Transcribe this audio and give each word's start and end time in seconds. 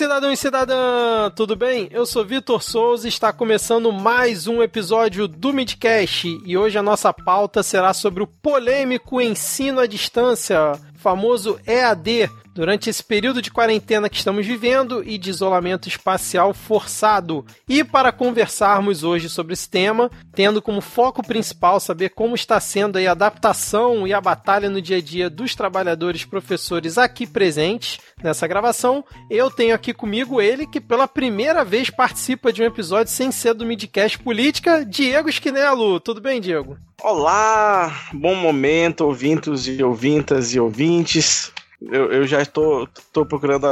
cidadão 0.00 0.32
e 0.32 0.36
cidadã! 0.36 1.28
Tudo 1.36 1.54
bem? 1.54 1.86
Eu 1.90 2.06
sou 2.06 2.24
Vitor 2.24 2.62
Souza 2.62 3.06
e 3.06 3.10
está 3.10 3.34
começando 3.34 3.92
mais 3.92 4.46
um 4.46 4.62
episódio 4.62 5.28
do 5.28 5.52
Midcast 5.52 6.40
e 6.42 6.56
hoje 6.56 6.78
a 6.78 6.82
nossa 6.82 7.12
pauta 7.12 7.62
será 7.62 7.92
sobre 7.92 8.22
o 8.22 8.26
polêmico 8.26 9.20
ensino 9.20 9.78
à 9.78 9.86
distância, 9.86 10.72
famoso 11.00 11.58
EAD, 11.66 12.28
durante 12.54 12.90
esse 12.90 13.02
período 13.02 13.40
de 13.40 13.50
quarentena 13.50 14.08
que 14.08 14.16
estamos 14.16 14.46
vivendo 14.46 15.02
e 15.06 15.16
de 15.16 15.30
isolamento 15.30 15.88
espacial 15.88 16.52
forçado. 16.52 17.44
E 17.68 17.82
para 17.82 18.12
conversarmos 18.12 19.02
hoje 19.02 19.28
sobre 19.28 19.54
esse 19.54 19.68
tema, 19.68 20.10
tendo 20.34 20.60
como 20.60 20.80
foco 20.80 21.26
principal 21.26 21.80
saber 21.80 22.10
como 22.10 22.34
está 22.34 22.58
sendo 22.60 22.98
a 22.98 23.10
adaptação 23.10 24.06
e 24.06 24.12
a 24.12 24.20
batalha 24.20 24.68
no 24.68 24.82
dia 24.82 24.98
a 24.98 25.00
dia 25.00 25.30
dos 25.30 25.54
trabalhadores 25.54 26.24
professores 26.24 26.98
aqui 26.98 27.26
presentes 27.26 27.98
nessa 28.22 28.46
gravação, 28.46 29.04
eu 29.30 29.50
tenho 29.50 29.74
aqui 29.74 29.94
comigo 29.94 30.40
ele 30.40 30.66
que 30.66 30.80
pela 30.80 31.08
primeira 31.08 31.64
vez 31.64 31.88
participa 31.88 32.52
de 32.52 32.62
um 32.62 32.66
episódio 32.66 33.12
sem 33.12 33.30
ser 33.32 33.54
do 33.54 33.64
Midcast 33.64 34.18
Política, 34.18 34.84
Diego 34.84 35.28
Esquinelo. 35.28 36.00
Tudo 36.00 36.20
bem, 36.20 36.40
Diego? 36.40 36.76
Olá, 37.02 38.08
bom 38.12 38.34
momento, 38.34 39.06
ouvintos 39.06 39.66
e 39.66 39.82
ouvintas 39.82 40.54
e 40.54 40.60
ouvintes. 40.60 41.50
Eu, 41.80 42.12
eu 42.12 42.26
já 42.26 42.42
estou, 42.42 42.84
estou 42.84 43.24
procurando 43.24 43.66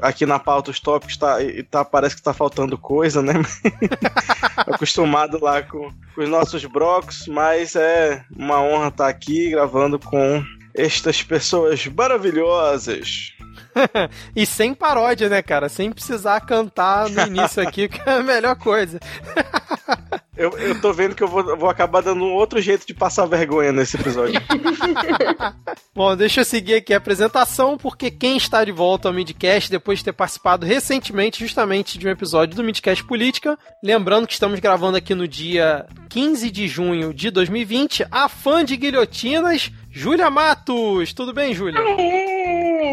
aqui 0.00 0.24
na 0.24 0.38
pauta 0.38 0.70
os 0.70 0.78
tópicos, 0.78 1.16
tá, 1.16 1.42
e 1.42 1.64
tá, 1.64 1.84
parece 1.84 2.14
que 2.14 2.20
está 2.20 2.32
faltando 2.32 2.78
coisa, 2.78 3.20
né? 3.20 3.32
Acostumado 4.58 5.42
lá 5.42 5.60
com, 5.60 5.90
com, 6.14 6.22
os 6.22 6.28
nossos 6.28 6.64
brocos, 6.66 7.26
mas 7.26 7.74
é 7.74 8.24
uma 8.30 8.62
honra 8.62 8.88
estar 8.88 9.08
aqui 9.08 9.50
gravando 9.50 9.98
com 9.98 10.40
estas 10.78 11.22
pessoas 11.22 11.86
maravilhosas. 11.86 13.32
e 14.34 14.46
sem 14.46 14.72
paródia, 14.72 15.28
né, 15.28 15.42
cara? 15.42 15.68
Sem 15.68 15.90
precisar 15.90 16.40
cantar 16.40 17.08
no 17.08 17.26
início 17.26 17.62
aqui, 17.62 17.88
que 17.88 18.00
é 18.08 18.14
a 18.14 18.22
melhor 18.22 18.56
coisa. 18.56 18.98
Eu, 20.38 20.56
eu 20.56 20.80
tô 20.80 20.92
vendo 20.92 21.16
que 21.16 21.22
eu 21.24 21.26
vou, 21.26 21.56
vou 21.56 21.68
acabar 21.68 22.00
dando 22.00 22.22
um 22.22 22.32
outro 22.32 22.60
jeito 22.60 22.86
de 22.86 22.94
passar 22.94 23.26
vergonha 23.26 23.72
nesse 23.72 23.96
episódio. 23.96 24.40
Bom, 25.92 26.14
deixa 26.14 26.42
eu 26.42 26.44
seguir 26.44 26.76
aqui 26.76 26.94
a 26.94 26.98
apresentação, 26.98 27.76
porque 27.76 28.08
quem 28.08 28.36
está 28.36 28.64
de 28.64 28.70
volta 28.70 29.08
ao 29.08 29.12
Midcast, 29.12 29.68
depois 29.68 29.98
de 29.98 30.04
ter 30.04 30.12
participado 30.12 30.64
recentemente 30.64 31.40
justamente 31.40 31.98
de 31.98 32.06
um 32.06 32.10
episódio 32.10 32.54
do 32.54 32.62
Midcast 32.62 33.02
Política, 33.02 33.58
lembrando 33.82 34.28
que 34.28 34.32
estamos 34.32 34.60
gravando 34.60 34.96
aqui 34.96 35.12
no 35.12 35.26
dia 35.26 35.84
15 36.08 36.52
de 36.52 36.68
junho 36.68 37.12
de 37.12 37.32
2020, 37.32 38.06
a 38.08 38.28
fã 38.28 38.64
de 38.64 38.76
guilhotinas, 38.76 39.72
Júlia 39.90 40.30
Matos. 40.30 41.12
Tudo 41.12 41.32
bem, 41.32 41.54
Júlia? 41.54 41.80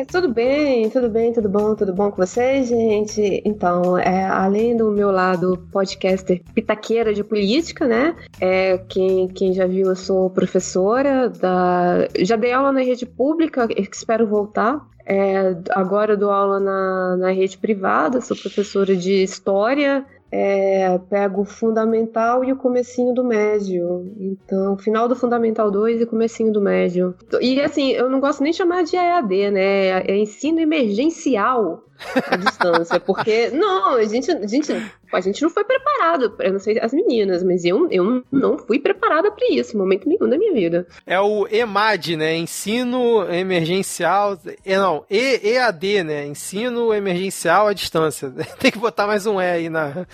tudo 0.07 0.31
bem, 0.31 0.89
tudo 0.89 1.09
bem, 1.09 1.33
tudo 1.33 1.49
bom, 1.49 1.75
tudo 1.75 1.93
bom 1.93 2.09
com 2.09 2.17
vocês, 2.17 2.67
gente? 2.67 3.41
Então, 3.45 3.97
é, 3.97 4.25
além 4.25 4.75
do 4.75 4.91
meu 4.91 5.11
lado 5.11 5.57
podcaster 5.71 6.41
pitaqueira 6.53 7.13
de 7.13 7.23
política, 7.23 7.87
né? 7.87 8.15
É, 8.39 8.77
quem, 8.89 9.27
quem 9.27 9.53
já 9.53 9.65
viu, 9.65 9.87
eu 9.87 9.95
sou 9.95 10.29
professora 10.29 11.29
da. 11.29 12.07
Já 12.19 12.35
dei 12.35 12.53
aula 12.53 12.71
na 12.71 12.81
rede 12.81 13.05
pública, 13.05 13.67
espero 13.77 14.27
voltar. 14.27 14.85
É, 15.05 15.55
agora 15.69 16.13
eu 16.13 16.17
dou 16.17 16.31
aula 16.31 16.59
na, 16.59 17.17
na 17.17 17.31
rede 17.31 17.57
privada, 17.57 18.21
sou 18.21 18.35
professora 18.35 18.95
de 18.95 19.21
história 19.21 20.03
é, 20.31 20.97
pego 21.09 21.41
o 21.41 21.45
fundamental 21.45 22.43
e 22.43 22.51
o 22.51 22.55
comecinho 22.55 23.13
do 23.13 23.23
médio. 23.23 24.13
Então, 24.17 24.77
final 24.77 25.07
do 25.07 25.15
fundamental 25.15 25.71
2 25.71 26.01
e 26.01 26.05
comecinho 26.05 26.51
do 26.51 26.61
médio. 26.61 27.15
E 27.41 27.59
assim, 27.61 27.91
eu 27.91 28.09
não 28.09 28.19
gosto 28.19 28.41
nem 28.43 28.51
de 28.51 28.57
chamar 28.57 28.83
de 28.83 28.95
EAD, 28.95 29.51
né? 29.51 29.87
É 30.01 30.17
ensino 30.17 30.59
emergencial 30.59 31.83
à 32.29 32.35
distância, 32.35 32.99
porque 32.99 33.49
não, 33.49 33.95
a 33.95 34.03
gente, 34.05 34.31
a 34.31 34.47
gente, 34.47 34.71
a 35.11 35.21
gente 35.21 35.41
não 35.41 35.49
foi 35.49 35.63
preparado, 35.63 36.35
eu 36.39 36.53
não 36.53 36.59
sei 36.59 36.79
as 36.79 36.93
meninas, 36.93 37.43
mas 37.43 37.63
eu, 37.63 37.89
eu 37.91 38.23
não 38.31 38.57
fui 38.57 38.79
preparada 38.79 39.31
para 39.31 39.47
isso, 39.51 39.75
em 39.75 39.79
momento 39.79 40.07
nenhum 40.07 40.29
da 40.29 40.37
minha 40.37 40.53
vida. 40.53 40.87
É 41.05 41.19
o 41.19 41.47
EMAD, 41.47 42.17
né? 42.17 42.35
Ensino 42.35 43.23
emergencial, 43.31 44.37
é, 44.65 44.77
não, 44.77 45.05
e, 45.09 45.55
EAD, 45.55 46.03
né? 46.03 46.25
Ensino 46.25 46.93
emergencial 46.93 47.67
à 47.67 47.73
distância. 47.73 48.31
Tem 48.59 48.71
que 48.71 48.79
botar 48.79 49.07
mais 49.07 49.25
um 49.25 49.41
E 49.41 49.45
aí 49.45 49.69
na, 49.69 50.05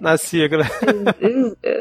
na 0.00 0.16
sigla. 0.16 0.64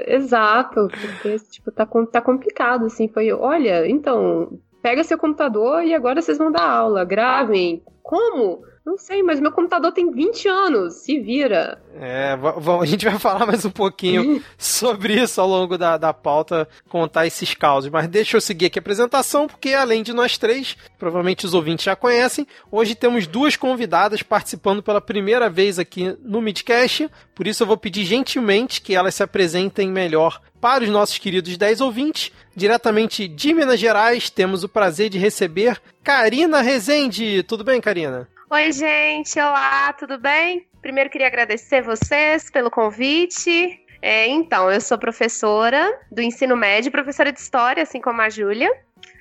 Exato, 0.08 0.88
porque 0.88 1.38
tipo 1.52 1.72
tá, 1.72 1.88
tá 2.12 2.22
complicado 2.22 2.86
assim, 2.86 3.08
foi, 3.08 3.32
olha, 3.32 3.88
então, 3.88 4.60
pega 4.82 5.04
seu 5.04 5.18
computador 5.18 5.84
e 5.84 5.94
agora 5.94 6.22
vocês 6.22 6.38
vão 6.38 6.52
dar 6.52 6.70
aula, 6.70 7.04
gravem. 7.04 7.84
Como? 8.02 8.62
Não 8.88 8.98
sei, 8.98 9.22
mas 9.22 9.42
meu 9.42 9.52
computador 9.52 9.92
tem 9.92 10.10
20 10.10 10.48
anos, 10.48 10.94
se 10.94 11.20
vira. 11.20 11.78
É, 12.00 12.38
a 12.82 12.86
gente 12.86 13.04
vai 13.04 13.20
falar 13.20 13.46
mais 13.46 13.66
um 13.66 13.70
pouquinho 13.70 14.42
sobre 14.58 15.22
isso 15.22 15.42
ao 15.42 15.48
longo 15.48 15.78
da, 15.78 15.98
da 15.98 16.14
pauta, 16.14 16.66
contar 16.88 17.28
esses 17.28 17.54
causos. 17.54 17.90
Mas 17.90 18.08
deixa 18.08 18.38
eu 18.38 18.42
seguir 18.42 18.68
aqui 18.68 18.80
a 18.80 18.82
apresentação, 18.82 19.46
porque 19.46 19.74
além 19.74 20.04
de 20.04 20.14
nós 20.14 20.38
três, 20.38 20.78
provavelmente 20.98 21.46
os 21.46 21.54
ouvintes 21.54 21.84
já 21.84 21.98
conhecem, 21.98 22.48
hoje 22.72 22.96
temos 22.96 23.28
duas 23.28 23.58
convidadas 23.58 24.24
participando 24.24 24.82
pela 24.82 25.02
primeira 25.02 25.50
vez 25.50 25.78
aqui 25.78 26.16
no 26.24 26.42
Midcast, 26.42 27.12
por 27.36 27.46
isso 27.46 27.64
eu 27.64 27.68
vou 27.68 27.76
pedir 27.76 28.06
gentilmente 28.06 28.80
que 28.80 28.96
elas 28.96 29.16
se 29.16 29.22
apresentem 29.22 29.92
melhor 29.92 30.42
para 30.62 30.86
os 30.86 30.90
nossos 30.90 31.18
queridos 31.18 31.58
10 31.58 31.82
ouvintes. 31.82 32.32
Diretamente 32.56 33.28
de 33.28 33.54
Minas 33.54 33.82
Gerais, 33.82 34.30
temos 34.30 34.64
o 34.64 34.70
prazer 34.70 35.10
de 35.10 35.18
receber 35.18 35.78
Karina 36.02 36.62
Rezende. 36.62 37.44
Tudo 37.44 37.66
bem, 37.66 37.82
Karina? 37.82 38.30
Oi, 38.50 38.72
gente. 38.72 39.38
Olá, 39.38 39.92
tudo 39.92 40.18
bem? 40.18 40.66
Primeiro 40.82 41.10
queria 41.10 41.28
agradecer 41.28 41.82
vocês 41.82 42.50
pelo 42.50 42.72
convite. 42.72 43.78
É, 44.02 44.26
então, 44.26 44.72
eu 44.72 44.80
sou 44.80 44.98
professora 44.98 46.00
do 46.10 46.22
ensino 46.22 46.56
médio, 46.56 46.90
professora 46.90 47.30
de 47.30 47.42
história, 47.42 47.84
assim 47.84 48.00
como 48.00 48.22
a 48.22 48.30
Júlia. 48.30 48.72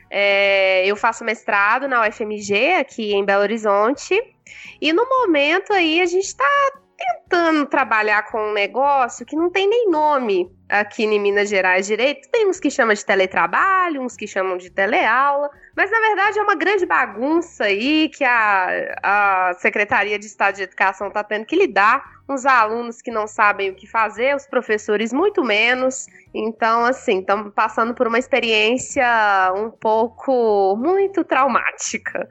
É, 0.08 0.86
eu 0.86 0.94
faço 0.94 1.24
mestrado 1.24 1.88
na 1.88 2.06
UFMG, 2.06 2.74
aqui 2.74 3.14
em 3.14 3.24
Belo 3.24 3.42
Horizonte. 3.42 4.14
E 4.80 4.92
no 4.92 5.04
momento 5.08 5.72
aí 5.72 6.00
a 6.00 6.06
gente 6.06 6.26
está 6.26 6.44
tentando 6.96 7.66
trabalhar 7.66 8.30
com 8.30 8.38
um 8.38 8.52
negócio 8.52 9.26
que 9.26 9.34
não 9.34 9.50
tem 9.50 9.68
nem 9.68 9.90
nome 9.90 10.55
aqui 10.68 11.04
em 11.04 11.20
Minas 11.20 11.48
Gerais 11.48 11.86
direito. 11.86 12.28
Tem 12.30 12.48
uns 12.48 12.58
que 12.58 12.70
chamam 12.70 12.94
de 12.94 13.04
teletrabalho, 13.04 14.02
uns 14.02 14.16
que 14.16 14.26
chamam 14.26 14.56
de 14.56 14.70
teleaula. 14.70 15.50
Mas 15.76 15.90
na 15.90 16.00
verdade 16.00 16.38
é 16.38 16.42
uma 16.42 16.54
grande 16.54 16.86
bagunça 16.86 17.64
aí 17.64 18.08
que 18.08 18.24
a, 18.24 18.98
a 19.02 19.54
Secretaria 19.58 20.18
de 20.18 20.26
Estado 20.26 20.56
de 20.56 20.62
Educação 20.62 21.08
está 21.08 21.22
tendo 21.22 21.44
que 21.44 21.54
lidar. 21.54 22.16
Uns 22.28 22.44
alunos 22.44 23.00
que 23.00 23.10
não 23.10 23.28
sabem 23.28 23.70
o 23.70 23.74
que 23.74 23.86
fazer, 23.86 24.34
os 24.34 24.46
professores 24.46 25.12
muito 25.12 25.44
menos. 25.44 26.06
Então, 26.34 26.84
assim, 26.84 27.20
estamos 27.20 27.52
passando 27.54 27.94
por 27.94 28.08
uma 28.08 28.18
experiência 28.18 29.06
um 29.54 29.70
pouco 29.70 30.74
muito 30.76 31.22
traumática. 31.22 32.28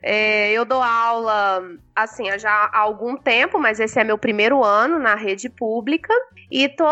É, 0.00 0.52
eu 0.52 0.64
dou 0.64 0.80
aula, 0.80 1.62
assim, 1.96 2.26
já 2.38 2.50
há 2.50 2.78
algum 2.78 3.16
tempo, 3.16 3.58
mas 3.58 3.80
esse 3.80 3.98
é 3.98 4.04
meu 4.04 4.16
primeiro 4.16 4.62
ano 4.62 5.00
na 5.00 5.16
rede 5.16 5.48
pública. 5.48 6.14
E 6.50 6.68
tô, 6.68 6.86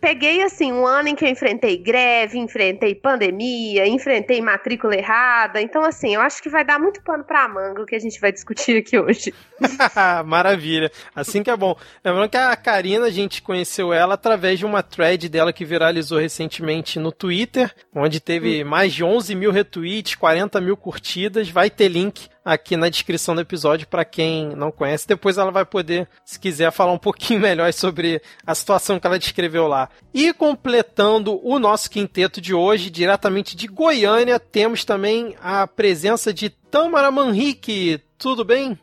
peguei, 0.00 0.27
assim, 0.42 0.72
um 0.72 0.86
ano 0.86 1.08
em 1.08 1.14
que 1.14 1.24
eu 1.24 1.28
enfrentei 1.28 1.76
greve, 1.76 2.38
enfrentei 2.38 2.94
pandemia, 2.94 3.86
enfrentei 3.86 4.40
matrícula 4.40 4.94
errada 4.94 5.60
então, 5.60 5.84
assim, 5.84 6.14
eu 6.14 6.20
acho 6.20 6.42
que 6.42 6.48
vai 6.48 6.64
dar 6.64 6.78
muito 6.78 7.02
pano 7.02 7.24
pra 7.24 7.48
manga 7.48 7.82
o 7.82 7.86
que 7.86 7.94
a 7.94 7.98
gente 7.98 8.20
vai 8.20 8.32
discutir 8.32 8.78
aqui 8.78 8.98
hoje. 8.98 9.34
Maravilha. 10.24 10.90
Assim 11.14 11.42
que 11.42 11.50
é 11.50 11.56
bom. 11.56 11.76
Lembrando 12.04 12.30
que 12.30 12.36
a 12.36 12.56
Karina, 12.56 13.06
a 13.06 13.10
gente 13.10 13.42
conheceu 13.42 13.92
ela 13.92 14.14
através 14.14 14.58
de 14.58 14.66
uma 14.66 14.82
thread 14.82 15.28
dela 15.28 15.52
que 15.52 15.64
viralizou 15.64 16.18
recentemente 16.18 16.98
no 16.98 17.12
Twitter, 17.12 17.74
onde 17.94 18.20
teve 18.20 18.62
hum. 18.62 18.68
mais 18.68 18.92
de 18.92 19.04
11 19.04 19.34
mil 19.34 19.50
retweets, 19.50 20.14
40 20.14 20.60
mil 20.60 20.76
curtidas. 20.76 21.48
Vai 21.48 21.70
ter 21.70 21.88
link 21.88 22.28
aqui 22.48 22.78
na 22.78 22.88
descrição 22.88 23.34
do 23.34 23.42
episódio 23.42 23.86
para 23.86 24.04
quem 24.06 24.56
não 24.56 24.72
conhece. 24.72 25.06
Depois 25.06 25.36
ela 25.36 25.50
vai 25.50 25.66
poder, 25.66 26.08
se 26.24 26.40
quiser, 26.40 26.72
falar 26.72 26.92
um 26.92 26.98
pouquinho 26.98 27.40
melhor 27.40 27.70
sobre 27.74 28.22
a 28.46 28.54
situação 28.54 28.98
que 28.98 29.06
ela 29.06 29.18
descreveu 29.18 29.68
lá. 29.68 29.90
E 30.14 30.32
completando 30.32 31.38
o 31.46 31.58
nosso 31.58 31.90
quinteto 31.90 32.40
de 32.40 32.54
hoje, 32.54 32.90
diretamente 32.90 33.54
de 33.54 33.66
Goiânia, 33.66 34.40
temos 34.40 34.84
também 34.84 35.36
a 35.42 35.66
presença 35.66 36.32
de 36.32 36.48
Tamara 36.48 37.10
Manrique. 37.10 38.00
Tudo 38.16 38.44
bem? 38.44 38.78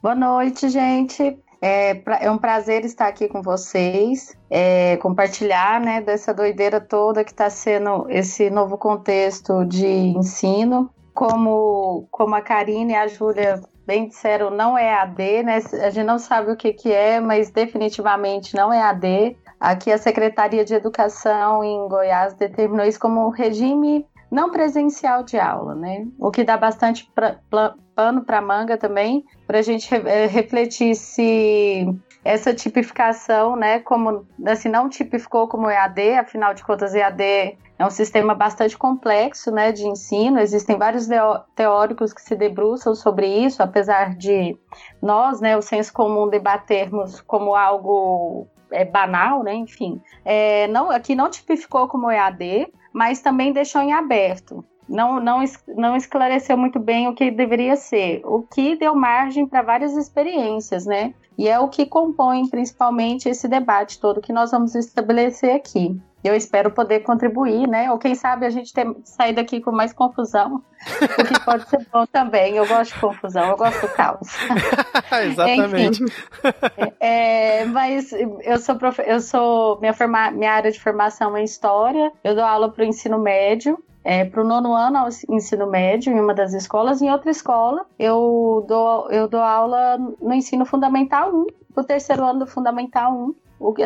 Boa 0.00 0.14
noite, 0.14 0.68
gente. 0.68 1.36
É, 1.60 2.00
é, 2.20 2.30
um 2.30 2.38
prazer 2.38 2.84
estar 2.84 3.08
aqui 3.08 3.26
com 3.26 3.42
vocês, 3.42 4.32
é, 4.48 4.96
compartilhar 4.98 5.80
né, 5.80 6.00
dessa 6.00 6.32
doideira 6.32 6.80
toda 6.80 7.24
que 7.24 7.32
está 7.32 7.50
sendo 7.50 8.06
esse 8.08 8.48
novo 8.48 8.78
contexto 8.78 9.64
de 9.64 9.84
ensino 9.84 10.88
como, 11.18 12.06
como 12.12 12.36
a 12.36 12.40
Karine 12.40 12.92
e 12.92 12.96
a 12.96 13.08
Júlia 13.08 13.60
bem 13.84 14.06
disseram, 14.06 14.50
não 14.50 14.78
é 14.78 14.94
AD, 14.94 15.42
né? 15.42 15.56
A 15.84 15.90
gente 15.90 16.06
não 16.06 16.16
sabe 16.16 16.52
o 16.52 16.56
que, 16.56 16.72
que 16.72 16.92
é, 16.92 17.18
mas 17.18 17.50
definitivamente 17.50 18.54
não 18.54 18.72
é 18.72 18.80
AD. 18.80 19.36
Aqui 19.58 19.90
a 19.90 19.98
Secretaria 19.98 20.64
de 20.64 20.74
Educação 20.74 21.64
em 21.64 21.88
Goiás 21.88 22.34
determinou 22.34 22.86
isso 22.86 23.00
como 23.00 23.30
regime 23.30 24.06
não 24.30 24.52
presencial 24.52 25.24
de 25.24 25.36
aula, 25.36 25.74
né? 25.74 26.06
O 26.20 26.30
que 26.30 26.44
dá 26.44 26.56
bastante 26.56 27.10
pra, 27.12 27.40
pano 27.96 28.24
para 28.24 28.40
manga 28.40 28.78
também, 28.78 29.24
para 29.44 29.58
a 29.58 29.62
gente 29.62 29.90
re, 29.90 30.26
refletir 30.28 30.94
se 30.94 31.84
essa 32.24 32.54
tipificação, 32.54 33.56
né, 33.56 33.80
como 33.80 34.24
assim 34.46 34.68
não 34.68 34.88
tipificou 34.88 35.48
como 35.48 35.68
EAD, 35.68 36.18
afinal 36.18 36.54
de 36.54 36.62
contas 36.62 36.94
EAD 36.94 37.56
é 37.78 37.86
um 37.86 37.90
sistema 37.90 38.34
bastante 38.34 38.76
complexo, 38.76 39.50
né, 39.50 39.70
de 39.70 39.86
ensino. 39.86 40.40
Existem 40.40 40.76
vários 40.76 41.08
teóricos 41.54 42.12
que 42.12 42.20
se 42.20 42.34
debruçam 42.34 42.94
sobre 42.94 43.26
isso, 43.26 43.62
apesar 43.62 44.16
de 44.16 44.58
nós, 45.00 45.40
né, 45.40 45.56
o 45.56 45.62
senso 45.62 45.92
comum 45.92 46.28
debatermos 46.28 47.20
como 47.20 47.54
algo 47.54 48.48
é, 48.70 48.84
banal, 48.84 49.42
né, 49.42 49.54
enfim. 49.54 50.00
É, 50.24 50.66
não, 50.68 50.90
aqui 50.90 51.14
não 51.14 51.30
tipificou 51.30 51.86
como 51.86 52.10
EAD, 52.10 52.72
mas 52.92 53.20
também 53.20 53.52
deixou 53.52 53.80
em 53.80 53.92
aberto 53.92 54.64
não, 54.88 55.20
não, 55.20 55.44
não 55.76 55.96
esclareceu 55.96 56.56
muito 56.56 56.80
bem 56.80 57.08
o 57.08 57.14
que 57.14 57.30
deveria 57.30 57.76
ser, 57.76 58.22
o 58.24 58.42
que 58.42 58.74
deu 58.76 58.94
margem 58.94 59.46
para 59.46 59.62
várias 59.62 59.94
experiências, 59.94 60.86
né? 60.86 61.12
E 61.36 61.46
é 61.46 61.60
o 61.60 61.68
que 61.68 61.86
compõe 61.86 62.48
principalmente 62.48 63.28
esse 63.28 63.46
debate 63.46 64.00
todo 64.00 64.20
que 64.20 64.32
nós 64.32 64.50
vamos 64.50 64.74
estabelecer 64.74 65.54
aqui. 65.54 66.00
Eu 66.22 66.34
espero 66.34 66.70
poder 66.70 67.00
contribuir, 67.00 67.68
né? 67.68 67.90
Ou 67.90 67.98
quem 67.98 68.14
sabe 68.14 68.44
a 68.44 68.50
gente 68.50 68.72
ter, 68.72 68.86
sair 69.04 69.32
daqui 69.32 69.60
com 69.60 69.70
mais 69.70 69.92
confusão, 69.92 70.62
o 71.18 71.24
que 71.24 71.40
pode 71.44 71.68
ser 71.68 71.86
bom 71.92 72.04
também. 72.06 72.56
Eu 72.56 72.66
gosto 72.66 72.94
de 72.94 73.00
confusão, 73.00 73.50
eu 73.50 73.56
gosto 73.56 73.80
do 73.80 73.92
caos. 73.94 74.28
Exatamente. 75.24 76.04
é, 76.98 77.64
mas 77.66 78.12
eu 78.42 78.58
sou, 78.58 78.76
profe... 78.76 79.02
eu 79.06 79.20
sou 79.20 79.78
minha, 79.80 79.94
forma... 79.94 80.30
minha 80.32 80.52
área 80.52 80.72
de 80.72 80.80
formação 80.80 81.36
é 81.36 81.44
história, 81.44 82.10
eu 82.24 82.34
dou 82.34 82.44
aula 82.44 82.70
para 82.70 82.82
o 82.82 82.86
ensino 82.86 83.18
médio 83.18 83.78
é, 84.04 84.24
para 84.24 84.40
o 84.40 84.44
nono 84.44 84.72
ano 84.72 84.96
ao 84.96 85.08
ensino 85.28 85.66
médio 85.66 86.12
em 86.12 86.18
uma 86.18 86.32
das 86.32 86.54
escolas, 86.54 87.02
em 87.02 87.10
outra 87.10 87.30
escola 87.30 87.84
eu 87.98 88.64
dou, 88.66 89.10
eu 89.10 89.28
dou 89.28 89.40
aula 89.42 89.98
no 89.98 90.32
ensino 90.32 90.64
fundamental 90.64 91.30
1, 91.34 91.46
para 91.74 91.82
o 91.82 91.86
terceiro 91.86 92.24
ano 92.24 92.40
do 92.40 92.46
fundamental 92.46 93.12
1. 93.12 93.34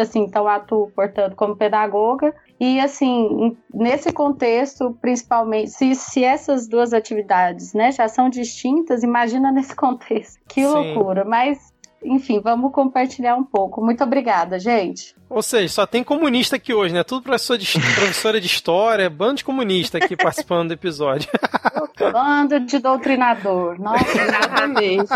Assim, 0.00 0.20
então 0.20 0.46
atuo, 0.46 0.90
portanto, 0.94 1.34
como 1.34 1.56
pedagoga. 1.56 2.34
E 2.60 2.78
assim, 2.78 3.56
nesse 3.72 4.12
contexto, 4.12 4.96
principalmente, 5.00 5.70
se, 5.70 5.94
se 5.94 6.22
essas 6.22 6.68
duas 6.68 6.92
atividades 6.92 7.72
né, 7.72 7.90
já 7.90 8.06
são 8.08 8.28
distintas, 8.28 9.02
imagina 9.02 9.50
nesse 9.50 9.74
contexto. 9.76 10.40
Que 10.48 10.64
Sim. 10.64 10.72
loucura. 10.72 11.24
Mas 11.24 11.71
enfim, 12.04 12.40
vamos 12.40 12.72
compartilhar 12.72 13.36
um 13.36 13.44
pouco. 13.44 13.84
Muito 13.84 14.02
obrigada, 14.02 14.58
gente. 14.58 15.14
Ou 15.28 15.40
seja, 15.40 15.68
só 15.72 15.86
tem 15.86 16.04
comunista 16.04 16.56
aqui 16.56 16.74
hoje, 16.74 16.92
né? 16.92 17.02
Tudo 17.02 17.22
professor 17.22 17.56
de, 17.56 17.66
professora 17.94 18.40
de 18.40 18.46
história, 18.46 19.08
bando 19.08 19.36
de 19.36 19.44
comunista 19.44 19.98
aqui 19.98 20.14
participando 20.14 20.68
do 20.68 20.74
episódio. 20.74 21.28
bando 22.12 22.60
de 22.60 22.78
doutrinador. 22.78 23.80
Nossa, 23.80 24.04
exatamente. 24.20 25.14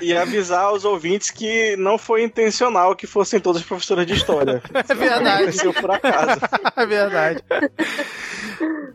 E 0.00 0.16
avisar 0.16 0.72
os 0.72 0.84
ouvintes 0.84 1.30
que 1.30 1.76
não 1.76 1.98
foi 1.98 2.22
intencional 2.22 2.94
que 2.94 3.06
fossem 3.06 3.40
todas 3.40 3.62
professoras 3.62 4.06
de 4.06 4.14
história. 4.14 4.62
É 4.72 4.94
verdade. 4.94 5.42
Aconteceu 5.42 5.74
por 5.74 5.90
acaso. 5.90 6.40
É 6.76 6.86
verdade. 6.86 7.42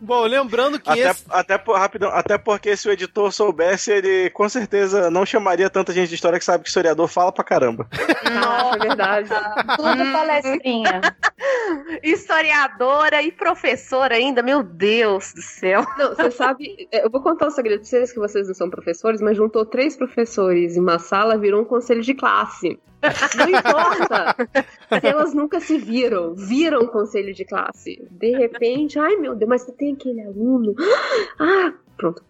Bom, 0.00 0.24
lembrando 0.24 0.78
que 0.78 0.90
até, 0.90 1.10
esse... 1.10 1.24
até, 1.30 1.54
rapidão, 1.54 2.10
até 2.10 2.38
porque 2.38 2.76
se 2.76 2.88
o 2.88 2.92
editor 2.92 3.32
soubesse, 3.32 3.90
ele 3.90 4.30
com 4.30 4.48
certeza 4.48 5.10
não 5.10 5.24
chamaria 5.24 5.70
tanta 5.70 5.92
gente 5.92 6.08
de 6.08 6.14
história 6.14 6.38
que 6.38 6.44
sabe 6.44 6.62
que 6.62 6.68
historiador 6.68 7.08
fala 7.08 7.32
pra 7.32 7.44
caramba. 7.44 7.86
Nossa, 8.32 8.76
é 8.76 8.78
verdade. 8.78 9.28
Tudo 9.76 10.12
palestrinha. 10.12 11.00
Historiadora 12.02 13.22
e 13.22 13.32
professora 13.32 14.16
ainda, 14.16 14.42
meu 14.42 14.62
Deus 14.62 15.32
do 15.32 15.42
céu. 15.42 15.84
Não, 15.96 16.14
você 16.14 16.30
sabe, 16.30 16.88
é, 16.92 17.04
eu 17.04 17.10
vou 17.10 17.22
contar 17.22 17.46
um 17.46 17.50
segredo 17.50 17.80
pra 17.80 17.88
vocês 17.88 18.12
que 18.12 18.18
vocês 18.18 18.46
não 18.46 18.54
são 18.54 18.70
professores, 18.70 19.20
mas 19.20 19.36
juntou 19.36 19.64
três 19.64 19.96
professores 19.96 20.76
em 20.76 20.80
uma 20.80 20.98
sala, 20.98 21.38
virou 21.38 21.62
um 21.62 21.64
conselho 21.64 22.02
de 22.02 22.14
classe. 22.14 22.78
Não 23.36 23.48
importa 23.48 24.36
elas 25.02 25.34
nunca 25.34 25.60
se 25.60 25.78
viram, 25.78 26.34
viram 26.34 26.80
o 26.80 26.88
conselho 26.88 27.34
de 27.34 27.44
classe. 27.44 28.06
De 28.10 28.36
repente, 28.36 28.98
ai 28.98 29.16
meu 29.16 29.34
Deus, 29.34 29.48
mas 29.48 29.62
você 29.62 29.72
tem 29.72 29.94
aquele 29.94 30.22
aluno. 30.22 30.74
Ah, 31.38 31.72
pronto, 31.96 32.22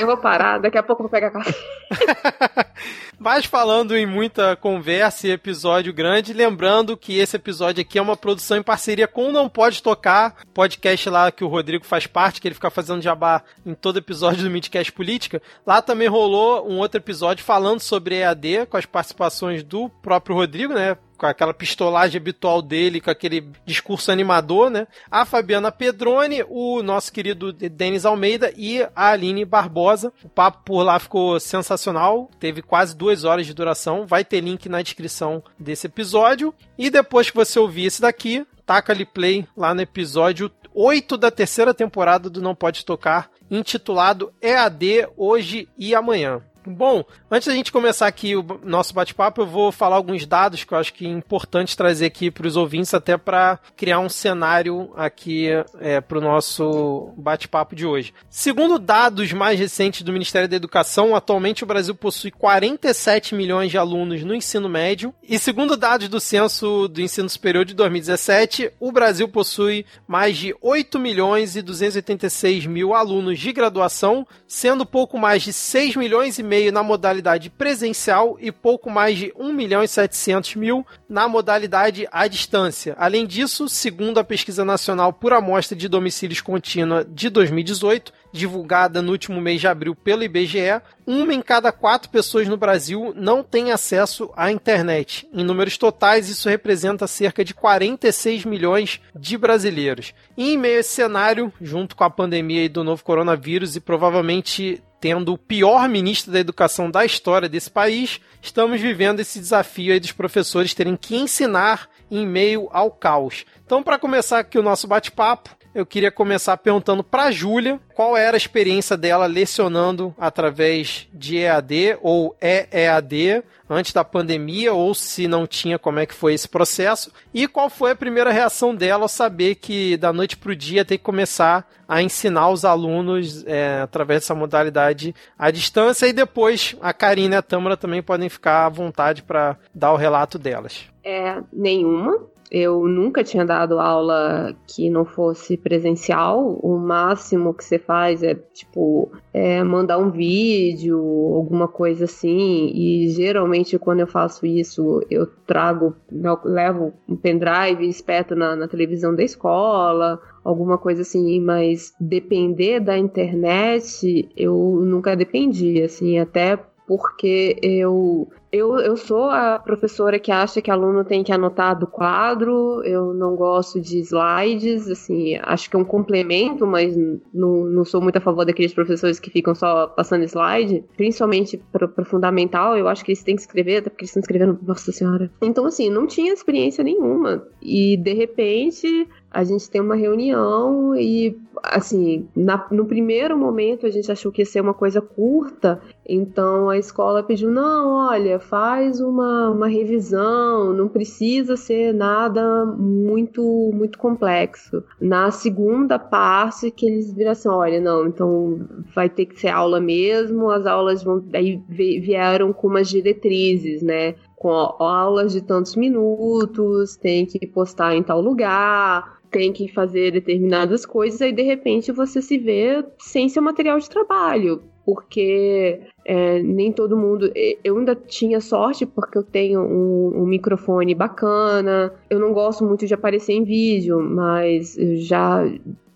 eu 0.00 0.06
vou 0.06 0.16
parar, 0.16 0.58
daqui 0.58 0.78
a 0.78 0.82
pouco 0.82 1.02
eu 1.02 1.04
vou 1.04 1.10
pegar 1.10 1.30
café. 1.30 1.54
Mas 3.18 3.46
falando 3.46 3.96
em 3.96 4.04
muita 4.04 4.54
conversa 4.56 5.26
e 5.26 5.30
episódio 5.30 5.92
grande, 5.92 6.34
lembrando 6.34 6.96
que 6.96 7.18
esse 7.18 7.36
episódio 7.36 7.80
aqui 7.80 7.98
é 7.98 8.02
uma 8.02 8.16
produção 8.16 8.58
em 8.58 8.62
parceria 8.62 9.08
com 9.08 9.28
o 9.28 9.32
Não 9.32 9.48
Pode 9.48 9.82
Tocar, 9.82 10.36
podcast 10.52 11.08
lá 11.08 11.32
que 11.32 11.42
o 11.42 11.48
Rodrigo 11.48 11.86
faz 11.86 12.06
parte, 12.06 12.40
que 12.40 12.46
ele 12.48 12.54
fica 12.54 12.70
fazendo 12.70 13.00
jabá 13.00 13.42
em 13.64 13.74
todo 13.74 13.98
episódio 13.98 14.42
do 14.42 14.50
Midcast 14.50 14.92
Política. 14.92 15.40
Lá 15.66 15.80
também 15.80 16.08
rolou 16.08 16.70
um 16.70 16.78
outro 16.78 17.00
episódio 17.00 17.42
falando 17.42 17.80
sobre 17.80 18.16
EAD, 18.16 18.66
com 18.66 18.76
as 18.76 18.84
participações 18.84 19.62
do 19.62 19.88
próprio 19.88 20.36
Rodrigo, 20.36 20.74
né? 20.74 20.98
Com 21.16 21.26
aquela 21.26 21.54
pistolagem 21.54 22.18
habitual 22.18 22.60
dele, 22.60 23.00
com 23.00 23.10
aquele 23.10 23.48
discurso 23.64 24.10
animador, 24.12 24.70
né? 24.70 24.86
A 25.10 25.24
Fabiana 25.24 25.72
Pedrone, 25.72 26.44
o 26.48 26.82
nosso 26.82 27.12
querido 27.12 27.52
Denis 27.52 28.04
Almeida 28.04 28.52
e 28.56 28.82
a 28.94 29.10
Aline 29.10 29.44
Barbosa. 29.44 30.12
O 30.22 30.28
papo 30.28 30.62
por 30.64 30.82
lá 30.82 30.98
ficou 30.98 31.38
sensacional, 31.40 32.30
teve 32.38 32.62
quase 32.62 32.96
duas 32.96 33.24
horas 33.24 33.46
de 33.46 33.54
duração. 33.54 34.06
Vai 34.06 34.24
ter 34.24 34.40
link 34.40 34.68
na 34.68 34.82
descrição 34.82 35.42
desse 35.58 35.86
episódio. 35.86 36.54
E 36.78 36.90
depois 36.90 37.30
que 37.30 37.36
você 37.36 37.58
ouvir 37.58 37.86
esse 37.86 38.00
daqui, 38.00 38.46
taca 38.64 38.92
ali 38.92 39.04
play 39.06 39.46
lá 39.56 39.74
no 39.74 39.80
episódio 39.80 40.50
8 40.78 41.16
da 41.16 41.30
terceira 41.30 41.72
temporada 41.72 42.28
do 42.28 42.42
Não 42.42 42.54
Pode 42.54 42.84
Tocar, 42.84 43.30
intitulado 43.50 44.30
EAD 44.42 45.08
Hoje 45.16 45.66
e 45.78 45.94
Amanhã. 45.94 46.42
Bom, 46.66 47.04
antes 47.30 47.46
da 47.46 47.54
gente 47.54 47.70
começar 47.70 48.08
aqui 48.08 48.34
o 48.34 48.44
nosso 48.64 48.92
bate-papo, 48.92 49.42
eu 49.42 49.46
vou 49.46 49.70
falar 49.70 49.94
alguns 49.94 50.26
dados 50.26 50.64
que 50.64 50.74
eu 50.74 50.78
acho 50.78 50.92
que 50.92 51.06
é 51.06 51.08
importante 51.08 51.76
trazer 51.76 52.06
aqui 52.06 52.28
para 52.28 52.46
os 52.46 52.56
ouvintes, 52.56 52.92
até 52.92 53.16
para 53.16 53.60
criar 53.76 54.00
um 54.00 54.08
cenário 54.08 54.90
aqui 54.96 55.46
é, 55.78 56.00
para 56.00 56.18
o 56.18 56.20
nosso 56.20 57.12
bate-papo 57.16 57.76
de 57.76 57.86
hoje. 57.86 58.12
Segundo 58.28 58.80
dados 58.80 59.32
mais 59.32 59.60
recentes 59.60 60.02
do 60.02 60.12
Ministério 60.12 60.48
da 60.48 60.56
Educação, 60.56 61.14
atualmente 61.14 61.62
o 61.62 61.66
Brasil 61.66 61.94
possui 61.94 62.32
47 62.32 63.36
milhões 63.36 63.70
de 63.70 63.78
alunos 63.78 64.24
no 64.24 64.34
ensino 64.34 64.68
médio, 64.68 65.14
e 65.22 65.38
segundo 65.38 65.76
dados 65.76 66.08
do 66.08 66.18
Censo 66.18 66.88
do 66.88 67.00
Ensino 67.00 67.28
Superior 67.28 67.64
de 67.64 67.74
2017, 67.74 68.72
o 68.80 68.90
Brasil 68.90 69.28
possui 69.28 69.86
mais 70.08 70.36
de 70.36 70.52
8 70.60 70.98
milhões 70.98 71.54
e 71.54 71.62
286 71.62 72.66
mil 72.66 72.92
alunos 72.92 73.38
de 73.38 73.52
graduação, 73.52 74.26
sendo 74.48 74.84
pouco 74.84 75.16
mais 75.16 75.44
de 75.44 75.52
6 75.52 75.94
milhões 75.94 76.40
e 76.40 76.42
meio 76.42 76.55
meio 76.56 76.72
na 76.72 76.82
modalidade 76.82 77.50
presencial 77.50 78.38
e 78.40 78.50
pouco 78.50 78.88
mais 78.88 79.18
de 79.18 79.30
1 79.38 79.52
milhão 79.52 79.84
e 79.84 79.88
700 79.88 80.56
mil 80.56 80.86
na 81.06 81.28
modalidade 81.28 82.08
à 82.10 82.26
distância. 82.26 82.96
Além 82.98 83.26
disso, 83.26 83.68
segundo 83.68 84.18
a 84.18 84.24
Pesquisa 84.24 84.64
Nacional 84.64 85.12
por 85.12 85.34
Amostra 85.34 85.76
de 85.76 85.86
Domicílios 85.86 86.40
Contínua 86.40 87.04
de 87.04 87.28
2018, 87.28 88.10
divulgada 88.32 89.02
no 89.02 89.12
último 89.12 89.38
mês 89.38 89.60
de 89.60 89.68
abril 89.68 89.94
pelo 89.94 90.22
IBGE, 90.22 90.80
uma 91.06 91.34
em 91.34 91.42
cada 91.42 91.70
quatro 91.70 92.08
pessoas 92.08 92.48
no 92.48 92.56
Brasil 92.56 93.12
não 93.14 93.42
tem 93.42 93.70
acesso 93.70 94.30
à 94.34 94.50
internet. 94.50 95.28
Em 95.32 95.44
números 95.44 95.76
totais, 95.76 96.30
isso 96.30 96.48
representa 96.48 97.06
cerca 97.06 97.44
de 97.44 97.52
46 97.52 98.46
milhões 98.46 99.00
de 99.14 99.36
brasileiros. 99.36 100.14
E 100.36 100.54
em 100.54 100.56
meio 100.58 100.76
a 100.76 100.80
esse 100.80 100.94
cenário, 100.94 101.52
junto 101.60 101.94
com 101.94 102.04
a 102.04 102.10
pandemia 102.10 102.68
do 102.68 102.82
novo 102.82 103.04
coronavírus 103.04 103.76
e 103.76 103.80
provavelmente 103.80 104.82
tendo 105.00 105.32
o 105.32 105.38
pior 105.38 105.88
ministro 105.88 106.32
da 106.32 106.40
educação 106.40 106.90
da 106.90 107.04
história 107.04 107.48
desse 107.48 107.70
país, 107.70 108.20
estamos 108.40 108.80
vivendo 108.80 109.20
esse 109.20 109.38
desafio 109.38 109.92
aí 109.92 110.00
dos 110.00 110.12
professores 110.12 110.74
terem 110.74 110.96
que 110.96 111.16
ensinar 111.16 111.88
em 112.10 112.26
meio 112.26 112.68
ao 112.72 112.90
caos. 112.90 113.44
Então, 113.64 113.82
para 113.82 113.98
começar 113.98 114.38
aqui 114.38 114.58
o 114.58 114.62
nosso 114.62 114.86
bate-papo, 114.86 115.56
eu 115.76 115.84
queria 115.84 116.10
começar 116.10 116.56
perguntando 116.56 117.04
para 117.04 117.24
a 117.24 117.30
Júlia 117.30 117.78
qual 117.94 118.16
era 118.16 118.34
a 118.34 118.38
experiência 118.38 118.96
dela 118.96 119.26
lecionando 119.26 120.14
através 120.18 121.06
de 121.12 121.36
EAD 121.36 121.98
ou 122.00 122.34
EEAD 122.40 123.44
antes 123.68 123.92
da 123.92 124.02
pandemia 124.02 124.72
ou 124.72 124.94
se 124.94 125.28
não 125.28 125.46
tinha 125.46 125.78
como 125.78 125.98
é 125.98 126.06
que 126.06 126.14
foi 126.14 126.32
esse 126.32 126.48
processo 126.48 127.12
e 127.34 127.46
qual 127.46 127.68
foi 127.68 127.90
a 127.90 127.96
primeira 127.96 128.30
reação 128.32 128.74
dela 128.74 129.04
ao 129.04 129.08
saber 129.08 129.56
que 129.56 129.98
da 129.98 130.14
noite 130.14 130.38
para 130.38 130.52
o 130.52 130.56
dia 130.56 130.82
tem 130.82 130.96
que 130.96 131.04
começar 131.04 131.70
a 131.86 132.00
ensinar 132.00 132.48
os 132.48 132.64
alunos 132.64 133.44
é, 133.46 133.80
através 133.82 134.22
dessa 134.22 134.34
modalidade 134.34 135.14
à 135.38 135.50
distância 135.50 136.06
e 136.06 136.12
depois 136.14 136.74
a 136.80 136.94
Karina 136.94 137.34
e 137.34 137.38
a 137.38 137.42
Tâmara 137.42 137.76
também 137.76 138.02
podem 138.02 138.30
ficar 138.30 138.64
à 138.64 138.70
vontade 138.70 139.22
para 139.22 139.58
dar 139.74 139.92
o 139.92 139.96
relato 139.96 140.38
delas. 140.38 140.86
É, 141.04 141.36
nenhuma 141.52 142.34
eu 142.50 142.86
nunca 142.86 143.24
tinha 143.24 143.44
dado 143.44 143.80
aula 143.80 144.54
que 144.66 144.88
não 144.88 145.04
fosse 145.04 145.56
presencial. 145.56 146.58
O 146.62 146.78
máximo 146.78 147.52
que 147.52 147.64
você 147.64 147.78
faz 147.78 148.22
é, 148.22 148.34
tipo, 148.34 149.10
é 149.32 149.62
mandar 149.62 149.98
um 149.98 150.10
vídeo, 150.10 150.98
alguma 151.34 151.68
coisa 151.68 152.04
assim. 152.04 152.70
E 152.74 153.08
geralmente, 153.10 153.78
quando 153.78 154.00
eu 154.00 154.06
faço 154.06 154.46
isso, 154.46 155.04
eu 155.10 155.26
trago, 155.46 155.96
eu 156.10 156.38
levo 156.44 156.92
um 157.08 157.16
pendrive 157.16 157.84
e 157.84 157.88
espeto 157.88 158.34
na, 158.34 158.54
na 158.54 158.68
televisão 158.68 159.14
da 159.14 159.22
escola 159.22 160.20
alguma 160.46 160.78
coisa 160.78 161.02
assim, 161.02 161.40
mas 161.40 161.92
depender 162.00 162.78
da 162.78 162.96
internet, 162.96 164.28
eu 164.36 164.54
nunca 164.84 165.16
dependi, 165.16 165.82
assim, 165.82 166.20
até 166.20 166.56
porque 166.86 167.58
eu, 167.60 168.28
eu, 168.56 168.78
eu 168.78 168.96
sou 168.96 169.30
a 169.30 169.58
professora 169.58 170.18
que 170.18 170.32
acha 170.32 170.60
que 170.60 170.70
aluno 170.70 171.04
tem 171.04 171.22
que 171.22 171.32
anotar 171.32 171.78
do 171.78 171.86
quadro, 171.86 172.82
eu 172.84 173.12
não 173.14 173.36
gosto 173.36 173.80
de 173.80 173.98
slides, 174.00 174.88
assim, 174.88 175.38
acho 175.42 175.70
que 175.70 175.76
é 175.76 175.78
um 175.78 175.84
complemento, 175.84 176.66
mas 176.66 176.96
não, 177.32 177.64
não 177.64 177.84
sou 177.84 178.00
muito 178.00 178.16
a 178.16 178.20
favor 178.20 178.44
daqueles 178.44 178.72
professores 178.72 179.20
que 179.20 179.30
ficam 179.30 179.54
só 179.54 179.86
passando 179.86 180.24
slide, 180.24 180.84
principalmente 180.96 181.60
para 181.72 182.04
fundamental, 182.04 182.76
eu 182.76 182.88
acho 182.88 183.04
que 183.04 183.12
eles 183.12 183.22
têm 183.22 183.36
que 183.36 183.42
escrever, 183.42 183.78
até 183.78 183.90
porque 183.90 184.02
eles 184.02 184.10
estão 184.10 184.20
escrevendo, 184.20 184.58
nossa 184.62 184.92
senhora. 184.92 185.30
Então, 185.42 185.66
assim, 185.66 185.90
não 185.90 186.06
tinha 186.06 186.32
experiência 186.32 186.82
nenhuma, 186.82 187.46
e 187.62 187.96
de 187.96 188.12
repente 188.12 189.08
a 189.36 189.44
gente 189.44 189.70
tem 189.70 189.82
uma 189.82 189.94
reunião 189.94 190.96
e, 190.96 191.38
assim, 191.62 192.26
na, 192.34 192.66
no 192.70 192.86
primeiro 192.86 193.36
momento 193.36 193.84
a 193.84 193.90
gente 193.90 194.10
achou 194.10 194.32
que 194.32 194.40
ia 194.40 194.46
ser 194.46 194.62
uma 194.62 194.72
coisa 194.72 194.98
curta, 195.02 195.78
então 196.08 196.70
a 196.70 196.78
escola 196.78 197.22
pediu: 197.22 197.50
não, 197.50 198.08
olha, 198.08 198.40
faz 198.40 198.98
uma, 198.98 199.50
uma 199.50 199.68
revisão, 199.68 200.72
não 200.72 200.88
precisa 200.88 201.54
ser 201.54 201.92
nada 201.92 202.64
muito, 202.64 203.42
muito 203.74 203.98
complexo. 203.98 204.82
Na 204.98 205.30
segunda 205.30 205.98
parte, 205.98 206.70
que 206.70 206.86
eles 206.86 207.12
viram 207.12 207.32
assim: 207.32 207.50
olha, 207.50 207.78
não, 207.78 208.06
então 208.06 208.66
vai 208.94 209.10
ter 209.10 209.26
que 209.26 209.38
ser 209.38 209.48
aula 209.48 209.78
mesmo, 209.78 210.48
as 210.48 210.64
aulas 210.64 211.02
vão. 211.02 211.22
Aí 211.34 211.60
vieram 211.68 212.54
com 212.54 212.68
umas 212.68 212.88
diretrizes, 212.88 213.82
né? 213.82 214.14
com 214.36 214.50
aulas 214.50 215.32
de 215.32 215.40
tantos 215.40 215.74
minutos, 215.74 216.96
tem 216.96 217.24
que 217.24 217.44
postar 217.46 217.96
em 217.96 218.02
tal 218.02 218.20
lugar, 218.20 219.15
tem 219.30 219.52
que 219.52 219.68
fazer 219.68 220.12
determinadas 220.12 220.86
coisas, 220.86 221.20
aí 221.20 221.32
de 221.32 221.42
repente 221.42 221.92
você 221.92 222.20
se 222.22 222.38
vê 222.38 222.84
sem 222.98 223.28
seu 223.28 223.42
material 223.42 223.78
de 223.78 223.88
trabalho, 223.88 224.62
porque 224.84 225.80
é, 226.04 226.40
nem 226.40 226.70
todo 226.70 226.96
mundo. 226.96 227.30
Eu 227.64 227.78
ainda 227.78 227.96
tinha 227.96 228.40
sorte 228.40 228.86
porque 228.86 229.18
eu 229.18 229.24
tenho 229.24 229.60
um, 229.60 230.22
um, 230.22 230.26
microfone 230.26 230.94
bacana. 230.94 231.92
Eu 232.08 232.20
não 232.20 232.32
gosto 232.32 232.64
muito 232.64 232.86
de 232.86 232.94
aparecer 232.94 233.32
em 233.32 233.42
vídeo, 233.42 234.00
mas 234.00 234.76
já 234.98 235.44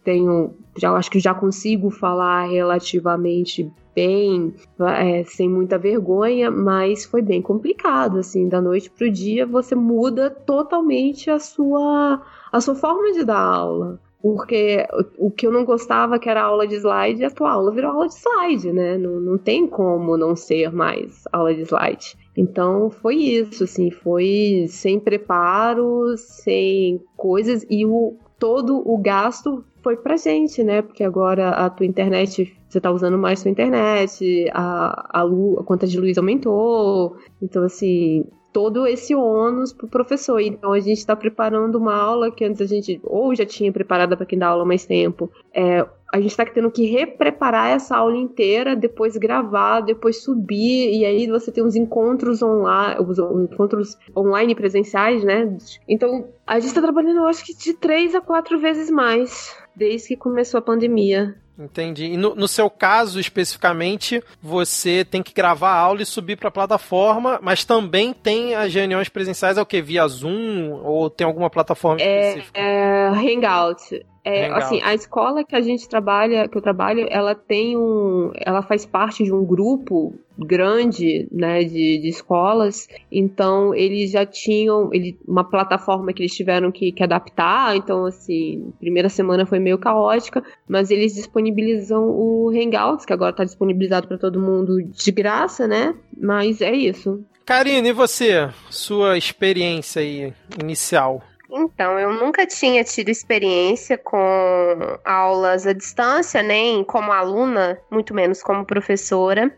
tenho. 0.02 0.54
Já 0.76 0.92
acho 0.92 1.10
que 1.10 1.20
já 1.20 1.32
consigo 1.34 1.90
falar 1.90 2.48
relativamente 2.48 3.70
bem, 3.94 4.54
é, 4.98 5.24
sem 5.24 5.48
muita 5.48 5.76
vergonha, 5.78 6.50
mas 6.50 7.04
foi 7.04 7.22
bem 7.22 7.42
complicado, 7.42 8.18
assim, 8.18 8.48
da 8.48 8.60
noite 8.60 8.90
pro 8.90 9.10
dia 9.10 9.44
você 9.44 9.74
muda 9.74 10.30
totalmente 10.30 11.28
a 11.28 11.38
sua 11.38 12.22
a 12.52 12.60
sua 12.60 12.74
forma 12.74 13.12
de 13.12 13.24
dar 13.24 13.38
aula. 13.38 14.00
Porque 14.22 14.86
o 15.16 15.30
que 15.30 15.46
eu 15.46 15.50
não 15.50 15.64
gostava, 15.64 16.18
que 16.18 16.28
era 16.28 16.42
aula 16.42 16.66
de 16.66 16.74
slide, 16.74 17.24
a 17.24 17.30
tua 17.30 17.52
aula 17.52 17.72
virou 17.72 17.92
aula 17.92 18.06
de 18.06 18.14
slide, 18.14 18.70
né? 18.70 18.98
Não, 18.98 19.18
não 19.18 19.38
tem 19.38 19.66
como 19.66 20.14
não 20.16 20.36
ser 20.36 20.70
mais 20.70 21.24
aula 21.32 21.54
de 21.54 21.62
slide. 21.62 22.18
Então 22.36 22.90
foi 22.90 23.16
isso, 23.16 23.64
assim, 23.64 23.90
foi 23.90 24.66
sem 24.68 25.00
preparo, 25.00 26.16
sem 26.18 27.02
coisas, 27.16 27.64
e 27.70 27.86
o, 27.86 28.14
todo 28.38 28.82
o 28.86 28.98
gasto 28.98 29.64
foi 29.82 29.96
pra 29.96 30.18
gente, 30.18 30.62
né? 30.62 30.82
Porque 30.82 31.02
agora 31.02 31.50
a 31.50 31.70
tua 31.70 31.86
internet, 31.86 32.54
você 32.68 32.78
tá 32.78 32.90
usando 32.90 33.16
mais 33.16 33.40
sua 33.40 33.50
internet, 33.50 34.50
a, 34.52 35.20
a, 35.20 35.22
a 35.22 35.64
conta 35.64 35.86
de 35.86 35.98
luz 35.98 36.18
aumentou. 36.18 37.16
Então, 37.40 37.64
assim, 37.64 38.26
todo 38.52 38.86
esse 38.86 39.14
ônus 39.14 39.72
pro 39.72 39.88
professor. 39.88 40.40
Então 40.40 40.72
a 40.72 40.80
gente 40.80 40.98
está 40.98 41.14
preparando 41.14 41.76
uma 41.76 41.94
aula 41.94 42.30
que 42.30 42.44
antes 42.44 42.60
a 42.60 42.66
gente 42.66 43.00
ou 43.04 43.34
já 43.34 43.46
tinha 43.46 43.72
preparada 43.72 44.16
para 44.16 44.26
quem 44.26 44.38
dá 44.38 44.48
aula 44.48 44.64
mais 44.64 44.84
tempo. 44.84 45.30
É, 45.54 45.86
a 46.12 46.20
gente 46.20 46.30
está 46.30 46.44
tendo 46.44 46.70
que 46.70 46.86
repreparar 46.86 47.70
essa 47.70 47.96
aula 47.96 48.16
inteira, 48.16 48.74
depois 48.74 49.16
gravar, 49.16 49.80
depois 49.80 50.22
subir, 50.22 50.92
e 50.92 51.04
aí 51.04 51.28
você 51.28 51.52
tem 51.52 51.64
os 51.64 51.76
encontros 51.76 52.42
online, 52.42 53.00
os 53.00 53.18
encontros 53.18 53.96
online 54.16 54.54
presenciais, 54.54 55.22
né? 55.22 55.56
Então, 55.88 56.28
a 56.44 56.58
gente 56.58 56.68
está 56.68 56.82
trabalhando, 56.82 57.24
acho 57.26 57.44
que 57.44 57.56
de 57.56 57.74
três 57.74 58.14
a 58.14 58.20
quatro 58.20 58.58
vezes 58.58 58.90
mais, 58.90 59.56
desde 59.74 60.08
que 60.08 60.16
começou 60.16 60.58
a 60.58 60.62
pandemia. 60.62 61.39
Entendi. 61.60 62.06
E 62.06 62.16
no, 62.16 62.34
no, 62.34 62.48
seu 62.48 62.70
caso, 62.70 63.20
especificamente, 63.20 64.24
você 64.42 65.04
tem 65.04 65.22
que 65.22 65.34
gravar 65.34 65.72
a 65.72 65.78
aula 65.78 66.00
e 66.00 66.06
subir 66.06 66.36
para 66.36 66.48
a 66.48 66.52
plataforma, 66.52 67.38
mas 67.42 67.66
também 67.66 68.14
tem 68.14 68.54
as 68.54 68.72
reuniões 68.72 69.10
presenciais, 69.10 69.58
é 69.58 69.62
o 69.62 69.66
que? 69.66 69.82
Via 69.82 70.08
Zoom? 70.08 70.72
Ou 70.82 71.10
tem 71.10 71.26
alguma 71.26 71.50
plataforma 71.50 72.00
é, 72.00 72.28
específica? 72.30 72.58
É, 72.58 73.08
Hangout. 73.08 74.06
É, 74.22 74.46
assim, 74.48 74.80
a 74.82 74.92
escola 74.92 75.44
que 75.44 75.56
a 75.56 75.60
gente 75.60 75.88
trabalha, 75.88 76.46
que 76.46 76.56
eu 76.56 76.60
trabalho, 76.60 77.06
ela 77.10 77.34
tem 77.34 77.76
um, 77.76 78.30
ela 78.34 78.62
faz 78.62 78.84
parte 78.84 79.24
de 79.24 79.32
um 79.32 79.44
grupo 79.44 80.14
grande, 80.38 81.26
né, 81.32 81.64
de, 81.64 81.98
de 81.98 82.08
escolas. 82.08 82.86
Então 83.10 83.74
eles 83.74 84.10
já 84.10 84.26
tinham, 84.26 84.90
ele, 84.92 85.18
uma 85.26 85.44
plataforma 85.44 86.12
que 86.12 86.22
eles 86.22 86.34
tiveram 86.34 86.70
que, 86.70 86.92
que 86.92 87.02
adaptar. 87.02 87.76
Então 87.76 88.04
assim, 88.04 88.72
primeira 88.78 89.08
semana 89.08 89.46
foi 89.46 89.58
meio 89.58 89.78
caótica, 89.78 90.42
mas 90.68 90.90
eles 90.90 91.14
disponibilizam 91.14 92.04
o 92.04 92.50
Hangouts, 92.50 93.06
que 93.06 93.12
agora 93.12 93.30
está 93.30 93.44
disponibilizado 93.44 94.06
para 94.06 94.18
todo 94.18 94.40
mundo 94.40 94.82
de 94.82 95.10
graça, 95.10 95.66
né? 95.66 95.94
Mas 96.16 96.60
é 96.60 96.72
isso. 96.72 97.24
Karine, 97.46 97.88
e 97.88 97.92
você? 97.92 98.48
Sua 98.68 99.16
experiência 99.16 100.02
aí 100.02 100.32
inicial? 100.62 101.22
Então, 101.52 101.98
eu 101.98 102.12
nunca 102.12 102.46
tinha 102.46 102.84
tido 102.84 103.08
experiência 103.08 103.98
com 103.98 104.98
aulas 105.04 105.66
à 105.66 105.72
distância, 105.72 106.42
nem 106.42 106.84
como 106.84 107.12
aluna, 107.12 107.78
muito 107.90 108.14
menos 108.14 108.42
como 108.42 108.64
professora. 108.64 109.54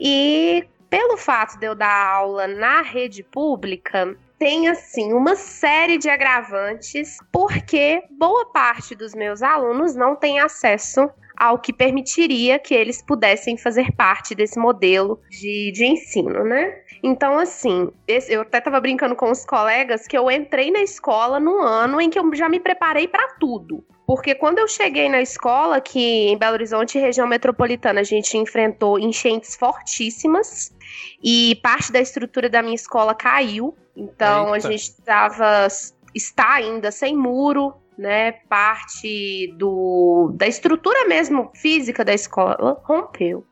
E 0.00 0.64
pelo 0.88 1.16
fato 1.16 1.58
de 1.58 1.66
eu 1.66 1.74
dar 1.74 2.08
aula 2.08 2.46
na 2.46 2.82
rede 2.82 3.22
pública, 3.22 4.16
tem 4.38 4.68
assim 4.68 5.12
uma 5.12 5.34
série 5.36 5.98
de 5.98 6.08
agravantes, 6.08 7.18
porque 7.32 8.02
boa 8.10 8.46
parte 8.52 8.94
dos 8.94 9.14
meus 9.14 9.42
alunos 9.42 9.94
não 9.94 10.14
tem 10.14 10.38
acesso 10.38 11.10
ao 11.36 11.58
que 11.58 11.72
permitiria 11.72 12.58
que 12.58 12.74
eles 12.74 13.02
pudessem 13.02 13.56
fazer 13.56 13.92
parte 13.92 14.34
desse 14.34 14.58
modelo 14.58 15.20
de, 15.30 15.70
de 15.72 15.84
ensino, 15.84 16.44
né? 16.44 16.82
Então, 17.02 17.38
assim, 17.38 17.90
esse, 18.06 18.32
eu 18.32 18.42
até 18.42 18.60
tava 18.60 18.80
brincando 18.80 19.14
com 19.14 19.30
os 19.30 19.44
colegas 19.44 20.06
que 20.06 20.16
eu 20.16 20.30
entrei 20.30 20.70
na 20.70 20.80
escola 20.80 21.38
no 21.38 21.60
ano 21.60 22.00
em 22.00 22.10
que 22.10 22.18
eu 22.18 22.34
já 22.34 22.48
me 22.48 22.60
preparei 22.60 23.06
para 23.06 23.34
tudo. 23.38 23.84
Porque 24.06 24.34
quando 24.34 24.58
eu 24.58 24.66
cheguei 24.66 25.06
na 25.08 25.20
escola, 25.20 25.82
que 25.82 26.28
em 26.28 26.38
Belo 26.38 26.54
Horizonte, 26.54 26.98
região 26.98 27.26
metropolitana, 27.26 28.00
a 28.00 28.04
gente 28.04 28.38
enfrentou 28.38 28.98
enchentes 28.98 29.54
fortíssimas 29.54 30.74
e 31.22 31.56
parte 31.62 31.92
da 31.92 32.00
estrutura 32.00 32.48
da 32.48 32.62
minha 32.62 32.74
escola 32.74 33.14
caiu. 33.14 33.76
Então 33.94 34.54
Eita. 34.54 34.66
a 34.66 34.70
gente 34.70 34.82
estava 34.82 35.68
está 36.14 36.54
ainda 36.54 36.90
sem 36.90 37.14
muro, 37.14 37.74
né? 37.98 38.32
Parte 38.48 39.52
do 39.58 40.32
da 40.34 40.46
estrutura 40.46 41.06
mesmo 41.06 41.50
física 41.54 42.02
da 42.02 42.14
escola 42.14 42.80
rompeu. 42.84 43.44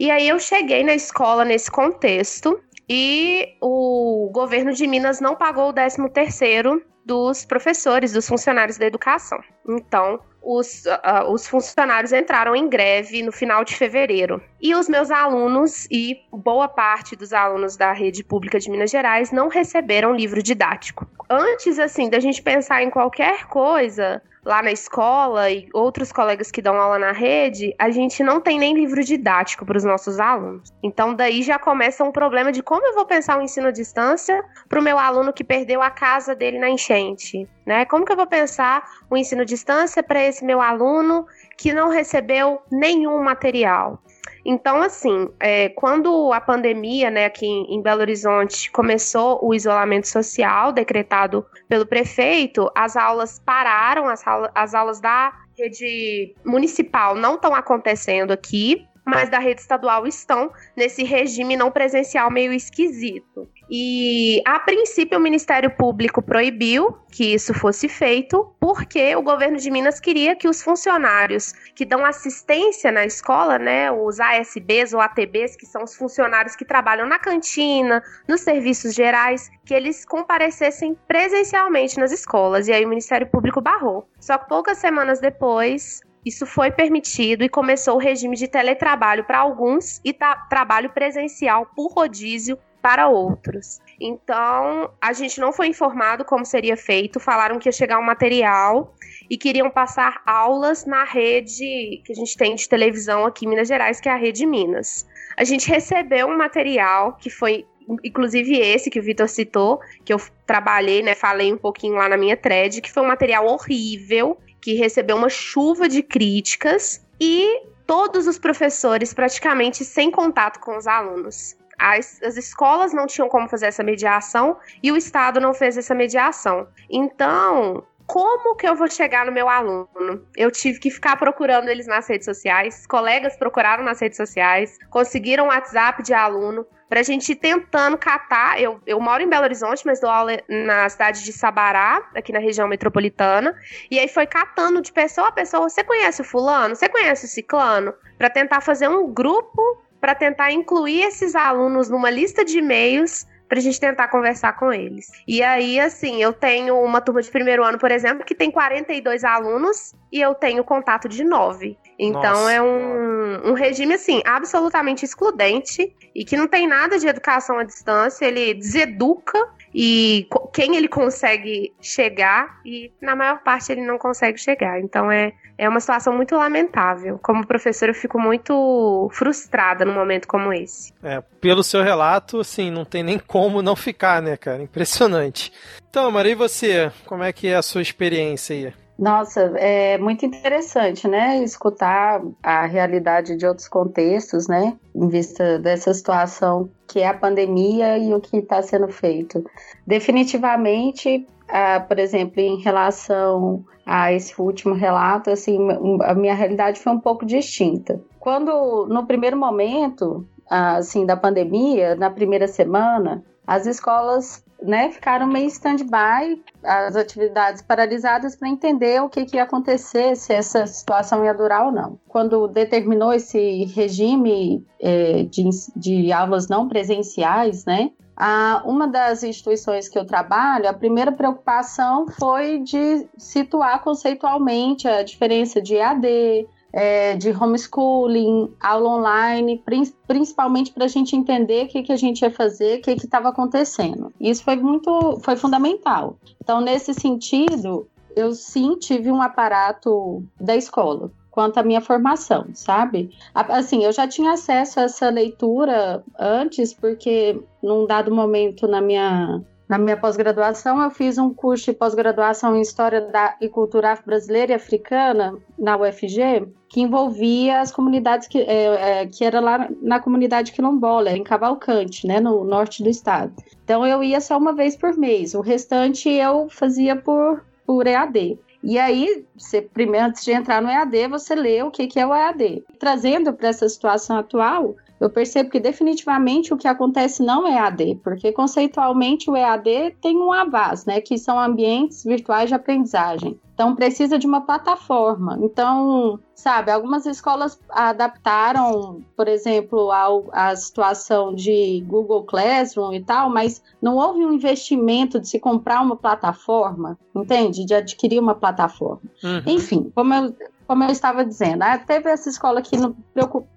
E 0.00 0.10
aí 0.10 0.28
eu 0.28 0.40
cheguei 0.40 0.82
na 0.82 0.94
escola 0.94 1.44
nesse 1.44 1.70
contexto 1.70 2.60
e 2.94 3.56
o 3.58 4.28
governo 4.34 4.70
de 4.70 4.86
Minas 4.86 5.18
não 5.18 5.34
pagou 5.34 5.70
o 5.70 5.72
13 5.72 6.10
terceiro 6.10 6.84
dos 7.06 7.42
professores, 7.42 8.12
dos 8.12 8.28
funcionários 8.28 8.76
da 8.76 8.84
educação. 8.84 9.40
Então, 9.66 10.20
os, 10.42 10.84
uh, 10.84 11.32
os 11.32 11.48
funcionários 11.48 12.12
entraram 12.12 12.54
em 12.54 12.68
greve 12.68 13.22
no 13.22 13.32
final 13.32 13.64
de 13.64 13.74
fevereiro. 13.74 14.42
E 14.60 14.74
os 14.74 14.90
meus 14.90 15.10
alunos 15.10 15.86
e 15.90 16.18
boa 16.30 16.68
parte 16.68 17.16
dos 17.16 17.32
alunos 17.32 17.78
da 17.78 17.92
rede 17.92 18.22
pública 18.22 18.60
de 18.60 18.70
Minas 18.70 18.90
Gerais 18.90 19.32
não 19.32 19.48
receberam 19.48 20.14
livro 20.14 20.42
didático. 20.42 21.08
Antes, 21.30 21.78
assim, 21.78 22.10
da 22.10 22.20
gente 22.20 22.42
pensar 22.42 22.82
em 22.82 22.90
qualquer 22.90 23.46
coisa, 23.46 24.20
lá 24.44 24.60
na 24.62 24.72
escola 24.72 25.50
e 25.50 25.68
outros 25.72 26.10
colegas 26.10 26.50
que 26.50 26.60
dão 26.60 26.76
aula 26.76 26.98
na 26.98 27.12
rede, 27.12 27.74
a 27.78 27.90
gente 27.90 28.22
não 28.22 28.40
tem 28.40 28.58
nem 28.58 28.74
livro 28.74 29.02
didático 29.04 29.64
para 29.64 29.76
os 29.76 29.84
nossos 29.84 30.18
alunos. 30.18 30.72
Então 30.82 31.14
daí 31.14 31.42
já 31.42 31.58
começa 31.58 32.02
um 32.02 32.10
problema 32.10 32.50
de 32.50 32.62
como 32.62 32.84
eu 32.84 32.94
vou 32.94 33.06
pensar 33.06 33.38
o 33.38 33.42
ensino 33.42 33.68
à 33.68 33.70
distância 33.70 34.44
para 34.68 34.80
o 34.80 34.82
meu 34.82 34.98
aluno 34.98 35.32
que 35.32 35.44
perdeu 35.44 35.80
a 35.80 35.90
casa 35.90 36.34
dele 36.34 36.58
na 36.58 36.68
enchente, 36.68 37.48
né? 37.64 37.84
Como 37.84 38.04
que 38.04 38.12
eu 38.12 38.16
vou 38.16 38.26
pensar 38.26 38.82
o 39.08 39.16
ensino 39.16 39.42
à 39.42 39.44
distância 39.44 40.02
para 40.02 40.22
esse 40.22 40.44
meu 40.44 40.60
aluno 40.60 41.24
que 41.56 41.72
não 41.72 41.88
recebeu 41.88 42.60
nenhum 42.70 43.22
material? 43.22 44.02
Então, 44.44 44.82
assim, 44.82 45.28
é, 45.38 45.68
quando 45.68 46.32
a 46.32 46.40
pandemia, 46.40 47.10
né, 47.10 47.26
aqui 47.26 47.46
em 47.46 47.80
Belo 47.80 48.00
Horizonte, 48.00 48.70
começou 48.70 49.38
o 49.42 49.54
isolamento 49.54 50.08
social 50.08 50.72
decretado 50.72 51.46
pelo 51.68 51.86
prefeito, 51.86 52.70
as 52.74 52.96
aulas 52.96 53.38
pararam, 53.38 54.08
as, 54.08 54.22
as 54.54 54.74
aulas 54.74 55.00
da 55.00 55.32
rede 55.56 56.34
municipal 56.44 57.14
não 57.14 57.34
estão 57.34 57.54
acontecendo 57.54 58.32
aqui 58.32 58.86
mas 59.04 59.28
da 59.28 59.38
rede 59.38 59.60
estadual 59.60 60.06
estão 60.06 60.52
nesse 60.76 61.02
regime 61.02 61.56
não 61.56 61.70
presencial 61.70 62.30
meio 62.30 62.52
esquisito. 62.52 63.48
E 63.74 64.42
a 64.44 64.58
princípio 64.58 65.16
o 65.16 65.20
Ministério 65.22 65.70
Público 65.70 66.20
proibiu 66.20 66.94
que 67.10 67.32
isso 67.32 67.54
fosse 67.54 67.88
feito, 67.88 68.54
porque 68.60 69.16
o 69.16 69.22
governo 69.22 69.56
de 69.56 69.70
Minas 69.70 69.98
queria 69.98 70.36
que 70.36 70.46
os 70.46 70.62
funcionários 70.62 71.54
que 71.74 71.86
dão 71.86 72.04
assistência 72.04 72.92
na 72.92 73.06
escola, 73.06 73.58
né, 73.58 73.90
os 73.90 74.20
ASBs 74.20 74.92
ou 74.92 75.00
ATBs, 75.00 75.56
que 75.56 75.64
são 75.64 75.84
os 75.84 75.96
funcionários 75.96 76.54
que 76.54 76.66
trabalham 76.66 77.06
na 77.06 77.18
cantina, 77.18 78.02
nos 78.28 78.42
serviços 78.42 78.92
gerais, 78.92 79.50
que 79.64 79.72
eles 79.72 80.04
comparecessem 80.04 80.94
presencialmente 81.08 81.98
nas 81.98 82.12
escolas. 82.12 82.68
E 82.68 82.74
aí 82.74 82.84
o 82.84 82.88
Ministério 82.90 83.26
Público 83.26 83.62
barrou. 83.62 84.06
Só 84.20 84.36
que 84.36 84.50
poucas 84.50 84.76
semanas 84.76 85.18
depois, 85.18 86.02
isso 86.26 86.44
foi 86.44 86.70
permitido 86.70 87.42
e 87.42 87.48
começou 87.48 87.94
o 87.94 87.98
regime 87.98 88.36
de 88.36 88.48
teletrabalho 88.48 89.24
para 89.24 89.38
alguns 89.38 89.98
e 90.04 90.14
trabalho 90.50 90.90
presencial 90.90 91.70
por 91.74 91.90
rodízio 91.90 92.58
para 92.82 93.08
outros. 93.08 93.80
Então, 94.00 94.90
a 95.00 95.12
gente 95.12 95.40
não 95.40 95.52
foi 95.52 95.68
informado 95.68 96.24
como 96.24 96.44
seria 96.44 96.76
feito, 96.76 97.20
falaram 97.20 97.58
que 97.58 97.68
ia 97.68 97.72
chegar 97.72 97.98
um 97.98 98.04
material 98.04 98.92
e 99.30 99.38
queriam 99.38 99.70
passar 99.70 100.20
aulas 100.26 100.84
na 100.84 101.04
rede 101.04 102.02
que 102.04 102.12
a 102.12 102.14
gente 102.14 102.36
tem 102.36 102.56
de 102.56 102.68
televisão 102.68 103.24
aqui 103.24 103.46
em 103.46 103.48
Minas 103.48 103.68
Gerais, 103.68 104.00
que 104.00 104.08
é 104.08 104.12
a 104.12 104.16
Rede 104.16 104.44
Minas. 104.44 105.06
A 105.36 105.44
gente 105.44 105.68
recebeu 105.68 106.26
um 106.26 106.36
material 106.36 107.14
que 107.14 107.30
foi 107.30 107.64
inclusive 108.04 108.56
esse 108.58 108.90
que 108.90 109.00
o 109.00 109.02
Vitor 109.02 109.28
citou, 109.28 109.80
que 110.04 110.12
eu 110.12 110.20
trabalhei, 110.46 111.02
né, 111.02 111.14
falei 111.14 111.52
um 111.52 111.58
pouquinho 111.58 111.94
lá 111.94 112.08
na 112.08 112.16
minha 112.16 112.36
thread, 112.36 112.80
que 112.80 112.90
foi 112.90 113.02
um 113.02 113.08
material 113.08 113.46
horrível 113.46 114.38
que 114.60 114.74
recebeu 114.74 115.16
uma 115.16 115.28
chuva 115.28 115.88
de 115.88 116.02
críticas 116.02 117.04
e 117.20 117.62
todos 117.86 118.28
os 118.28 118.38
professores 118.38 119.12
praticamente 119.12 119.84
sem 119.84 120.10
contato 120.10 120.60
com 120.60 120.76
os 120.76 120.86
alunos. 120.86 121.56
As, 121.82 122.22
as, 122.22 122.36
escolas 122.36 122.92
não 122.92 123.06
tinham 123.06 123.28
como 123.28 123.48
fazer 123.48 123.66
essa 123.66 123.82
mediação 123.82 124.56
e 124.82 124.92
o 124.92 124.96
Estado 124.96 125.40
não 125.40 125.52
fez 125.52 125.76
essa 125.76 125.94
mediação. 125.94 126.68
Então, 126.88 127.84
como 128.06 128.54
que 128.56 128.68
eu 128.68 128.76
vou 128.76 128.88
chegar 128.88 129.26
no 129.26 129.32
meu 129.32 129.48
aluno? 129.48 130.24
Eu 130.36 130.50
tive 130.50 130.78
que 130.78 130.90
ficar 130.90 131.16
procurando 131.16 131.68
eles 131.68 131.86
nas 131.86 132.08
redes 132.08 132.24
sociais, 132.24 132.86
colegas 132.86 133.36
procuraram 133.36 133.82
nas 133.82 134.00
redes 134.00 134.16
sociais, 134.16 134.78
conseguiram 134.90 135.46
um 135.46 135.48
WhatsApp 135.48 136.02
de 136.02 136.14
aluno, 136.14 136.66
pra 136.92 137.02
gente 137.02 137.32
ir 137.32 137.36
tentando 137.36 137.96
catar. 137.96 138.60
Eu, 138.60 138.78
eu 138.86 139.00
moro 139.00 139.22
em 139.22 139.26
Belo 139.26 139.44
Horizonte, 139.44 139.86
mas 139.86 139.98
dou 139.98 140.10
aula 140.10 140.38
na 140.46 140.86
cidade 140.90 141.24
de 141.24 141.32
Sabará, 141.32 142.06
aqui 142.14 142.34
na 142.34 142.38
região 142.38 142.68
metropolitana. 142.68 143.56
E 143.90 143.98
aí 143.98 144.08
foi 144.08 144.26
catando 144.26 144.82
de 144.82 144.92
pessoa 144.92 145.28
a 145.28 145.32
pessoa. 145.32 145.70
Você 145.70 145.82
conhece 145.82 146.20
o 146.20 146.24
fulano? 146.24 146.76
Você 146.76 146.90
conhece 146.90 147.24
o 147.24 147.28
ciclano? 147.30 147.94
Para 148.18 148.28
tentar 148.28 148.60
fazer 148.60 148.88
um 148.88 149.10
grupo 149.10 149.82
para 150.02 150.16
tentar 150.16 150.50
incluir 150.50 151.02
esses 151.02 151.36
alunos 151.36 151.88
numa 151.88 152.10
lista 152.10 152.44
de 152.44 152.58
e-mails 152.58 153.24
pra 153.48 153.60
gente 153.60 153.78
tentar 153.78 154.08
conversar 154.08 154.54
com 154.54 154.72
eles. 154.72 155.06
E 155.28 155.42
aí, 155.44 155.78
assim, 155.78 156.20
eu 156.20 156.32
tenho 156.32 156.76
uma 156.80 157.00
turma 157.00 157.22
de 157.22 157.30
primeiro 157.30 157.62
ano, 157.62 157.78
por 157.78 157.92
exemplo, 157.92 158.24
que 158.24 158.34
tem 158.34 158.50
42 158.50 159.22
alunos 159.22 159.94
e 160.10 160.20
eu 160.20 160.34
tenho 160.34 160.64
contato 160.64 161.08
de 161.08 161.22
9. 161.22 161.78
Então 161.96 162.32
Nossa. 162.32 162.52
é 162.52 162.60
um, 162.60 163.50
um 163.50 163.52
regime, 163.52 163.94
assim, 163.94 164.20
absolutamente 164.24 165.04
excludente 165.04 165.94
e 166.12 166.24
que 166.24 166.36
não 166.36 166.48
tem 166.48 166.66
nada 166.66 166.98
de 166.98 167.06
educação 167.06 167.58
à 167.58 167.62
distância, 167.62 168.24
ele 168.24 168.54
deseduca 168.54 169.38
e 169.72 170.26
quem 170.52 170.74
ele 170.74 170.88
consegue 170.88 171.72
chegar 171.80 172.60
e 172.64 172.92
na 173.00 173.14
maior 173.14 173.42
parte 173.44 173.70
ele 173.70 173.82
não 173.82 173.98
consegue 173.98 174.38
chegar. 174.38 174.80
Então 174.80 175.12
é, 175.12 175.32
é 175.62 175.68
uma 175.68 175.78
situação 175.78 176.12
muito 176.12 176.34
lamentável. 176.34 177.20
Como 177.22 177.46
professora 177.46 177.92
eu 177.92 177.94
fico 177.94 178.18
muito 178.18 179.08
frustrada 179.12 179.84
num 179.84 179.94
momento 179.94 180.26
como 180.26 180.52
esse. 180.52 180.92
É, 181.02 181.22
pelo 181.40 181.62
seu 181.62 181.84
relato, 181.84 182.40
assim, 182.40 182.68
não 182.68 182.84
tem 182.84 183.04
nem 183.04 183.16
como 183.16 183.62
não 183.62 183.76
ficar, 183.76 184.20
né, 184.20 184.36
cara? 184.36 184.60
Impressionante. 184.60 185.52
Então, 185.88 186.10
Maria, 186.10 186.32
e 186.32 186.34
você? 186.34 186.90
Como 187.06 187.22
é 187.22 187.32
que 187.32 187.46
é 187.46 187.54
a 187.54 187.62
sua 187.62 187.80
experiência 187.80 188.56
aí? 188.56 188.74
Nossa, 188.98 189.52
é 189.56 189.98
muito 189.98 190.26
interessante, 190.26 191.06
né? 191.06 191.42
Escutar 191.44 192.20
a 192.42 192.66
realidade 192.66 193.36
de 193.36 193.46
outros 193.46 193.68
contextos, 193.68 194.48
né? 194.48 194.76
Em 194.92 195.08
vista 195.08 195.60
dessa 195.60 195.94
situação 195.94 196.68
que 196.88 196.98
é 196.98 197.06
a 197.06 197.14
pandemia 197.14 197.98
e 197.98 198.12
o 198.12 198.20
que 198.20 198.36
está 198.36 198.60
sendo 198.62 198.88
feito. 198.88 199.44
Definitivamente, 199.86 201.26
ah, 201.52 201.80
por 201.80 201.98
exemplo, 201.98 202.40
em 202.40 202.56
relação 202.62 203.62
a 203.84 204.10
esse 204.10 204.40
último 204.40 204.74
relato, 204.74 205.28
assim, 205.28 205.58
a 206.02 206.14
minha 206.14 206.34
realidade 206.34 206.80
foi 206.80 206.92
um 206.92 206.98
pouco 206.98 207.26
distinta. 207.26 208.00
Quando, 208.18 208.86
no 208.86 209.06
primeiro 209.06 209.36
momento, 209.36 210.26
assim, 210.48 211.04
da 211.04 211.14
pandemia, 211.14 211.94
na 211.94 212.08
primeira 212.08 212.48
semana, 212.48 213.22
as 213.46 213.66
escolas 213.66 214.42
né, 214.62 214.90
ficaram 214.90 215.26
meio 215.26 215.46
stand-by, 215.48 216.40
as 216.62 216.96
atividades 216.96 217.60
paralisadas 217.60 218.34
para 218.34 218.48
entender 218.48 219.02
o 219.02 219.10
que, 219.10 219.26
que 219.26 219.36
ia 219.36 219.42
acontecer, 219.42 220.16
se 220.16 220.32
essa 220.32 220.66
situação 220.66 221.22
ia 221.22 221.34
durar 221.34 221.66
ou 221.66 221.72
não. 221.72 221.98
Quando 222.08 222.48
determinou 222.48 223.12
esse 223.12 223.64
regime 223.74 224.64
é, 224.80 225.24
de, 225.24 225.50
de 225.76 226.12
aulas 226.12 226.48
não 226.48 226.66
presenciais, 226.66 227.66
né, 227.66 227.90
a, 228.16 228.62
uma 228.64 228.86
das 228.86 229.22
instituições 229.22 229.88
que 229.88 229.98
eu 229.98 230.04
trabalho, 230.04 230.68
a 230.68 230.72
primeira 230.72 231.10
preocupação 231.10 232.06
foi 232.08 232.58
de 232.58 233.06
situar 233.16 233.82
conceitualmente 233.82 234.86
a 234.86 235.02
diferença 235.02 235.60
de 235.60 235.74
EAD, 235.74 236.46
é, 236.72 237.16
de 237.16 237.30
homeschooling, 237.30 238.54
aula 238.60 238.88
online, 238.88 239.62
principalmente 240.06 240.72
para 240.72 240.84
a 240.84 240.88
gente 240.88 241.14
entender 241.14 241.66
o 241.66 241.68
que, 241.68 241.82
que 241.82 241.92
a 241.92 241.96
gente 241.96 242.22
ia 242.22 242.30
fazer, 242.30 242.78
o 242.78 242.82
que 242.82 242.92
estava 242.92 243.28
acontecendo. 243.28 244.12
Isso 244.20 244.42
foi 244.42 244.56
muito, 244.56 245.18
foi 245.22 245.36
fundamental. 245.36 246.16
Então, 246.42 246.60
nesse 246.60 246.94
sentido, 246.94 247.86
eu 248.16 248.32
sim 248.32 248.76
tive 248.76 249.10
um 249.10 249.20
aparato 249.20 250.22
da 250.40 250.56
escola 250.56 251.10
quanto 251.32 251.58
à 251.58 251.62
minha 251.62 251.80
formação, 251.80 252.46
sabe? 252.54 253.10
Assim, 253.34 253.84
eu 253.84 253.90
já 253.90 254.06
tinha 254.06 254.32
acesso 254.32 254.78
a 254.78 254.82
essa 254.84 255.08
leitura 255.08 256.04
antes, 256.16 256.72
porque 256.72 257.42
num 257.60 257.86
dado 257.86 258.14
momento 258.14 258.68
na 258.68 258.80
minha 258.80 259.42
na 259.68 259.78
minha 259.78 259.96
pós-graduação, 259.96 260.82
eu 260.82 260.90
fiz 260.90 261.16
um 261.16 261.32
curso 261.32 261.64
de 261.64 261.72
pós-graduação 261.72 262.54
em 262.54 262.60
História 262.60 263.00
da 263.00 263.38
e 263.40 263.48
Cultura 263.48 263.98
Brasileira 264.04 264.52
e 264.52 264.54
Africana 264.54 265.34
na 265.58 265.78
UFG, 265.78 266.46
que 266.68 266.82
envolvia 266.82 267.60
as 267.60 267.72
comunidades 267.72 268.28
que, 268.28 268.38
é, 268.38 269.00
é, 269.00 269.06
que 269.06 269.24
era 269.24 269.40
lá 269.40 269.66
na 269.80 269.98
comunidade 269.98 270.52
quilombola, 270.52 271.12
em 271.12 271.22
Cavalcante, 271.22 272.06
né, 272.06 272.20
no 272.20 272.44
norte 272.44 272.82
do 272.82 272.90
estado. 272.90 273.32
Então 273.64 273.86
eu 273.86 274.04
ia 274.04 274.20
só 274.20 274.36
uma 274.36 274.52
vez 274.52 274.76
por 274.76 274.94
mês, 274.94 275.32
o 275.32 275.40
restante 275.40 276.06
eu 276.06 276.50
fazia 276.50 276.94
por, 276.94 277.42
por 277.66 277.86
EAD. 277.86 278.38
E 278.62 278.78
aí, 278.78 279.24
você, 279.36 279.60
primeiro, 279.60 280.06
antes 280.06 280.24
de 280.24 280.32
entrar 280.32 280.62
no 280.62 280.68
EAD, 280.68 281.08
você 281.08 281.34
lê 281.34 281.62
o 281.62 281.70
que, 281.70 281.86
que 281.86 281.98
é 281.98 282.06
o 282.06 282.14
EAD. 282.14 282.62
Trazendo 282.78 283.32
para 283.32 283.48
essa 283.48 283.68
situação 283.68 284.18
atual, 284.18 284.76
eu 285.02 285.10
percebo 285.10 285.50
que 285.50 285.58
definitivamente 285.58 286.54
o 286.54 286.56
que 286.56 286.68
acontece 286.68 287.24
não 287.24 287.44
é 287.44 287.56
EAD, 287.56 288.00
porque 288.04 288.30
conceitualmente 288.30 289.28
o 289.28 289.36
EAD 289.36 289.96
tem 290.00 290.16
um 290.16 290.32
AVAS, 290.32 290.86
né, 290.86 291.00
que 291.00 291.18
são 291.18 291.40
ambientes 291.40 292.04
virtuais 292.04 292.48
de 292.48 292.54
aprendizagem. 292.54 293.36
Então 293.52 293.74
precisa 293.74 294.16
de 294.16 294.28
uma 294.28 294.42
plataforma. 294.42 295.38
Então, 295.42 296.20
sabe, 296.42 296.72
algumas 296.72 297.06
escolas 297.06 297.58
adaptaram, 297.70 299.00
por 299.16 299.28
exemplo, 299.28 299.90
a 300.32 300.56
situação 300.56 301.32
de 301.32 301.80
Google 301.86 302.24
Classroom 302.24 302.92
e 302.92 303.00
tal, 303.00 303.30
mas 303.30 303.62
não 303.80 303.96
houve 303.96 304.26
um 304.26 304.32
investimento 304.32 305.20
de 305.20 305.28
se 305.28 305.38
comprar 305.38 305.80
uma 305.80 305.94
plataforma, 305.94 306.98
entende? 307.14 307.64
De 307.64 307.74
adquirir 307.74 308.18
uma 308.18 308.34
plataforma. 308.34 309.02
Uhum. 309.22 309.42
Enfim, 309.46 309.92
como 309.94 310.12
eu 310.12 310.34
como 310.66 310.84
eu 310.84 310.90
estava 310.90 311.22
dizendo, 311.22 311.62
ah, 311.64 311.76
teve 311.76 312.08
essa 312.08 312.30
escola 312.30 312.62
que 312.62 312.76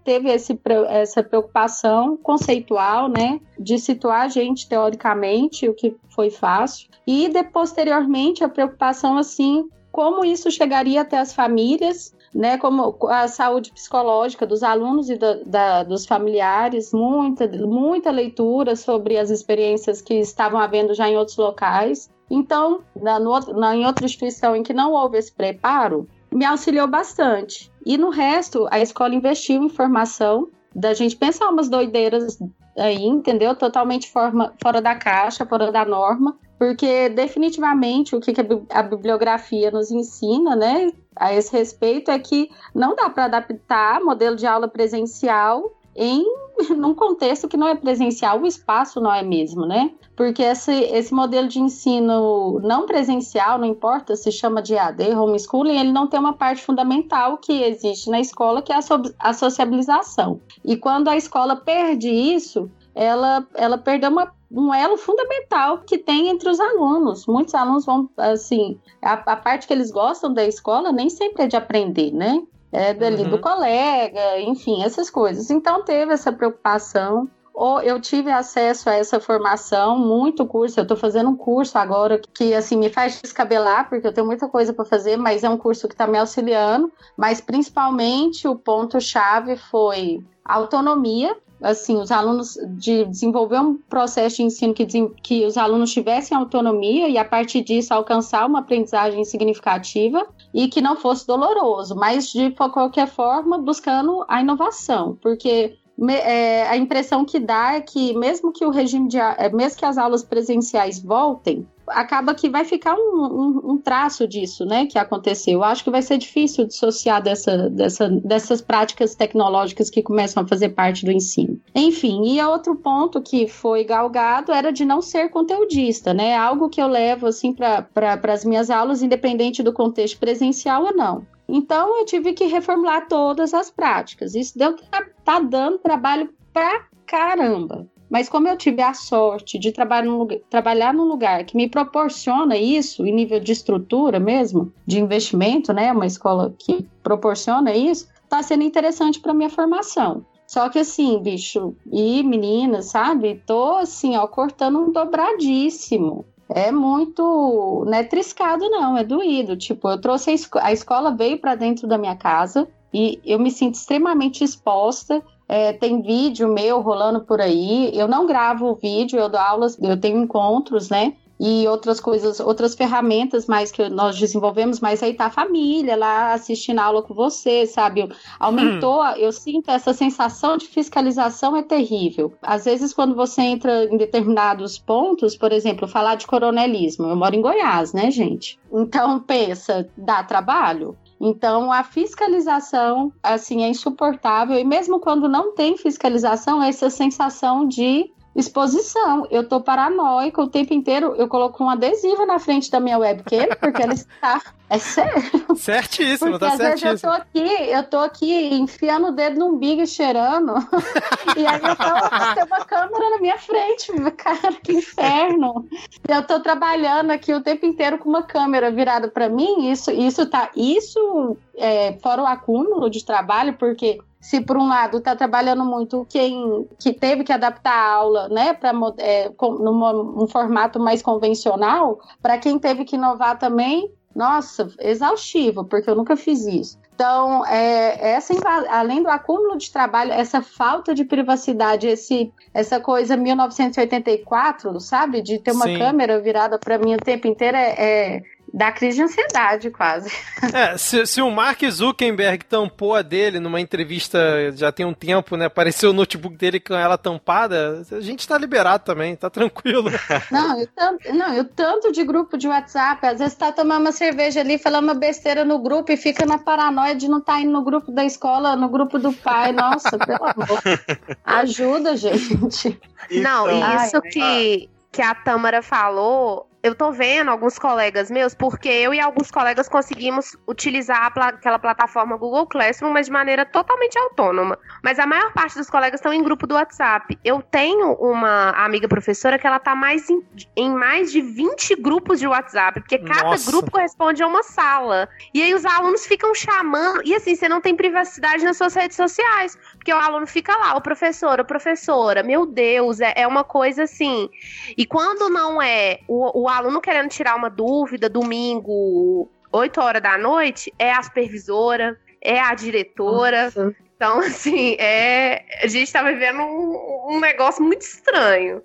teve 0.03 0.29
esse, 0.29 0.59
essa 0.89 1.23
preocupação 1.23 2.17
conceitual, 2.17 3.07
né, 3.07 3.39
de 3.57 3.79
situar 3.79 4.23
a 4.23 4.27
gente 4.27 4.67
teoricamente, 4.67 5.69
o 5.69 5.73
que 5.73 5.95
foi 6.09 6.29
fácil, 6.29 6.89
e 7.07 7.29
de, 7.29 7.41
posteriormente 7.43 8.43
a 8.43 8.49
preocupação 8.49 9.17
assim, 9.17 9.69
como 9.95 10.25
isso 10.25 10.51
chegaria 10.51 11.03
até 11.03 11.17
as 11.17 11.33
famílias, 11.33 12.13
né, 12.35 12.57
como 12.57 12.97
a 13.07 13.29
saúde 13.29 13.71
psicológica 13.71 14.45
dos 14.45 14.61
alunos 14.61 15.09
e 15.09 15.17
da, 15.17 15.35
da, 15.45 15.83
dos 15.83 16.05
familiares, 16.05 16.91
muita, 16.91 17.47
muita 17.47 18.11
leitura 18.11 18.75
sobre 18.75 19.17
as 19.17 19.29
experiências 19.29 20.01
que 20.01 20.15
estavam 20.15 20.59
havendo 20.59 20.93
já 20.93 21.07
em 21.09 21.15
outros 21.15 21.37
locais. 21.37 22.09
Então, 22.29 22.81
na, 22.93 23.17
no, 23.17 23.39
na, 23.57 23.73
em 23.73 23.85
outra 23.85 24.05
instituição 24.05 24.53
em 24.53 24.63
que 24.63 24.73
não 24.73 24.91
houve 24.91 25.17
esse 25.17 25.31
preparo, 25.31 26.09
me 26.29 26.43
auxiliou 26.43 26.87
bastante. 26.87 27.71
E 27.85 27.97
no 27.97 28.09
resto, 28.09 28.67
a 28.69 28.81
escola 28.81 29.15
investiu 29.15 29.63
em 29.63 29.69
formação 29.69 30.49
da 30.75 30.93
gente 30.93 31.15
pensar 31.15 31.47
umas 31.47 31.69
doideiras 31.69 32.37
aí, 32.77 33.05
entendeu? 33.05 33.55
Totalmente 33.55 34.11
forma, 34.11 34.53
fora 34.61 34.81
da 34.81 34.93
caixa, 34.93 35.45
fora 35.45 35.71
da 35.71 35.85
norma, 35.85 36.37
porque 36.57 37.09
definitivamente 37.09 38.15
o 38.15 38.19
que, 38.19 38.33
a 38.69 38.83
bibliografia 38.83 39.71
nos 39.71 39.91
ensina, 39.91 40.55
né, 40.55 40.91
a 41.15 41.33
esse 41.33 41.51
respeito 41.51 42.11
é 42.11 42.19
que 42.19 42.49
não 42.73 42.95
dá 42.95 43.09
para 43.09 43.25
adaptar 43.25 44.01
modelo 44.01 44.35
de 44.35 44.45
aula 44.45 44.67
presencial 44.67 45.71
em 45.95 46.23
num 46.75 46.93
contexto 46.93 47.47
que 47.47 47.57
não 47.57 47.67
é 47.67 47.75
presencial, 47.75 48.41
o 48.41 48.47
espaço 48.47 49.01
não 49.01 49.13
é 49.13 49.21
mesmo, 49.21 49.65
né? 49.65 49.91
Porque 50.15 50.41
esse, 50.41 50.71
esse 50.71 51.13
modelo 51.13 51.47
de 51.47 51.59
ensino 51.59 52.59
não 52.61 52.85
presencial, 52.85 53.57
não 53.57 53.65
importa 53.65 54.15
se 54.15 54.31
chama 54.31 54.61
de 54.61 54.77
AD, 54.77 55.13
homeschooling, 55.13 55.77
ele 55.77 55.91
não 55.91 56.07
tem 56.07 56.19
uma 56.19 56.33
parte 56.33 56.61
fundamental 56.61 57.37
que 57.37 57.63
existe 57.63 58.09
na 58.09 58.19
escola, 58.19 58.61
que 58.61 58.71
é 58.71 58.77
a, 58.77 58.81
so, 58.81 59.01
a 59.19 59.33
sociabilização. 59.33 60.39
E 60.63 60.77
quando 60.77 61.09
a 61.09 61.17
escola 61.17 61.57
perde 61.57 62.09
isso, 62.09 62.69
ela, 62.93 63.45
ela 63.53 63.77
perdeu 63.77 64.09
uma, 64.09 64.31
um 64.55 64.73
elo 64.73 64.97
fundamental 64.97 65.79
que 65.79 65.97
tem 65.97 66.29
entre 66.29 66.49
os 66.49 66.59
alunos. 66.59 67.27
Muitos 67.27 67.53
alunos 67.53 67.85
vão, 67.85 68.09
assim, 68.17 68.79
a, 69.01 69.13
a 69.13 69.35
parte 69.35 69.67
que 69.67 69.73
eles 69.73 69.91
gostam 69.91 70.33
da 70.33 70.45
escola 70.45 70.91
nem 70.91 71.09
sempre 71.09 71.43
é 71.43 71.47
de 71.47 71.57
aprender, 71.57 72.11
né? 72.11 72.41
É 72.71 72.93
dali 72.93 73.23
uhum. 73.23 73.29
do 73.29 73.39
colega, 73.39 74.39
enfim, 74.39 74.83
essas 74.83 75.09
coisas. 75.09 75.49
Então 75.49 75.83
teve 75.83 76.13
essa 76.13 76.31
preocupação 76.31 77.29
ou 77.53 77.81
eu 77.81 78.01
tive 78.01 78.29
acesso 78.29 78.89
a 78.89 78.93
essa 78.93 79.17
formação, 79.17 79.97
muito 79.97 80.45
curso. 80.45 80.77
Eu 80.77 80.83
estou 80.83 80.97
fazendo 80.97 81.29
um 81.29 81.37
curso 81.37 81.77
agora 81.77 82.19
que 82.33 82.53
assim 82.53 82.75
me 82.77 82.89
faz 82.89 83.21
descabelar, 83.21 83.87
porque 83.87 84.05
eu 84.05 84.13
tenho 84.13 84.27
muita 84.27 84.49
coisa 84.49 84.73
para 84.73 84.83
fazer, 84.83 85.15
mas 85.15 85.41
é 85.41 85.49
um 85.49 85.57
curso 85.57 85.87
que 85.87 85.93
está 85.93 86.05
me 86.05 86.17
auxiliando. 86.17 86.91
Mas 87.15 87.39
principalmente 87.39 88.45
o 88.45 88.57
ponto 88.57 88.99
chave 88.99 89.55
foi 89.55 90.21
autonomia 90.43 91.35
assim, 91.61 91.97
os 91.97 92.11
alunos 92.11 92.57
de 92.77 93.05
desenvolver 93.05 93.59
um 93.59 93.77
processo 93.77 94.37
de 94.37 94.43
ensino 94.43 94.73
que, 94.73 94.85
que 95.21 95.45
os 95.45 95.57
alunos 95.57 95.91
tivessem 95.91 96.37
autonomia 96.37 97.07
e 97.07 97.17
a 97.17 97.25
partir 97.25 97.61
disso 97.63 97.93
alcançar 97.93 98.45
uma 98.45 98.59
aprendizagem 98.59 99.23
significativa 99.23 100.25
e 100.53 100.67
que 100.67 100.81
não 100.81 100.95
fosse 100.95 101.25
doloroso, 101.25 101.95
mas 101.95 102.31
de 102.31 102.51
qualquer 102.51 103.07
forma 103.07 103.57
buscando 103.57 104.25
a 104.27 104.41
inovação, 104.41 105.17
porque 105.21 105.77
é, 106.09 106.67
a 106.67 106.75
impressão 106.75 107.23
que 107.23 107.39
dá 107.39 107.75
é 107.75 107.81
que 107.81 108.13
mesmo 108.17 108.51
que 108.51 108.65
o 108.65 108.69
regime 108.69 109.07
de 109.07 109.17
é, 109.17 109.49
mesmo 109.49 109.79
que 109.79 109.85
as 109.85 109.97
aulas 109.97 110.23
presenciais 110.23 111.01
voltem, 111.01 111.65
acaba 111.87 112.33
que 112.33 112.49
vai 112.49 112.65
ficar 112.65 112.95
um, 112.95 112.99
um, 112.99 113.71
um, 113.71 113.77
traço 113.77 114.27
disso, 114.27 114.65
né, 114.65 114.85
que 114.85 114.97
aconteceu. 114.97 115.55
Eu 115.55 115.63
acho 115.63 115.83
que 115.83 115.91
vai 115.91 116.01
ser 116.01 116.17
difícil 116.17 116.65
dissociar 116.65 117.21
dessa, 117.21 117.69
dessa, 117.69 118.09
dessas 118.09 118.61
práticas 118.61 119.15
tecnológicas 119.15 119.89
que 119.89 120.01
começam 120.01 120.43
a 120.43 120.47
fazer 120.47 120.69
parte 120.69 121.05
do 121.05 121.11
ensino. 121.11 121.59
Enfim, 121.73 122.23
e 122.25 122.41
outro 122.41 122.75
ponto 122.75 123.21
que 123.21 123.47
foi 123.47 123.83
galgado 123.83 124.51
era 124.51 124.71
de 124.71 124.85
não 124.85 125.01
ser 125.01 125.29
conteudista, 125.29 126.13
né, 126.13 126.35
algo 126.35 126.69
que 126.69 126.81
eu 126.81 126.87
levo 126.87 127.27
assim 127.27 127.53
para 127.53 127.87
as 128.33 128.45
minhas 128.45 128.69
aulas, 128.69 129.01
independente 129.01 129.63
do 129.63 129.73
contexto 129.73 130.19
presencial 130.19 130.85
ou 130.85 130.95
não. 130.95 131.25
Então 131.47 131.99
eu 131.99 132.05
tive 132.05 132.33
que 132.33 132.45
reformular 132.45 133.07
todas 133.07 133.53
as 133.53 133.69
práticas. 133.69 134.33
Isso 134.33 134.57
deu 134.57 134.75
tá 135.23 135.39
dando 135.39 135.77
trabalho 135.77 136.33
pra 136.51 136.85
caramba. 137.05 137.87
Mas 138.09 138.29
como 138.29 138.47
eu 138.47 138.57
tive 138.57 138.81
a 138.81 138.93
sorte 138.93 139.57
de 139.57 139.71
trabalhar 139.71 140.05
num, 140.05 140.17
lugar, 140.17 140.39
trabalhar 140.49 140.93
num 140.93 141.05
lugar 141.05 141.43
que 141.43 141.57
me 141.57 141.69
proporciona 141.69 142.57
isso, 142.57 143.05
em 143.05 143.13
nível 143.13 143.39
de 143.39 143.51
estrutura 143.51 144.19
mesmo, 144.19 144.71
de 144.85 144.99
investimento, 144.99 145.73
né? 145.73 145.91
Uma 145.91 146.05
escola 146.05 146.53
que 146.57 146.87
proporciona 147.01 147.73
isso, 147.75 148.07
tá 148.29 148.41
sendo 148.43 148.63
interessante 148.63 149.19
para 149.19 149.33
minha 149.33 149.49
formação. 149.49 150.25
Só 150.47 150.69
que 150.69 150.79
assim, 150.79 151.19
bicho, 151.19 151.75
e 151.91 152.21
meninas, 152.21 152.85
sabe? 152.85 153.41
Tô 153.45 153.77
assim, 153.77 154.15
ó, 154.15 154.27
cortando 154.27 154.79
um 154.79 154.91
dobradíssimo. 154.91 156.25
É 156.47 156.71
muito, 156.71 157.83
não 157.87 157.97
é 157.97 158.03
triscado 158.03 158.69
não, 158.69 158.95
é 158.95 159.03
doído. 159.03 159.57
Tipo, 159.57 159.89
eu 159.89 159.99
trouxe 159.99 160.29
a, 160.29 160.33
esco 160.33 160.59
a 160.59 160.71
escola 160.71 161.15
veio 161.15 161.39
para 161.39 161.55
dentro 161.55 161.87
da 161.87 161.97
minha 161.97 162.15
casa 162.15 162.67
e 162.93 163.19
eu 163.25 163.39
me 163.39 163.49
sinto 163.49 163.75
extremamente 163.75 164.43
exposta 164.43 165.23
é, 165.47 165.73
tem 165.73 166.01
vídeo 166.01 166.47
meu 166.51 166.81
rolando 166.81 167.21
por 167.21 167.39
aí. 167.39 167.91
Eu 167.93 168.07
não 168.07 168.25
gravo 168.25 168.75
vídeo, 168.75 169.19
eu 169.19 169.29
dou 169.29 169.39
aulas, 169.39 169.77
eu 169.81 169.99
tenho 169.99 170.21
encontros, 170.21 170.89
né? 170.89 171.13
E 171.37 171.67
outras 171.67 171.99
coisas, 171.99 172.39
outras 172.39 172.75
ferramentas 172.75 173.45
mais 173.45 173.69
que 173.69 173.89
nós 173.89 174.17
desenvolvemos, 174.17 174.79
mas 174.79 175.03
aí 175.03 175.13
tá 175.13 175.25
a 175.25 175.29
família 175.29 175.97
lá 175.97 176.31
assistindo 176.33 176.79
a 176.79 176.85
aula 176.85 177.03
com 177.03 177.13
você, 177.13 177.65
sabe? 177.65 178.09
Aumentou, 178.39 179.03
hum. 179.03 179.15
eu 179.17 179.33
sinto 179.33 179.69
essa 179.69 179.93
sensação 179.93 180.55
de 180.55 180.65
fiscalização 180.65 181.55
é 181.57 181.61
terrível. 181.61 182.33
Às 182.41 182.63
vezes, 182.63 182.93
quando 182.93 183.13
você 183.13 183.41
entra 183.41 183.83
em 183.83 183.97
determinados 183.97 184.77
pontos, 184.77 185.35
por 185.35 185.51
exemplo, 185.51 185.89
falar 185.89 186.15
de 186.15 186.25
coronelismo, 186.25 187.07
eu 187.07 187.17
moro 187.17 187.35
em 187.35 187.41
Goiás, 187.41 187.91
né, 187.91 188.09
gente? 188.09 188.57
Então, 188.71 189.19
pensa, 189.19 189.89
dá 189.97 190.23
trabalho? 190.23 190.97
Então, 191.27 191.71
a 191.71 191.83
fiscalização, 191.83 193.11
assim, 193.23 193.63
é 193.63 193.67
insuportável. 193.67 194.59
E 194.59 194.63
mesmo 194.63 194.99
quando 194.99 195.27
não 195.27 195.55
tem 195.55 195.75
fiscalização, 195.75 196.61
essa 196.61 196.87
sensação 196.87 197.67
de 197.67 198.13
exposição. 198.35 199.25
Eu 199.31 199.47
tô 199.47 199.61
paranoica 199.61 200.41
o 200.41 200.47
tempo 200.47 200.73
inteiro. 200.73 201.15
Eu 201.17 201.27
coloco 201.27 201.63
um 201.63 201.69
adesivo 201.69 202.25
na 202.25 202.37
frente 202.37 202.69
da 202.69 202.79
minha 202.79 202.97
webcam, 202.97 203.47
porque 203.59 203.81
ela 203.81 203.93
está. 203.93 204.41
É 204.69 204.79
sério. 204.79 205.21
Certíssimo, 205.55 206.31
porque 206.31 206.45
tá 206.45 206.53
às 206.53 206.57
certíssimo. 206.57 206.91
Vezes 206.91 207.03
eu 207.03 207.09
tô 207.09 207.15
aqui, 207.15 207.71
eu 207.71 207.83
tô 207.83 207.97
aqui 207.99 208.55
enfiando 208.55 209.07
o 209.07 209.11
dedo 209.11 209.39
num 209.39 209.57
big 209.57 209.83
e 209.83 209.87
cheirando. 209.87 210.53
e 211.37 211.45
aí 211.45 211.61
eu 211.61 211.75
tô, 211.75 212.33
tem 212.33 212.43
uma 212.43 212.65
câmera 212.65 213.09
na 213.11 213.17
minha 213.19 213.37
frente. 213.37 213.93
Cara, 214.17 214.53
que 214.53 214.73
inferno. 214.73 215.67
Eu 216.07 216.23
tô 216.23 216.39
trabalhando 216.39 217.11
aqui 217.11 217.31
o 217.33 217.41
tempo 217.41 217.65
inteiro 217.65 217.99
com 217.99 218.09
uma 218.09 218.23
câmera 218.23 218.71
virada 218.71 219.07
para 219.07 219.29
mim. 219.29 219.71
Isso, 219.71 219.91
isso 219.91 220.25
tá. 220.25 220.49
Isso 220.55 221.37
é, 221.55 221.93
fora 222.01 222.23
o 222.23 222.27
acúmulo 222.27 222.89
de 222.89 223.05
trabalho, 223.05 223.53
porque 223.53 223.99
se 224.25 224.41
por 224.41 224.57
um 224.57 224.67
lado 224.67 224.97
está 224.97 225.15
trabalhando 225.15 225.63
muito 225.63 226.03
quem 226.09 226.67
que 226.79 226.91
teve 226.91 227.23
que 227.23 227.31
adaptar 227.31 227.71
a 227.71 227.93
aula, 227.93 228.27
né, 228.27 228.53
para 228.55 228.71
é, 228.97 229.29
num 229.39 230.27
formato 230.27 230.79
mais 230.79 231.03
convencional, 231.03 231.99
para 232.23 232.39
quem 232.39 232.57
teve 232.57 232.85
que 232.85 232.95
inovar 232.95 233.37
também, 233.37 233.91
nossa, 234.15 234.67
exaustivo, 234.79 235.63
porque 235.63 235.87
eu 235.87 235.95
nunca 235.95 236.17
fiz 236.17 236.43
isso. 236.47 236.79
Então, 236.95 237.45
é, 237.45 238.13
essa, 238.13 238.33
além 238.69 239.03
do 239.03 239.09
acúmulo 239.09 239.57
de 239.57 239.69
trabalho, 239.71 240.11
essa 240.11 240.41
falta 240.41 240.95
de 240.95 241.05
privacidade, 241.05 241.87
esse, 241.87 242.33
essa 242.51 242.79
coisa 242.79 243.15
1984, 243.15 244.79
sabe? 244.79 245.21
De 245.21 245.37
ter 245.37 245.51
uma 245.51 245.65
Sim. 245.65 245.77
câmera 245.77 246.19
virada 246.19 246.57
para 246.57 246.79
mim 246.79 246.95
o 246.95 246.97
tempo 246.97 247.27
inteiro 247.27 247.57
é, 247.57 247.75
é 247.77 248.23
da 248.55 248.71
crise 248.71 248.95
de 248.95 249.03
ansiedade, 249.03 249.69
quase. 249.69 250.09
É, 250.53 250.77
se, 250.77 251.05
se, 251.05 251.21
o 251.21 251.29
Mark 251.29 251.61
Zuckerberg 251.69 252.45
tampou 252.45 252.95
a 252.95 253.01
dele 253.01 253.37
numa 253.37 253.59
entrevista 253.59 254.17
já 254.55 254.71
tem 254.71 254.85
um 254.85 254.93
tempo, 254.93 255.35
né? 255.35 255.47
Apareceu 255.47 255.89
o 255.89 255.93
notebook 255.93 256.37
dele 256.37 256.61
com 256.61 256.73
ela 256.73 256.97
tampada, 256.97 257.85
a 257.91 257.99
gente 257.99 258.25
tá 258.25 258.37
liberado 258.37 258.85
também, 258.85 259.13
tá 259.13 259.29
tranquilo. 259.29 259.91
Não, 260.31 260.57
eu 260.57 260.67
tanto, 260.73 261.13
não, 261.13 261.33
eu 261.33 261.45
tanto 261.45 261.91
de 261.91 262.03
grupo 262.03 262.37
de 262.37 262.47
WhatsApp, 262.47 263.05
às 263.05 263.19
vezes 263.19 263.35
tá 263.35 263.51
tomando 263.51 263.81
uma 263.81 263.91
cerveja 263.91 264.39
ali, 264.39 264.57
falando 264.57 264.85
uma 264.85 264.93
besteira 264.93 265.43
no 265.43 265.59
grupo 265.59 265.91
e 265.91 265.97
fica 265.97 266.25
na 266.25 266.37
paranoia 266.37 266.95
de 266.95 267.09
não 267.09 267.19
estar 267.19 267.33
tá 267.33 267.41
indo 267.41 267.51
no 267.51 267.63
grupo 267.63 267.91
da 267.91 268.05
escola, 268.05 268.55
no 268.55 268.69
grupo 268.69 268.97
do 268.97 269.11
pai. 269.11 269.51
Nossa, 269.51 269.97
pelo 269.97 270.23
amor. 270.23 270.61
Ajuda, 271.25 271.97
gente. 271.97 272.79
Não, 273.11 273.49
isso 273.49 273.97
Ai, 273.97 274.09
que, 274.11 274.69
que 274.91 275.01
a 275.01 275.13
Tâmara 275.13 275.61
falou 275.61 276.47
eu 276.65 276.73
tô 276.73 276.91
vendo 276.91 277.29
alguns 277.29 277.59
colegas 277.59 278.09
meus, 278.09 278.33
porque 278.33 278.67
eu 278.67 278.91
e 278.91 278.99
alguns 278.99 279.29
colegas 279.29 279.69
conseguimos 279.69 280.35
utilizar 280.47 281.13
pla 281.13 281.27
aquela 281.27 281.59
plataforma 281.59 282.17
Google 282.17 282.47
Classroom, 282.47 282.91
mas 282.91 283.05
de 283.05 283.11
maneira 283.11 283.45
totalmente 283.45 283.95
autônoma. 283.99 284.57
Mas 284.83 284.97
a 284.97 285.05
maior 285.05 285.31
parte 285.31 285.55
dos 285.55 285.69
colegas 285.69 285.99
estão 285.99 286.11
em 286.11 286.23
grupo 286.23 286.47
do 286.47 286.55
WhatsApp. 286.55 287.19
Eu 287.23 287.39
tenho 287.39 287.93
uma 287.93 288.49
amiga 288.51 288.87
professora 288.87 289.37
que 289.37 289.45
ela 289.45 289.59
tá 289.59 289.75
mais 289.75 290.09
em, 290.09 290.23
em 290.55 290.73
mais 290.73 291.11
de 291.11 291.21
20 291.21 291.75
grupos 291.75 292.19
de 292.19 292.27
WhatsApp, 292.27 292.79
porque 292.79 292.97
cada 292.97 293.29
Nossa. 293.29 293.51
grupo 293.51 293.69
corresponde 293.69 294.23
a 294.23 294.27
uma 294.27 294.41
sala. 294.41 295.07
E 295.35 295.43
aí 295.43 295.53
os 295.53 295.65
alunos 295.65 296.07
ficam 296.07 296.33
chamando, 296.33 297.03
e 297.05 297.13
assim, 297.13 297.35
você 297.35 297.47
não 297.47 297.61
tem 297.61 297.75
privacidade 297.75 298.43
nas 298.43 298.57
suas 298.57 298.73
redes 298.73 298.97
sociais, 298.97 299.55
porque 299.75 299.93
o 299.93 299.97
aluno 299.97 300.25
fica 300.25 300.57
lá, 300.57 300.75
o 300.75 300.81
professor, 300.81 301.39
a 301.39 301.43
professora, 301.43 302.23
meu 302.23 302.47
Deus, 302.47 302.99
é, 303.01 303.13
é 303.17 303.27
uma 303.27 303.43
coisa 303.43 303.83
assim. 303.83 304.27
E 304.75 304.83
quando 304.83 305.29
não 305.29 305.61
é 305.61 305.99
o, 306.07 306.41
o 306.41 306.54
aluno 306.55 306.81
querendo 306.81 307.09
tirar 307.09 307.35
uma 307.35 307.49
dúvida, 307.49 308.09
domingo, 308.09 309.29
8 309.51 309.79
horas 309.81 310.01
da 310.01 310.17
noite, 310.17 310.73
é 310.77 310.91
a 310.91 311.01
supervisora, 311.01 311.97
é 312.21 312.39
a 312.39 312.53
diretora. 312.53 313.45
Nossa. 313.45 313.75
Então, 313.95 314.19
assim, 314.25 314.75
é, 314.79 315.43
a 315.63 315.67
gente 315.67 315.91
tá 315.91 316.03
vivendo 316.03 316.41
um, 316.41 317.15
um 317.15 317.19
negócio 317.19 317.63
muito 317.63 317.81
estranho. 317.81 318.61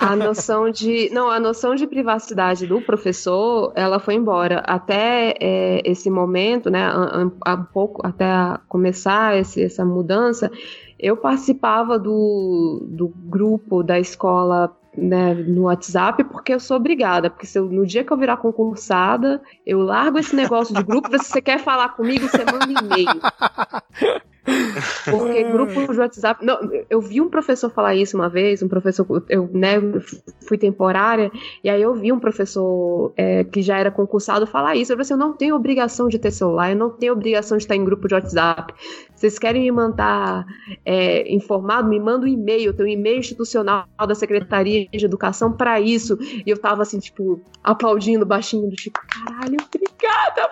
A 0.00 0.16
noção 0.16 0.70
de. 0.70 1.10
Não, 1.12 1.28
a 1.28 1.38
noção 1.38 1.74
de 1.74 1.86
privacidade 1.86 2.66
do 2.66 2.80
professor, 2.80 3.72
ela 3.76 4.00
foi 4.00 4.14
embora. 4.14 4.60
Até 4.66 5.34
é, 5.40 5.82
esse 5.84 6.08
momento, 6.08 6.70
né? 6.70 6.90
Há 7.44 7.54
um 7.54 7.64
pouco, 7.64 8.06
até 8.06 8.26
começar 8.66 9.36
esse, 9.36 9.62
essa 9.62 9.84
mudança, 9.84 10.50
eu 10.98 11.16
participava 11.16 11.98
do, 11.98 12.82
do 12.88 13.08
grupo 13.08 13.82
da 13.82 14.00
escola 14.00 14.74
né, 14.98 15.34
no 15.34 15.62
WhatsApp 15.62 16.24
porque 16.24 16.52
eu 16.52 16.60
sou 16.60 16.76
obrigada. 16.76 17.30
Porque 17.30 17.46
se 17.46 17.58
eu, 17.58 17.66
no 17.66 17.86
dia 17.86 18.04
que 18.04 18.12
eu 18.12 18.16
virar 18.16 18.36
concursada, 18.38 19.40
eu 19.64 19.80
largo 19.80 20.18
esse 20.18 20.34
negócio 20.34 20.74
de 20.74 20.82
grupo. 20.82 21.08
Se 21.18 21.24
você 21.30 21.40
quer 21.40 21.60
falar 21.60 21.90
comigo, 21.90 22.28
você 22.28 22.44
manda 22.44 22.66
e-mail. 22.66 23.20
Porque 25.04 25.44
grupo 25.44 25.92
de 25.92 25.98
WhatsApp. 25.98 26.44
Não, 26.44 26.58
eu 26.88 27.00
vi 27.00 27.20
um 27.20 27.28
professor 27.28 27.70
falar 27.70 27.94
isso 27.94 28.16
uma 28.16 28.28
vez, 28.28 28.62
um 28.62 28.68
professor. 28.68 29.24
Eu 29.28 29.48
né, 29.52 29.76
fui 30.46 30.58
temporária, 30.58 31.30
e 31.62 31.68
aí 31.68 31.80
eu 31.80 31.94
vi 31.94 32.12
um 32.12 32.18
professor 32.18 33.12
é, 33.16 33.44
que 33.44 33.62
já 33.62 33.78
era 33.78 33.90
concursado 33.90 34.46
falar 34.46 34.76
isso. 34.76 34.92
Eu 34.92 34.96
falei 34.96 35.02
assim: 35.02 35.14
eu 35.14 35.18
não 35.18 35.32
tenho 35.32 35.54
obrigação 35.54 36.08
de 36.08 36.18
ter 36.18 36.30
celular, 36.30 36.70
eu 36.70 36.76
não 36.76 36.90
tenho 36.90 37.12
obrigação 37.12 37.56
de 37.56 37.64
estar 37.64 37.76
em 37.76 37.84
grupo 37.84 38.08
de 38.08 38.14
WhatsApp. 38.14 38.74
Vocês 39.14 39.38
querem 39.38 39.62
me 39.62 39.72
mandar 39.72 40.46
é, 40.84 41.32
informado? 41.32 41.88
Me 41.88 41.98
manda 41.98 42.24
um 42.24 42.28
e-mail, 42.28 42.72
tem 42.72 42.86
um 42.86 42.88
e-mail 42.88 43.18
institucional 43.18 43.86
da 44.06 44.14
Secretaria 44.14 44.86
de 44.92 45.04
Educação 45.04 45.52
para 45.52 45.80
isso. 45.80 46.16
E 46.20 46.48
eu 46.50 46.56
tava 46.56 46.82
assim, 46.82 46.98
tipo, 46.98 47.40
aplaudindo 47.62 48.24
baixinho, 48.24 48.70
do 48.70 48.76
tipo, 48.76 49.00
caralho, 49.06 49.56
obrigada, 49.98 50.50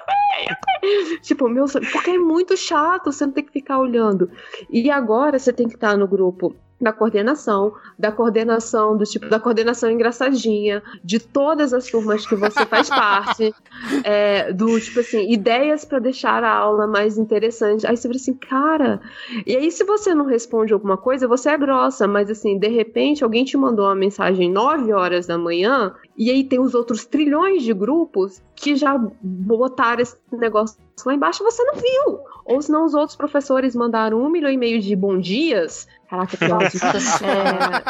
velho. 0.82 1.20
tipo, 1.22 1.48
meu, 1.48 1.64
porque 1.66 2.10
é 2.10 2.18
muito 2.18 2.56
chato, 2.56 3.12
você 3.12 3.24
não 3.26 3.32
tem 3.32 3.44
que 3.44 3.52
ficar 3.52 3.78
olhando. 3.78 4.30
E 4.68 4.90
agora 4.90 5.38
você 5.38 5.52
tem 5.52 5.68
que 5.68 5.74
estar 5.74 5.96
no 5.96 6.08
grupo 6.08 6.54
da 6.80 6.92
coordenação, 6.92 7.72
da 7.98 8.12
coordenação 8.12 8.96
do 8.96 9.04
tipo 9.04 9.28
da 9.28 9.40
coordenação 9.40 9.90
engraçadinha, 9.90 10.82
de 11.02 11.18
todas 11.18 11.72
as 11.72 11.86
turmas 11.86 12.26
que 12.26 12.34
você 12.34 12.66
faz 12.66 12.88
parte, 12.88 13.54
é, 14.04 14.52
do 14.52 14.78
tipo 14.78 15.00
assim, 15.00 15.30
ideias 15.30 15.84
para 15.84 15.98
deixar 15.98 16.44
a 16.44 16.52
aula 16.52 16.86
mais 16.86 17.16
interessante. 17.16 17.86
Aí 17.86 17.96
você 17.96 18.08
fala 18.08 18.16
assim, 18.16 18.34
cara, 18.34 19.00
e 19.46 19.56
aí 19.56 19.70
se 19.70 19.84
você 19.84 20.14
não 20.14 20.26
responde 20.26 20.72
alguma 20.72 20.96
coisa, 20.96 21.26
você 21.26 21.50
é 21.50 21.58
grossa, 21.58 22.06
mas 22.06 22.30
assim, 22.30 22.58
de 22.58 22.68
repente 22.68 23.24
alguém 23.24 23.44
te 23.44 23.56
mandou 23.56 23.86
uma 23.86 23.94
mensagem 23.94 24.50
9 24.50 24.92
horas 24.92 25.26
da 25.26 25.38
manhã, 25.38 25.94
e 26.16 26.30
aí 26.30 26.44
tem 26.44 26.60
os 26.60 26.74
outros 26.74 27.06
trilhões 27.06 27.62
de 27.62 27.72
grupos 27.72 28.42
que 28.54 28.76
já 28.76 28.98
botaram 29.22 30.02
esse 30.02 30.16
negócio 30.32 30.78
lá 31.04 31.14
embaixo 31.14 31.44
você 31.44 31.62
não 31.64 31.74
viu. 31.74 32.20
Ou 32.44 32.62
senão 32.62 32.84
os 32.84 32.94
outros 32.94 33.16
professores 33.16 33.74
mandaram 33.74 34.22
um 34.22 34.30
milhão 34.30 34.50
e 34.50 34.56
meio 34.56 34.80
de 34.80 34.94
bom 34.96 35.18
dias 35.18 35.86
Caraca, 36.08 36.36
que 36.36 36.44
ótimo. 36.44 36.82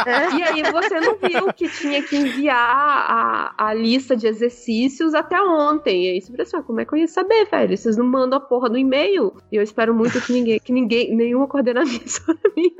é, 0.06 0.34
e 0.36 0.42
aí 0.42 0.62
você 0.72 1.00
não 1.00 1.16
viu 1.16 1.52
que 1.52 1.68
tinha 1.68 2.02
que 2.02 2.16
enviar 2.16 2.56
a, 2.56 3.54
a 3.58 3.74
lista 3.74 4.16
de 4.16 4.26
exercícios 4.26 5.14
até 5.14 5.40
ontem. 5.40 6.04
E 6.04 6.10
aí 6.10 6.20
você 6.20 6.28
falou 6.32 6.42
assim, 6.42 6.56
ah, 6.56 6.62
como 6.62 6.80
é 6.80 6.84
que 6.84 6.94
eu 6.94 6.98
ia 6.98 7.08
saber, 7.08 7.46
velho? 7.50 7.76
Vocês 7.76 7.96
não 7.96 8.06
mandam 8.06 8.38
a 8.38 8.40
porra 8.40 8.70
do 8.70 8.78
e-mail. 8.78 9.34
E 9.52 9.56
eu 9.56 9.62
espero 9.62 9.94
muito 9.94 10.20
que 10.20 10.32
ninguém, 10.32 10.58
que 10.58 10.72
ninguém, 10.72 11.14
nenhuma 11.14 11.46
coordenadora 11.46 11.86
minha 12.56 12.72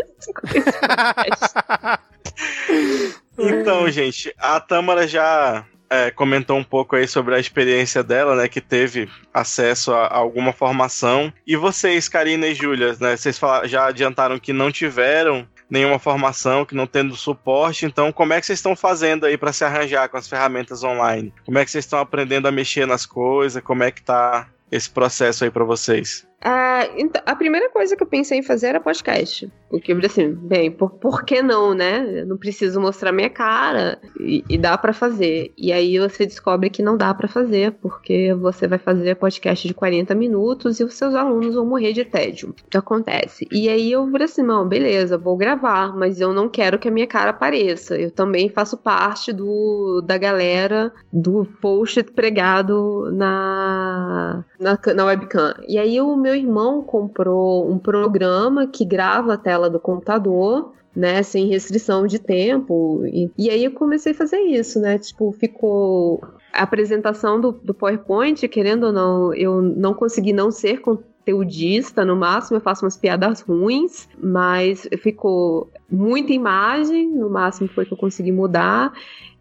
Então, 3.39 3.91
gente, 3.91 4.35
a 4.39 4.59
Tâmara 4.59 5.07
já 5.07 5.67
é, 5.91 6.11
comentou 6.11 6.57
um 6.57 6.65
pouco 6.65 6.97
aí 6.97 7.07
sobre 7.07 7.35
a 7.35 7.39
experiência 7.39 8.03
dela, 8.03 8.37
né, 8.37 8.49
que 8.49 8.61
teve 8.61 9.09
acesso 9.33 9.93
a, 9.93 10.07
a 10.07 10.17
alguma 10.17 10.53
formação. 10.53 11.33
E 11.47 11.57
vocês, 11.57 12.09
Karina 12.09 12.47
e 12.47 12.55
Júlia, 12.55 12.97
né, 13.01 13.17
vocês 13.17 13.39
falaram, 13.39 13.69
já 13.69 13.87
adiantaram 13.87 14.39
que 14.39 14.53
não 14.53 14.71
tiveram 14.71 15.47
nenhuma 15.69 15.99
formação, 15.99 16.65
que 16.65 16.75
não 16.75 16.87
tendo 16.87 17.17
suporte. 17.17 17.87
Então, 17.87 18.13
como 18.13 18.33
é 18.33 18.41
que 18.41 18.47
vocês 18.47 18.59
estão 18.59 18.77
fazendo 18.77 19.27
aí 19.27 19.37
para 19.37 19.53
se 19.53 19.65
arranjar 19.65 20.09
com 20.09 20.17
as 20.17 20.29
ferramentas 20.29 20.83
online? 20.83 21.33
Como 21.45 21.59
é 21.59 21.65
que 21.65 21.71
vocês 21.71 21.85
estão 21.85 21.99
aprendendo 21.99 22.47
a 22.47 22.53
mexer 22.53 22.87
nas 22.87 23.05
coisas? 23.05 23.63
Como 23.63 23.83
é 23.83 23.91
que 23.91 24.03
tá 24.03 24.49
esse 24.71 24.89
processo 24.89 25.45
aí 25.45 25.51
para 25.51 25.65
vocês? 25.65 26.27
Ah, 26.43 26.89
então, 26.97 27.23
a 27.25 27.35
primeira 27.35 27.71
coisa 27.71 27.97
que 27.97 28.03
eu 28.03 28.07
pensei 28.07 28.39
em 28.39 28.43
fazer 28.43 28.69
era 28.69 28.81
podcast. 28.81 29.51
Porque, 29.69 29.93
assim, 29.93 30.33
bem, 30.33 30.71
por, 30.71 30.91
por 30.91 31.25
que 31.25 31.43
não, 31.43 31.75
né? 31.75 32.21
Eu 32.21 32.27
não 32.27 32.37
preciso 32.37 32.81
mostrar 32.81 33.11
minha 33.11 33.29
cara 33.29 33.99
e, 34.21 34.45
e 34.49 34.57
dá 34.57 34.79
para 34.79 34.93
fazer. 34.93 35.53
E 35.57 35.73
aí 35.73 35.99
você 35.99 36.25
descobre 36.25 36.71
que 36.71 36.83
não 36.83 36.97
dá 36.97 37.13
para 37.13 37.27
fazer, 37.27 37.73
porque 37.73 38.33
você 38.35 38.69
vai 38.69 38.79
fazer 38.79 39.17
podcast 39.17 39.67
de 39.67 39.75
40 39.75 40.15
minutos 40.15 40.79
e 40.79 40.85
os 40.85 40.95
seus 40.95 41.15
alunos 41.15 41.55
vão 41.55 41.67
morrer 41.67 41.93
de 41.93 42.05
tédio. 42.05 42.51
O 42.51 42.71
que 42.71 42.77
acontece? 42.77 43.49
E 43.51 43.69
aí 43.69 43.91
eu 43.91 44.09
falei 44.11 44.27
assim: 44.27 44.43
não, 44.43 44.69
beleza, 44.69 45.19
vou 45.19 45.37
gravar, 45.37 45.97
mas 45.97 46.21
eu 46.21 46.33
não 46.33 46.49
quero 46.49 46.79
que 46.79 46.89
a 46.89 46.93
minha 46.93 47.07
cara 47.07 47.31
apareça. 47.31 47.99
Eu 47.99 48.11
também 48.11 48.49
faço 48.49 48.77
parte 48.77 49.33
do 49.33 50.01
da 50.07 50.17
galera 50.17 50.93
do 51.13 51.45
post 51.61 52.03
pregado 52.05 53.11
na, 53.13 54.45
na, 54.61 54.79
na 54.95 55.05
webcam. 55.07 55.55
E 55.67 55.77
aí 55.77 56.01
o 56.01 56.17
meu 56.27 56.35
irmão 56.35 56.83
comprou 56.83 57.71
um 57.71 57.79
programa 57.79 58.67
que 58.67 58.85
grava 58.85 59.35
a 59.35 59.39
tela 59.39 59.71
do 59.71 59.79
computador 59.79 60.73
né, 60.95 61.23
sem 61.23 61.47
restrição 61.47 62.05
de 62.05 62.19
tempo. 62.19 63.03
E, 63.07 63.31
e, 63.39 63.49
aí 63.49 63.65
eu 63.65 63.71
comecei 63.71 64.11
a 64.11 64.15
fazer 64.15 64.39
isso, 64.39 64.81
né? 64.81 64.99
Tipo, 64.99 65.31
ficou 65.31 66.21
a 66.53 66.63
apresentação 66.63 67.41
do, 67.41 67.53
do 67.53 67.73
PowerPoint, 67.73 68.49
querendo 68.49 68.87
ou 68.87 68.93
não, 68.93 69.35
eu 69.35 69.63
não 69.63 69.95
consegui 69.95 70.33
não 70.33 70.51
ser 70.51 70.81
conteudista, 70.81 72.05
no 72.05 72.17
máximo 72.17 72.57
eu 72.57 72.63
faço 72.63 72.85
umas 72.85 72.97
piadas 72.97 73.43
ruins, 73.43 74.09
mas 74.19 74.89
ficou 74.99 75.71
muita 75.89 76.33
imagem, 76.33 77.09
no 77.09 77.31
máximo 77.31 77.69
foi 77.69 77.85
que 77.85 77.93
eu 77.93 77.99
consegui 77.99 78.33
mudar 78.33 78.93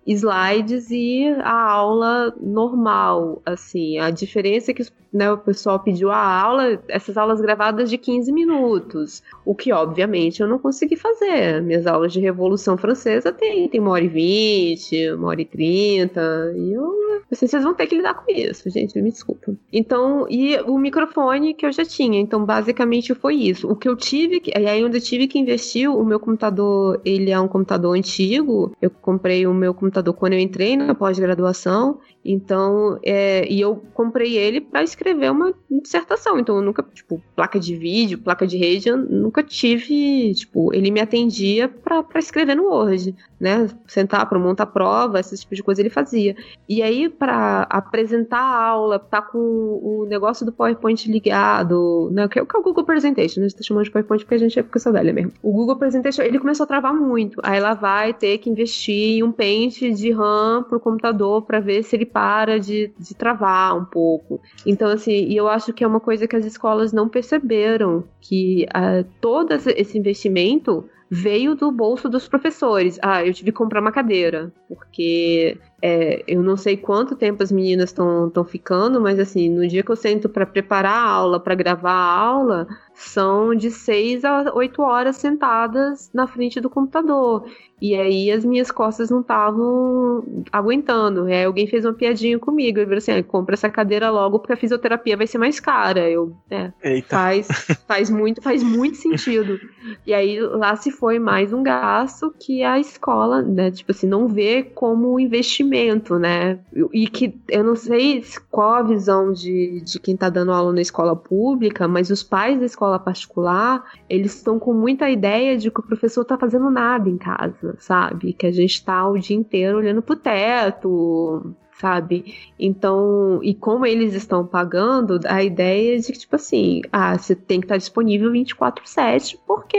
slides 0.05 0.91
e 0.91 1.25
a 1.41 1.71
aula 1.71 2.33
normal, 2.39 3.41
assim, 3.45 3.97
a 3.97 4.11
diferença 4.11 4.69
é 4.69 4.73
que 4.73 4.85
né, 5.15 5.31
o 5.31 5.37
pessoal 5.37 5.79
pediu 5.79 6.11
a 6.11 6.17
aula, 6.17 6.77
essas 6.89 7.15
aulas 7.15 7.39
gravadas 7.39 7.89
de 7.89 7.97
15 7.97 8.33
minutos, 8.33 9.23
o 9.45 9.55
que 9.55 9.71
obviamente 9.71 10.41
eu 10.41 10.47
não 10.47 10.59
consegui 10.59 10.97
fazer. 10.97 11.61
Minhas 11.61 11.87
aulas 11.87 12.11
de 12.11 12.19
Revolução 12.19 12.77
Francesa 12.77 13.31
tem, 13.31 13.69
tem 13.69 13.79
uma 13.79 13.91
hora 13.91 14.03
e 14.03 14.09
vinte, 14.09 15.09
uma 15.11 15.29
hora 15.29 15.41
e 15.41 15.45
trinta, 15.45 16.53
e 16.57 16.73
eu, 16.73 17.23
assim, 17.31 17.47
vocês 17.47 17.63
vão 17.63 17.73
ter 17.73 17.87
que 17.87 17.95
lidar 17.95 18.15
com 18.15 18.29
isso, 18.29 18.69
gente, 18.69 19.01
me 19.01 19.09
desculpa. 19.09 19.55
Então, 19.71 20.27
e 20.29 20.57
o 20.67 20.77
microfone 20.77 21.53
que 21.53 21.65
eu 21.65 21.71
já 21.71 21.85
tinha, 21.85 22.19
então 22.19 22.43
basicamente 22.43 23.15
foi 23.15 23.35
isso. 23.35 23.71
O 23.71 23.75
que 23.75 23.87
eu 23.87 23.95
tive, 23.95 24.41
e 24.45 24.67
aí 24.67 24.81
eu 24.81 24.89
tive 24.99 25.29
que 25.29 25.39
investir, 25.39 25.89
o 25.89 26.03
meu 26.03 26.19
computador, 26.19 26.99
ele 27.05 27.31
é 27.31 27.39
um 27.39 27.47
computador 27.47 27.95
antigo, 27.95 28.75
eu 28.81 28.89
comprei 28.89 29.47
o 29.47 29.53
meu 29.53 29.73
computador 29.73 30.13
quando 30.13 30.33
eu 30.33 30.39
entrei 30.39 30.75
na 30.75 30.93
pós-graduação, 30.93 31.99
então, 32.23 32.99
é, 33.01 33.47
e 33.47 33.61
eu 33.61 33.81
comprei 33.93 34.35
ele 34.35 34.59
para 34.59 34.83
escrever 34.83 35.04
uma 35.13 35.53
dissertação. 35.69 36.39
Então, 36.39 36.57
eu 36.57 36.61
nunca, 36.61 36.83
tipo, 36.93 37.21
placa 37.35 37.59
de 37.59 37.75
vídeo, 37.75 38.17
placa 38.17 38.45
de 38.45 38.57
rede, 38.57 38.89
eu 38.89 38.97
nunca 38.97 39.43
tive, 39.43 40.33
tipo, 40.33 40.73
ele 40.73 40.91
me 40.91 40.99
atendia 40.99 41.67
para 41.67 42.03
escrever 42.17 42.55
no 42.55 42.65
Word, 42.65 43.15
né? 43.39 43.67
Sentar 43.87 44.27
para 44.27 44.39
montar 44.39 44.65
prova, 44.67 45.19
esse 45.19 45.37
tipo 45.37 45.55
de 45.55 45.63
coisa 45.63 45.81
ele 45.81 45.89
fazia. 45.89 46.35
E 46.67 46.81
aí, 46.81 47.09
para 47.09 47.63
apresentar 47.69 48.39
a 48.39 48.65
aula, 48.65 48.99
tá 48.99 49.21
com 49.21 49.37
o 49.37 50.05
negócio 50.07 50.45
do 50.45 50.51
PowerPoint 50.51 51.11
ligado, 51.11 52.09
né? 52.11 52.25
É, 52.25 52.27
que 52.27 52.39
é 52.39 52.59
o 52.59 52.63
Google 52.63 52.83
Presentation, 52.83 53.39
né? 53.39 53.45
a 53.45 53.49
gente 53.49 53.57
tá 53.57 53.63
chamando 53.63 53.83
de 53.83 53.91
PowerPoint 53.91 54.23
porque 54.23 54.35
a 54.35 54.39
gente 54.39 54.59
é 54.59 54.63
porque 54.63 54.79
velha 54.91 55.13
mesmo. 55.13 55.31
O 55.41 55.51
Google 55.51 55.75
Presentation, 55.75 56.21
ele 56.21 56.39
começou 56.39 56.63
a 56.63 56.67
travar 56.67 56.93
muito. 56.93 57.39
Aí 57.43 57.57
ela 57.57 57.73
vai 57.73 58.13
ter 58.13 58.37
que 58.37 58.49
investir 58.49 59.17
em 59.17 59.23
um 59.23 59.31
pente 59.31 59.91
de 59.93 60.11
RAM 60.11 60.63
pro 60.63 60.79
computador 60.79 61.43
para 61.43 61.59
ver 61.59 61.83
se 61.83 61.95
ele 61.95 62.05
para 62.05 62.59
de, 62.59 62.91
de 62.97 63.15
travar 63.15 63.77
um 63.77 63.85
pouco. 63.85 64.41
Então, 64.65 64.89
e 65.07 65.35
eu 65.35 65.47
acho 65.47 65.73
que 65.73 65.83
é 65.83 65.87
uma 65.87 65.99
coisa 65.99 66.27
que 66.27 66.35
as 66.35 66.45
escolas 66.45 66.93
não 66.93 67.07
perceberam, 67.09 68.03
que 68.21 68.65
uh, 68.69 69.05
todo 69.19 69.53
esse 69.53 69.97
investimento 69.97 70.85
veio 71.15 71.55
do 71.55 71.71
bolso 71.71 72.09
dos 72.09 72.27
professores. 72.27 72.99
Ah, 73.01 73.25
eu 73.25 73.33
tive 73.33 73.51
que 73.51 73.57
comprar 73.57 73.79
uma 73.79 73.91
cadeira, 73.91 74.51
porque 74.67 75.57
é, 75.81 76.23
eu 76.27 76.41
não 76.43 76.57
sei 76.57 76.75
quanto 76.75 77.15
tempo 77.15 77.41
as 77.41 77.51
meninas 77.51 77.89
estão 77.91 78.43
ficando, 78.45 78.99
mas 78.99 79.17
assim, 79.17 79.49
no 79.49 79.67
dia 79.67 79.83
que 79.83 79.91
eu 79.91 79.95
sento 79.95 80.27
para 80.27 80.45
preparar 80.45 80.97
a 80.97 81.09
aula, 81.09 81.39
para 81.39 81.55
gravar 81.55 81.91
a 81.91 82.19
aula, 82.19 82.67
são 82.93 83.53
de 83.53 83.69
seis 83.69 84.25
a 84.25 84.51
oito 84.55 84.81
horas 84.81 85.17
sentadas 85.17 86.09
na 86.13 86.27
frente 86.27 86.59
do 86.59 86.69
computador. 86.69 87.45
E 87.81 87.93
aí 87.93 88.31
as 88.31 88.43
minhas 88.45 88.71
costas 88.71 89.09
não 89.09 89.19
estavam 89.19 90.23
aguentando. 90.51 91.25
Aí 91.25 91.43
alguém 91.43 91.67
fez 91.67 91.83
uma 91.83 91.93
piadinha 91.93 92.39
comigo. 92.39 92.79
Ele 92.79 92.85
falou 92.85 92.97
assim: 92.97 93.11
ah, 93.11 93.23
compra 93.23 93.53
essa 93.53 93.69
cadeira 93.69 94.09
logo 94.09 94.39
porque 94.39 94.53
a 94.53 94.57
fisioterapia 94.57 95.17
vai 95.17 95.27
ser 95.27 95.37
mais 95.37 95.59
cara. 95.59 96.09
Eu, 96.09 96.33
é, 96.49 96.71
faz, 97.01 97.47
faz 97.85 98.09
muito, 98.09 98.41
faz 98.41 98.63
muito 98.63 98.95
sentido. 98.97 99.59
E 100.07 100.13
aí 100.13 100.39
lá 100.39 100.75
se 100.75 100.89
foi 100.89 101.04
mais 101.19 101.53
um 101.53 101.63
gasto 101.63 102.33
que 102.39 102.63
a 102.63 102.79
escola, 102.79 103.41
né, 103.41 103.71
tipo 103.71 103.91
assim, 103.91 104.07
não 104.07 104.27
vê 104.27 104.63
como 104.63 105.19
investimento, 105.19 106.17
né? 106.17 106.59
E 106.91 107.07
que 107.07 107.39
eu 107.47 107.63
não 107.63 107.75
sei 107.75 108.23
qual 108.49 108.73
a 108.73 108.83
visão 108.83 109.31
de, 109.31 109.81
de 109.81 109.99
quem 109.99 110.17
tá 110.17 110.29
dando 110.29 110.51
aula 110.51 110.73
na 110.73 110.81
escola 110.81 111.15
pública, 111.15 111.87
mas 111.87 112.09
os 112.09 112.23
pais 112.23 112.59
da 112.59 112.65
escola 112.65 112.97
particular, 112.97 113.83
eles 114.09 114.35
estão 114.35 114.59
com 114.59 114.73
muita 114.73 115.09
ideia 115.09 115.57
de 115.57 115.69
que 115.69 115.79
o 115.79 115.83
professor 115.83 116.25
tá 116.25 116.37
fazendo 116.37 116.69
nada 116.69 117.09
em 117.09 117.17
casa, 117.17 117.75
sabe? 117.79 118.33
Que 118.33 118.47
a 118.47 118.51
gente 118.51 118.83
tá 118.83 119.07
o 119.07 119.17
dia 119.17 119.37
inteiro 119.37 119.77
olhando 119.77 120.01
pro 120.01 120.15
teto, 120.15 121.55
sabe? 121.79 122.35
Então, 122.59 123.39
e 123.43 123.53
como 123.53 123.85
eles 123.85 124.13
estão 124.13 124.45
pagando, 124.45 125.19
a 125.25 125.43
ideia 125.43 125.97
é 125.97 125.99
de 125.99 126.11
que, 126.11 126.19
tipo 126.19 126.35
assim, 126.35 126.81
ah, 126.91 127.17
você 127.17 127.35
tem 127.35 127.59
que 127.59 127.65
estar 127.65 127.77
disponível 127.77 128.31
24-7, 128.31 129.37
porque 129.45 129.77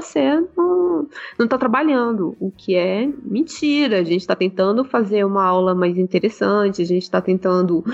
você 0.00 0.40
não, 0.56 1.08
não 1.38 1.48
tá 1.48 1.58
trabalhando, 1.58 2.36
o 2.40 2.50
que 2.50 2.74
é 2.74 3.06
mentira. 3.22 4.00
A 4.00 4.04
gente 4.04 4.20
está 4.20 4.34
tentando 4.36 4.84
fazer 4.84 5.24
uma 5.24 5.44
aula 5.44 5.74
mais 5.74 5.96
interessante, 5.98 6.82
a 6.82 6.84
gente 6.84 7.02
está 7.02 7.20
tentando 7.20 7.84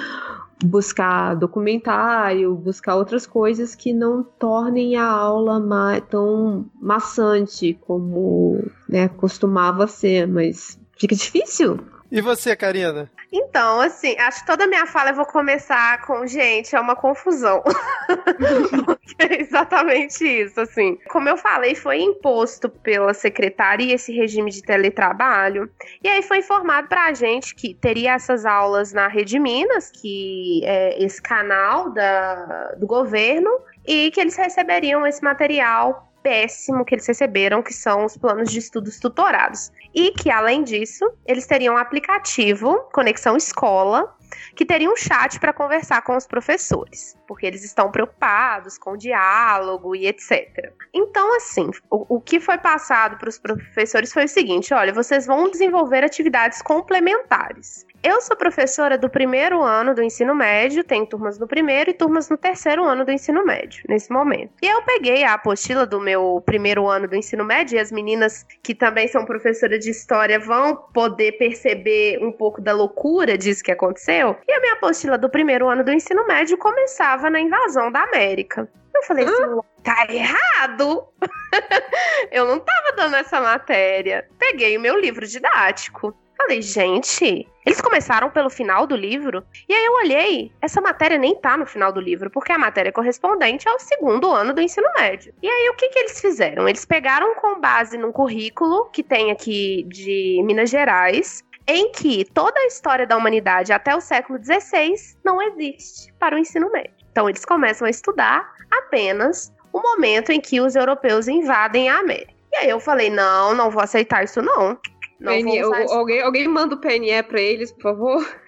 buscar 0.65 1.35
documentário, 1.35 2.55
buscar 2.55 2.97
outras 2.97 3.27
coisas 3.27 3.75
que 3.75 3.93
não 3.93 4.23
tornem 4.23 4.97
a 4.97 5.07
aula 5.07 5.61
tão 6.09 6.67
maçante 6.81 7.77
como 7.81 8.63
né, 8.89 9.09
costumava 9.09 9.87
ser, 9.87 10.27
mas 10.27 10.79
fica 10.97 11.15
difícil. 11.15 11.79
E 12.13 12.21
você, 12.21 12.55
Karina? 12.55 13.11
Então, 13.33 13.81
assim, 13.81 14.15
acho 14.19 14.41
que 14.41 14.47
toda 14.47 14.65
a 14.65 14.67
minha 14.67 14.85
fala 14.85 15.09
eu 15.09 15.15
vou 15.15 15.25
começar 15.25 16.03
com, 16.03 16.27
gente, 16.27 16.77
é 16.77 16.79
uma 16.79 16.95
confusão. 16.95 17.65
é 19.19 19.41
exatamente 19.41 20.23
isso, 20.23 20.61
assim. 20.61 20.99
Como 21.09 21.27
eu 21.27 21.39
falei, 21.39 21.75
foi 21.75 22.03
imposto 22.03 22.69
pela 22.69 23.15
secretaria 23.15 23.95
esse 23.95 24.13
regime 24.13 24.51
de 24.51 24.61
teletrabalho. 24.61 25.71
E 26.05 26.09
aí 26.09 26.23
foi 26.23 26.41
informado 26.41 26.87
pra 26.87 27.15
gente 27.15 27.55
que 27.55 27.73
teria 27.73 28.13
essas 28.13 28.45
aulas 28.45 28.93
na 28.93 29.09
Rede 29.09 29.39
Minas, 29.39 29.91
que 29.91 30.61
é 30.67 31.03
esse 31.03 31.23
canal 31.23 31.89
da, 31.89 32.75
do 32.77 32.87
governo, 32.87 33.51
e 33.87 34.11
que 34.11 34.21
eles 34.21 34.37
receberiam 34.37 35.07
esse 35.07 35.25
material 35.25 36.12
péssimo 36.23 36.85
que 36.85 36.95
eles 36.95 37.07
receberam, 37.07 37.63
que 37.63 37.75
são 37.75 38.05
os 38.05 38.17
planos 38.17 38.51
de 38.51 38.59
estudos 38.59 38.99
tutorados. 38.99 39.71
E 39.95 40.13
que, 40.13 40.31
além 40.31 40.63
disso, 40.63 41.05
eles 41.27 41.47
teriam 41.47 41.75
um 41.75 41.79
aplicativo, 41.79 42.79
Conexão 42.93 43.37
Escola, 43.37 44.15
que 44.55 44.65
teria 44.65 44.91
um 44.91 44.97
chat 44.97 45.39
para 45.39 45.53
conversar 45.53 46.03
com 46.03 46.17
os 46.17 46.27
professores, 46.27 47.17
porque 47.27 47.47
eles 47.47 47.65
estão 47.65 47.91
preocupados 47.91 48.79
com 48.79 48.93
o 48.93 48.97
diálogo 48.97 49.95
e 49.95 50.07
etc. 50.07 50.73
Então, 50.93 51.37
assim, 51.37 51.71
o, 51.91 52.17
o 52.17 52.21
que 52.21 52.41
foi 52.41 52.59
passado 52.59 53.19
para 53.19 53.29
os 53.29 53.39
professores 53.39 54.13
foi 54.13 54.25
o 54.25 54.29
seguinte: 54.29 54.73
olha, 54.73 54.93
vocês 54.93 55.27
vão 55.27 55.51
desenvolver 55.51 56.05
atividades 56.05 56.63
complementares. 56.63 57.87
Eu 58.03 58.21
sou 58.21 58.37
professora 58.37 58.99
do 58.99 59.09
primeiro 59.09 59.63
ano 59.63 59.95
do 59.95 60.03
ensino 60.03 60.35
médio, 60.35 60.83
tenho 60.83 61.07
turmas 61.07 61.39
no 61.39 61.47
primeiro 61.47 61.91
e 61.91 61.95
turmas 61.95 62.29
no 62.29 62.37
terceiro 62.37 62.83
ano 62.85 63.05
do 63.05 63.13
ensino 63.13 63.45
médio, 63.45 63.85
nesse 63.89 64.11
momento. 64.11 64.51
E 64.61 64.67
eu 64.67 64.83
peguei 64.83 65.23
a 65.23 65.35
apostila 65.35 65.87
do 65.87 66.01
meu 66.01 66.43
primeiro 66.45 66.89
ano 66.89 67.07
do 67.07 67.15
ensino 67.15 67.45
médio, 67.45 67.77
e 67.77 67.79
as 67.79 67.93
meninas 67.93 68.45
que 68.61 68.75
também 68.75 69.07
são 69.07 69.25
professoras 69.25 69.79
de 69.79 69.91
história 69.91 70.41
vão 70.41 70.75
poder 70.93 71.39
perceber 71.39 72.19
um 72.21 72.33
pouco 72.33 72.61
da 72.61 72.73
loucura 72.73 73.39
disso 73.39 73.63
que 73.63 73.71
aconteceu. 73.71 74.37
E 74.49 74.53
a 74.53 74.61
minha 74.61 74.73
apostila 74.73 75.17
do 75.17 75.31
primeiro 75.31 75.69
ano 75.69 75.85
do 75.85 75.93
ensino 75.93 76.27
médio 76.27 76.59
começava 76.59 77.31
na 77.31 77.41
invasão 77.41 77.93
da 77.93 78.03
América. 78.03 78.69
Eu 78.93 79.03
falei 79.05 79.25
assim, 79.25 79.61
tá 79.85 80.07
errado! 80.11 81.07
eu 82.33 82.47
não 82.47 82.59
tava 82.59 82.97
dando 82.97 83.15
essa 83.15 83.41
matéria. 83.41 84.29
Peguei 84.41 84.77
o 84.77 84.81
meu 84.81 84.99
livro 84.99 85.25
didático. 85.25 86.13
Falei, 86.43 86.61
gente, 86.61 87.47
eles 87.65 87.81
começaram 87.81 88.29
pelo 88.29 88.51
final 88.51 88.85
do 88.85 88.97
livro. 88.97 89.45
E 89.69 89.73
aí 89.73 89.85
eu 89.85 89.93
olhei, 89.93 90.53
essa 90.61 90.81
matéria 90.81 91.17
nem 91.17 91.37
tá 91.37 91.57
no 91.57 91.65
final 91.65 91.93
do 91.93 92.01
livro, 92.01 92.29
porque 92.31 92.51
a 92.51 92.59
matéria 92.59 92.89
é 92.89 92.93
correspondente 92.93 93.69
ao 93.69 93.79
segundo 93.79 94.29
ano 94.29 94.53
do 94.53 94.61
ensino 94.61 94.89
médio. 94.97 95.33
E 95.41 95.49
aí 95.49 95.69
o 95.69 95.77
que, 95.77 95.89
que 95.91 96.01
eles 96.01 96.21
fizeram? 96.21 96.69
Eles 96.69 96.85
pegaram 96.85 97.37
com 97.37 97.61
base 97.61 97.97
num 97.97 98.11
currículo 98.11 98.87
que 98.87 99.05
tem 99.05 99.31
aqui 99.31 99.85
de 99.89 100.43
Minas 100.45 100.69
Gerais, 100.69 101.45
em 101.65 101.93
que 101.93 102.25
toda 102.25 102.59
a 102.59 102.67
história 102.67 103.07
da 103.07 103.17
humanidade 103.17 103.73
até 103.73 103.95
o 103.95 104.01
século 104.01 104.41
XVI 104.43 104.97
não 105.25 105.41
existe 105.41 106.13
para 106.15 106.35
o 106.35 106.39
ensino 106.39 106.73
médio. 106.73 107.07
Então 107.13 107.29
eles 107.29 107.45
começam 107.45 107.87
a 107.87 107.91
estudar 107.91 108.53
apenas 108.69 109.55
o 109.73 109.81
momento 109.81 110.33
em 110.33 110.41
que 110.41 110.61
os 110.61 110.75
europeus 110.75 111.29
invadem 111.29 111.89
a 111.89 112.01
América. 112.01 112.33
E 112.53 112.57
aí 112.57 112.69
eu 112.69 112.81
falei, 112.81 113.11
não, 113.11 113.55
não 113.55 113.71
vou 113.71 113.81
aceitar 113.81 114.25
isso 114.25 114.43
não. 114.43 114.77
Não 115.23 115.33
PNE, 115.33 115.61
alguém, 115.61 116.21
alguém 116.21 116.49
manda 116.49 116.75
o 116.75 116.81
PNE 116.81 117.23
para 117.23 117.41
eles, 117.41 117.73
por 117.73 117.83
favor? 117.83 118.43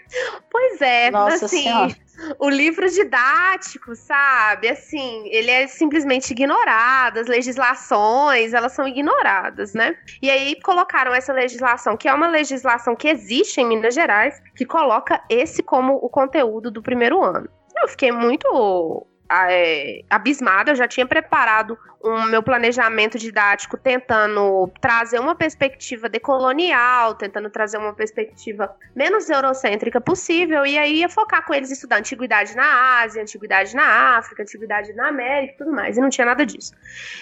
Pois 0.51 0.81
é, 0.81 1.11
Nossa 1.11 1.47
assim, 1.47 1.63
senhora. 1.63 1.95
o 2.39 2.49
livro 2.49 2.89
didático, 2.89 3.95
sabe? 3.97 4.69
Assim, 4.69 5.27
ele 5.27 5.51
é 5.51 5.67
simplesmente 5.67 6.31
ignorado, 6.31 7.19
as 7.19 7.27
legislações, 7.27 8.53
elas 8.53 8.73
são 8.73 8.87
ignoradas, 8.87 9.75
né? 9.75 9.97
E 10.23 10.31
aí 10.31 10.61
colocaram 10.63 11.13
essa 11.13 11.33
legislação, 11.33 11.97
que 11.97 12.09
é 12.09 12.15
uma 12.15 12.29
legislação 12.29 12.95
que 12.95 13.09
existe 13.09 13.61
em 13.61 13.67
Minas 13.67 13.95
Gerais, 13.95 14.41
que 14.55 14.65
coloca 14.65 15.21
esse 15.29 15.63
como 15.63 15.95
o 15.95 16.09
conteúdo 16.09 16.71
do 16.71 16.83
primeiro 16.83 17.23
ano. 17.23 17.49
Eu 17.77 17.89
fiquei 17.89 18.13
muito 18.13 19.07
é, 19.31 20.03
abismada, 20.09 20.71
eu 20.71 20.77
já 20.77 20.87
tinha 20.87 21.07
preparado 21.07 21.77
o 22.05 22.27
meu 22.27 22.43
planejamento 22.43 23.19
didático 23.19 23.79
tentando 23.79 24.71
trazer 24.79 25.19
uma 25.19 25.35
perspectiva 25.35 26.07
decolonial, 26.07 27.15
tentando 27.15 27.49
trazer 27.49 27.79
uma 27.79 27.95
perspectiva 27.95 28.77
menos 28.95 29.31
eurocêntrica 29.31 30.03
possível, 30.03 30.67
e 30.67 30.77
aí 30.77 30.99
ia 30.99 31.09
focar 31.09 31.47
com 31.47 31.55
eles 31.55 31.71
estudar 31.71 31.97
antiguidade 31.97 32.55
na 32.55 33.01
Ásia, 33.01 33.23
antiguidade 33.23 33.75
na 33.75 34.19
África, 34.19 34.43
antiguidade 34.43 34.93
na 34.93 35.09
América 35.09 35.55
e 35.55 35.57
tudo 35.57 35.73
mais, 35.73 35.97
e 35.97 36.01
não 36.01 36.11
tinha 36.11 36.27
nada 36.27 36.45
disso. 36.45 36.75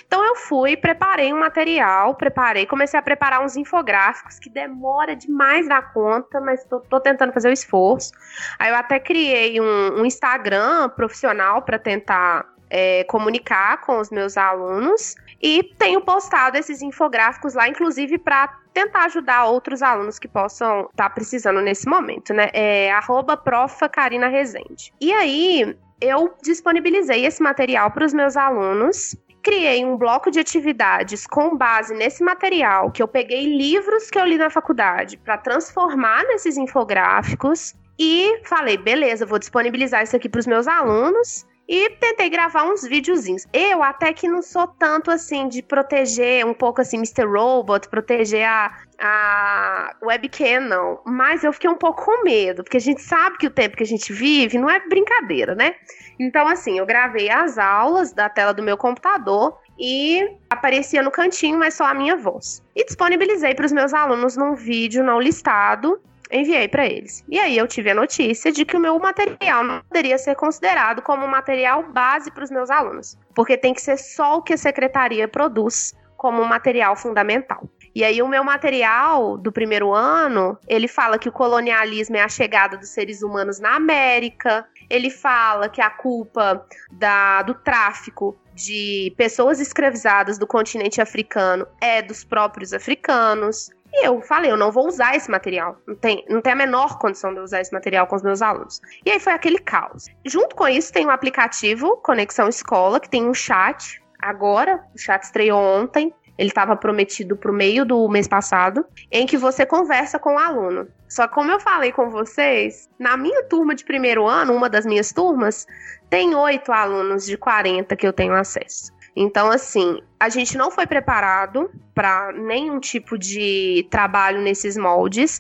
Então 0.05 0.25
eu 0.27 0.35
fui, 0.35 0.77
preparei 0.77 1.33
um 1.33 1.39
material, 1.39 2.17
preparei, 2.17 2.67
comecei 2.67 2.99
a 2.99 3.03
preparar 3.03 3.45
uns 3.45 3.57
infográficos 3.57 4.41
que 4.41 4.51
demora 4.51 5.15
demais 5.15 5.69
da 5.69 5.81
conta, 5.81 6.41
mas 6.41 6.65
tô, 6.65 6.81
tô 6.81 6.99
tentando 6.99 7.33
fazer 7.33 7.49
o 7.49 7.53
esforço. 7.53 8.11
Aí 8.59 8.69
eu 8.69 8.75
até 8.75 8.99
criei 8.99 9.61
um, 9.61 10.01
um 10.01 10.05
Instagram 10.05 10.89
profissional 10.89 11.63
para 11.63 11.79
tentar 11.79 12.52
é, 12.73 13.05
comunicar 13.05 13.83
com 13.83 14.01
os 14.01 14.11
meus 14.11 14.39
alunos 14.39 15.15
e 15.43 15.63
tenho 15.79 16.01
postado 16.01 16.57
esses 16.57 16.81
infográficos 16.81 17.53
lá, 17.53 17.69
inclusive 17.69 18.17
para 18.17 18.49
tentar 18.73 19.05
ajudar 19.05 19.45
outros 19.45 19.83
alunos 19.83 20.19
que 20.19 20.27
possam 20.27 20.89
estar 20.91 21.09
tá 21.09 21.11
precisando 21.11 21.61
nesse 21.61 21.87
momento, 21.87 22.33
né? 22.33 22.49
É 22.55 22.91
arroba 22.91 23.37
profa 23.37 23.91
Karina 23.91 24.29
Rezende. 24.29 24.91
E 24.99 25.13
aí, 25.13 25.77
eu 26.01 26.35
disponibilizei 26.43 27.27
esse 27.27 27.43
material 27.43 27.91
para 27.91 28.07
os 28.07 28.15
meus 28.15 28.39
alunos 28.39 29.15
criei 29.43 29.85
um 29.85 29.97
bloco 29.97 30.31
de 30.31 30.39
atividades 30.39 31.27
com 31.27 31.57
base 31.57 31.93
nesse 31.93 32.23
material, 32.23 32.93
que 32.93 33.03
eu 33.03 33.09
peguei 33.09 33.45
livros 33.45 34.09
que 34.09 34.17
eu 34.17 34.25
li 34.25 34.39
na 34.39 34.49
faculdade 34.49 35.17
para 35.17 35.37
transformar 35.37 36.23
nesses 36.29 36.57
infográficos 36.57 37.75
e 37.99 38.41
falei, 38.45 38.77
beleza, 38.77 39.27
vou 39.27 39.41
disponibilizar 39.41 40.05
isso 40.05 40.15
aqui 40.15 40.29
para 40.29 40.39
os 40.39 40.47
meus 40.47 40.69
alunos 40.69 41.45
e 41.69 41.91
tentei 41.91 42.29
gravar 42.29 42.65
uns 42.65 42.83
videozinhos. 42.83 43.47
Eu 43.53 43.83
até 43.83 44.13
que 44.13 44.29
não 44.29 44.43
sou 44.43 44.67
tanto 44.67 45.11
assim 45.11 45.49
de 45.49 45.63
proteger 45.63 46.45
um 46.45 46.55
pouco 46.55 46.81
assim 46.81 46.97
Mr. 46.97 47.25
Robot, 47.25 47.89
proteger 47.89 48.47
a, 48.47 48.77
a 48.99 49.97
webcam, 50.03 50.61
não. 50.61 51.01
Mas 51.07 51.45
eu 51.45 51.53
fiquei 51.53 51.71
um 51.71 51.77
pouco 51.77 52.05
com 52.05 52.25
medo, 52.25 52.63
porque 52.63 52.77
a 52.77 52.81
gente 52.81 53.01
sabe 53.01 53.39
que 53.39 53.47
o 53.47 53.51
tempo 53.51 53.77
que 53.77 53.83
a 53.83 53.87
gente 53.87 54.13
vive 54.13 54.59
não 54.59 54.69
é 54.69 54.81
brincadeira, 54.89 55.55
né? 55.55 55.75
Então, 56.19 56.47
assim, 56.47 56.79
eu 56.79 56.87
gravei 56.87 57.31
as 57.31 57.59
aulas 57.59 58.13
da 58.13 58.29
tela 58.29 58.53
do 58.53 58.63
meu 58.63 58.77
computador 58.77 59.59
e 59.79 60.37
aparecia 60.51 61.03
no 61.03 61.11
cantinho, 61.11 61.59
mas 61.59 61.75
só 61.75 61.87
a 61.87 61.95
minha 61.95 62.17
voz. 62.17 62.63
E 62.77 62.85
disponibilizei 62.85 63.55
para 63.55 63.67
os 63.67 63.73
meus 63.73 63.95
alunos 63.95 64.37
num 64.37 64.55
vídeo 64.55 65.03
não 65.03 65.21
listado 65.21 66.01
enviei 66.33 66.67
para 66.69 66.87
eles. 66.87 67.25
E 67.29 67.39
aí 67.39 67.57
eu 67.57 67.69
tive 67.69 67.91
a 67.91 67.95
notícia 67.95 68.51
de 68.51 68.65
que 68.65 68.77
o 68.77 68.81
meu 68.81 68.99
material 68.99 69.63
não 69.63 69.81
poderia 69.83 70.19
ser 70.19 70.35
considerado 70.35 71.03
como 71.03 71.27
material 71.29 71.83
base 71.93 72.31
para 72.31 72.45
os 72.45 72.51
meus 72.51 72.71
alunos, 72.71 73.19
porque 73.35 73.57
tem 73.57 73.75
que 73.75 73.83
ser 73.83 73.99
só 73.99 74.39
o 74.39 74.43
que 74.43 74.55
a 74.55 74.59
secretaria 74.59 75.29
produz 75.29 75.95
como 76.17 76.45
material 76.45 76.95
fundamental. 76.97 77.69
E 77.95 78.05
aí 78.05 78.23
o 78.23 78.29
meu 78.29 78.43
material 78.43 79.37
do 79.37 79.53
primeiro 79.53 79.93
ano, 79.93 80.57
ele 80.67 80.89
fala 80.89 81.19
que 81.19 81.29
o 81.29 81.33
colonialismo 81.33 82.17
é 82.17 82.23
a 82.23 82.29
chegada 82.29 82.77
dos 82.77 82.89
seres 82.89 83.23
humanos 83.23 83.59
na 83.59 83.75
América, 83.75 84.67
ele 84.89 85.11
fala 85.11 85.69
que 85.69 85.81
a 85.81 85.91
culpa 85.91 86.65
da, 86.93 87.43
do 87.43 87.55
tráfico 87.55 88.39
de 88.55 89.13
pessoas 89.17 89.61
escravizadas 89.61 90.39
do 90.39 90.47
continente 90.47 91.01
africano 91.01 91.67
é 91.81 92.01
dos 92.01 92.25
próprios 92.25 92.73
africanos. 92.73 93.71
E 93.93 94.07
eu 94.07 94.23
falei, 94.23 94.51
eu 94.51 94.57
não 94.57 94.73
vou 94.73 94.87
usar 94.87 95.15
esse 95.15 95.31
material. 95.31 95.77
Não 95.87 95.95
tem, 95.95 96.25
não 96.29 96.41
tem 96.41 96.55
a 96.55 96.57
menor 96.57 96.99
condição 96.99 97.35
de 97.35 97.41
usar 97.41 97.61
esse 97.61 97.73
material 97.73 98.07
com 98.07 98.17
os 98.17 98.23
meus 98.23 98.41
alunos. 98.41 98.81
E 99.05 99.11
aí 99.11 99.21
foi 99.21 99.33
aquele 99.35 99.59
caos. 99.59 100.07
Junto 100.25 100.57
com 100.57 100.67
isso, 100.67 100.93
tem 100.93 101.07
um 101.07 101.11
aplicativo, 101.11 101.99
Conexão 101.99 102.49
Escola, 102.49 102.99
que 102.99 103.11
tem 103.11 103.29
um 103.29 103.35
chat. 103.35 104.03
Agora, 104.21 104.83
o 104.95 104.99
chat 104.99 105.23
estreou 105.25 105.61
ontem. 105.61 106.15
ele 106.39 106.49
estava 106.49 106.75
prometido 106.75 107.37
para 107.37 107.51
o 107.51 107.55
meio 107.55 107.85
do 107.85 108.09
mês 108.09 108.27
passado, 108.27 108.87
em 109.11 109.27
que 109.27 109.37
você 109.37 109.67
conversa 109.67 110.19
com 110.19 110.37
o 110.37 110.39
aluno. 110.39 110.89
Só 111.07 111.29
que 111.29 111.35
como 111.35 111.51
eu 111.51 111.61
falei 111.61 111.93
com 111.93 112.09
vocês, 112.09 112.89
na 112.99 113.19
minha 113.19 113.45
turma 113.45 113.75
de 113.75 113.85
primeiro 113.85 114.27
ano, 114.27 114.55
uma 114.55 114.71
das 114.71 114.87
minhas 114.87 115.13
turmas, 115.13 115.67
tem 116.09 116.35
oito 116.35 116.73
alunos 116.73 117.27
de 117.27 117.37
40 117.37 117.95
que 117.95 118.07
eu 118.07 118.13
tenho 118.15 118.33
acesso. 118.33 118.91
Então, 119.15 119.51
assim, 119.51 120.01
a 120.19 120.29
gente 120.29 120.57
não 120.57 120.71
foi 120.71 120.87
preparado 120.87 121.71
para 121.95 122.33
nenhum 122.33 122.81
tipo 122.81 123.19
de 123.19 123.87
trabalho 123.91 124.41
nesses 124.41 124.77
moldes. 124.77 125.39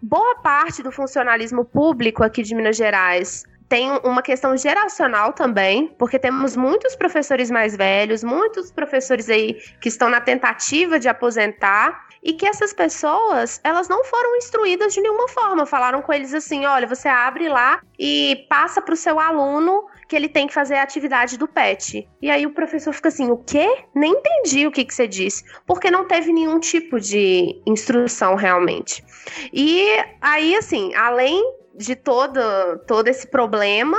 Boa 0.00 0.36
parte 0.36 0.82
do 0.82 0.92
funcionalismo 0.92 1.64
público 1.64 2.22
aqui 2.22 2.42
de 2.42 2.54
Minas 2.54 2.76
Gerais 2.76 3.44
tem 3.68 3.90
uma 4.02 4.22
questão 4.22 4.56
geracional 4.56 5.32
também, 5.32 5.88
porque 5.98 6.18
temos 6.18 6.56
muitos 6.56 6.96
professores 6.96 7.50
mais 7.50 7.76
velhos, 7.76 8.24
muitos 8.24 8.72
professores 8.72 9.28
aí 9.28 9.54
que 9.80 9.88
estão 9.88 10.08
na 10.08 10.20
tentativa 10.20 10.98
de 10.98 11.08
aposentar 11.08 12.08
e 12.22 12.32
que 12.32 12.46
essas 12.46 12.72
pessoas, 12.72 13.60
elas 13.62 13.88
não 13.88 14.04
foram 14.04 14.36
instruídas 14.36 14.94
de 14.94 15.00
nenhuma 15.00 15.28
forma. 15.28 15.66
Falaram 15.66 16.00
com 16.00 16.12
eles 16.12 16.32
assim: 16.32 16.64
olha, 16.64 16.86
você 16.86 17.08
abre 17.08 17.48
lá 17.48 17.80
e 17.98 18.46
passa 18.48 18.80
para 18.80 18.94
o 18.94 18.96
seu 18.96 19.20
aluno 19.20 19.86
que 20.08 20.16
ele 20.16 20.28
tem 20.28 20.46
que 20.46 20.54
fazer 20.54 20.76
a 20.76 20.82
atividade 20.82 21.36
do 21.36 21.46
PET. 21.46 22.08
E 22.20 22.30
aí 22.30 22.46
o 22.46 22.50
professor 22.50 22.92
fica 22.94 23.08
assim: 23.08 23.30
o 23.30 23.36
quê? 23.36 23.84
Nem 23.94 24.12
entendi 24.12 24.66
o 24.66 24.72
que, 24.72 24.84
que 24.84 24.94
você 24.94 25.06
disse. 25.06 25.44
Porque 25.66 25.90
não 25.90 26.06
teve 26.06 26.32
nenhum 26.32 26.58
tipo 26.58 26.98
de 26.98 27.60
instrução 27.66 28.34
realmente. 28.34 29.04
E 29.52 29.86
aí, 30.20 30.56
assim, 30.56 30.94
além 30.94 31.40
de 31.74 31.94
todo, 31.94 32.40
todo 32.86 33.06
esse 33.08 33.28
problema, 33.28 33.98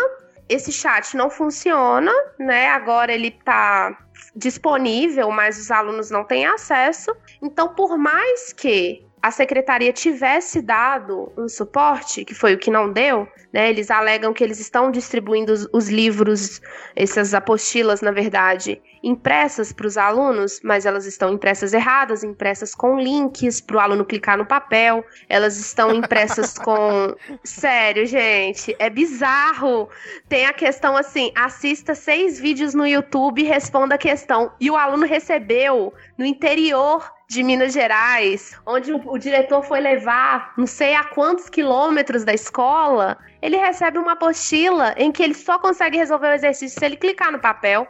esse 0.49 0.71
chat 0.71 1.15
não 1.15 1.29
funciona, 1.29 2.11
né? 2.39 2.69
Agora 2.69 3.13
ele 3.13 3.29
tá 3.29 3.95
disponível, 4.35 5.29
mas 5.29 5.59
os 5.59 5.69
alunos 5.69 6.09
não 6.09 6.23
têm 6.23 6.47
acesso. 6.47 7.15
Então, 7.41 7.75
por 7.75 7.97
mais 7.97 8.51
que 8.51 9.05
a 9.21 9.31
secretaria 9.31 9.91
tivesse 9.91 10.61
dado 10.61 11.31
um 11.37 11.47
suporte, 11.47 12.23
que 12.23 12.33
foi 12.33 12.53
o 12.53 12.57
que 12.57 12.71
não 12.71 12.91
deu, 12.91 13.27
né? 13.51 13.69
Eles 13.69 13.89
alegam 13.89 14.33
que 14.33 14.43
eles 14.43 14.59
estão 14.59 14.91
distribuindo 14.91 15.51
os, 15.51 15.67
os 15.73 15.89
livros, 15.89 16.61
essas 16.95 17.33
apostilas, 17.33 18.01
na 18.01 18.11
verdade, 18.11 18.81
impressas 19.03 19.71
para 19.71 19.87
os 19.87 19.97
alunos, 19.97 20.59
mas 20.63 20.85
elas 20.85 21.05
estão 21.05 21.33
impressas 21.33 21.73
erradas, 21.73 22.23
impressas 22.23 22.75
com 22.75 22.99
links 22.99 23.61
para 23.61 23.77
o 23.77 23.79
aluno 23.79 24.05
clicar 24.05 24.37
no 24.37 24.45
papel. 24.45 25.03
Elas 25.27 25.57
estão 25.57 25.93
impressas 25.93 26.57
com. 26.59 27.15
Sério, 27.43 28.05
gente, 28.05 28.75
é 28.77 28.89
bizarro. 28.89 29.89
Tem 30.27 30.45
a 30.45 30.53
questão 30.53 30.95
assim: 30.95 31.31
assista 31.35 31.95
seis 31.95 32.39
vídeos 32.39 32.73
no 32.73 32.85
YouTube 32.85 33.41
e 33.41 33.45
responda 33.45 33.95
a 33.95 33.97
questão. 33.97 34.51
E 34.59 34.69
o 34.69 34.75
aluno 34.75 35.05
recebeu 35.05 35.93
no 36.17 36.25
interior 36.25 37.11
de 37.29 37.43
Minas 37.43 37.73
Gerais, 37.73 38.59
onde 38.65 38.91
o, 38.91 38.99
o, 39.05 39.17
diretor 39.19 39.61
foi 39.63 39.79
levar 39.79 40.51
não 40.57 40.65
sei 40.65 40.95
a 40.95 41.03
quantos 41.03 41.47
quilômetros 41.47 42.23
da 42.23 42.33
escola, 42.33 43.15
ele 43.41 43.57
recebe 43.57 43.97
uma 43.97 44.13
apostila 44.13 44.93
em 44.97 45.11
que 45.11 45.23
ele 45.23 45.33
só 45.33 45.57
consegue 45.59 45.97
resolver 45.97 46.27
o 46.27 46.33
exercício 46.33 46.79
se 46.79 46.85
ele 46.85 46.97
clicar 46.97 47.31
no 47.31 47.39
papel. 47.39 47.87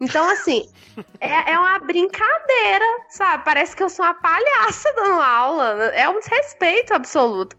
Então, 0.00 0.28
assim, 0.30 0.68
é, 1.20 1.52
é 1.52 1.58
uma 1.58 1.78
brincadeira, 1.80 2.84
sabe? 3.08 3.44
Parece 3.44 3.76
que 3.76 3.82
eu 3.82 3.88
sou 3.88 4.04
uma 4.04 4.14
palhaça 4.14 4.92
dando 4.94 5.20
aula. 5.20 5.84
É 5.94 6.08
um 6.08 6.18
desrespeito 6.18 6.94
absoluto. 6.94 7.56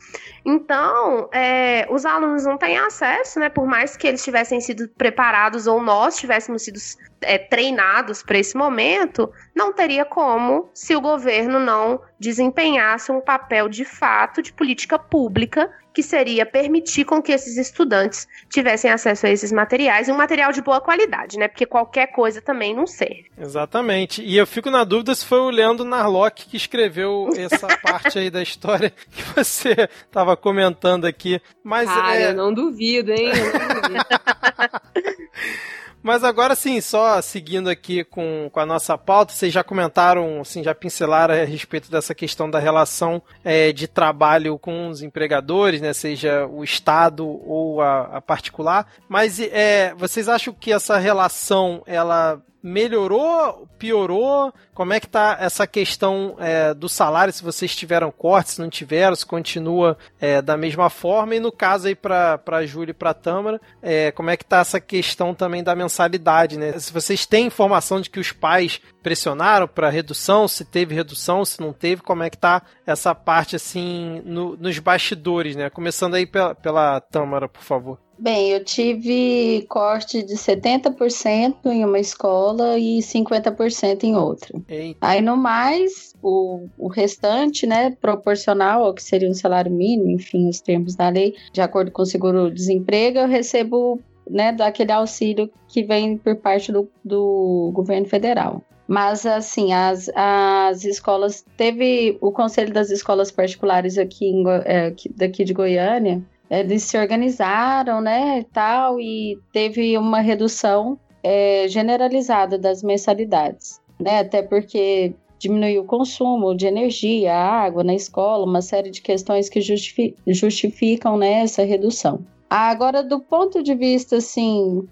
Então, 0.52 1.30
é, 1.32 1.86
os 1.92 2.08
alunos 2.08 2.44
não 2.44 2.58
têm 2.58 2.76
acesso, 2.76 3.40
né? 3.40 3.50
Por 3.50 3.68
mais 3.68 3.96
que 3.96 4.08
eles 4.08 4.24
tivessem 4.24 4.60
sido 4.60 4.90
preparados 4.90 5.68
ou 5.68 5.80
nós 5.80 6.18
tivéssemos 6.18 6.64
sido 6.64 6.80
é, 7.22 7.38
treinados 7.38 8.24
para 8.24 8.40
esse 8.40 8.58
momento, 8.58 9.32
não 9.56 9.72
teria 9.72 10.06
como 10.06 10.68
se 10.74 10.96
o 10.96 11.02
governo 11.02 11.60
não 11.60 12.02
desempenhasse 12.20 13.12
um 13.12 13.22
papel 13.22 13.70
de 13.70 13.86
fato 13.86 14.42
de 14.42 14.52
política 14.52 14.98
pública 14.98 15.70
que 15.94 16.04
seria 16.04 16.46
permitir 16.46 17.04
com 17.04 17.22
que 17.22 17.32
esses 17.32 17.58
estudantes 17.58 18.28
tivessem 18.50 18.90
acesso 18.92 19.26
a 19.26 19.30
esses 19.30 19.52
materiais 19.52 20.08
e 20.08 20.12
um 20.12 20.16
material 20.16 20.52
de 20.52 20.62
boa 20.62 20.80
qualidade, 20.80 21.38
né? 21.38 21.48
Porque 21.48 21.66
qualquer 21.66 22.08
coisa 22.08 22.42
também 22.42 22.76
não 22.76 22.88
serve. 22.88 23.26
Exatamente. 23.38 24.24
E 24.24 24.38
eu 24.38 24.48
fico 24.48 24.70
na 24.70 24.84
dúvida 24.84 25.14
se 25.14 25.26
foi 25.26 25.40
o 25.40 25.50
Leandro 25.50 25.86
Narlock 25.86 26.48
que 26.48 26.58
escreveu 26.58 27.30
essa 27.36 27.68
parte 27.84 28.18
aí 28.18 28.30
da 28.30 28.42
história 28.42 28.92
que 29.12 29.24
você 29.36 29.90
estava 30.06 30.38
comentando 30.40 31.06
aqui. 31.06 31.40
Mas 31.64 31.88
Cara, 31.88 32.16
é... 32.16 32.32
eu 32.32 32.34
não 32.34 32.54
duvido, 32.54 33.12
hein? 33.12 33.28
Eu 33.28 33.60
não 33.60 33.82
duvido. 33.82 34.06
Mas 36.02 36.24
agora 36.24 36.56
sim, 36.56 36.80
só 36.80 37.22
seguindo 37.22 37.70
aqui 37.70 38.04
com, 38.06 38.50
com 38.52 38.60
a 38.60 38.66
nossa 38.66 38.98
pauta, 38.98 39.34
vocês 39.34 39.52
já 39.52 39.64
comentaram, 39.64 40.40
assim, 40.42 40.64
já 40.64 40.74
pincelaram 40.74 41.34
a 41.34 41.44
respeito 41.44 41.92
dessa 41.92 42.16
questão 42.16 42.50
da 42.50 42.58
relação 42.58 43.22
é, 43.44 43.74
de 43.74 43.88
trabalho 43.88 44.58
com 44.58 44.88
os 44.88 45.02
empregadores, 45.02 45.82
né, 45.82 45.92
seja 45.92 46.48
o 46.48 46.64
Estado 46.64 47.28
ou 47.28 47.82
a, 47.82 48.18
a 48.18 48.22
particular. 48.22 48.88
Mas 49.10 49.40
é, 49.40 49.94
vocês 49.96 50.30
acham 50.30 50.54
que 50.54 50.72
essa 50.72 50.98
relação 50.98 51.84
ela 51.86 52.42
melhorou, 52.62 53.68
piorou? 53.78 54.54
Como 54.74 54.94
é 54.94 55.00
que 55.00 55.08
tá 55.08 55.38
essa 55.40 55.66
questão 55.66 56.36
é, 56.40 56.74
do 56.74 56.90
salário? 56.90 57.34
Se 57.34 57.44
vocês 57.44 57.76
tiveram 57.76 58.12
cortes, 58.12 58.54
se 58.54 58.62
não 58.62 58.70
tiveram, 58.70 59.16
se 59.16 59.26
continua 59.26 59.98
é, 60.20 60.42
da 60.42 60.58
mesma 60.58 60.90
forma? 60.90 61.36
E 61.36 61.40
no 61.40 61.52
caso 61.52 61.88
aí 61.88 61.96
para 61.96 62.40
a 62.46 62.66
Júlia 62.66 62.92
e 62.92 62.94
para 62.94 63.12
a 63.12 63.14
Tâmara, 63.14 63.62
é, 63.82 64.12
como 64.12 64.30
é 64.30 64.38
que 64.38 64.46
tá 64.46 64.60
essa 64.60 64.80
questão 64.80 65.34
também 65.34 65.64
da 65.64 65.76
mensalidade, 65.76 66.58
né? 66.58 66.78
Se 66.80 66.92
vocês 66.94 67.26
têm 67.26 67.48
informação 67.48 68.02
de 68.02 68.10
que 68.10 68.20
os 68.20 68.32
pais 68.32 68.82
pressionaram 69.02 69.68
para 69.68 69.90
redução, 69.90 70.48
se 70.48 70.66
teve 70.66 70.94
redução, 70.94 71.46
se 71.46 71.62
não 71.62 71.74
teve, 71.74 72.02
como 72.02 72.24
é 72.24 72.30
que 72.30 72.38
tá 72.38 72.62
essa 72.86 73.16
parte 73.16 73.56
assim 73.56 74.22
no, 74.26 74.58
nos 74.58 74.78
bastidores, 74.80 75.56
né? 75.56 75.70
Começando 75.70 76.16
aí 76.16 76.26
pela, 76.26 76.54
pela 76.56 77.00
Tâmara, 77.00 77.48
por 77.48 77.64
favor. 77.64 78.09
Bem, 78.20 78.50
eu 78.50 78.64
tive 78.66 79.66
corte 79.70 80.22
de 80.22 80.34
70% 80.34 81.56
em 81.68 81.86
uma 81.86 82.00
escola 82.00 82.78
e 82.78 83.00
50% 83.00 84.04
em 84.04 84.14
outra. 84.14 84.60
Eita. 84.68 85.00
Aí 85.00 85.22
no 85.22 85.38
mais, 85.38 86.14
o, 86.22 86.68
o 86.78 86.90
restante, 86.90 87.66
né, 87.66 87.92
proporcional 88.02 88.84
ao 88.84 88.94
que 88.94 89.02
seria 89.02 89.30
um 89.30 89.34
salário 89.34 89.72
mínimo, 89.72 90.10
enfim, 90.10 90.50
os 90.50 90.60
termos 90.60 90.96
da 90.96 91.08
lei, 91.08 91.34
de 91.54 91.62
acordo 91.62 91.92
com 91.92 92.02
o 92.02 92.06
seguro-desemprego, 92.06 93.20
eu 93.20 93.28
recebo 93.28 94.02
né, 94.30 94.52
daquele 94.52 94.92
auxílio 94.92 95.50
que 95.70 95.82
vem 95.84 96.18
por 96.18 96.36
parte 96.36 96.74
do, 96.74 96.90
do 97.04 97.72
governo 97.74 98.06
federal. 98.06 98.62
Mas, 98.86 99.26
assim, 99.26 99.72
as, 99.72 100.10
as 100.16 100.84
escolas. 100.84 101.46
Teve 101.56 102.18
o 102.20 102.32
Conselho 102.32 102.74
das 102.74 102.90
Escolas 102.90 103.32
Particulares 103.32 104.00
aqui, 104.00 104.26
em, 104.26 104.44
é, 104.66 104.94
daqui 105.16 105.44
de 105.44 105.54
Goiânia, 105.54 106.24
eles 106.50 106.84
se 106.84 106.98
organizaram, 106.98 108.02
né, 108.02 108.40
e 108.40 108.44
tal, 108.44 109.00
e 109.00 109.38
teve 109.54 109.98
uma 109.98 110.20
redução 110.20 111.00
é, 111.24 111.68
generalizada 111.68 112.58
das 112.58 112.82
mensalidades, 112.82 113.80
né, 114.00 114.20
até 114.20 114.42
porque 114.42 115.14
diminuiu 115.38 115.84
o 115.84 115.86
consumo 115.86 116.56
de 116.56 116.66
energia, 116.66 117.34
água 117.34 117.84
na 117.84 117.94
escola, 117.94 118.46
uma 118.46 118.62
série 118.62 118.90
de 118.90 119.02
questões 119.02 119.48
que 119.48 119.62
justifi 119.62 120.16
justificam, 120.28 121.18
né, 121.18 121.42
essa 121.42 121.64
redução. 121.64 122.20
Agora, 122.50 123.04
do 123.04 123.20
ponto 123.20 123.62
de 123.62 123.76
vista, 123.76 124.18
assim, 124.18 124.88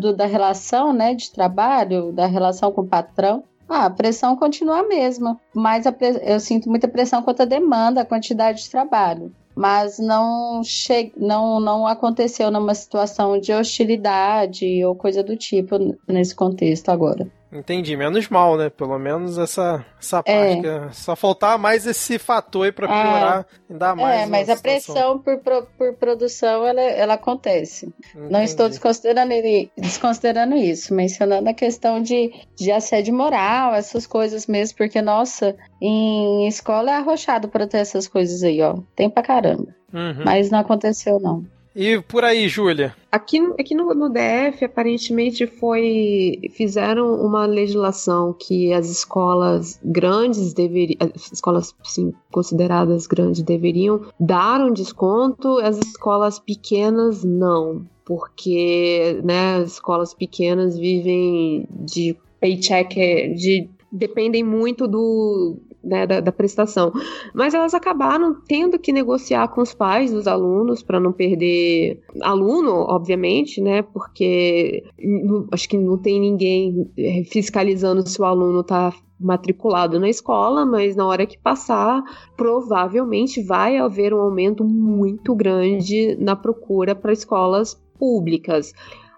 do, 0.00 0.16
da 0.16 0.24
relação, 0.24 0.92
né, 0.92 1.14
de 1.14 1.30
trabalho, 1.30 2.12
da 2.12 2.26
relação 2.26 2.72
com 2.72 2.80
o 2.80 2.86
patrão, 2.86 3.44
ah, 3.68 3.86
a 3.86 3.90
pressão 3.90 4.36
continua 4.36 4.80
a 4.80 4.88
mesma, 4.88 5.38
mas 5.54 5.86
a 5.86 5.94
eu 6.22 6.40
sinto 6.40 6.68
muita 6.68 6.88
pressão 6.88 7.22
quanto 7.22 7.42
à 7.42 7.44
demanda, 7.44 8.00
a 8.00 8.04
quantidade 8.06 8.62
de 8.62 8.70
trabalho 8.70 9.32
mas 9.54 9.98
não, 9.98 10.62
che 10.64 11.12
não, 11.16 11.60
não 11.60 11.86
aconteceu 11.86 12.50
numa 12.50 12.74
situação 12.74 13.38
de 13.38 13.52
hostilidade 13.52 14.84
ou 14.84 14.96
coisa 14.96 15.22
do 15.22 15.36
tipo 15.36 15.76
nesse 16.08 16.34
contexto 16.34 16.88
agora. 16.88 17.30
Entendi, 17.54 17.96
menos 17.96 18.28
mal, 18.28 18.56
né? 18.56 18.68
Pelo 18.68 18.98
menos 18.98 19.38
essa, 19.38 19.86
essa 20.00 20.22
é. 20.26 20.54
parte. 20.54 20.66
É. 20.66 20.92
Só 20.92 21.14
faltar 21.14 21.56
mais 21.56 21.86
esse 21.86 22.18
fator 22.18 22.66
aí 22.66 22.72
pra 22.72 22.88
piorar, 22.88 23.46
é. 23.48 23.72
ainda 23.72 23.94
mais. 23.94 24.20
É, 24.22 24.26
mas 24.26 24.50
a 24.50 24.56
pressão 24.56 25.18
por, 25.20 25.38
por 25.78 25.94
produção, 25.94 26.66
ela, 26.66 26.80
ela 26.80 27.14
acontece. 27.14 27.92
Entendi. 28.10 28.32
Não 28.32 28.42
estou 28.42 28.68
desconsiderando, 28.68 29.32
desconsiderando 29.78 30.56
isso, 30.56 30.92
mencionando 30.92 31.48
a 31.48 31.54
questão 31.54 32.02
de, 32.02 32.32
de 32.56 32.72
assédio 32.72 33.14
moral, 33.14 33.74
essas 33.74 34.06
coisas 34.06 34.46
mesmo, 34.48 34.76
porque, 34.76 35.00
nossa, 35.00 35.54
em 35.80 36.48
escola 36.48 36.90
é 36.90 36.94
arrochado 36.94 37.48
pra 37.48 37.66
ter 37.66 37.78
essas 37.78 38.08
coisas 38.08 38.42
aí, 38.42 38.60
ó. 38.60 38.78
Tem 38.96 39.08
pra 39.08 39.22
caramba. 39.22 39.74
Uhum. 39.92 40.24
Mas 40.24 40.50
não 40.50 40.58
aconteceu, 40.58 41.20
não. 41.20 41.44
E 41.74 42.00
por 42.00 42.22
aí, 42.22 42.48
Júlia? 42.48 42.94
Aqui, 43.10 43.40
aqui 43.58 43.74
no, 43.74 43.92
no, 43.94 44.08
DF, 44.08 44.64
aparentemente, 44.64 45.46
foi. 45.46 46.40
Fizeram 46.52 47.14
uma 47.20 47.46
legislação 47.46 48.32
que 48.32 48.72
as 48.72 48.88
escolas 48.88 49.80
grandes 49.82 50.52
deveriam. 50.52 50.98
As 51.00 51.32
escolas 51.32 51.74
sim, 51.82 52.12
consideradas 52.30 53.06
grandes 53.06 53.42
deveriam 53.42 54.02
dar 54.20 54.60
um 54.60 54.72
desconto, 54.72 55.58
as 55.58 55.78
escolas 55.78 56.38
pequenas 56.38 57.24
não. 57.24 57.84
Porque 58.04 59.20
né, 59.24 59.56
as 59.56 59.72
escolas 59.72 60.14
pequenas 60.14 60.78
vivem 60.78 61.66
de 61.70 62.16
paycheck 62.38 63.34
de 63.34 63.68
dependem 63.90 64.42
muito 64.42 64.88
do, 64.88 65.56
né, 65.84 66.06
da, 66.06 66.20
da, 66.20 66.32
prestação. 66.32 66.92
Mas 67.34 67.54
elas 67.54 67.74
acabaram 67.74 68.36
tendo 68.46 68.78
que 68.78 68.92
negociar 68.92 69.48
com 69.48 69.60
os 69.60 69.74
pais 69.74 70.12
dos 70.12 70.26
alunos 70.26 70.82
para 70.82 70.98
não 70.98 71.12
perder 71.12 72.02
aluno, 72.22 72.72
obviamente, 72.72 73.60
né? 73.60 73.82
Porque 73.82 74.84
acho 75.52 75.68
que 75.68 75.76
não 75.76 75.98
tem 75.98 76.20
ninguém 76.20 76.90
é, 76.96 77.24
fiscalizando 77.24 78.08
se 78.08 78.20
o 78.20 78.24
aluno 78.24 78.60
está 78.60 78.92
matriculado 79.20 80.00
na 80.00 80.08
escola, 80.08 80.66
mas 80.66 80.96
na 80.96 81.06
hora 81.06 81.26
que 81.26 81.38
passar, 81.38 82.02
provavelmente 82.36 83.42
vai 83.42 83.76
haver 83.76 84.12
um 84.12 84.20
aumento 84.20 84.64
muito 84.64 85.34
grande 85.34 86.16
na 86.18 86.34
procura 86.34 86.94
para 86.94 87.12
escolas 87.12 87.80
públicas 87.98 88.72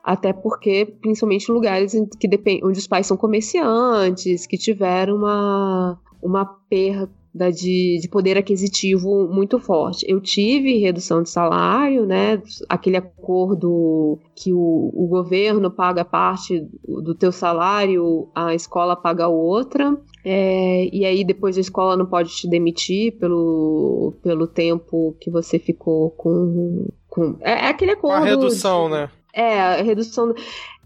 até 0.07 0.33
porque, 0.33 0.87
principalmente 1.01 1.51
lugares 1.51 1.93
que 2.21 2.29
depend... 2.29 2.61
onde 2.63 2.79
os 2.79 2.87
pais 2.87 3.09
são 3.09 3.17
comerciantes, 3.17 4.47
que 4.47 4.57
tiveram 4.57 5.17
uma, 5.17 5.99
uma 6.23 6.45
perda 6.45 7.53
de, 7.53 7.99
de, 8.01 8.09
poder 8.09 8.39
aquisitivo 8.39 9.29
muito 9.29 9.59
forte. 9.59 10.07
Eu 10.09 10.21
tive 10.21 10.79
redução 10.79 11.23
de 11.23 11.29
salário, 11.29 12.07
né? 12.07 12.43
Aquele 12.69 12.97
acordo 12.97 14.19
que 14.35 14.53
o, 14.53 14.91
o 14.95 15.07
governo 15.07 15.71
paga 15.71 16.05
parte 16.05 16.67
do 16.87 17.15
teu 17.15 17.31
salário, 17.31 18.29
a 18.35 18.55
escola 18.55 18.97
paga 18.97 19.29
outra. 19.29 19.97
É, 20.25 20.89
e 20.93 21.05
aí 21.05 21.25
depois 21.25 21.57
a 21.57 21.61
escola 21.61 21.97
não 21.97 22.07
pode 22.07 22.31
te 22.31 22.49
demitir 22.49 23.17
pelo, 23.19 24.15
pelo 24.23 24.47
tempo 24.47 25.15
que 25.21 25.31
você 25.31 25.59
ficou 25.59 26.11
com. 26.11 26.89
com 27.09 27.37
é, 27.41 27.67
é 27.67 27.69
aquele 27.69 27.93
acordo. 27.93 28.23
A 28.23 28.25
redução, 28.25 28.87
de, 28.87 28.93
né? 28.93 29.11
É, 29.33 29.61
a 29.61 29.83
redução. 29.83 30.35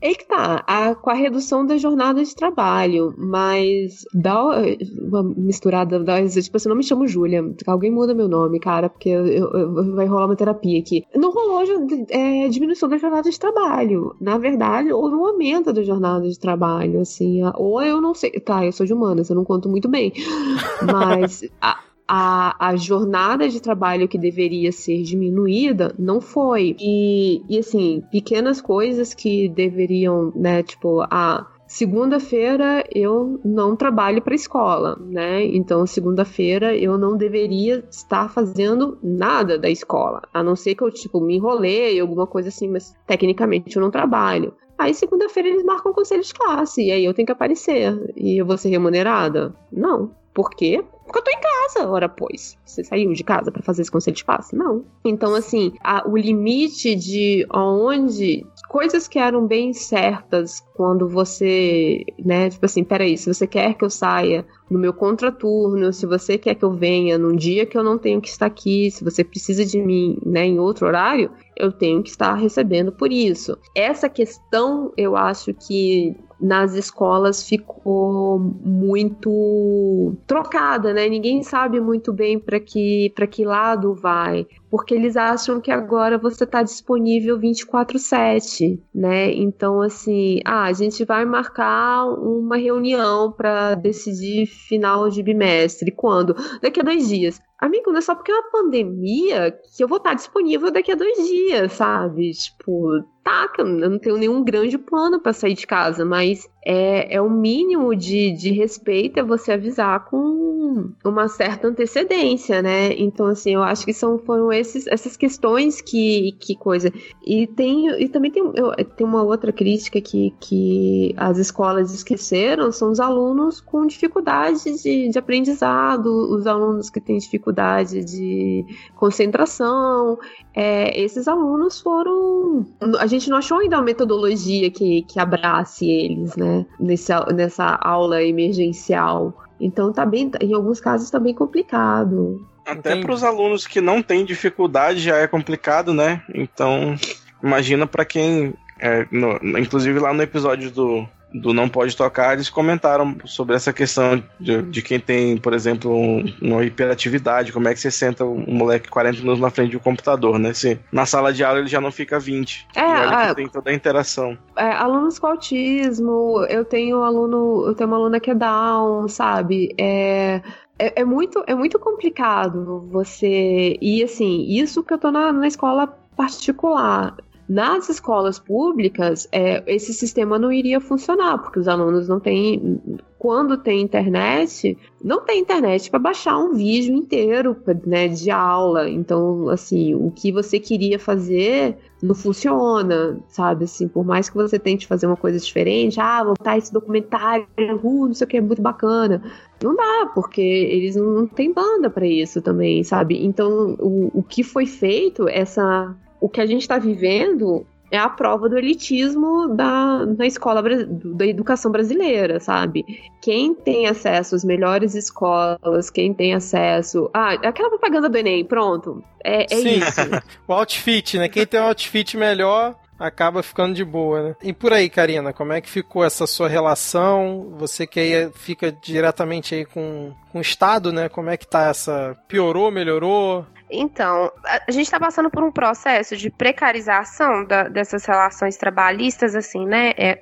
É 0.03 0.15
que 0.15 0.27
tá, 0.27 0.65
a, 0.67 0.95
com 0.95 1.11
a 1.11 1.15
redução 1.15 1.67
da 1.67 1.77
jornada 1.77 2.25
de 2.25 2.35
trabalho, 2.35 3.15
mas 3.19 4.05
dá 4.15 4.63
uma 4.99 5.23
misturada, 5.23 6.03
dá, 6.03 6.27
tipo 6.27 6.57
assim, 6.57 6.69
não 6.71 6.77
me 6.77 6.83
chamo 6.83 7.07
Júlia, 7.07 7.45
alguém 7.67 7.91
muda 7.91 8.15
meu 8.15 8.27
nome, 8.27 8.59
cara, 8.59 8.89
porque 8.89 9.11
eu, 9.11 9.27
eu, 9.27 9.95
vai 9.95 10.07
rolar 10.07 10.27
uma 10.27 10.37
terapia 10.37 10.79
aqui. 10.79 11.05
Não 11.15 11.31
rolou 11.31 11.63
é, 12.09 12.49
diminuição 12.49 12.89
da 12.89 12.97
jornada 12.97 13.31
de 13.31 13.39
trabalho. 13.39 14.17
Na 14.19 14.39
verdade, 14.39 14.91
houve 14.91 15.15
um 15.15 15.27
aumento 15.27 15.71
da 15.71 15.83
jornada 15.83 16.27
de 16.27 16.39
trabalho, 16.39 17.01
assim, 17.01 17.43
ou 17.55 17.83
eu 17.83 18.01
não 18.01 18.15
sei, 18.15 18.31
tá, 18.41 18.65
eu 18.65 18.73
sou 18.73 18.87
de 18.87 18.95
humanas, 18.95 19.29
eu 19.29 19.37
não 19.37 19.45
conto 19.45 19.69
muito 19.69 19.89
bem, 19.89 20.13
mas 20.91 21.45
a, 21.61 21.79
a, 22.13 22.71
a 22.71 22.75
jornada 22.75 23.49
de 23.49 23.63
trabalho 23.63 24.09
que 24.09 24.19
deveria 24.19 24.73
ser 24.73 25.01
diminuída 25.05 25.95
não 25.97 26.21
foi. 26.21 26.75
E, 26.81 27.41
e 27.49 27.57
assim, 27.57 28.03
pequenas 28.11 28.61
coisas 28.61 29.15
que 29.15 29.49
deveriam, 29.49 30.33
né, 30.35 30.61
tipo, 30.65 31.03
a 31.03 31.47
segunda-feira 31.69 32.83
eu 32.93 33.39
não 33.45 33.77
trabalho 33.77 34.21
para 34.21 34.35
escola, 34.35 34.99
né? 35.01 35.45
Então, 35.45 35.87
segunda-feira 35.87 36.77
eu 36.77 36.99
não 36.99 37.17
deveria 37.17 37.85
estar 37.89 38.29
fazendo 38.29 38.99
nada 39.01 39.57
da 39.57 39.71
escola, 39.71 40.23
a 40.35 40.43
não 40.43 40.57
ser 40.57 40.75
que 40.75 40.83
eu 40.83 40.91
tipo 40.91 41.21
me 41.21 41.37
enrolei, 41.37 42.01
alguma 42.01 42.27
coisa 42.27 42.49
assim, 42.49 42.69
mas 42.69 42.93
tecnicamente 43.07 43.77
eu 43.77 43.83
não 43.83 43.91
trabalho. 43.91 44.53
Aí 44.77 44.93
segunda-feira 44.95 45.49
eles 45.49 45.63
marcam 45.63 45.93
conselho 45.93 46.25
de 46.25 46.35
classe 46.35 46.83
e 46.83 46.91
aí 46.91 47.05
eu 47.05 47.15
tenho 47.15 47.27
que 47.27 47.33
aparecer 47.33 48.13
e 48.17 48.37
eu 48.41 48.45
vou 48.45 48.59
ser 48.59 48.71
remunerada? 48.71 49.55
Não. 49.71 50.11
Por 50.35 50.51
quê? 50.51 50.83
Porque 51.11 51.19
eu 51.19 51.25
tô 51.25 51.31
em 51.33 51.41
casa, 51.41 51.89
ora 51.91 52.09
pois. 52.09 52.57
Você 52.65 52.85
saiu 52.85 53.13
de 53.13 53.25
casa 53.25 53.51
para 53.51 53.65
fazer 53.65 53.83
esse 53.83 53.91
conselho 53.91 54.17
de 54.17 54.25
classe? 54.25 54.55
Não. 54.55 54.85
Então, 55.05 55.35
assim, 55.35 55.73
a, 55.83 56.09
o 56.09 56.17
limite 56.17 56.95
de 56.95 57.45
onde 57.53 58.47
coisas 58.69 59.09
que 59.09 59.19
eram 59.19 59.45
bem 59.45 59.73
certas 59.73 60.65
quando 60.75 61.09
você, 61.09 62.05
né, 62.25 62.49
tipo 62.49 62.65
assim, 62.65 62.85
peraí, 62.85 63.19
se 63.19 63.27
você 63.27 63.45
quer 63.45 63.75
que 63.75 63.85
eu 63.85 63.91
saia 63.91 64.47
no 64.71 64.79
meu 64.79 64.93
contraturno, 64.95 65.93
se 65.93 66.07
você 66.07 66.39
quer 66.39 66.55
que 66.55 66.65
eu 66.65 66.73
venha 66.73 67.19
num 67.19 67.35
dia 67.35 67.67
que 67.67 67.77
eu 67.77 67.83
não 67.83 67.99
tenho 67.99 68.21
que 68.21 68.29
estar 68.29 68.47
aqui, 68.47 68.89
se 68.93 69.03
você 69.03 69.25
precisa 69.25 69.65
de 69.65 69.83
mim, 69.83 70.17
né, 70.25 70.47
em 70.47 70.61
outro 70.61 70.87
horário, 70.87 71.33
eu 71.57 71.73
tenho 71.73 72.05
que 72.05 72.11
estar 72.11 72.35
recebendo 72.35 72.93
por 72.93 73.11
isso. 73.11 73.59
Essa 73.75 74.09
questão, 74.09 74.93
eu 74.97 75.17
acho 75.17 75.53
que 75.53 76.17
nas 76.41 76.75
escolas 76.75 77.43
ficou 77.43 78.39
muito 78.39 80.15
trocada, 80.27 80.93
né? 80.93 81.09
Ninguém 81.09 81.43
sabe 81.43 81.81
muito 81.81 82.13
bem 82.13 82.39
para 82.39 82.59
que 82.59 83.13
para 83.15 83.27
que 83.27 83.45
lado 83.45 83.95
vai, 83.95 84.47
porque 84.71 84.95
eles 84.95 85.17
acham 85.17 85.61
que 85.61 85.71
agora 85.71 86.17
você 86.17 86.45
está 86.45 86.63
disponível 86.63 87.39
24/7, 87.39 88.81
né? 88.95 89.33
Então 89.33 89.83
assim, 89.83 90.41
ah, 90.45 90.65
a 90.65 90.73
gente 90.73 91.05
vai 91.05 91.25
marcar 91.25 92.07
uma 92.07 92.57
reunião 92.57 93.33
para 93.33 93.75
decidir 93.75 94.47
final 94.47 95.11
de 95.11 95.23
bimestre. 95.23 95.91
Quando? 95.91 96.35
Daqui 96.63 96.81
a 96.81 96.85
dois 96.85 97.09
dias. 97.09 97.41
Amigo, 97.61 97.91
não 97.91 97.99
é 97.99 98.01
só 98.01 98.15
porque 98.15 98.33
é 98.33 98.35
uma 98.35 98.51
pandemia 98.51 99.53
que 99.77 99.85
eu 99.85 99.89
vou 99.89 99.99
estar 99.99 100.15
disponível 100.15 100.71
daqui 100.71 100.93
a 100.93 100.95
dois 100.95 101.29
dias, 101.29 101.73
sabe? 101.73 102.31
Tipo, 102.31 103.05
taca, 103.23 103.61
eu 103.61 103.91
não 103.91 103.99
tenho 103.99 104.17
nenhum 104.17 104.43
grande 104.43 104.79
plano 104.79 105.21
para 105.21 105.35
sair 105.35 105.53
de 105.53 105.67
casa, 105.67 106.03
mas 106.03 106.49
é, 106.63 107.15
é 107.17 107.21
o 107.21 107.31
mínimo 107.31 107.97
de, 107.97 108.33
de 108.33 108.53
respeito 108.53 109.19
é 109.19 109.23
você 109.23 109.53
avisar 109.53 110.05
com 110.05 110.91
uma 111.05 111.27
certa 111.27 111.69
antecedência, 111.69 112.61
né? 112.61 112.93
Então, 112.93 113.27
assim, 113.27 113.55
eu 113.55 113.63
acho 113.63 113.85
que 113.85 113.93
são, 113.93 114.19
foram 114.19 114.53
esses, 114.53 114.87
essas 114.87 115.17
questões 115.17 115.81
que, 115.81 116.33
que 116.39 116.55
coisa. 116.55 116.93
E, 117.25 117.47
tem, 117.47 117.89
e 118.01 118.09
também 118.09 118.31
tem, 118.31 118.43
eu, 118.55 118.73
tem 118.97 119.07
uma 119.07 119.23
outra 119.23 119.53
crítica 119.53 120.01
que, 120.01 120.35
que 120.39 121.15
as 121.17 121.39
escolas 121.39 121.93
esqueceram, 121.95 122.71
são 122.71 122.91
os 122.91 123.01
alunos 123.01 123.61
com 123.61 123.87
dificuldade 123.87 124.83
de, 124.83 125.09
de 125.09 125.19
aprendizado, 125.19 126.07
os 126.07 126.47
alunos 126.47 126.91
que 126.91 127.01
têm 127.01 127.19
dificuldade 127.19 128.05
de 128.05 128.67
concentração. 128.97 130.19
É, 130.55 131.01
esses 131.01 131.27
alunos 131.27 131.81
foram. 131.81 132.67
A 132.99 133.07
gente 133.07 133.31
não 133.31 133.39
achou 133.39 133.59
ainda 133.59 133.79
uma 133.79 133.85
metodologia 133.85 134.71
que, 134.71 135.03
que 135.03 135.19
abrace 135.19 135.89
eles, 135.89 136.37
né? 136.37 136.50
Nessa, 136.79 137.25
nessa 137.27 137.79
aula 137.83 138.23
emergencial. 138.23 139.35
Então 139.61 139.93
tá 139.93 140.07
bem, 140.07 140.31
em 140.41 140.55
alguns 140.55 140.81
casos 140.81 141.11
tá 141.11 141.19
bem 141.19 141.35
complicado. 141.35 142.47
Até 142.65 143.01
para 143.01 143.13
os 143.13 143.25
alunos 143.25 143.67
que 143.67 143.81
não 143.81 144.03
têm 144.03 144.25
dificuldade 144.25 145.01
já 145.01 145.17
é 145.17 145.27
complicado, 145.27 145.93
né? 145.93 146.23
Então, 146.33 146.95
imagina 147.43 147.87
para 147.87 148.05
quem, 148.05 148.55
é, 148.79 149.07
no, 149.11 149.59
inclusive 149.59 149.99
lá 149.99 150.13
no 150.13 150.23
episódio 150.23 150.71
do 150.71 151.07
do 151.33 151.53
Não 151.53 151.69
Pode 151.69 151.97
Tocar, 151.97 152.35
eles 152.35 152.51
comentaram 152.51 153.17
sobre 153.25 153.57
essa 153.57 153.73
questão 153.73 154.23
de, 154.39 154.63
de 154.63 154.83
quem 154.83 154.99
tem, 154.99 155.37
por 155.37 155.53
exemplo, 155.53 155.95
um, 155.95 156.25
uma 156.41 156.65
hiperatividade, 156.65 157.53
como 157.53 157.69
é 157.69 157.75
que 157.75 157.81
você 157.81 157.91
senta 157.91 158.25
um 158.25 158.53
moleque 158.53 158.89
40 158.89 159.19
minutos 159.19 159.41
na 159.41 159.51
frente 159.51 159.73
do 159.73 159.81
computador, 159.81 160.39
né? 160.39 160.53
Se 160.53 160.79
na 160.93 161.07
sala 161.07 161.33
de 161.33 161.45
aula 161.45 161.61
ele 161.61 161.69
já 161.69 161.81
não 161.81 161.93
fica 161.93 162.19
20. 162.19 162.67
É, 162.75 163.31
e 163.31 163.35
tem 163.35 163.49
toda 163.49 163.71
a 163.71 163.75
interação. 163.75 164.37
É, 164.57 164.73
alunos 164.73 165.19
com 165.19 165.29
autismo, 165.29 166.45
eu 166.49 166.65
tenho 166.65 167.03
aluno, 167.03 167.67
eu 167.67 167.75
tenho 167.75 167.89
uma 167.89 167.97
aluna 167.97 168.21
que 168.21 168.31
é 168.31 168.35
down, 168.35 169.09
sabe? 169.09 169.75
É, 169.79 170.43
é, 170.79 171.03
é, 171.03 171.05
muito, 171.05 171.45
é 171.47 171.55
muito 171.55 171.79
complicado 171.79 172.89
você. 172.91 173.77
E 173.81 174.03
assim, 174.03 174.47
isso 174.49 174.83
que 174.83 174.95
eu 174.95 174.99
tô 174.99 175.11
na, 175.11 175.33
na 175.33 175.47
escola 175.47 175.87
particular. 176.17 177.17
Nas 177.51 177.89
escolas 177.89 178.39
públicas, 178.39 179.27
é, 179.33 179.65
esse 179.67 179.93
sistema 179.93 180.39
não 180.39 180.53
iria 180.53 180.81
funcionar, 180.81 181.37
porque 181.39 181.59
os 181.59 181.67
alunos 181.67 182.07
não 182.07 182.21
têm. 182.21 182.81
Quando 183.19 183.59
tem 183.59 183.83
internet, 183.83 184.79
não 185.03 185.25
tem 185.25 185.41
internet 185.41 185.91
para 185.91 185.99
baixar 185.99 186.39
um 186.39 186.55
vídeo 186.55 186.95
inteiro 186.95 187.57
né, 187.85 188.07
de 188.07 188.31
aula. 188.31 188.89
Então, 188.89 189.49
assim, 189.49 189.97
o 189.97 190.13
que 190.13 190.31
você 190.31 190.61
queria 190.61 190.97
fazer 190.97 191.77
não 192.01 192.15
funciona, 192.15 193.19
sabe? 193.27 193.65
Assim, 193.65 193.89
por 193.89 194.05
mais 194.05 194.31
que 194.31 194.37
você 194.37 194.57
tente 194.57 194.87
fazer 194.87 195.09
uma 195.09 195.17
coisa 195.17 195.37
diferente, 195.41 195.99
ah, 196.01 196.23
voltar 196.23 196.57
esse 196.57 196.73
documentário, 196.73 197.49
uh, 197.59 198.07
não 198.07 198.15
sei 198.15 198.27
o 198.27 198.29
que, 198.29 198.37
é 198.37 198.41
muito 198.41 198.63
bacana. 198.63 199.25
Não 199.61 199.75
dá, 199.75 200.09
porque 200.15 200.41
eles 200.41 200.95
não 200.95 201.27
têm 201.27 201.53
banda 201.53 201.91
para 201.91 202.07
isso 202.07 202.41
também, 202.41 202.85
sabe? 202.85 203.27
Então, 203.27 203.75
o, 203.81 204.21
o 204.21 204.23
que 204.23 204.45
foi 204.45 204.67
feito, 204.67 205.29
essa 205.29 205.97
o 206.21 206.29
que 206.29 206.41
a 206.41 206.47
gente 206.47 206.63
está 206.63 206.79
vivendo 206.79 207.67
é 207.91 207.99
a 207.99 208.09
prova 208.09 208.49
do 208.49 208.57
elitismo 208.57 209.49
da, 209.49 210.05
da 210.05 210.25
escola 210.25 210.63
da 210.63 211.27
educação 211.27 211.73
brasileira, 211.73 212.39
sabe? 212.39 212.85
Quem 213.21 213.53
tem 213.53 213.89
acesso 213.89 214.37
às 214.37 214.45
melhores 214.45 214.95
escolas, 214.95 215.91
quem 215.91 216.15
tem 216.15 216.33
acesso. 216.35 217.11
Ah, 217.13 217.33
aquela 217.33 217.69
propaganda 217.69 218.09
do 218.09 218.17
Enem, 218.17 218.45
pronto. 218.45 219.03
É, 219.25 219.53
é 219.53 219.59
isso. 219.59 220.01
o 220.47 220.53
outfit, 220.53 221.19
né? 221.19 221.29
Quem 221.29 221.45
tem 221.45 221.61
um 221.61 221.65
outfit 221.65 222.17
melhor 222.17 222.77
acaba 222.97 223.43
ficando 223.43 223.75
de 223.75 223.85
boa, 223.85 224.23
né? 224.23 224.37
E 224.43 224.53
por 224.53 224.73
aí, 224.73 224.89
Karina, 224.91 225.33
como 225.33 225.55
é 225.55 225.61
que 225.61 225.71
ficou 225.71 226.05
essa 226.05 226.27
sua 226.27 226.49
relação? 226.49 227.55
Você 227.59 227.87
que 227.87 227.99
aí 227.99 228.31
fica 228.35 228.71
diretamente 228.71 229.55
aí 229.55 229.65
com, 229.65 230.13
com 230.31 230.39
o 230.39 230.43
Estado, 230.43 230.93
né? 230.93 231.09
Como 231.09 231.31
é 231.31 231.37
que 231.37 231.47
tá 231.47 231.69
essa... 231.69 232.15
Piorou, 232.29 232.71
melhorou? 232.71 233.47
Então, 233.71 234.33
a 234.45 234.71
gente 234.71 234.87
está 234.87 234.99
passando 234.99 235.31
por 235.31 235.43
um 235.43 235.53
processo 235.53 236.17
de 236.17 236.29
precarização 236.31 237.45
da, 237.45 237.65
dessas 237.65 238.05
relações 238.05 238.57
trabalhistas, 238.57 239.37
assim, 239.37 239.65
né? 239.65 239.93
É, 239.97 240.21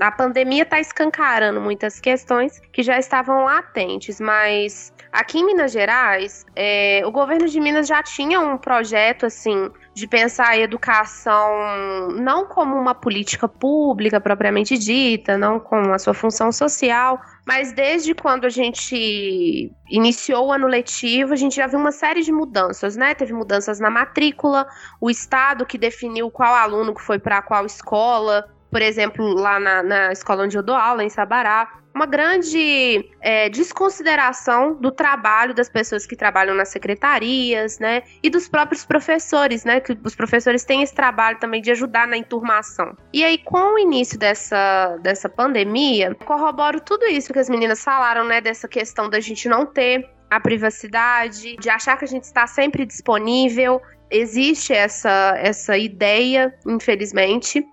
a 0.00 0.10
pandemia 0.10 0.64
está 0.64 0.80
escancarando 0.80 1.60
muitas 1.60 2.00
questões 2.00 2.60
que 2.72 2.82
já 2.82 2.98
estavam 2.98 3.44
latentes, 3.44 4.20
mas 4.20 4.92
aqui 5.12 5.38
em 5.38 5.46
Minas 5.46 5.72
Gerais, 5.72 6.44
é, 6.56 7.02
o 7.04 7.10
governo 7.12 7.46
de 7.46 7.60
Minas 7.60 7.86
já 7.86 8.02
tinha 8.02 8.40
um 8.40 8.58
projeto, 8.58 9.26
assim, 9.26 9.70
de 9.98 10.06
pensar 10.06 10.50
a 10.50 10.58
educação 10.58 12.08
não 12.12 12.46
como 12.46 12.76
uma 12.76 12.94
política 12.94 13.48
pública 13.48 14.20
propriamente 14.20 14.78
dita, 14.78 15.36
não 15.36 15.58
com 15.58 15.92
a 15.92 15.98
sua 15.98 16.14
função 16.14 16.52
social, 16.52 17.20
mas 17.46 17.72
desde 17.72 18.14
quando 18.14 18.44
a 18.44 18.48
gente 18.48 19.72
iniciou 19.90 20.46
o 20.46 20.52
ano 20.52 20.66
letivo, 20.66 21.32
a 21.32 21.36
gente 21.36 21.56
já 21.56 21.66
viu 21.66 21.78
uma 21.78 21.92
série 21.92 22.22
de 22.22 22.30
mudanças, 22.30 22.96
né? 22.96 23.14
Teve 23.14 23.32
mudanças 23.32 23.80
na 23.80 23.90
matrícula, 23.90 24.66
o 25.00 25.10
Estado 25.10 25.66
que 25.66 25.76
definiu 25.76 26.30
qual 26.30 26.54
aluno 26.54 26.94
que 26.94 27.02
foi 27.02 27.18
para 27.18 27.42
qual 27.42 27.66
escola, 27.66 28.48
por 28.70 28.82
exemplo, 28.82 29.34
lá 29.34 29.58
na, 29.58 29.82
na 29.82 30.12
escola 30.12 30.44
onde 30.44 30.56
eu 30.56 30.62
dou 30.62 30.76
aula, 30.76 31.04
em 31.04 31.08
Sabará, 31.08 31.78
uma 31.94 32.06
grande 32.06 33.10
é, 33.20 33.48
desconsideração 33.48 34.74
do 34.74 34.90
trabalho 34.92 35.52
das 35.52 35.68
pessoas 35.68 36.06
que 36.06 36.14
trabalham 36.14 36.54
nas 36.54 36.68
secretarias, 36.68 37.78
né? 37.80 38.02
E 38.22 38.30
dos 38.30 38.48
próprios 38.48 38.84
professores, 38.84 39.64
né? 39.64 39.80
Que 39.80 39.98
os 40.04 40.14
professores 40.14 40.64
têm 40.64 40.82
esse 40.82 40.94
trabalho 40.94 41.38
também 41.38 41.60
de 41.60 41.72
ajudar 41.72 42.06
na 42.06 42.16
enturmação. 42.16 42.96
E 43.12 43.24
aí, 43.24 43.38
com 43.38 43.74
o 43.74 43.78
início 43.78 44.16
dessa, 44.18 44.96
dessa 45.02 45.28
pandemia, 45.28 46.14
corroboro 46.24 46.80
tudo 46.80 47.04
isso 47.06 47.32
que 47.32 47.38
as 47.38 47.48
meninas 47.48 47.82
falaram, 47.82 48.24
né? 48.24 48.40
Dessa 48.40 48.68
questão 48.68 49.10
da 49.10 49.18
gente 49.18 49.48
não 49.48 49.66
ter 49.66 50.08
a 50.30 50.38
privacidade, 50.38 51.56
de 51.56 51.70
achar 51.70 51.96
que 51.96 52.04
a 52.04 52.08
gente 52.08 52.24
está 52.24 52.46
sempre 52.46 52.86
disponível. 52.86 53.80
Existe 54.10 54.72
essa, 54.72 55.34
essa 55.36 55.76
ideia, 55.76 56.54
infelizmente. 56.66 57.66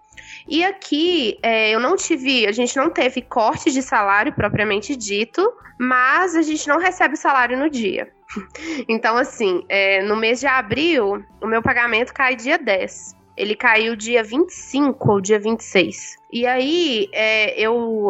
E 0.47 0.63
aqui 0.63 1.39
é, 1.41 1.71
eu 1.71 1.79
não 1.79 1.95
tive, 1.95 2.45
a 2.45 2.51
gente 2.51 2.75
não 2.77 2.89
teve 2.89 3.21
corte 3.21 3.71
de 3.71 3.81
salário 3.81 4.33
propriamente 4.33 4.95
dito, 4.95 5.41
mas 5.79 6.35
a 6.35 6.41
gente 6.41 6.67
não 6.67 6.77
recebe 6.77 7.15
salário 7.15 7.57
no 7.57 7.69
dia. 7.69 8.11
Então, 8.87 9.17
assim, 9.17 9.63
é, 9.69 10.01
no 10.01 10.15
mês 10.15 10.39
de 10.39 10.47
abril, 10.47 11.23
o 11.41 11.47
meu 11.47 11.61
pagamento 11.61 12.13
cai 12.13 12.35
dia 12.35 12.57
10. 12.57 13.15
Ele 13.37 13.55
caiu 13.55 13.95
dia 13.95 14.23
25 14.23 15.11
ou 15.11 15.21
dia 15.21 15.39
26. 15.39 16.17
E 16.31 16.45
aí, 16.45 17.07
é, 17.13 17.59
eu, 17.59 18.09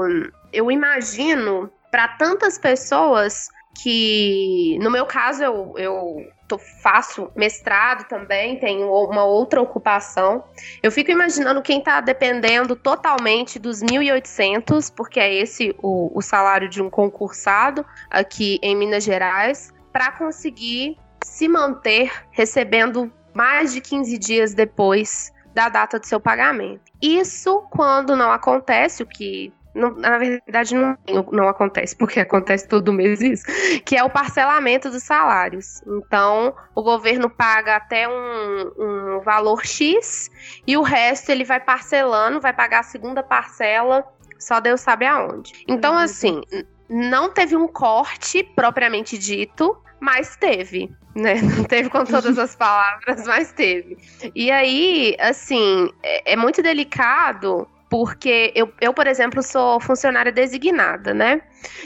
eu 0.52 0.72
imagino 0.72 1.70
para 1.92 2.08
tantas 2.08 2.58
pessoas 2.58 3.50
que, 3.82 4.78
no 4.82 4.90
meu 4.90 5.06
caso, 5.06 5.44
eu, 5.44 5.74
eu 5.78 6.18
tô, 6.48 6.58
faço 6.58 7.32
mestrado 7.36 8.08
também, 8.08 8.60
tenho 8.60 8.92
uma 8.92 9.24
outra 9.24 9.62
ocupação. 9.62 10.44
Eu 10.82 10.92
fico 10.92 11.12
imaginando 11.12 11.62
quem 11.62 11.80
está 11.80 12.02
dependendo 12.02 12.76
totalmente 12.76 13.60
dos 13.60 13.82
1.800, 13.82 14.92
porque 14.96 15.20
é 15.20 15.34
esse 15.34 15.76
o, 15.82 16.12
o 16.18 16.22
salário 16.22 16.70
de 16.70 16.82
um 16.82 16.90
concursado 16.90 17.86
aqui 18.10 18.60
em 18.62 18.76
Minas 18.76 19.04
Gerais, 19.04 19.74
para 19.92 20.12
conseguir 20.12 20.98
se 21.24 21.48
manter 21.48 22.12
recebendo 22.32 23.12
mais 23.34 23.74
de 23.74 23.82
15 23.82 24.18
dias 24.18 24.54
depois 24.54 25.34
da 25.54 25.70
data 25.70 26.00
do 26.00 26.06
seu 26.06 26.20
pagamento. 26.20 26.82
Isso 27.02 27.62
quando 27.70 28.16
não 28.16 28.32
acontece, 28.32 29.04
o 29.04 29.06
que 29.06 29.54
não, 29.76 29.94
na 29.94 30.18
verdade, 30.18 30.74
não, 30.74 30.98
não 31.32 31.50
acontece, 31.50 31.96
porque 31.96 32.22
acontece 32.22 32.66
todo 32.66 32.94
mês 32.94 33.20
isso, 33.20 33.44
que 33.84 33.98
é 33.98 34.04
o 34.04 34.10
parcelamento 34.10 34.90
dos 34.90 35.04
salários. 35.04 35.82
Então, 35.86 36.56
o 36.74 36.82
governo 36.82 37.30
paga 37.30 37.76
até 37.76 38.08
um, 38.08 38.72
um 38.80 39.20
valor 39.20 39.66
X 39.66 40.32
e 40.66 40.78
o 40.78 40.82
resto 40.82 41.30
ele 41.30 41.44
vai 41.44 41.60
parcelando, 41.60 42.40
vai 42.40 42.54
pagar 42.54 42.80
a 42.80 42.84
segunda 42.84 43.22
parcela, 43.22 44.06
só 44.40 44.62
Deus 44.62 44.80
sabe 44.80 45.06
aonde. 45.06 45.52
Então, 45.68 45.98
assim, 45.98 46.42
não 46.90 47.30
teve 47.30 47.58
um 47.58 47.68
corte 47.68 48.44
propriamente 48.56 49.18
dito, 49.18 49.78
mas 50.00 50.38
teve, 50.38 50.90
né? 51.14 51.36
Não 51.42 51.64
teve 51.64 51.90
com 51.90 52.04
todas 52.06 52.38
as 52.38 52.54
palavras, 52.56 53.26
mas 53.26 53.52
teve. 53.52 53.98
E 54.36 54.52
aí, 54.52 55.16
assim, 55.20 55.90
é, 56.04 56.34
é 56.34 56.36
muito 56.36 56.62
delicado 56.62 57.68
porque 57.90 58.52
eu, 58.56 58.72
eu, 58.82 58.94
por 58.94 59.08
exemplo, 59.08 59.44
sou 59.44 59.80
funcionária 59.80 60.32
designada, 60.32 61.14
né? 61.14 61.42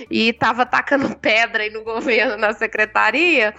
E 0.09 0.33
tava 0.33 0.65
tacando 0.65 1.15
pedra 1.19 1.63
aí 1.63 1.69
no 1.69 1.83
governo, 1.83 2.37
na 2.37 2.53
secretaria, 2.53 3.53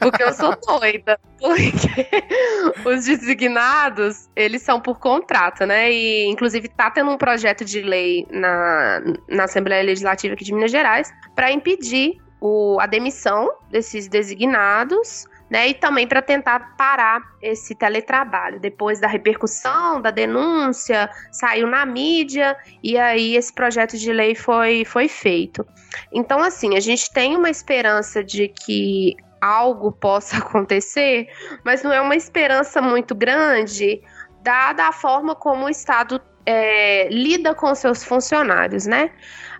porque 0.00 0.22
eu 0.22 0.32
sou 0.32 0.56
doida. 0.66 1.18
Porque 1.38 2.88
os 2.88 3.04
designados, 3.04 4.26
eles 4.34 4.62
são 4.62 4.80
por 4.80 4.98
contrato, 4.98 5.66
né? 5.66 5.92
E, 5.92 6.26
inclusive, 6.26 6.66
tá 6.66 6.90
tendo 6.90 7.10
um 7.10 7.18
projeto 7.18 7.62
de 7.62 7.82
lei 7.82 8.26
na, 8.30 9.02
na 9.28 9.44
Assembleia 9.44 9.82
Legislativa 9.82 10.32
aqui 10.32 10.44
de 10.44 10.54
Minas 10.54 10.70
Gerais 10.70 11.12
para 11.34 11.52
impedir 11.52 12.18
o, 12.40 12.78
a 12.80 12.86
demissão 12.86 13.50
desses 13.70 14.08
designados 14.08 15.26
né? 15.50 15.68
E 15.68 15.74
também 15.74 16.06
para 16.06 16.20
tentar 16.20 16.76
parar 16.76 17.22
esse 17.40 17.74
teletrabalho. 17.74 18.60
Depois 18.60 19.00
da 19.00 19.06
repercussão, 19.06 20.00
da 20.00 20.10
denúncia, 20.10 21.08
saiu 21.30 21.66
na 21.66 21.86
mídia 21.86 22.56
e 22.82 22.98
aí 22.98 23.36
esse 23.36 23.52
projeto 23.52 23.96
de 23.96 24.12
lei 24.12 24.34
foi, 24.34 24.84
foi 24.84 25.08
feito. 25.08 25.66
Então, 26.12 26.40
assim, 26.40 26.76
a 26.76 26.80
gente 26.80 27.12
tem 27.12 27.36
uma 27.36 27.50
esperança 27.50 28.22
de 28.22 28.48
que 28.48 29.16
algo 29.40 29.92
possa 29.92 30.38
acontecer, 30.38 31.28
mas 31.64 31.82
não 31.82 31.92
é 31.92 32.00
uma 32.00 32.16
esperança 32.16 32.80
muito 32.80 33.14
grande, 33.14 34.00
dada 34.42 34.88
a 34.88 34.92
forma 34.92 35.34
como 35.34 35.66
o 35.66 35.68
Estado 35.68 36.20
é, 36.44 37.08
lida 37.08 37.54
com 37.54 37.74
seus 37.74 38.04
funcionários, 38.04 38.86
né? 38.86 39.10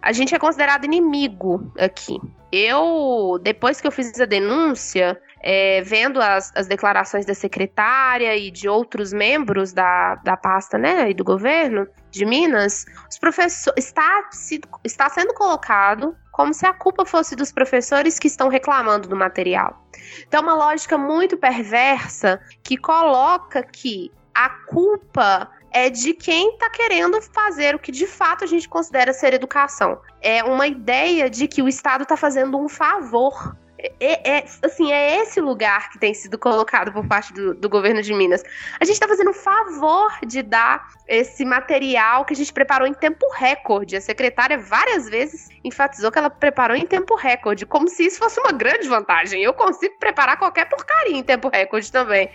A 0.00 0.12
gente 0.12 0.34
é 0.34 0.38
considerado 0.38 0.84
inimigo 0.84 1.72
aqui. 1.78 2.16
Eu, 2.52 3.40
depois 3.42 3.80
que 3.80 3.86
eu 3.88 3.90
fiz 3.90 4.18
a 4.20 4.24
denúncia, 4.24 5.20
é, 5.48 5.80
vendo 5.80 6.20
as, 6.20 6.50
as, 6.56 6.66
declarações 6.66 7.24
da 7.24 7.32
secretária 7.32 8.36
e 8.36 8.50
de 8.50 8.68
outros 8.68 9.12
membros 9.12 9.72
da, 9.72 10.16
da 10.16 10.36
pasta 10.36 10.76
né, 10.76 11.08
e 11.08 11.14
do 11.14 11.22
governo 11.22 11.86
de 12.10 12.26
Minas, 12.26 12.84
os 13.08 13.16
professores 13.16 13.72
está, 13.76 14.28
se, 14.32 14.60
está 14.82 15.08
sendo 15.08 15.32
colocado 15.34 16.16
como 16.32 16.52
se 16.52 16.66
a 16.66 16.72
culpa 16.72 17.06
fosse 17.06 17.36
dos 17.36 17.52
professores 17.52 18.18
que 18.18 18.26
estão 18.26 18.48
reclamando 18.48 19.08
do 19.08 19.14
material. 19.14 19.86
Então, 20.26 20.40
é 20.40 20.42
uma 20.42 20.54
lógica 20.54 20.98
muito 20.98 21.36
perversa 21.36 22.40
que 22.64 22.76
coloca 22.76 23.62
que 23.62 24.10
a 24.34 24.48
culpa 24.48 25.48
é 25.70 25.88
de 25.88 26.12
quem 26.12 26.54
está 26.54 26.68
querendo 26.70 27.22
fazer 27.22 27.76
o 27.76 27.78
que 27.78 27.92
de 27.92 28.08
fato 28.08 28.42
a 28.42 28.48
gente 28.48 28.68
considera 28.68 29.12
ser 29.12 29.32
educação. 29.32 30.00
É 30.20 30.42
uma 30.42 30.66
ideia 30.66 31.30
de 31.30 31.46
que 31.46 31.62
o 31.62 31.68
Estado 31.68 32.02
está 32.02 32.16
fazendo 32.16 32.58
um 32.58 32.68
favor 32.68 33.54
é, 33.78 34.38
é, 34.38 34.44
assim, 34.62 34.92
é 34.92 35.20
esse 35.22 35.40
lugar 35.40 35.90
que 35.90 35.98
tem 35.98 36.14
sido 36.14 36.38
colocado 36.38 36.92
por 36.92 37.06
parte 37.06 37.32
do, 37.32 37.54
do 37.54 37.68
governo 37.68 38.02
de 38.02 38.12
Minas. 38.14 38.42
A 38.80 38.84
gente 38.84 38.94
está 38.94 39.06
fazendo 39.06 39.30
um 39.30 39.34
favor 39.34 40.12
de 40.26 40.42
dar 40.42 40.88
esse 41.06 41.44
material 41.44 42.24
que 42.24 42.32
a 42.32 42.36
gente 42.36 42.52
preparou 42.52 42.86
em 42.86 42.94
tempo 42.94 43.26
recorde. 43.34 43.96
A 43.96 44.00
secretária 44.00 44.58
várias 44.58 45.08
vezes 45.08 45.48
enfatizou 45.62 46.10
que 46.10 46.18
ela 46.18 46.30
preparou 46.30 46.76
em 46.76 46.86
tempo 46.86 47.14
recorde, 47.14 47.66
como 47.66 47.88
se 47.88 48.06
isso 48.06 48.18
fosse 48.18 48.40
uma 48.40 48.52
grande 48.52 48.88
vantagem. 48.88 49.42
Eu 49.42 49.52
consigo 49.52 49.98
preparar 49.98 50.38
qualquer 50.38 50.68
porcaria 50.68 51.16
em 51.16 51.22
tempo 51.22 51.48
recorde 51.48 51.92
também. 51.92 52.30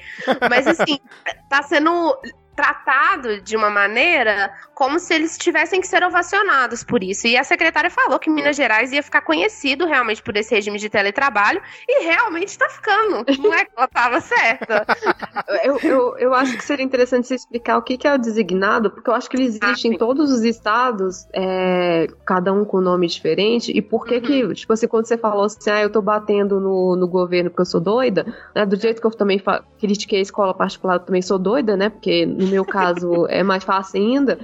Mas 0.49 0.67
assim, 0.67 0.99
tá 1.49 1.63
sendo 1.63 2.17
tratado 2.61 3.41
de 3.41 3.57
uma 3.57 3.71
maneira 3.71 4.53
como 4.75 4.99
se 4.99 5.13
eles 5.13 5.37
tivessem 5.37 5.81
que 5.81 5.87
ser 5.87 6.03
ovacionados 6.03 6.83
por 6.83 7.03
isso. 7.03 7.27
E 7.27 7.37
a 7.37 7.43
secretária 7.43 7.89
falou 7.89 8.19
que 8.19 8.29
Minas 8.29 8.55
Gerais 8.55 8.91
ia 8.91 9.01
ficar 9.01 9.21
conhecido 9.21 9.85
realmente 9.85 10.21
por 10.21 10.35
esse 10.37 10.53
regime 10.53 10.77
de 10.79 10.89
teletrabalho 10.89 11.61
e 11.87 12.03
realmente 12.03 12.49
está 12.49 12.67
ficando. 12.69 13.25
Não 13.39 13.53
é 13.53 13.65
que 13.65 13.71
ela 13.75 13.85
estava 13.85 14.21
certa. 14.21 14.85
eu, 15.63 15.79
eu, 15.83 16.17
eu 16.17 16.33
acho 16.33 16.55
que 16.57 16.63
seria 16.63 16.85
interessante 16.85 17.27
você 17.27 17.35
explicar 17.35 17.77
o 17.77 17.81
que, 17.81 17.97
que 17.97 18.07
é 18.07 18.13
o 18.13 18.17
designado, 18.17 18.91
porque 18.91 19.09
eu 19.09 19.13
acho 19.13 19.29
que 19.29 19.37
ele 19.37 19.45
existe 19.45 19.87
ah, 19.87 19.91
em 19.91 19.97
todos 19.97 20.31
os 20.31 20.43
estados, 20.43 21.27
é, 21.33 22.07
cada 22.25 22.53
um 22.53 22.65
com 22.65 22.81
nome 22.81 23.07
diferente, 23.07 23.71
e 23.75 23.81
por 23.81 24.05
que 24.05 24.15
uhum. 24.15 24.21
que, 24.21 24.53
tipo 24.53 24.73
assim, 24.73 24.87
quando 24.87 25.05
você 25.05 25.17
falou 25.17 25.45
assim, 25.45 25.69
ah, 25.69 25.81
eu 25.81 25.91
tô 25.91 26.01
batendo 26.01 26.59
no, 26.59 26.95
no 26.95 27.07
governo 27.07 27.49
porque 27.49 27.61
eu 27.61 27.65
sou 27.65 27.81
doida, 27.81 28.25
né, 28.55 28.65
do 28.65 28.75
jeito 28.75 28.99
que 28.99 29.07
eu 29.07 29.11
também 29.11 29.41
critiquei 29.79 30.19
a 30.19 30.23
escola 30.23 30.53
particular, 30.53 30.95
eu 30.95 30.99
também 31.01 31.21
sou 31.21 31.37
doida, 31.37 31.77
né, 31.77 31.89
porque 31.89 32.25
no 32.25 32.47
meu 32.51 32.65
caso 32.65 33.25
é 33.27 33.41
mais 33.41 33.63
fácil 33.63 33.99
ainda. 34.01 34.39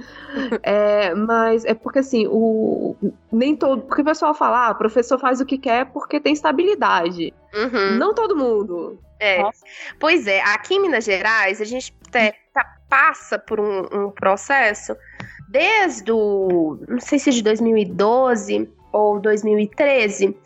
É, 0.62 1.14
mas 1.14 1.64
é 1.64 1.74
porque 1.74 2.00
assim, 2.00 2.26
o 2.28 2.96
nem 3.30 3.54
todo, 3.54 3.82
porque 3.82 4.02
o 4.02 4.04
pessoal 4.04 4.34
fala, 4.34 4.68
ah, 4.68 4.74
professor 4.74 5.18
faz 5.18 5.40
o 5.40 5.46
que 5.46 5.58
quer 5.58 5.86
porque 5.86 6.20
tem 6.20 6.32
estabilidade. 6.32 7.32
Uhum. 7.54 7.96
Não 7.96 8.14
todo 8.14 8.36
mundo. 8.36 8.98
É. 9.20 9.42
Pois 9.98 10.26
é, 10.26 10.40
aqui 10.40 10.74
em 10.74 10.82
Minas 10.82 11.04
Gerais, 11.04 11.60
a 11.60 11.64
gente 11.64 11.94
é, 12.12 12.32
tá, 12.52 12.76
passa 12.88 13.38
por 13.38 13.58
um, 13.60 14.06
um 14.06 14.10
processo 14.10 14.96
desde 15.48 16.12
o. 16.12 16.78
não 16.88 17.00
sei 17.00 17.18
se 17.18 17.30
de 17.30 17.42
2012 17.42 18.68
ou 18.92 19.20
2013, 19.20 20.36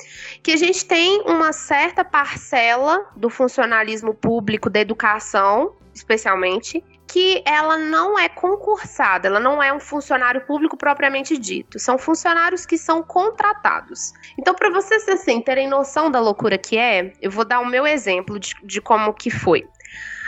que 0.42 0.52
a 0.52 0.56
gente 0.56 0.84
tem 0.84 1.22
uma 1.22 1.52
certa 1.52 2.04
parcela 2.04 3.06
do 3.16 3.30
funcionalismo 3.30 4.14
público 4.14 4.68
da 4.68 4.80
educação, 4.80 5.76
especialmente, 5.94 6.82
que 7.12 7.42
ela 7.44 7.76
não 7.76 8.18
é 8.18 8.26
concursada, 8.26 9.28
ela 9.28 9.38
não 9.38 9.62
é 9.62 9.70
um 9.70 9.78
funcionário 9.78 10.40
público 10.46 10.78
propriamente 10.78 11.36
dito. 11.36 11.78
São 11.78 11.98
funcionários 11.98 12.64
que 12.64 12.78
são 12.78 13.02
contratados. 13.02 14.14
Então, 14.38 14.54
para 14.54 14.70
vocês 14.70 15.06
assim 15.06 15.42
terem 15.42 15.68
noção 15.68 16.10
da 16.10 16.18
loucura 16.18 16.56
que 16.56 16.78
é, 16.78 17.12
eu 17.20 17.30
vou 17.30 17.44
dar 17.44 17.60
o 17.60 17.66
meu 17.66 17.86
exemplo 17.86 18.40
de, 18.40 18.54
de 18.64 18.80
como 18.80 19.12
que 19.12 19.28
foi. 19.28 19.68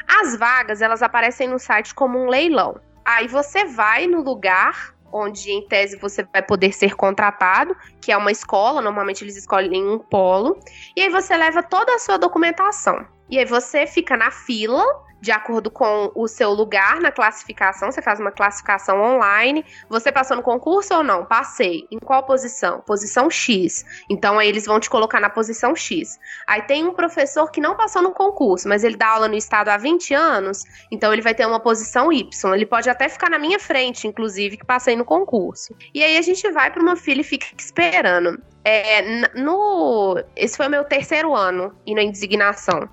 As 0.07 0.37
vagas, 0.37 0.82
elas 0.82 1.03
aparecem 1.03 1.49
no 1.49 1.59
site 1.59 1.95
como 1.95 2.18
um 2.18 2.28
leilão. 2.28 2.78
Aí 3.03 3.28
você 3.28 3.64
vai 3.64 4.07
no 4.07 4.20
lugar 4.20 4.95
onde 5.11 5.53
em 5.53 5.66
tese 5.66 5.97
você 5.97 6.22
vai 6.30 6.43
poder 6.43 6.74
ser 6.74 6.95
contratado, 6.97 7.74
que 7.99 8.12
é 8.12 8.16
uma 8.16 8.30
escola, 8.30 8.82
normalmente 8.82 9.24
eles 9.24 9.39
escolhem 9.39 9.89
um 9.89 9.99
polo, 9.99 10.59
e 10.95 11.01
aí 11.01 11.09
você 11.09 11.35
leva 11.35 11.62
toda 11.62 11.95
a 11.95 11.99
sua 11.99 12.18
documentação. 12.18 13.07
E 13.30 13.39
aí 13.39 13.47
você 13.47 13.87
fica 13.87 14.18
na 14.18 14.30
fila 14.30 14.85
de 15.25 15.33
acordo 15.33 15.70
com 15.70 16.12
o 16.14 16.29
seu 16.29 16.53
lugar 16.53 17.01
na 17.01 17.11
classificação. 17.11 17.91
Você 17.91 18.03
faz 18.03 18.20
uma 18.20 18.31
classificação 18.31 19.01
online. 19.01 19.64
Você 19.89 20.12
passou 20.12 20.37
no 20.37 20.43
concurso 20.43 20.95
ou 20.95 21.03
não? 21.03 21.25
Passei. 21.25 21.89
Em 21.91 21.99
qual 21.99 22.25
posição? 22.25 22.83
Posição 22.83 23.31
X. 23.31 23.87
Então 24.11 24.39
aí 24.39 24.47
eles 24.47 24.66
vão 24.66 24.79
te 24.79 24.91
colocar 24.91 25.20
na 25.20 25.31
posição 25.31 25.75
X. 25.75 26.20
Aí 26.47 26.61
tem 26.62 26.87
um 26.87 26.93
professor 26.93 27.51
que 27.51 27.59
não 27.59 27.75
passou 27.75 28.03
no 28.03 28.11
concurso, 28.11 28.68
mas 28.68 28.85
ele 28.85 28.97
dá 28.97 29.09
aula 29.09 29.27
no 29.27 29.35
estado 29.35 29.70
há 29.70 29.79
20 29.79 30.12
anos, 30.12 30.62
então 30.93 31.11
ele 31.11 31.22
vai 31.22 31.35
ter 31.35 31.47
uma 31.47 31.59
posição 31.59 32.12
Y. 32.12 32.55
Ele 32.55 32.66
pode 32.66 32.91
até 32.91 33.09
ficar 33.09 33.31
na 33.31 33.39
minha 33.39 33.59
frente, 33.59 34.07
inclusive, 34.07 34.59
que 34.59 34.66
passei 34.66 34.95
no 34.95 35.07
concurso. 35.07 35.75
E 35.95 36.05
aí 36.05 36.18
a 36.18 36.22
gente 36.22 36.51
vai 36.51 36.70
para 36.70 36.83
uma 36.83 36.97
fila 36.97 37.22
e 37.22 37.25
fica 37.25 37.47
esperando. 37.59 38.39
É, 38.62 39.03
no, 39.39 40.22
esse 40.37 40.57
foi 40.57 40.66
o 40.66 40.70
meu 40.70 40.85
terceiro 40.85 41.35
ano 41.35 41.75
indo 41.87 42.01
em 42.01 42.11
designação. 42.11 42.89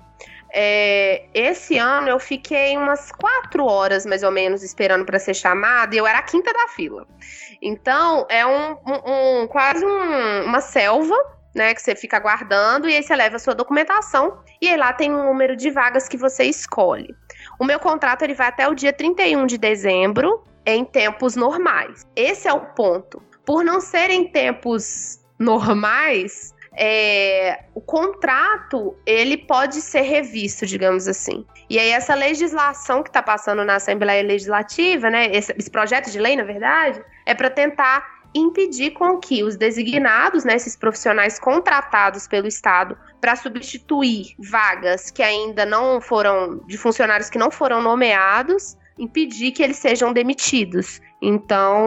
É, 0.54 1.24
esse 1.32 1.78
ano 1.78 2.08
eu 2.08 2.18
fiquei 2.18 2.76
umas 2.76 3.10
quatro 3.10 3.64
horas 3.64 4.04
mais 4.04 4.22
ou 4.22 4.30
menos 4.30 4.62
esperando 4.62 5.04
para 5.04 5.18
ser 5.18 5.32
chamada 5.32 5.94
e 5.94 5.98
eu 5.98 6.06
era 6.06 6.18
a 6.18 6.22
quinta 6.22 6.52
da 6.52 6.68
fila. 6.68 7.06
Então 7.60 8.26
é 8.28 8.44
um, 8.44 8.72
um, 8.86 9.42
um 9.42 9.46
quase 9.46 9.84
um, 9.84 10.44
uma 10.44 10.60
selva. 10.60 11.16
Né, 11.54 11.74
que 11.74 11.82
você 11.82 11.94
fica 11.94 12.16
aguardando 12.16 12.88
e 12.88 12.96
aí 12.96 13.02
você 13.02 13.14
leva 13.14 13.36
a 13.36 13.38
sua 13.38 13.54
documentação 13.54 14.38
e 14.58 14.70
aí 14.70 14.76
lá 14.78 14.90
tem 14.90 15.12
um 15.12 15.26
número 15.26 15.54
de 15.54 15.70
vagas 15.70 16.08
que 16.08 16.16
você 16.16 16.44
escolhe. 16.44 17.14
O 17.58 17.64
meu 17.66 17.78
contrato 17.78 18.22
ele 18.22 18.32
vai 18.32 18.46
até 18.46 18.66
o 18.66 18.74
dia 18.74 18.90
31 18.90 19.44
de 19.44 19.58
dezembro 19.58 20.42
em 20.64 20.82
tempos 20.82 21.36
normais. 21.36 22.06
Esse 22.16 22.48
é 22.48 22.54
o 22.54 22.60
ponto. 22.74 23.22
Por 23.44 23.62
não 23.62 23.82
serem 23.82 24.28
tempos 24.28 25.20
normais, 25.38 26.54
é, 26.74 27.64
o 27.74 27.80
contrato 27.80 28.96
ele 29.04 29.36
pode 29.36 29.80
ser 29.80 30.02
revisto, 30.02 30.66
digamos 30.66 31.06
assim. 31.06 31.44
E 31.68 31.78
aí 31.78 31.90
essa 31.90 32.14
legislação 32.14 33.02
que 33.02 33.10
está 33.10 33.22
passando 33.22 33.64
na 33.64 33.76
Assembleia 33.76 34.22
Legislativa, 34.22 35.10
né, 35.10 35.26
esse, 35.34 35.54
esse 35.58 35.70
projeto 35.70 36.10
de 36.10 36.18
lei, 36.18 36.36
na 36.36 36.44
verdade, 36.44 37.02
é 37.26 37.34
para 37.34 37.50
tentar 37.50 38.22
impedir 38.34 38.92
com 38.92 39.18
que 39.18 39.42
os 39.42 39.56
designados, 39.56 40.44
né, 40.44 40.54
esses 40.54 40.74
profissionais 40.74 41.38
contratados 41.38 42.26
pelo 42.26 42.48
Estado 42.48 42.96
para 43.20 43.36
substituir 43.36 44.34
vagas 44.38 45.10
que 45.10 45.22
ainda 45.22 45.66
não 45.66 46.00
foram 46.00 46.58
de 46.66 46.78
funcionários 46.78 47.28
que 47.28 47.38
não 47.38 47.50
foram 47.50 47.82
nomeados, 47.82 48.76
impedir 48.98 49.52
que 49.52 49.62
eles 49.62 49.76
sejam 49.76 50.12
demitidos. 50.12 51.00
Então, 51.20 51.86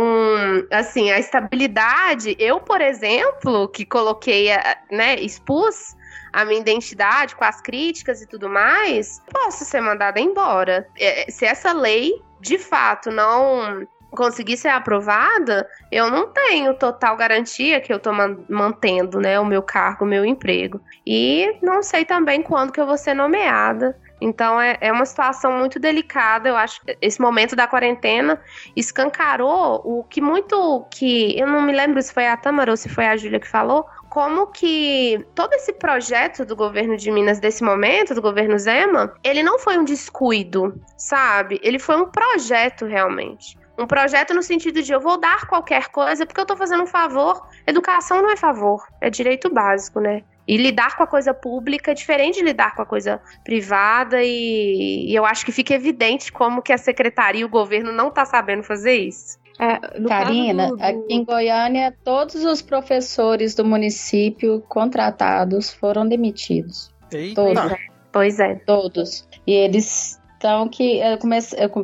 assim, 0.71 1.11
a 1.11 1.19
estabilidade, 1.19 2.35
eu, 2.39 2.59
por 2.59 2.81
exemplo, 2.81 3.67
que 3.69 3.85
coloquei, 3.85 4.49
né, 4.91 5.15
expus 5.15 5.95
a 6.31 6.43
minha 6.43 6.59
identidade 6.59 7.35
com 7.35 7.45
as 7.45 7.61
críticas 7.61 8.21
e 8.21 8.27
tudo 8.27 8.49
mais, 8.49 9.21
posso 9.31 9.63
ser 9.63 9.81
mandada 9.81 10.19
embora. 10.19 10.87
É, 10.97 11.29
se 11.29 11.45
essa 11.45 11.71
lei, 11.71 12.11
de 12.41 12.57
fato, 12.57 13.09
não 13.09 13.87
conseguir 14.11 14.57
ser 14.57 14.69
aprovada, 14.69 15.67
eu 15.91 16.09
não 16.09 16.27
tenho 16.27 16.73
total 16.73 17.15
garantia 17.17 17.81
que 17.81 17.91
eu 17.91 17.99
tô 17.99 18.11
mantendo, 18.49 19.19
né, 19.19 19.39
o 19.39 19.45
meu 19.45 19.61
cargo, 19.61 20.05
o 20.05 20.07
meu 20.07 20.25
emprego. 20.25 20.81
E 21.05 21.57
não 21.61 21.83
sei 21.83 22.05
também 22.05 22.41
quando 22.41 22.71
que 22.71 22.79
eu 22.79 22.87
vou 22.87 22.97
ser 22.97 23.13
nomeada. 23.13 23.97
Então 24.19 24.59
é, 24.59 24.77
é 24.81 24.91
uma 24.91 25.05
situação 25.05 25.51
muito 25.53 25.79
delicada. 25.79 26.49
Eu 26.49 26.55
acho 26.55 26.81
que 26.81 26.97
esse 27.01 27.21
momento 27.21 27.55
da 27.55 27.67
quarentena 27.67 28.41
escancarou 28.75 29.81
o 29.83 30.03
que 30.03 30.21
muito 30.21 30.85
que. 30.91 31.37
Eu 31.37 31.47
não 31.47 31.61
me 31.61 31.73
lembro 31.73 32.01
se 32.01 32.13
foi 32.13 32.27
a 32.27 32.37
Tamara 32.37 32.71
ou 32.71 32.77
se 32.77 32.89
foi 32.89 33.05
a 33.07 33.17
Júlia 33.17 33.39
que 33.39 33.47
falou, 33.47 33.85
como 34.09 34.47
que 34.47 35.25
todo 35.35 35.53
esse 35.53 35.73
projeto 35.73 36.45
do 36.45 36.55
governo 36.55 36.95
de 36.95 37.11
Minas 37.11 37.39
desse 37.39 37.63
momento, 37.63 38.15
do 38.15 38.21
governo 38.21 38.57
Zema, 38.57 39.13
ele 39.23 39.43
não 39.43 39.59
foi 39.59 39.77
um 39.77 39.83
descuido, 39.83 40.81
sabe? 40.97 41.59
Ele 41.61 41.77
foi 41.77 41.97
um 41.97 42.05
projeto 42.05 42.85
realmente. 42.85 43.57
Um 43.77 43.85
projeto 43.85 44.33
no 44.33 44.41
sentido 44.41 44.81
de 44.81 44.93
eu 44.93 45.01
vou 45.01 45.19
dar 45.19 45.47
qualquer 45.47 45.89
coisa 45.89 46.25
porque 46.25 46.39
eu 46.39 46.45
tô 46.45 46.55
fazendo 46.55 46.83
um 46.83 46.87
favor. 46.87 47.45
Educação 47.67 48.21
não 48.21 48.31
é 48.31 48.37
favor, 48.37 48.87
é 49.01 49.09
direito 49.09 49.53
básico, 49.53 49.99
né? 49.99 50.23
E 50.47 50.57
lidar 50.57 50.95
com 50.95 51.03
a 51.03 51.07
coisa 51.07 51.33
pública 51.33 51.91
é 51.91 51.93
diferente 51.93 52.35
de 52.35 52.45
lidar 52.45 52.75
com 52.75 52.81
a 52.81 52.85
coisa 52.85 53.19
privada 53.43 54.21
e, 54.23 55.09
e 55.09 55.15
eu 55.15 55.25
acho 55.25 55.45
que 55.45 55.51
fica 55.51 55.73
evidente 55.73 56.31
como 56.31 56.61
que 56.61 56.71
a 56.71 56.77
secretaria 56.77 57.41
e 57.41 57.45
o 57.45 57.49
governo 57.49 57.91
não 57.91 58.11
tá 58.11 58.25
sabendo 58.25 58.63
fazer 58.63 58.95
isso. 58.95 59.39
É, 59.57 59.79
Karina, 60.07 60.67
do, 60.67 60.83
aqui 60.83 61.13
em 61.13 61.23
Goiânia, 61.23 61.95
todos 62.03 62.43
os 62.43 62.61
professores 62.61 63.55
do 63.55 63.63
município 63.63 64.61
contratados 64.67 65.73
foram 65.73 66.07
demitidos. 66.07 66.93
Eita. 67.11 67.35
Todos. 67.35 67.73
Pois 68.11 68.39
é. 68.39 68.55
Todos. 68.55 69.27
E 69.47 69.53
eles 69.53 70.19
então, 70.37 70.67
que 70.67 71.01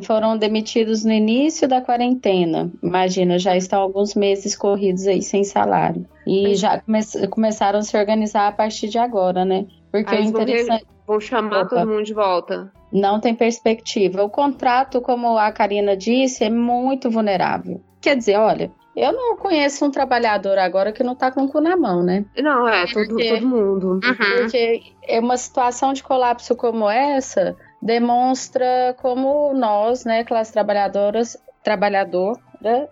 foram 0.02 0.36
demitidos 0.36 1.04
no 1.04 1.12
início 1.12 1.66
da 1.66 1.80
quarentena. 1.80 2.70
Imagina, 2.80 3.36
já 3.38 3.56
estão 3.56 3.80
alguns 3.80 4.14
meses 4.14 4.54
corridos 4.54 5.06
aí 5.06 5.20
sem 5.20 5.42
salário. 5.42 6.06
E 6.26 6.54
já 6.54 6.80
come 6.80 7.00
começaram 7.28 7.78
a 7.78 7.82
se 7.82 7.96
organizar 7.96 8.48
a 8.48 8.52
partir 8.52 8.88
de 8.88 8.98
agora, 8.98 9.44
né? 9.44 9.66
Porque 9.90 10.14
aí 10.14 10.26
o 10.26 10.28
interessante. 10.28 10.86
Vão 11.06 11.20
chamar 11.20 11.62
Opa. 11.62 11.68
todo 11.70 11.88
mundo 11.88 12.04
de 12.04 12.14
volta. 12.14 12.72
Não 12.92 13.18
tem 13.18 13.34
perspectiva. 13.34 14.22
O 14.22 14.30
contrato, 14.30 15.00
como 15.00 15.36
a 15.36 15.50
Karina 15.50 15.96
disse, 15.96 16.44
é 16.44 16.50
muito 16.50 17.10
vulnerável. 17.10 17.80
Quer 18.00 18.16
dizer, 18.16 18.36
olha, 18.36 18.70
eu 18.94 19.12
não 19.12 19.36
conheço 19.36 19.84
um 19.84 19.90
trabalhador 19.90 20.58
agora 20.58 20.92
que 20.92 21.02
não 21.02 21.14
tá 21.14 21.30
com 21.30 21.44
o 21.44 21.48
cu 21.48 21.60
na 21.60 21.76
mão, 21.76 22.02
né? 22.02 22.24
Não, 22.38 22.68
é, 22.68 22.86
todo, 22.86 23.16
todo 23.16 23.46
mundo. 23.46 23.92
Uhum. 23.92 24.00
Porque 24.02 24.82
é 25.06 25.18
uma 25.18 25.36
situação 25.36 25.92
de 25.92 26.02
colapso 26.02 26.54
como 26.54 26.88
essa 26.88 27.56
demonstra 27.80 28.94
como 29.00 29.52
nós, 29.54 30.04
né, 30.04 30.22
classe 30.22 30.52
trabalhadoras, 30.52 31.36
trabalhador, 31.62 32.38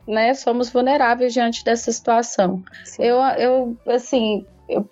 né, 0.07 0.35
somos 0.35 0.71
vulneráveis 0.71 1.33
diante 1.33 1.65
dessa 1.65 1.93
situação. 1.93 2.63
Eu, 2.99 3.19
eu, 3.39 3.77
assim, 3.87 4.45
eu, 4.69 4.87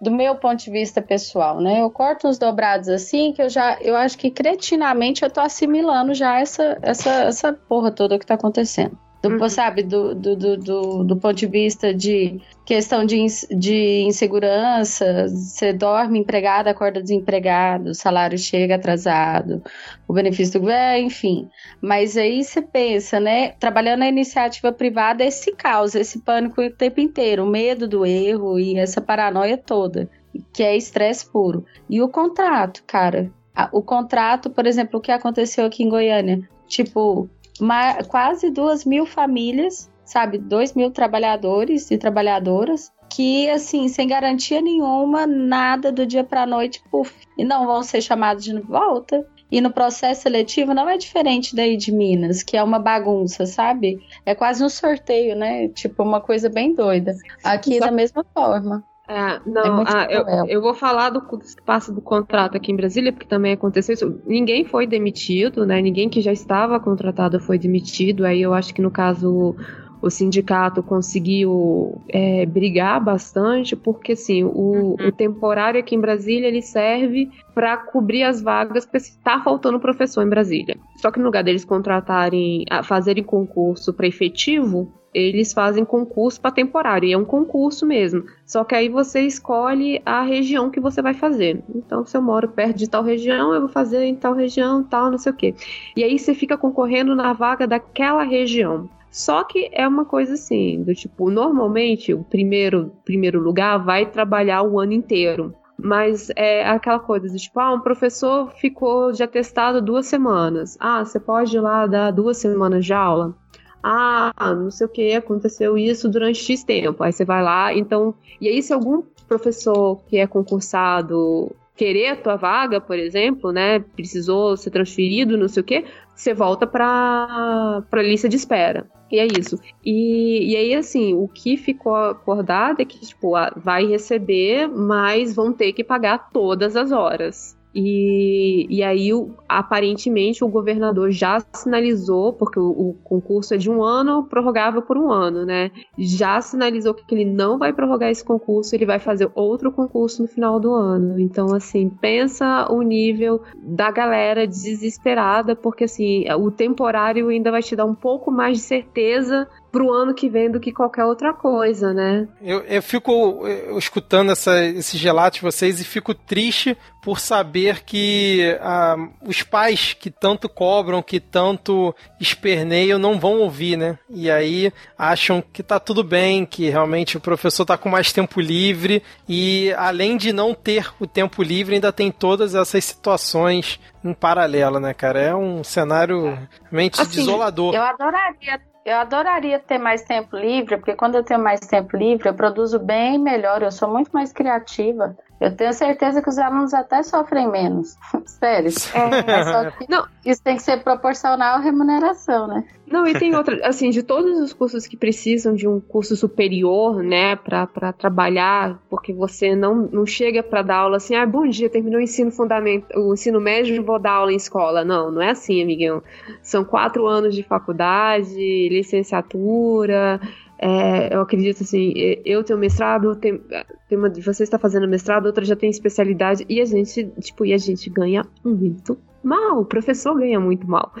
do 0.00 0.10
meu 0.10 0.36
ponto 0.36 0.62
de 0.64 0.70
vista 0.70 1.00
pessoal, 1.00 1.60
né, 1.60 1.82
eu 1.82 1.90
corto 1.90 2.28
uns 2.28 2.38
dobrados 2.38 2.88
assim 2.88 3.32
que 3.32 3.42
eu 3.42 3.48
já, 3.48 3.78
eu 3.80 3.96
acho 3.96 4.18
que 4.18 4.30
cretinamente 4.30 5.22
eu 5.22 5.30
tô 5.30 5.40
assimilando 5.40 6.14
já 6.14 6.38
essa, 6.40 6.78
essa, 6.82 7.10
essa 7.10 7.52
porra 7.52 7.90
toda 7.90 8.18
que 8.18 8.26
tá 8.26 8.34
acontecendo. 8.34 8.98
Do, 9.28 9.42
uhum. 9.42 9.48
Sabe, 9.48 9.82
do, 9.82 10.14
do, 10.14 10.36
do, 10.36 11.04
do, 11.04 11.16
ponto 11.16 11.34
de 11.34 11.46
vista 11.46 11.92
de 11.92 12.40
questão 12.64 13.04
de, 13.04 13.24
de 13.50 14.02
insegurança, 14.02 15.26
você 15.28 15.72
dorme 15.72 16.18
empregado, 16.18 16.68
acorda 16.68 17.02
desempregado, 17.02 17.90
o 17.90 17.94
salário 17.94 18.38
chega 18.38 18.76
atrasado, 18.76 19.62
o 20.06 20.12
benefício 20.12 20.60
do 20.60 20.70
é, 20.70 21.00
enfim. 21.00 21.48
Mas 21.80 22.16
aí 22.16 22.44
você 22.44 22.60
pensa, 22.60 23.18
né? 23.18 23.50
Trabalhando 23.58 24.00
na 24.00 24.08
iniciativa 24.08 24.72
privada, 24.72 25.24
esse 25.24 25.52
caos, 25.52 25.94
esse 25.94 26.20
pânico 26.20 26.60
o 26.62 26.70
tempo 26.70 27.00
inteiro, 27.00 27.44
o 27.44 27.50
medo 27.50 27.88
do 27.88 28.04
erro 28.04 28.58
e 28.58 28.78
essa 28.78 29.00
paranoia 29.00 29.56
toda, 29.56 30.08
que 30.52 30.62
é 30.62 30.76
estresse 30.76 31.30
puro. 31.30 31.64
E 31.88 32.02
o 32.02 32.08
contrato, 32.08 32.82
cara. 32.86 33.30
O 33.72 33.82
contrato, 33.82 34.50
por 34.50 34.66
exemplo, 34.66 34.98
o 34.98 35.02
que 35.02 35.10
aconteceu 35.10 35.64
aqui 35.64 35.82
em 35.82 35.88
Goiânia. 35.88 36.46
Tipo, 36.66 37.28
uma, 37.60 38.02
quase 38.04 38.50
duas 38.50 38.84
mil 38.84 39.06
famílias, 39.06 39.90
sabe? 40.04 40.38
Dois 40.38 40.74
mil 40.74 40.90
trabalhadores 40.90 41.90
e 41.90 41.98
trabalhadoras 41.98 42.90
que, 43.08 43.48
assim, 43.50 43.88
sem 43.88 44.08
garantia 44.08 44.60
nenhuma, 44.60 45.26
nada 45.26 45.92
do 45.92 46.06
dia 46.06 46.24
para 46.24 46.46
noite, 46.46 46.82
puf, 46.90 47.14
e 47.38 47.44
não 47.44 47.66
vão 47.66 47.82
ser 47.82 48.00
chamados 48.00 48.44
de 48.44 48.58
volta. 48.60 49.26
E 49.50 49.60
no 49.60 49.70
processo 49.70 50.22
seletivo 50.22 50.74
não 50.74 50.88
é 50.88 50.98
diferente 50.98 51.54
daí 51.54 51.76
de 51.76 51.92
Minas, 51.92 52.42
que 52.42 52.56
é 52.56 52.62
uma 52.62 52.80
bagunça, 52.80 53.46
sabe? 53.46 54.00
É 54.24 54.34
quase 54.34 54.64
um 54.64 54.68
sorteio, 54.68 55.36
né? 55.36 55.68
Tipo, 55.68 56.02
uma 56.02 56.20
coisa 56.20 56.48
bem 56.48 56.74
doida. 56.74 57.14
Aqui 57.44 57.78
da 57.78 57.92
mesma 57.92 58.24
forma. 58.34 58.84
É, 59.08 59.40
não, 59.46 59.82
é 59.82 59.84
ah, 59.86 60.06
eu, 60.10 60.46
eu, 60.48 60.60
vou 60.60 60.74
falar 60.74 61.10
do 61.10 61.20
que 61.20 61.62
passa 61.64 61.92
do 61.92 62.00
contrato 62.00 62.56
aqui 62.56 62.72
em 62.72 62.76
Brasília, 62.76 63.12
porque 63.12 63.26
também 63.26 63.52
aconteceu 63.52 63.94
isso. 63.94 64.20
Ninguém 64.26 64.64
foi 64.64 64.86
demitido, 64.86 65.64
né? 65.64 65.80
Ninguém 65.80 66.08
que 66.08 66.20
já 66.20 66.32
estava 66.32 66.80
contratado 66.80 67.38
foi 67.38 67.58
demitido. 67.58 68.24
Aí 68.24 68.42
eu 68.42 68.52
acho 68.52 68.74
que 68.74 68.82
no 68.82 68.90
caso 68.90 69.54
o 70.00 70.10
sindicato 70.10 70.82
conseguiu 70.82 72.00
é, 72.08 72.44
brigar 72.46 73.02
bastante, 73.02 73.74
porque 73.74 74.12
assim, 74.12 74.44
o, 74.44 74.48
uhum. 74.50 74.96
o, 75.08 75.12
temporário 75.12 75.80
aqui 75.80 75.94
em 75.94 76.00
Brasília 76.00 76.48
ele 76.48 76.62
serve 76.62 77.30
para 77.54 77.76
cobrir 77.76 78.22
as 78.22 78.42
vagas, 78.42 78.84
porque 78.84 78.98
está 78.98 79.40
faltando 79.40 79.80
professor 79.80 80.22
em 80.22 80.28
Brasília. 80.28 80.76
Só 80.96 81.10
que 81.10 81.18
no 81.18 81.26
lugar 81.26 81.42
deles 81.42 81.64
contratarem, 81.64 82.64
fazerem 82.84 83.24
concurso 83.24 83.92
para 83.94 84.06
efetivo, 84.06 84.92
eles 85.16 85.52
fazem 85.52 85.84
concurso 85.84 86.38
para 86.40 86.50
temporário, 86.50 87.08
e 87.08 87.12
é 87.12 87.18
um 87.18 87.24
concurso 87.24 87.86
mesmo. 87.86 88.24
Só 88.44 88.64
que 88.64 88.74
aí 88.74 88.88
você 88.88 89.20
escolhe 89.22 90.02
a 90.04 90.22
região 90.22 90.70
que 90.70 90.78
você 90.78 91.00
vai 91.00 91.14
fazer. 91.14 91.64
Então, 91.74 92.04
se 92.04 92.14
eu 92.16 92.20
moro 92.20 92.48
perto 92.48 92.76
de 92.76 92.88
tal 92.88 93.02
região, 93.02 93.54
eu 93.54 93.60
vou 93.60 93.68
fazer 93.68 94.04
em 94.04 94.14
tal 94.14 94.34
região, 94.34 94.82
tal, 94.82 95.10
não 95.10 95.18
sei 95.18 95.32
o 95.32 95.34
quê. 95.34 95.54
E 95.96 96.04
aí 96.04 96.18
você 96.18 96.34
fica 96.34 96.58
concorrendo 96.58 97.14
na 97.14 97.32
vaga 97.32 97.66
daquela 97.66 98.24
região. 98.24 98.90
Só 99.10 99.42
que 99.44 99.70
é 99.72 99.88
uma 99.88 100.04
coisa 100.04 100.34
assim, 100.34 100.82
do 100.82 100.94
tipo, 100.94 101.30
normalmente 101.30 102.12
o 102.12 102.22
primeiro, 102.22 102.92
primeiro 103.02 103.40
lugar 103.40 103.78
vai 103.78 104.04
trabalhar 104.04 104.62
o 104.62 104.78
ano 104.78 104.92
inteiro. 104.92 105.54
Mas 105.78 106.30
é 106.36 106.66
aquela 106.66 106.98
coisa 106.98 107.28
do 107.28 107.36
tipo, 107.36 107.58
ah, 107.60 107.72
um 107.72 107.80
professor 107.80 108.50
ficou 108.52 109.12
de 109.12 109.22
atestado 109.22 109.80
duas 109.80 110.06
semanas. 110.06 110.76
Ah, 110.80 111.04
você 111.04 111.18
pode 111.18 111.56
ir 111.56 111.60
lá 111.60 111.86
dar 111.86 112.10
duas 112.10 112.36
semanas 112.38 112.84
de 112.84 112.92
aula? 112.92 113.34
Ah, 113.82 114.32
não 114.54 114.70
sei 114.70 114.86
o 114.86 114.90
que, 114.90 115.14
aconteceu 115.14 115.78
isso 115.78 116.08
durante 116.08 116.40
X 116.40 116.64
tempo. 116.64 117.02
Aí 117.02 117.12
você 117.12 117.24
vai 117.24 117.42
lá, 117.42 117.72
então. 117.72 118.14
E 118.40 118.48
aí, 118.48 118.62
se 118.62 118.72
algum 118.72 119.02
professor 119.28 120.00
que 120.08 120.16
é 120.16 120.26
concursado 120.26 121.54
querer 121.76 122.08
a 122.08 122.16
tua 122.16 122.36
vaga, 122.36 122.80
por 122.80 122.98
exemplo, 122.98 123.52
né, 123.52 123.78
precisou 123.78 124.56
ser 124.56 124.70
transferido, 124.70 125.36
não 125.36 125.46
sei 125.46 125.60
o 125.60 125.64
que, 125.64 125.84
você 126.14 126.32
volta 126.32 126.66
para 126.66 127.84
a 127.92 128.02
lista 128.02 128.28
de 128.28 128.36
espera. 128.36 128.88
E 129.10 129.18
é 129.18 129.26
isso. 129.26 129.58
E, 129.84 130.52
e 130.52 130.56
aí, 130.56 130.74
assim, 130.74 131.14
o 131.14 131.28
que 131.28 131.56
ficou 131.56 131.94
acordado 131.94 132.80
é 132.80 132.84
que, 132.84 132.98
tipo, 132.98 133.32
vai 133.56 133.86
receber, 133.86 134.66
mas 134.66 135.34
vão 135.34 135.52
ter 135.52 135.72
que 135.72 135.84
pagar 135.84 136.30
todas 136.32 136.74
as 136.74 136.90
horas. 136.90 137.55
E, 137.78 138.66
e 138.70 138.82
aí, 138.82 139.10
aparentemente, 139.46 140.42
o 140.42 140.48
governador 140.48 141.10
já 141.10 141.44
sinalizou, 141.52 142.32
porque 142.32 142.58
o, 142.58 142.70
o, 142.70 142.94
concurso 143.04 143.52
é 143.52 143.58
de 143.58 143.70
um 143.70 143.82
ano, 143.82 144.24
prorrogável 144.24 144.80
por 144.80 144.96
um 144.96 145.12
ano, 145.12 145.44
né? 145.44 145.70
Já 145.98 146.40
sinalizou 146.40 146.94
que 146.94 147.14
ele 147.14 147.26
não 147.26 147.58
vai 147.58 147.74
prorrogar 147.74 148.10
esse 148.10 148.24
concurso, 148.24 148.74
ele 148.74 148.86
vai 148.86 148.98
fazer 148.98 149.30
outro 149.34 149.70
concurso 149.70 150.22
no 150.22 150.28
final 150.28 150.58
do 150.58 150.72
ano. 150.72 151.20
Então, 151.20 151.54
assim, 151.54 151.90
pensa 151.90 152.66
o 152.72 152.80
nível 152.80 153.42
da 153.62 153.90
galera 153.90 154.46
desesperada, 154.46 155.54
porque, 155.54 155.84
assim, 155.84 156.24
o 156.32 156.50
temporário 156.50 157.28
ainda 157.28 157.50
vai 157.50 157.62
te 157.62 157.76
dar 157.76 157.84
um 157.84 157.94
pouco 157.94 158.30
mais 158.30 158.56
de 158.56 158.62
certeza 158.62 159.46
pro 159.76 159.92
ano 159.92 160.14
que 160.14 160.30
vem 160.30 160.50
do 160.50 160.58
que 160.58 160.72
qualquer 160.72 161.04
outra 161.04 161.34
coisa, 161.34 161.92
né? 161.92 162.26
Eu, 162.40 162.60
eu 162.60 162.82
fico 162.82 163.46
eu, 163.46 163.78
escutando 163.78 164.32
essa, 164.32 164.64
esses 164.64 164.98
relatos 164.98 165.36
de 165.36 165.42
vocês 165.42 165.78
e 165.78 165.84
fico 165.84 166.14
triste 166.14 166.74
por 167.02 167.20
saber 167.20 167.84
que 167.84 168.56
ah, 168.62 168.96
os 169.20 169.42
pais 169.42 169.92
que 169.92 170.10
tanto 170.10 170.48
cobram, 170.48 171.02
que 171.02 171.20
tanto 171.20 171.94
esperneiam, 172.18 172.98
não 172.98 173.20
vão 173.20 173.38
ouvir, 173.40 173.76
né? 173.76 173.98
E 174.08 174.30
aí 174.30 174.72
acham 174.96 175.42
que 175.42 175.62
tá 175.62 175.78
tudo 175.78 176.02
bem, 176.02 176.46
que 176.46 176.70
realmente 176.70 177.18
o 177.18 177.20
professor 177.20 177.66
tá 177.66 177.76
com 177.76 177.90
mais 177.90 178.12
tempo 178.14 178.40
livre 178.40 179.02
e 179.28 179.74
além 179.76 180.16
de 180.16 180.32
não 180.32 180.54
ter 180.54 180.90
o 180.98 181.06
tempo 181.06 181.42
livre, 181.42 181.74
ainda 181.74 181.92
tem 181.92 182.10
todas 182.10 182.54
essas 182.54 182.82
situações 182.82 183.78
em 184.02 184.14
paralelo, 184.14 184.80
né, 184.80 184.94
cara? 184.94 185.20
É 185.20 185.34
um 185.34 185.62
cenário 185.62 186.38
realmente 186.62 187.00
assim, 187.00 187.10
desolador. 187.10 187.74
Eu 187.74 187.82
adoraria 187.82 188.60
eu 188.86 188.96
adoraria 188.98 189.58
ter 189.58 189.78
mais 189.78 190.02
tempo 190.02 190.36
livre, 190.36 190.76
porque 190.76 190.94
quando 190.94 191.16
eu 191.16 191.24
tenho 191.24 191.40
mais 191.42 191.58
tempo 191.58 191.96
livre, 191.96 192.28
eu 192.28 192.34
produzo 192.34 192.78
bem 192.78 193.18
melhor, 193.18 193.60
eu 193.60 193.72
sou 193.72 193.90
muito 193.90 194.12
mais 194.12 194.32
criativa. 194.32 195.16
Eu 195.40 195.54
tenho 195.54 195.72
certeza 195.72 196.22
que 196.22 196.28
os 196.28 196.38
alunos 196.38 196.72
até 196.72 197.02
sofrem 197.02 197.50
menos. 197.50 197.96
Sério. 198.24 198.70
É, 198.94 199.70
que 199.72 199.90
não, 199.90 200.06
isso 200.24 200.42
tem 200.42 200.56
que 200.56 200.62
ser 200.62 200.82
proporcional 200.82 201.56
à 201.56 201.60
remuneração, 201.60 202.46
né? 202.46 202.64
Não, 202.86 203.06
e 203.06 203.18
tem 203.18 203.34
outra, 203.34 203.66
assim, 203.66 203.90
de 203.90 204.02
todos 204.02 204.38
os 204.38 204.52
cursos 204.52 204.86
que 204.86 204.96
precisam 204.96 205.54
de 205.54 205.66
um 205.66 205.80
curso 205.80 206.14
superior, 206.14 207.02
né, 207.02 207.34
para 207.34 207.92
trabalhar, 207.92 208.78
porque 208.88 209.12
você 209.12 209.56
não, 209.56 209.88
não 209.92 210.06
chega 210.06 210.40
para 210.40 210.62
dar 210.62 210.76
aula 210.76 210.96
assim, 210.98 211.16
ah, 211.16 211.26
bom 211.26 211.48
dia, 211.48 211.68
terminou 211.68 211.98
o 211.98 212.02
ensino 212.02 212.30
fundamental, 212.30 213.02
o 213.02 213.12
ensino 213.12 213.40
médio, 213.40 213.82
vou 213.84 213.98
dar 213.98 214.12
aula 214.12 214.32
em 214.32 214.36
escola. 214.36 214.84
Não, 214.84 215.10
não 215.10 215.20
é 215.20 215.30
assim, 215.30 215.60
amiguinho. 215.60 216.02
São 216.40 216.64
quatro 216.64 217.06
anos 217.06 217.34
de 217.34 217.42
faculdade, 217.42 218.68
licenciatura, 218.68 220.20
é, 220.58 221.14
eu 221.14 221.20
acredito 221.20 221.62
assim, 221.62 221.92
eu 222.24 222.42
tenho 222.42 222.58
mestrado, 222.58 223.14
tem, 223.16 223.40
tem 223.88 223.98
uma, 223.98 224.08
você 224.08 224.42
está 224.42 224.58
fazendo 224.58 224.88
mestrado, 224.88 225.26
outra 225.26 225.44
já 225.44 225.54
tem 225.54 225.68
especialidade, 225.68 226.46
e 226.48 226.60
a 226.60 226.64
gente, 226.64 227.04
tipo, 227.20 227.44
e 227.44 227.52
a 227.52 227.58
gente 227.58 227.90
ganha 227.90 228.24
muito 228.44 228.98
mal, 229.22 229.60
o 229.60 229.64
professor 229.64 230.14
ganha 230.16 230.40
muito 230.40 230.66
mal. 230.68 230.92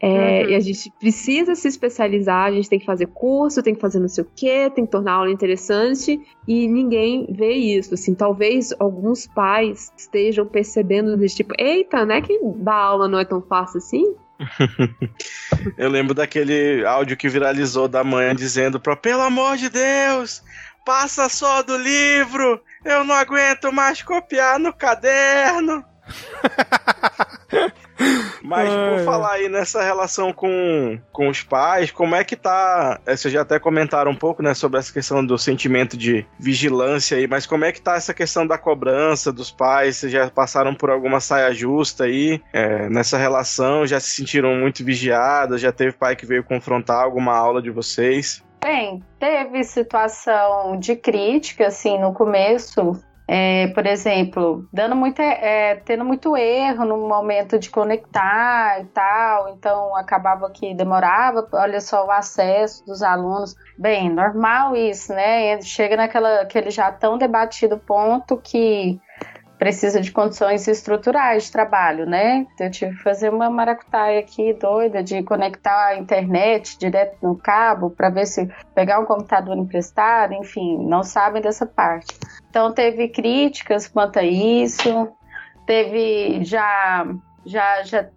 É, 0.00 0.42
uhum. 0.42 0.50
E 0.50 0.54
a 0.54 0.60
gente 0.60 0.92
precisa 0.98 1.54
se 1.54 1.66
especializar, 1.66 2.46
a 2.46 2.52
gente 2.52 2.68
tem 2.68 2.78
que 2.78 2.84
fazer 2.84 3.06
curso, 3.06 3.62
tem 3.62 3.74
que 3.74 3.80
fazer 3.80 3.98
não 4.00 4.08
sei 4.08 4.22
o 4.22 4.28
que, 4.36 4.70
tem 4.70 4.84
que 4.84 4.90
tornar 4.90 5.12
a 5.12 5.14
aula 5.16 5.30
interessante, 5.30 6.20
e 6.46 6.68
ninguém 6.68 7.26
vê 7.30 7.52
isso. 7.52 7.94
Assim, 7.94 8.14
talvez 8.14 8.72
alguns 8.78 9.26
pais 9.26 9.92
estejam 9.96 10.46
percebendo 10.46 11.16
desse 11.16 11.36
tipo, 11.36 11.54
eita, 11.58 12.04
né, 12.04 12.20
que 12.20 12.38
dar 12.56 12.74
aula 12.74 13.08
não 13.08 13.18
é 13.18 13.24
tão 13.24 13.40
fácil 13.40 13.78
assim? 13.78 14.14
Eu 15.78 15.88
lembro 15.88 16.14
daquele 16.14 16.84
áudio 16.84 17.16
que 17.16 17.28
viralizou 17.28 17.88
da 17.88 18.02
mãe 18.02 18.34
dizendo 18.34 18.80
pro 18.80 18.96
pelo 18.96 19.22
amor 19.22 19.56
de 19.56 19.68
Deus, 19.68 20.42
passa 20.84 21.28
só 21.28 21.62
do 21.62 21.76
livro, 21.76 22.60
eu 22.84 23.04
não 23.04 23.14
aguento 23.14 23.72
mais 23.72 24.02
copiar 24.02 24.58
no 24.58 24.72
caderno. 24.72 25.84
Mas 28.42 28.68
por 28.68 29.04
falar 29.04 29.32
aí 29.32 29.48
nessa 29.48 29.82
relação 29.82 30.32
com, 30.32 30.98
com 31.10 31.28
os 31.28 31.42
pais, 31.42 31.90
como 31.90 32.14
é 32.14 32.22
que 32.22 32.36
tá? 32.36 33.00
É, 33.06 33.16
vocês 33.16 33.32
já 33.32 33.40
até 33.40 33.58
comentaram 33.58 34.10
um 34.10 34.16
pouco, 34.16 34.42
né, 34.42 34.52
sobre 34.52 34.78
essa 34.78 34.92
questão 34.92 35.24
do 35.24 35.38
sentimento 35.38 35.96
de 35.96 36.26
vigilância 36.38 37.16
aí, 37.16 37.26
mas 37.26 37.46
como 37.46 37.64
é 37.64 37.72
que 37.72 37.80
tá 37.80 37.94
essa 37.96 38.12
questão 38.12 38.46
da 38.46 38.58
cobrança 38.58 39.32
dos 39.32 39.50
pais? 39.50 39.96
Vocês 39.96 40.12
já 40.12 40.30
passaram 40.30 40.74
por 40.74 40.90
alguma 40.90 41.20
saia 41.20 41.52
justa 41.54 42.04
aí 42.04 42.40
é, 42.52 42.88
nessa 42.88 43.16
relação? 43.16 43.86
Já 43.86 43.98
se 43.98 44.10
sentiram 44.10 44.54
muito 44.56 44.84
vigiadas? 44.84 45.60
Já 45.60 45.72
teve 45.72 45.92
pai 45.92 46.14
que 46.14 46.26
veio 46.26 46.44
confrontar 46.44 47.02
alguma 47.02 47.34
aula 47.34 47.62
de 47.62 47.70
vocês? 47.70 48.44
Bem, 48.62 49.02
teve 49.18 49.62
situação 49.62 50.78
de 50.78 50.96
crítica, 50.96 51.66
assim, 51.66 51.98
no 52.00 52.14
começo, 52.14 52.98
é, 53.26 53.68
por 53.68 53.86
exemplo, 53.86 54.68
dando 54.70 54.94
é, 55.18 55.76
tendo 55.76 56.04
muito 56.04 56.36
erro 56.36 56.84
no 56.84 57.08
momento 57.08 57.58
de 57.58 57.70
conectar 57.70 58.80
e 58.82 58.84
tal, 58.86 59.48
então 59.48 59.96
acabava 59.96 60.50
que 60.50 60.74
demorava, 60.74 61.48
olha 61.52 61.80
só 61.80 62.06
o 62.06 62.10
acesso 62.10 62.84
dos 62.84 63.02
alunos. 63.02 63.56
Bem, 63.78 64.10
normal 64.10 64.76
isso, 64.76 65.12
né? 65.14 65.60
Chega 65.62 65.96
naquela 65.96 66.42
aquele 66.42 66.70
já 66.70 66.92
tão 66.92 67.16
debatido 67.16 67.78
ponto 67.78 68.36
que 68.36 69.00
precisa 69.58 70.00
de 70.00 70.12
condições 70.12 70.68
estruturais 70.68 71.44
de 71.44 71.52
trabalho, 71.52 72.04
né? 72.04 72.46
Eu 72.60 72.70
tive 72.70 72.94
que 72.94 73.02
fazer 73.02 73.30
uma 73.30 73.48
maracutaia 73.48 74.20
aqui 74.20 74.52
doida 74.52 75.02
de 75.02 75.22
conectar 75.22 75.86
a 75.86 75.96
internet 75.96 76.76
direto 76.78 77.16
no 77.22 77.36
cabo 77.36 77.88
para 77.88 78.10
ver 78.10 78.26
se 78.26 78.46
pegar 78.74 78.98
um 79.00 79.06
computador 79.06 79.56
emprestado, 79.56 80.34
enfim, 80.34 80.76
não 80.86 81.02
sabem 81.02 81.40
dessa 81.40 81.64
parte. 81.64 82.14
Então 82.54 82.70
teve 82.70 83.08
críticas 83.08 83.88
quanto 83.88 84.20
a 84.20 84.22
isso, 84.22 85.08
teve 85.66 86.44
já 86.44 87.04
já 87.44 87.82
já 87.82 88.08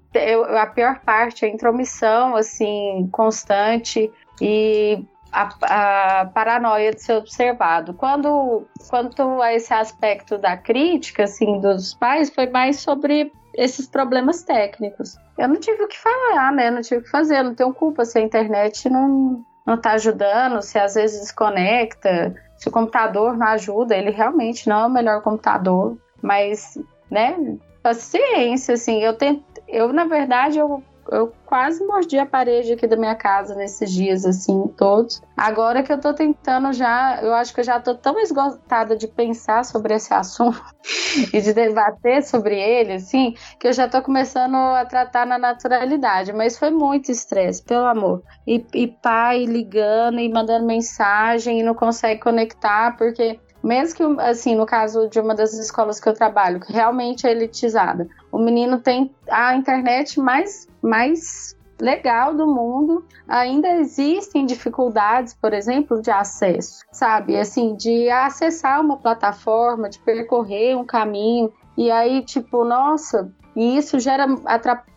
a 0.62 0.68
pior 0.68 1.00
parte 1.00 1.44
a 1.44 1.48
intromissão 1.48 2.36
assim 2.36 3.10
constante 3.12 4.12
e 4.40 5.04
a, 5.32 6.22
a, 6.22 6.26
paranoia 6.28 6.94
de 6.94 7.02
ser 7.02 7.14
observado. 7.14 7.96
Quando, 7.96 8.68
quanto 8.88 9.42
a 9.42 9.56
esse 9.56 9.74
aspecto 9.74 10.38
da 10.38 10.56
crítica, 10.56 11.24
assim, 11.24 11.60
dos 11.60 11.96
pais, 11.96 12.30
foi 12.30 12.48
mais 12.48 12.80
sobre 12.80 13.32
esses 13.56 13.88
problemas 13.88 14.44
técnicos. 14.44 15.18
Eu 15.36 15.48
não 15.48 15.60
tive 15.60 15.84
o 15.84 15.88
que 15.88 15.98
falar, 15.98 16.52
né? 16.52 16.70
Não 16.70 16.82
tive 16.82 17.02
o 17.02 17.04
que 17.04 17.10
fazer, 17.10 17.42
não 17.42 17.56
tenho 17.56 17.74
culpa 17.74 18.06
se 18.06 18.20
a 18.20 18.22
internet 18.22 18.88
não, 18.88 19.44
não 19.66 19.82
tá 19.82 19.94
ajudando, 19.94 20.62
se 20.62 20.78
às 20.78 20.94
vezes 20.94 21.22
desconecta, 21.22 22.36
se 22.58 22.68
o 22.68 22.72
computador 22.72 23.38
não 23.38 23.48
ajuda, 23.48 23.96
ele 23.96 24.10
realmente 24.10 24.68
não 24.68 24.82
é 24.82 24.86
o 24.88 24.90
melhor 24.90 25.22
computador, 25.22 25.98
mas, 26.22 26.78
né, 27.10 27.58
paciência, 27.82 28.74
assim, 28.74 29.02
eu 29.02 29.14
tento, 29.14 29.44
eu, 29.68 29.94
na 29.94 30.06
verdade, 30.06 30.58
eu 30.58 30.84
eu 31.12 31.34
quase 31.46 31.86
mordi 31.86 32.18
a 32.18 32.26
parede 32.26 32.74
aqui 32.74 32.88
da 32.88 32.96
minha 32.96 33.16
casa 33.16 33.56
nesses 33.56 33.92
dias, 33.92 34.26
assim, 34.26 34.68
todos. 34.78 35.22
Agora 35.36 35.84
que 35.84 35.92
eu 35.92 36.00
tô 36.00 36.14
tentando 36.14 36.74
já, 36.74 37.20
eu 37.22 37.34
acho 37.34 37.54
que 37.54 37.62
eu 37.62 37.64
já 37.64 37.80
tô 37.80 37.96
tão 37.96 38.20
esgotada 38.20 38.96
de 38.96 39.08
pensar 39.08 39.64
sobre 39.64 39.94
esse 39.94 40.14
assunto 40.14 40.62
e 41.34 41.42
de 41.42 41.54
debater 41.54 42.24
sobre 42.24 42.60
ele, 42.60 42.94
assim, 42.94 43.36
que 43.60 43.68
eu 43.68 43.74
já 43.74 43.88
tô 43.88 44.02
começando 44.02 44.56
a 44.56 44.86
tratar 44.86 45.26
na 45.26 45.38
naturalidade. 45.38 46.34
Mas 46.34 46.58
foi 46.58 46.70
muito 46.70 47.12
estresse, 47.12 47.64
pelo 47.64 47.86
amor. 47.86 48.24
E, 48.46 48.66
e 48.74 48.88
pai 48.88 49.46
ligando 49.46 50.20
e 50.20 50.30
mandando 50.30 50.66
mensagem 50.66 51.60
e 51.60 51.64
não 51.64 51.74
consegue 51.74 52.22
conectar, 52.22 52.98
porque 52.98 53.40
mesmo 53.68 53.98
que, 53.98 54.22
assim, 54.22 54.56
no 54.56 54.66
caso 54.66 55.10
de 55.10 55.20
uma 55.20 55.36
das 55.36 55.54
escolas 55.54 56.00
que 56.00 56.08
eu 56.08 56.14
trabalho, 56.14 56.62
que 56.62 56.72
realmente 56.72 57.28
é 57.28 57.32
elitizada, 57.32 58.08
o 58.32 58.40
menino 58.40 58.80
tem 58.80 59.14
a 59.30 59.56
internet 59.56 60.20
mais, 60.22 60.68
mais 60.82 61.56
legal 61.80 62.34
do 62.34 62.48
mundo, 62.48 63.06
ainda 63.28 63.68
existem 63.76 64.46
dificuldades, 64.46 65.34
por 65.34 65.54
exemplo, 65.54 66.02
de 66.02 66.10
acesso, 66.10 66.86
sabe? 66.92 67.38
Assim, 67.38 67.76
de 67.76 68.10
acessar 68.10 68.80
uma 68.80 68.98
plataforma, 68.98 69.90
de 69.90 70.00
percorrer 70.00 70.78
um 70.78 70.86
caminho, 70.86 71.52
e 71.78 71.92
aí, 71.92 72.24
tipo, 72.24 72.64
nossa, 72.64 73.32
e 73.54 73.78
isso 73.78 74.00
gera, 74.00 74.28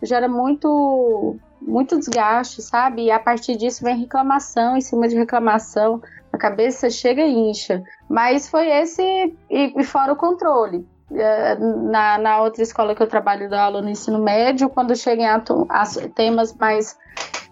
gera 0.01 0.29
muito, 0.29 1.35
muito 1.61 1.99
desgaste, 1.99 2.61
sabe? 2.61 3.03
E 3.03 3.11
a 3.11 3.19
partir 3.19 3.57
disso 3.57 3.83
vem 3.83 3.99
reclamação 3.99 4.77
em 4.77 4.81
cima 4.81 5.07
de 5.07 5.15
reclamação, 5.15 6.01
a 6.31 6.37
cabeça 6.37 6.89
chega 6.89 7.21
e 7.21 7.33
incha. 7.33 7.83
Mas 8.09 8.49
foi 8.49 8.69
esse, 8.69 9.01
e, 9.49 9.73
e 9.75 9.83
fora 9.83 10.13
o 10.13 10.15
controle. 10.15 10.87
É, 11.13 11.55
na, 11.55 12.17
na 12.17 12.41
outra 12.41 12.63
escola 12.63 12.95
que 12.95 13.03
eu 13.03 13.07
trabalho 13.07 13.49
da 13.49 13.63
aula 13.63 13.81
no 13.81 13.89
ensino 13.89 14.19
médio, 14.19 14.69
quando 14.69 14.95
chegam 14.95 15.25
a, 15.25 15.81
a 15.81 16.09
temas 16.15 16.53
mais 16.55 16.97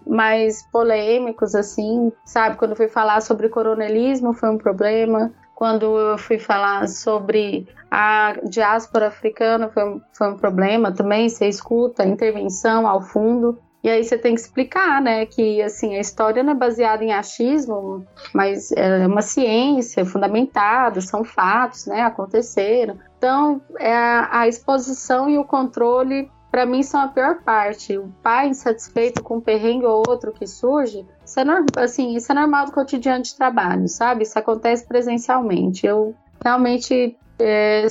mais 0.06 0.62
polêmicos, 0.72 1.54
assim, 1.54 2.10
sabe? 2.24 2.56
Quando 2.56 2.70
eu 2.70 2.76
fui 2.76 2.88
falar 2.88 3.20
sobre 3.20 3.50
coronelismo 3.50 4.32
foi 4.32 4.48
um 4.48 4.58
problema. 4.58 5.30
Quando 5.54 5.96
eu 5.98 6.16
fui 6.16 6.38
falar 6.38 6.88
sobre 6.88 7.68
a 7.90 8.34
diáspora 8.48 9.08
africana 9.08 9.68
foi 9.68 10.00
foi 10.14 10.32
um 10.32 10.36
problema 10.38 10.90
também. 10.90 11.28
Você 11.28 11.46
escuta 11.46 12.06
intervenção 12.06 12.86
ao 12.86 13.02
fundo. 13.02 13.58
E 13.82 13.88
aí 13.88 14.04
você 14.04 14.18
tem 14.18 14.34
que 14.34 14.40
explicar, 14.40 15.00
né, 15.00 15.24
que 15.24 15.62
assim, 15.62 15.96
a 15.96 16.00
história 16.00 16.42
não 16.42 16.52
é 16.52 16.54
baseada 16.54 17.02
em 17.02 17.12
achismo, 17.12 18.06
mas 18.34 18.70
é 18.72 19.06
uma 19.06 19.22
ciência 19.22 20.04
fundamentada, 20.04 21.00
são 21.00 21.24
fatos, 21.24 21.86
né, 21.86 22.02
aconteceram. 22.02 22.98
Então, 23.16 23.60
é 23.78 23.94
a, 23.94 24.40
a 24.40 24.48
exposição 24.48 25.30
e 25.30 25.38
o 25.38 25.44
controle 25.44 26.30
para 26.50 26.66
mim 26.66 26.82
são 26.82 27.00
a 27.00 27.08
pior 27.08 27.42
parte. 27.42 27.96
O 27.96 28.12
pai 28.22 28.48
insatisfeito 28.48 29.22
com 29.22 29.36
um 29.36 29.40
perrengue 29.40 29.86
ou 29.86 30.02
outro 30.06 30.32
que 30.32 30.46
surge, 30.46 31.06
isso 31.24 31.40
é, 31.40 31.44
assim, 31.76 32.16
isso 32.16 32.30
é 32.32 32.34
normal 32.34 32.66
do 32.66 32.72
cotidiano 32.72 33.22
de 33.22 33.34
trabalho, 33.34 33.88
sabe? 33.88 34.24
Isso 34.24 34.38
acontece 34.38 34.86
presencialmente. 34.86 35.86
Eu 35.86 36.14
realmente, 36.44 37.16
é, 37.38 37.86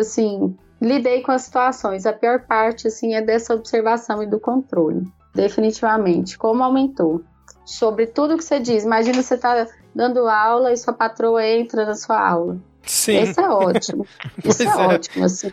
assim, 0.00 0.56
lidei 0.80 1.22
com 1.22 1.30
as 1.30 1.42
situações. 1.42 2.06
A 2.06 2.12
pior 2.12 2.40
parte, 2.40 2.88
assim, 2.88 3.14
é 3.14 3.22
dessa 3.22 3.54
observação 3.54 4.20
e 4.20 4.26
do 4.26 4.40
controle 4.40 5.06
definitivamente. 5.38 6.36
Como 6.36 6.62
aumentou. 6.62 7.22
Sobre 7.64 8.06
tudo 8.06 8.36
que 8.36 8.44
você 8.44 8.58
diz. 8.58 8.84
Imagina 8.84 9.22
você 9.22 9.38
tá 9.38 9.66
dando 9.94 10.28
aula 10.28 10.72
e 10.72 10.76
sua 10.76 10.92
patroa 10.92 11.46
entra 11.46 11.86
na 11.86 11.94
sua 11.94 12.18
aula. 12.18 12.58
Sim. 12.82 13.22
Isso 13.22 13.40
é 13.40 13.48
ótimo. 13.48 14.06
Isso 14.44 14.62
é, 14.62 14.66
é, 14.66 14.76
ótimo, 14.76 15.24
assim. 15.24 15.48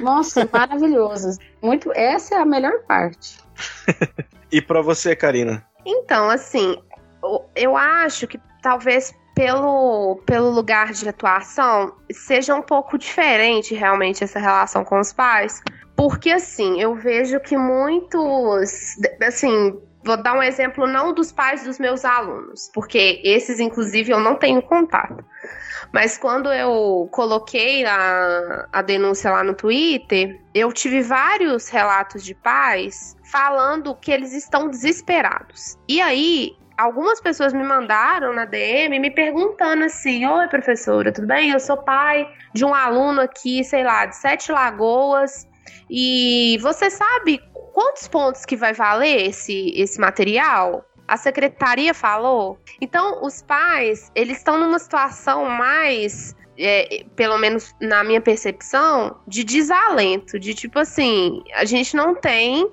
Nossa, 0.00 0.48
maravilhoso. 0.50 1.38
Muito, 1.60 1.92
essa 1.94 2.34
é 2.34 2.38
a 2.38 2.44
melhor 2.44 2.82
parte. 2.88 3.38
e 4.50 4.60
para 4.60 4.80
você, 4.80 5.14
Karina? 5.14 5.64
Então, 5.84 6.30
assim, 6.30 6.76
eu 7.54 7.76
acho 7.76 8.26
que 8.26 8.40
talvez 8.62 9.14
pelo, 9.34 10.20
pelo 10.24 10.50
lugar 10.50 10.92
de 10.92 11.08
atuação 11.08 11.94
seja 12.10 12.54
um 12.54 12.62
pouco 12.62 12.96
diferente 12.98 13.74
realmente 13.74 14.24
essa 14.24 14.38
relação 14.38 14.84
com 14.84 14.98
os 15.00 15.12
pais, 15.12 15.62
porque 15.96 16.30
assim, 16.30 16.80
eu 16.80 16.94
vejo 16.94 17.38
que 17.40 17.56
muitos, 17.56 18.96
assim, 19.22 19.78
vou 20.04 20.16
dar 20.16 20.34
um 20.34 20.42
exemplo 20.42 20.86
não 20.86 21.12
dos 21.12 21.30
pais 21.32 21.64
dos 21.64 21.78
meus 21.78 22.04
alunos, 22.04 22.70
porque 22.74 23.20
esses 23.24 23.60
inclusive 23.60 24.10
eu 24.10 24.20
não 24.20 24.34
tenho 24.34 24.62
contato. 24.62 25.24
Mas 25.92 26.16
quando 26.16 26.50
eu 26.50 27.08
coloquei 27.12 27.84
a, 27.84 28.66
a 28.72 28.82
denúncia 28.82 29.30
lá 29.30 29.44
no 29.44 29.54
Twitter, 29.54 30.40
eu 30.54 30.72
tive 30.72 31.02
vários 31.02 31.68
relatos 31.68 32.24
de 32.24 32.34
pais 32.34 33.16
falando 33.30 33.94
que 33.94 34.10
eles 34.10 34.32
estão 34.32 34.68
desesperados. 34.68 35.76
E 35.86 36.00
aí, 36.00 36.56
algumas 36.78 37.20
pessoas 37.20 37.52
me 37.52 37.62
mandaram 37.62 38.32
na 38.32 38.46
DM 38.46 38.98
me 38.98 39.10
perguntando 39.10 39.84
assim: 39.84 40.26
Oi, 40.26 40.48
professora, 40.48 41.12
tudo 41.12 41.26
bem? 41.26 41.50
Eu 41.50 41.60
sou 41.60 41.76
pai 41.76 42.26
de 42.54 42.64
um 42.64 42.74
aluno 42.74 43.20
aqui, 43.20 43.62
sei 43.62 43.84
lá, 43.84 44.06
de 44.06 44.16
Sete 44.16 44.50
Lagoas 44.50 45.46
e 45.90 46.58
você 46.60 46.90
sabe 46.90 47.40
quantos 47.72 48.08
pontos 48.08 48.44
que 48.44 48.56
vai 48.56 48.72
valer 48.72 49.28
esse, 49.28 49.72
esse 49.74 50.00
material? 50.00 50.84
A 51.06 51.16
secretaria 51.16 51.92
falou. 51.92 52.58
Então, 52.80 53.24
os 53.24 53.42
pais, 53.42 54.10
eles 54.14 54.38
estão 54.38 54.58
numa 54.58 54.78
situação 54.78 55.48
mais 55.48 56.34
é, 56.58 57.04
pelo 57.16 57.38
menos 57.38 57.74
na 57.80 58.04
minha 58.04 58.20
percepção, 58.20 59.16
de 59.26 59.42
desalento, 59.42 60.38
de 60.38 60.54
tipo 60.54 60.78
assim, 60.78 61.42
a 61.54 61.64
gente 61.64 61.96
não 61.96 62.14
tem 62.14 62.70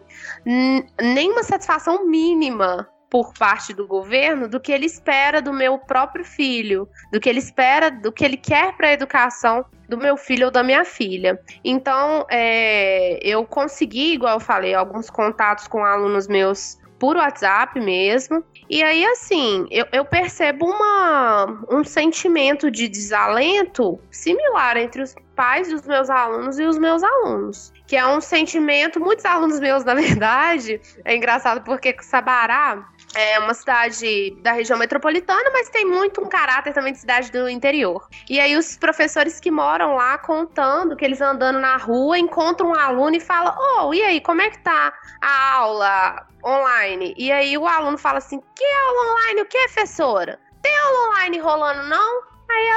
nenhuma 1.01 1.43
satisfação 1.43 2.05
mínima 2.05 2.87
por 3.09 3.33
parte 3.33 3.73
do 3.73 3.87
governo 3.87 4.47
do 4.47 4.59
que 4.59 4.71
ele 4.71 4.85
espera 4.85 5.41
do 5.41 5.51
meu 5.51 5.79
próprio 5.79 6.23
filho, 6.23 6.87
do 7.11 7.19
que 7.19 7.27
ele 7.27 7.39
espera, 7.39 7.89
do 7.89 8.11
que 8.11 8.23
ele 8.23 8.37
quer 8.37 8.75
para 8.77 8.89
a 8.89 8.93
educação 8.93 9.65
do 9.87 9.97
meu 9.97 10.15
filho 10.15 10.45
ou 10.45 10.51
da 10.51 10.61
minha 10.61 10.85
filha. 10.85 11.41
Então, 11.63 12.25
é, 12.29 13.19
eu 13.23 13.43
consegui, 13.45 14.13
igual 14.13 14.35
eu 14.35 14.39
falei, 14.39 14.75
alguns 14.75 15.09
contatos 15.09 15.67
com 15.67 15.83
alunos 15.83 16.27
meus 16.27 16.77
por 16.99 17.15
WhatsApp 17.15 17.79
mesmo. 17.79 18.43
E 18.69 18.83
aí, 18.83 19.03
assim, 19.05 19.65
eu, 19.71 19.87
eu, 19.91 20.05
percebo 20.05 20.65
uma, 20.67 21.65
um 21.71 21.83
sentimento 21.83 22.69
de 22.69 22.87
desalento 22.87 23.99
similar 24.11 24.77
entre 24.77 25.01
os 25.01 25.15
pais 25.35 25.69
dos 25.69 25.87
meus 25.87 26.09
alunos 26.09 26.59
e 26.59 26.65
os 26.65 26.77
meus 26.77 27.01
alunos. 27.01 27.73
Que 27.87 27.95
é 27.95 28.05
um 28.05 28.21
sentimento, 28.21 28.99
muitos 28.99 29.25
alunos 29.25 29.59
meus, 29.59 29.83
na 29.83 29.95
verdade, 29.95 30.79
é 31.03 31.15
engraçado 31.15 31.63
porque 31.63 31.95
Sabará 32.01 32.87
é 33.13 33.39
uma 33.39 33.53
cidade 33.53 34.31
da 34.41 34.51
região 34.51 34.77
metropolitana, 34.77 35.49
mas 35.51 35.69
tem 35.69 35.85
muito 35.85 36.21
um 36.21 36.27
caráter 36.27 36.73
também 36.73 36.93
de 36.93 36.99
cidade 36.99 37.31
do 37.31 37.49
interior. 37.49 38.07
E 38.29 38.39
aí 38.39 38.55
os 38.55 38.77
professores 38.77 39.39
que 39.39 39.49
moram 39.49 39.95
lá 39.95 40.17
contando 40.17 40.95
que 40.95 41.03
eles 41.03 41.21
andando 41.21 41.59
na 41.59 41.77
rua 41.77 42.17
encontram 42.19 42.69
um 42.69 42.75
aluno 42.75 43.15
e 43.15 43.19
falam: 43.19 43.55
"Oh, 43.57 43.93
e 43.93 44.01
aí, 44.03 44.21
como 44.21 44.41
é 44.41 44.49
que 44.49 44.59
tá 44.59 44.93
a 45.21 45.53
aula 45.53 46.27
online?" 46.45 47.13
E 47.17 47.31
aí 47.31 47.57
o 47.57 47.67
aluno 47.67 47.97
fala 47.97 48.19
assim: 48.19 48.39
"Que 48.55 48.65
aula 48.65 49.11
online? 49.13 49.41
O 49.41 49.45
que, 49.45 49.57
professora? 49.65 50.39
Tem 50.61 50.77
aula 50.77 51.09
online 51.09 51.39
rolando 51.39 51.83
não?" 51.83 52.29
Aí 52.49 52.69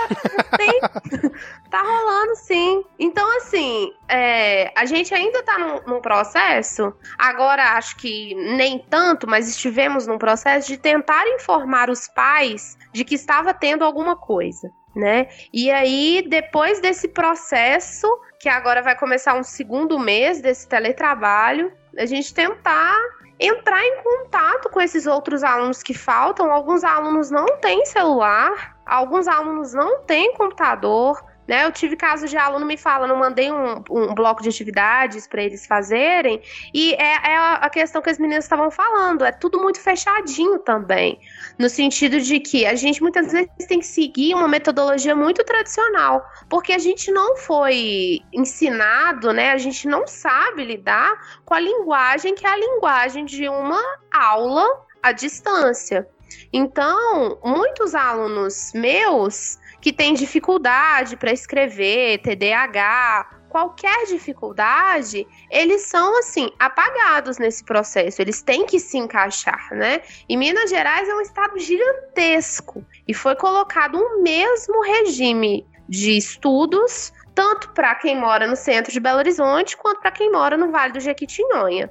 tem. 0.58 0.80
tá 1.70 1.82
rolando, 1.82 2.36
sim. 2.36 2.84
Então, 2.98 3.36
assim, 3.36 3.92
é, 4.08 4.72
a 4.76 4.84
gente 4.84 5.14
ainda 5.14 5.42
tá 5.42 5.58
num, 5.58 5.94
num, 5.94 6.00
processo. 6.00 6.92
Agora, 7.18 7.76
acho 7.76 7.96
que 7.96 8.34
nem 8.34 8.78
tanto, 8.78 9.26
mas 9.26 9.48
estivemos 9.48 10.06
num 10.06 10.18
processo 10.18 10.68
de 10.68 10.76
tentar 10.76 11.26
informar 11.28 11.88
os 11.88 12.06
pais 12.08 12.76
de 12.92 13.04
que 13.04 13.14
estava 13.14 13.54
tendo 13.54 13.84
alguma 13.84 14.16
coisa. 14.16 14.70
Né? 14.94 15.28
E 15.50 15.70
aí, 15.70 16.22
depois 16.28 16.78
desse 16.78 17.08
processo, 17.08 18.06
que 18.38 18.48
agora 18.48 18.82
vai 18.82 18.94
começar 18.94 19.34
um 19.34 19.42
segundo 19.42 19.98
mês 19.98 20.42
desse 20.42 20.68
teletrabalho, 20.68 21.72
a 21.96 22.04
gente 22.04 22.34
tentar 22.34 22.94
entrar 23.40 23.82
em 23.84 24.02
contato 24.02 24.68
com 24.68 24.80
esses 24.80 25.06
outros 25.06 25.42
alunos 25.42 25.82
que 25.82 25.94
faltam. 25.94 26.52
Alguns 26.52 26.84
alunos 26.84 27.30
não 27.30 27.46
têm 27.58 27.84
celular, 27.86 28.76
alguns 28.86 29.28
alunos 29.28 29.72
não 29.72 30.00
têm 30.02 30.34
computador. 30.34 31.22
Né, 31.46 31.64
eu 31.64 31.72
tive 31.72 31.96
casos 31.96 32.30
de 32.30 32.36
aluno 32.36 32.64
me 32.64 32.76
falando, 32.76 33.16
mandei 33.16 33.50
um, 33.50 33.82
um 33.90 34.14
bloco 34.14 34.40
de 34.40 34.48
atividades 34.48 35.26
para 35.26 35.42
eles 35.42 35.66
fazerem, 35.66 36.40
e 36.72 36.94
é, 36.94 37.32
é, 37.32 37.36
a 37.36 37.68
questão 37.68 38.00
que 38.00 38.08
as 38.08 38.16
meninas 38.16 38.44
estavam 38.44 38.70
falando, 38.70 39.24
é 39.24 39.32
tudo 39.32 39.60
muito 39.60 39.80
fechadinho 39.80 40.60
também, 40.60 41.18
no 41.58 41.68
sentido 41.68 42.20
de 42.20 42.38
que 42.38 42.64
a 42.64 42.76
gente 42.76 43.02
muitas 43.02 43.32
vezes 43.32 43.50
tem 43.66 43.80
que 43.80 43.86
seguir 43.86 44.34
uma 44.34 44.46
metodologia 44.46 45.16
muito 45.16 45.42
tradicional, 45.42 46.24
porque 46.48 46.72
a 46.72 46.78
gente 46.78 47.10
não 47.10 47.36
foi 47.36 48.20
ensinado, 48.32 49.32
né, 49.32 49.50
a 49.50 49.58
gente 49.58 49.88
não 49.88 50.06
sabe 50.06 50.64
lidar 50.64 51.12
com 51.44 51.54
a 51.54 51.60
linguagem 51.60 52.36
que 52.36 52.46
é 52.46 52.50
a 52.50 52.56
linguagem 52.56 53.24
de 53.24 53.48
uma 53.48 53.82
aula 54.12 54.64
à 55.02 55.10
distância. 55.10 56.08
Então, 56.52 57.38
muitos 57.44 57.94
alunos 57.94 58.72
meus 58.74 59.58
que 59.80 59.92
têm 59.92 60.14
dificuldade 60.14 61.16
para 61.16 61.32
escrever, 61.32 62.18
TDAH 62.18 63.42
qualquer 63.52 64.06
dificuldade, 64.06 65.26
eles 65.50 65.82
são 65.82 66.18
assim 66.18 66.50
apagados 66.58 67.36
nesse 67.36 67.62
processo. 67.62 68.22
Eles 68.22 68.40
têm 68.40 68.64
que 68.64 68.80
se 68.80 68.96
encaixar, 68.96 69.68
né? 69.72 70.00
E 70.26 70.38
Minas 70.38 70.70
Gerais 70.70 71.06
é 71.06 71.14
um 71.14 71.20
estado 71.20 71.58
gigantesco 71.58 72.82
e 73.06 73.12
foi 73.12 73.36
colocado 73.36 73.98
um 73.98 74.22
mesmo 74.22 74.82
regime 74.82 75.66
de 75.86 76.16
estudos 76.16 77.12
tanto 77.34 77.70
para 77.70 77.94
quem 77.94 78.18
mora 78.18 78.46
no 78.46 78.56
centro 78.56 78.92
de 78.92 79.00
Belo 79.00 79.18
Horizonte 79.18 79.76
quanto 79.76 80.00
para 80.00 80.10
quem 80.10 80.30
mora 80.30 80.56
no 80.56 80.70
Vale 80.70 80.92
do 80.92 81.00
Jequitinhonha. 81.00 81.90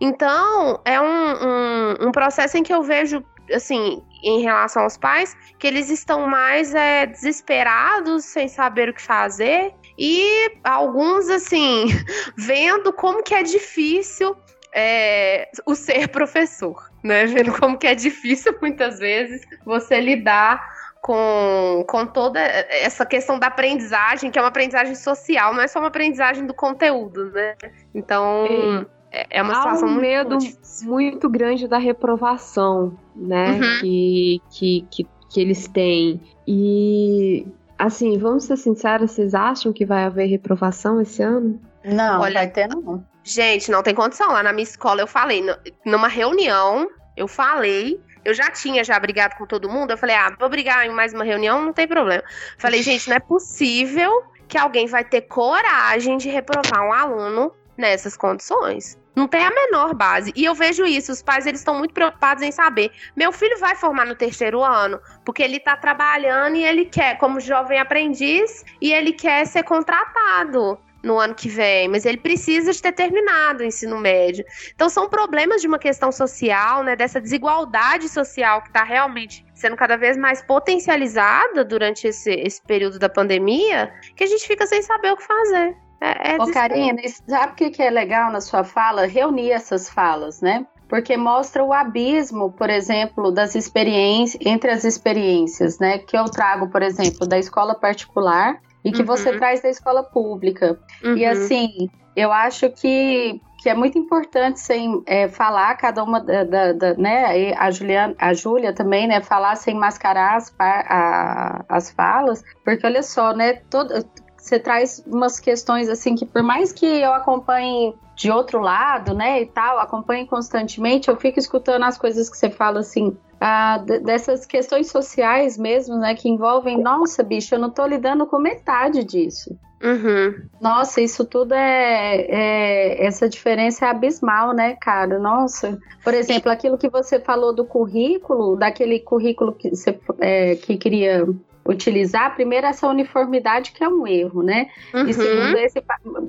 Então, 0.00 0.80
é 0.84 1.00
um, 1.00 1.04
um, 1.06 2.08
um, 2.08 2.12
processo 2.12 2.58
em 2.58 2.62
que 2.62 2.72
eu 2.72 2.82
vejo, 2.82 3.24
assim, 3.50 4.02
em 4.22 4.40
relação 4.42 4.82
aos 4.82 4.96
pais, 4.96 5.36
que 5.58 5.66
eles 5.66 5.90
estão 5.90 6.26
mais 6.26 6.74
é, 6.74 7.06
desesperados, 7.06 8.24
sem 8.24 8.48
saber 8.48 8.90
o 8.90 8.94
que 8.94 9.02
fazer, 9.02 9.72
e 9.98 10.52
alguns, 10.64 11.28
assim, 11.28 11.86
vendo 12.36 12.92
como 12.92 13.22
que 13.22 13.34
é 13.34 13.42
difícil 13.42 14.36
é, 14.74 15.48
o 15.66 15.74
ser 15.74 16.08
professor, 16.08 16.90
né? 17.02 17.26
Vendo 17.26 17.52
como 17.58 17.78
que 17.78 17.86
é 17.86 17.94
difícil, 17.94 18.56
muitas 18.60 18.98
vezes, 18.98 19.42
você 19.64 20.00
lidar 20.00 20.72
com, 21.02 21.84
com 21.88 22.06
toda 22.06 22.40
essa 22.40 23.04
questão 23.04 23.38
da 23.38 23.48
aprendizagem, 23.48 24.30
que 24.30 24.38
é 24.38 24.42
uma 24.42 24.48
aprendizagem 24.48 24.94
social, 24.94 25.52
não 25.52 25.60
é 25.60 25.68
só 25.68 25.80
uma 25.80 25.88
aprendizagem 25.88 26.46
do 26.46 26.54
conteúdo, 26.54 27.30
né? 27.32 27.56
Então, 27.92 28.86
é, 29.10 29.26
é 29.30 29.42
uma 29.42 29.54
situação 29.54 29.88
Há 29.88 29.90
um 29.90 29.94
muito 29.94 30.00
medo 30.00 30.38
difícil. 30.38 30.88
muito 30.88 31.28
grande 31.28 31.68
da 31.68 31.76
reprovação, 31.76 32.96
né? 33.14 33.52
Uhum. 33.52 33.80
Que, 33.80 34.42
que, 34.50 34.86
que, 34.90 35.06
que 35.30 35.40
eles 35.40 35.68
têm. 35.68 36.20
E, 36.46 37.46
assim, 37.78 38.18
vamos 38.18 38.44
ser 38.44 38.56
sinceros, 38.56 39.12
vocês 39.12 39.34
acham 39.34 39.72
que 39.72 39.84
vai 39.84 40.04
haver 40.04 40.26
reprovação 40.26 41.00
esse 41.00 41.22
ano? 41.22 41.60
Não, 41.84 42.20
Olha- 42.20 42.40
vai 42.40 42.48
ter 42.50 42.68
não. 42.68 43.04
Gente, 43.24 43.70
não 43.70 43.82
tem 43.82 43.94
condição. 43.94 44.32
Lá 44.32 44.42
na 44.42 44.52
minha 44.52 44.64
escola 44.64 45.00
eu 45.00 45.06
falei, 45.06 45.44
numa 45.84 46.08
reunião, 46.08 46.88
eu 47.16 47.28
falei. 47.28 48.00
Eu 48.24 48.34
já 48.34 48.50
tinha 48.50 48.84
já 48.84 48.98
brigado 48.98 49.36
com 49.36 49.46
todo 49.46 49.68
mundo. 49.68 49.90
Eu 49.92 49.98
falei, 49.98 50.14
ah, 50.14 50.34
vou 50.38 50.48
brigar 50.48 50.86
em 50.86 50.90
mais 50.90 51.12
uma 51.12 51.24
reunião, 51.24 51.60
não 51.62 51.72
tem 51.72 51.86
problema. 51.88 52.22
Falei, 52.58 52.82
gente, 52.82 53.08
não 53.08 53.16
é 53.16 53.20
possível 53.20 54.24
que 54.48 54.58
alguém 54.58 54.86
vai 54.86 55.04
ter 55.04 55.22
coragem 55.22 56.16
de 56.18 56.28
reprovar 56.28 56.86
um 56.86 56.92
aluno 56.92 57.52
nessas 57.76 58.16
condições. 58.16 58.98
Não 59.14 59.28
tem 59.28 59.44
a 59.44 59.50
menor 59.50 59.94
base. 59.94 60.32
E 60.34 60.44
eu 60.44 60.54
vejo 60.54 60.84
isso, 60.84 61.12
os 61.12 61.22
pais 61.22 61.46
eles 61.46 61.60
estão 61.60 61.78
muito 61.78 61.92
preocupados 61.92 62.42
em 62.42 62.50
saber. 62.50 62.90
Meu 63.14 63.30
filho 63.32 63.58
vai 63.58 63.74
formar 63.74 64.06
no 64.06 64.14
terceiro 64.14 64.62
ano, 64.62 64.98
porque 65.24 65.42
ele 65.42 65.60
tá 65.60 65.76
trabalhando 65.76 66.56
e 66.56 66.64
ele 66.64 66.86
quer, 66.86 67.18
como 67.18 67.40
jovem 67.40 67.78
aprendiz, 67.78 68.64
e 68.80 68.92
ele 68.92 69.12
quer 69.12 69.46
ser 69.46 69.64
contratado 69.64 70.78
no 71.02 71.18
ano 71.18 71.34
que 71.34 71.48
vem, 71.48 71.88
mas 71.88 72.06
ele 72.06 72.16
precisa 72.16 72.72
de 72.72 72.80
ter 72.80 72.92
terminado 72.92 73.62
o 73.62 73.66
ensino 73.66 73.98
médio. 73.98 74.44
Então 74.74 74.88
são 74.88 75.08
problemas 75.08 75.60
de 75.60 75.66
uma 75.66 75.78
questão 75.78 76.12
social, 76.12 76.82
né, 76.84 76.94
dessa 76.94 77.20
desigualdade 77.20 78.08
social 78.08 78.62
que 78.62 78.68
está 78.68 78.84
realmente 78.84 79.44
sendo 79.54 79.76
cada 79.76 79.96
vez 79.96 80.16
mais 80.16 80.42
potencializada 80.42 81.64
durante 81.64 82.06
esse, 82.06 82.30
esse 82.30 82.62
período 82.62 82.98
da 82.98 83.08
pandemia, 83.08 83.92
que 84.16 84.24
a 84.24 84.26
gente 84.26 84.46
fica 84.46 84.66
sem 84.66 84.82
saber 84.82 85.12
o 85.12 85.16
que 85.16 85.24
fazer. 85.24 85.76
É, 86.04 86.32
é 86.32 86.42
Ô. 86.42 86.50
Karina, 86.50 87.00
e 87.00 87.08
sabe 87.08 87.52
o 87.52 87.54
que 87.54 87.70
que 87.70 87.82
é 87.82 87.88
legal 87.90 88.32
na 88.32 88.40
sua 88.40 88.64
fala? 88.64 89.06
Reunir 89.06 89.52
essas 89.52 89.88
falas, 89.88 90.40
né? 90.40 90.66
Porque 90.88 91.16
mostra 91.16 91.62
o 91.64 91.72
abismo, 91.72 92.50
por 92.52 92.68
exemplo, 92.68 93.30
das 93.30 93.54
experiências, 93.54 94.42
entre 94.44 94.70
as 94.70 94.82
experiências, 94.84 95.78
né? 95.78 95.98
Que 95.98 96.16
eu 96.18 96.24
trago, 96.24 96.68
por 96.70 96.82
exemplo, 96.82 97.26
da 97.26 97.38
escola 97.38 97.74
particular 97.74 98.58
e 98.84 98.90
que 98.90 99.00
Uhum. 99.00 99.06
você 99.06 99.32
traz 99.36 99.62
da 99.62 99.68
escola 99.70 100.02
pública. 100.02 100.76
E 101.04 101.24
Uhum. 101.24 101.30
assim, 101.30 101.68
eu 102.16 102.32
acho 102.32 102.68
que, 102.70 103.40
que 103.62 103.70
é 103.70 103.74
muito 103.74 103.96
importante 103.96 104.58
sem 104.60 105.02
é, 105.06 105.28
falar 105.28 105.74
cada 105.76 106.02
uma 106.02 106.18
da, 106.20 106.42
da- 106.44 106.72
da- 106.72 106.94
né, 106.94 107.38
e 107.40 107.54
a 107.56 107.70
Juliana, 107.70 108.14
a 108.18 108.34
Júlia 108.34 108.74
também, 108.74 109.06
né, 109.06 109.20
falar 109.22 109.54
sem 109.56 109.74
mascarar 109.76 110.36
as, 110.36 110.52
a- 110.58 111.64
as 111.68 111.90
falas, 111.92 112.42
porque 112.64 112.84
olha 112.86 113.02
só, 113.04 113.32
né, 113.32 113.54
todo, 113.70 113.94
você 114.42 114.58
traz 114.58 115.02
umas 115.06 115.38
questões 115.38 115.88
assim 115.88 116.16
que 116.16 116.26
por 116.26 116.42
mais 116.42 116.72
que 116.72 116.84
eu 116.84 117.12
acompanhe 117.12 117.94
de 118.16 118.30
outro 118.30 118.60
lado, 118.60 119.14
né, 119.14 119.40
e 119.40 119.46
tal, 119.46 119.78
acompanhe 119.78 120.26
constantemente, 120.26 121.08
eu 121.08 121.16
fico 121.16 121.38
escutando 121.38 121.84
as 121.84 121.96
coisas 121.96 122.28
que 122.28 122.36
você 122.36 122.50
fala 122.50 122.80
assim, 122.80 123.16
ah, 123.40 123.78
dessas 123.78 124.44
questões 124.44 124.88
sociais 124.90 125.56
mesmo, 125.56 125.96
né, 125.96 126.14
que 126.14 126.28
envolvem, 126.28 126.80
nossa, 126.80 127.22
bicho, 127.22 127.54
eu 127.54 127.58
não 127.58 127.70
tô 127.70 127.86
lidando 127.86 128.26
com 128.26 128.38
metade 128.38 129.04
disso. 129.04 129.56
Uhum. 129.82 130.34
Nossa, 130.60 131.00
isso 131.00 131.24
tudo 131.24 131.54
é, 131.54 132.26
é- 132.28 133.04
Essa 133.04 133.28
diferença 133.28 133.84
é 133.84 133.88
abismal, 133.88 134.52
né, 134.52 134.76
cara? 134.80 135.18
Nossa. 135.18 135.76
Por 136.04 136.14
exemplo, 136.14 136.52
aquilo 136.52 136.78
que 136.78 136.88
você 136.88 137.18
falou 137.18 137.52
do 137.52 137.64
currículo, 137.64 138.54
daquele 138.54 139.00
currículo 139.00 139.52
que 139.52 139.70
você 139.70 139.98
é, 140.20 140.54
que 140.54 140.76
queria 140.76 141.26
utilizar, 141.72 142.34
primeiro 142.34 142.66
essa 142.66 142.86
uniformidade 142.86 143.72
que 143.72 143.82
é 143.82 143.88
um 143.88 144.06
erro, 144.06 144.42
né? 144.42 144.68
Uhum. 144.94 145.06
E 145.06 145.14
segundo 145.14 145.56
esse, 145.58 145.82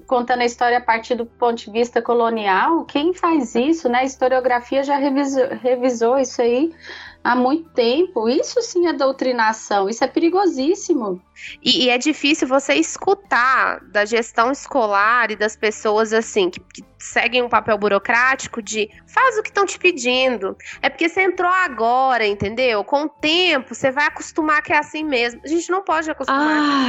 contando 0.08 0.42
a 0.42 0.46
história 0.46 0.78
a 0.78 0.82
partir 0.82 1.16
do 1.16 1.26
ponto 1.26 1.58
de 1.58 1.72
vista 1.72 2.02
colonial, 2.02 2.86
quem 2.86 3.14
faz 3.14 3.56
isso, 3.56 3.88
né? 3.90 4.00
A 4.00 4.04
historiografia 4.04 4.84
já 4.84 4.98
revisou, 4.98 5.48
revisou 5.62 6.18
isso 6.18 6.42
aí 6.42 6.74
há 7.24 7.36
muito 7.36 7.70
tempo. 7.70 8.28
Isso 8.28 8.62
sim 8.62 8.88
é 8.88 8.94
doutrinação, 8.94 9.90
isso 9.90 10.04
é 10.04 10.08
perigosíssimo. 10.08 11.22
E, 11.62 11.86
e 11.86 11.90
é 11.90 11.98
difícil 11.98 12.48
você 12.48 12.74
escutar 12.76 13.80
da 13.92 14.06
gestão 14.06 14.52
escolar 14.52 15.32
e 15.32 15.36
das 15.36 15.56
pessoas 15.56 16.14
assim 16.14 16.50
que, 16.50 16.60
que 16.60 16.84
seguem 17.00 17.42
um 17.42 17.50
papel 17.50 17.78
burocrático 17.78 18.62
de 18.62 18.90
faz 19.08 19.38
o 19.38 19.44
que 19.44 19.50
estão 19.50 19.66
te 19.66 19.78
pedindo. 19.78 20.56
É 20.82 20.90
porque 20.90 21.10
você 21.10 21.22
entrou 21.24 21.52
agora, 21.52 22.26
entendeu? 22.26 22.84
Com 22.84 23.04
o 23.04 23.10
tempo, 23.10 23.74
você 23.76 23.92
vai 23.92 24.06
acostumar 24.06 24.62
que 24.62 24.72
é 24.72 24.78
assim 24.78 25.04
mesmo. 25.04 25.42
A 25.44 25.48
gente 25.48 25.70
não 25.70 25.84
pode 25.84 26.10
acostumar. 26.10 26.40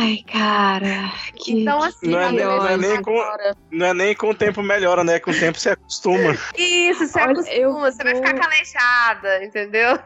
Ai, 0.01 0.19
cara. 0.31 1.13
Que, 1.37 1.61
Então, 1.63 1.83
assim, 1.83 2.11
Não 2.11 2.21
é, 2.21 2.33
nem- 2.33 2.45
não 2.45 2.67
é 2.69 2.77
nem 2.77 3.03
com, 3.03 3.25
não 3.71 3.87
é 3.87 3.95
nem 3.95 4.15
com 4.15 4.31
o 4.31 4.35
tempo 4.35 4.63
melhora, 4.63 5.03
né? 5.03 5.19
Com 5.19 5.31
o 5.31 5.39
tempo 5.39 5.59
você 5.59 5.71
acostuma. 5.71 6.37
Isso, 6.57 7.07
você 7.07 7.21
Olha, 7.21 7.33
acostuma, 7.33 7.57
eu 7.57 7.73
você 7.73 8.05
vai 8.05 8.15
ficar 8.15 8.35
calejada, 8.35 9.45
entendeu? 9.45 9.99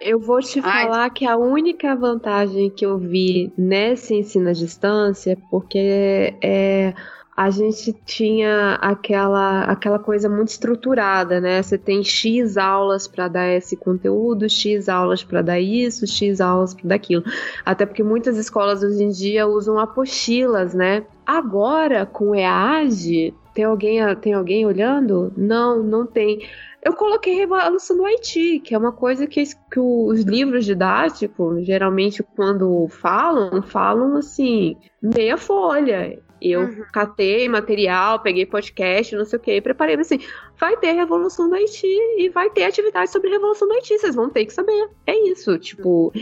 Eu 0.00 0.18
vou 0.18 0.40
te 0.40 0.60
Ai. 0.62 0.84
falar 0.84 1.10
que 1.10 1.26
a 1.26 1.36
única 1.36 1.94
vantagem 1.94 2.70
que 2.70 2.84
eu 2.84 2.98
vi 2.98 3.52
nesse 3.56 4.14
ensino 4.14 4.48
à 4.48 4.52
distância, 4.52 5.36
porque 5.50 6.34
é, 6.42 6.94
a 7.40 7.48
gente 7.48 7.92
tinha 8.04 8.74
aquela, 8.82 9.62
aquela 9.62 9.98
coisa 9.98 10.28
muito 10.28 10.48
estruturada, 10.48 11.40
né? 11.40 11.62
Você 11.62 11.78
tem 11.78 12.04
X 12.04 12.58
aulas 12.58 13.08
para 13.08 13.28
dar 13.28 13.48
esse 13.48 13.76
conteúdo, 13.76 14.46
X 14.46 14.90
aulas 14.90 15.24
para 15.24 15.40
dar 15.40 15.58
isso, 15.58 16.06
X 16.06 16.38
aulas 16.40 16.74
para 16.74 16.88
dar 16.88 16.94
aquilo. 16.96 17.24
Até 17.64 17.86
porque 17.86 18.02
muitas 18.02 18.36
escolas 18.36 18.82
hoje 18.82 19.02
em 19.02 19.08
dia 19.08 19.46
usam 19.46 19.78
apostilas, 19.78 20.74
né? 20.74 21.04
Agora, 21.24 22.04
com 22.04 22.32
o 22.32 22.34
EAD, 22.34 23.32
tem 23.54 23.64
alguém, 23.64 24.00
tem 24.16 24.34
alguém 24.34 24.66
olhando? 24.66 25.32
Não, 25.36 25.82
não 25.82 26.06
tem. 26.06 26.40
Eu 26.82 26.94
coloquei 26.94 27.34
Revolução 27.34 27.96
do 27.96 28.06
Haiti, 28.06 28.58
que 28.60 28.74
é 28.74 28.78
uma 28.78 28.92
coisa 28.92 29.26
que, 29.26 29.44
que 29.44 29.80
os 29.80 30.22
livros 30.22 30.64
didáticos, 30.64 31.66
geralmente, 31.66 32.22
quando 32.22 32.88
falam, 32.88 33.62
falam 33.62 34.16
assim, 34.16 34.76
meia 35.02 35.36
folha. 35.36 36.18
Eu 36.40 36.60
Uhum. 36.62 36.84
catei 36.92 37.48
material, 37.48 38.20
peguei 38.20 38.46
podcast, 38.46 39.14
não 39.14 39.24
sei 39.24 39.38
o 39.38 39.42
que, 39.42 39.52
e 39.56 39.60
preparei 39.60 39.94
assim: 39.96 40.18
vai 40.58 40.76
ter 40.76 40.92
Revolução 40.92 41.48
do 41.48 41.54
Haiti 41.54 41.86
e 42.18 42.28
vai 42.28 42.50
ter 42.50 42.64
atividade 42.64 43.10
sobre 43.10 43.30
Revolução 43.30 43.66
do 43.68 43.74
Haiti, 43.74 43.98
vocês 43.98 44.14
vão 44.14 44.28
ter 44.30 44.46
que 44.46 44.52
saber. 44.52 44.88
É 45.06 45.14
isso, 45.28 45.58
tipo, 45.58 46.12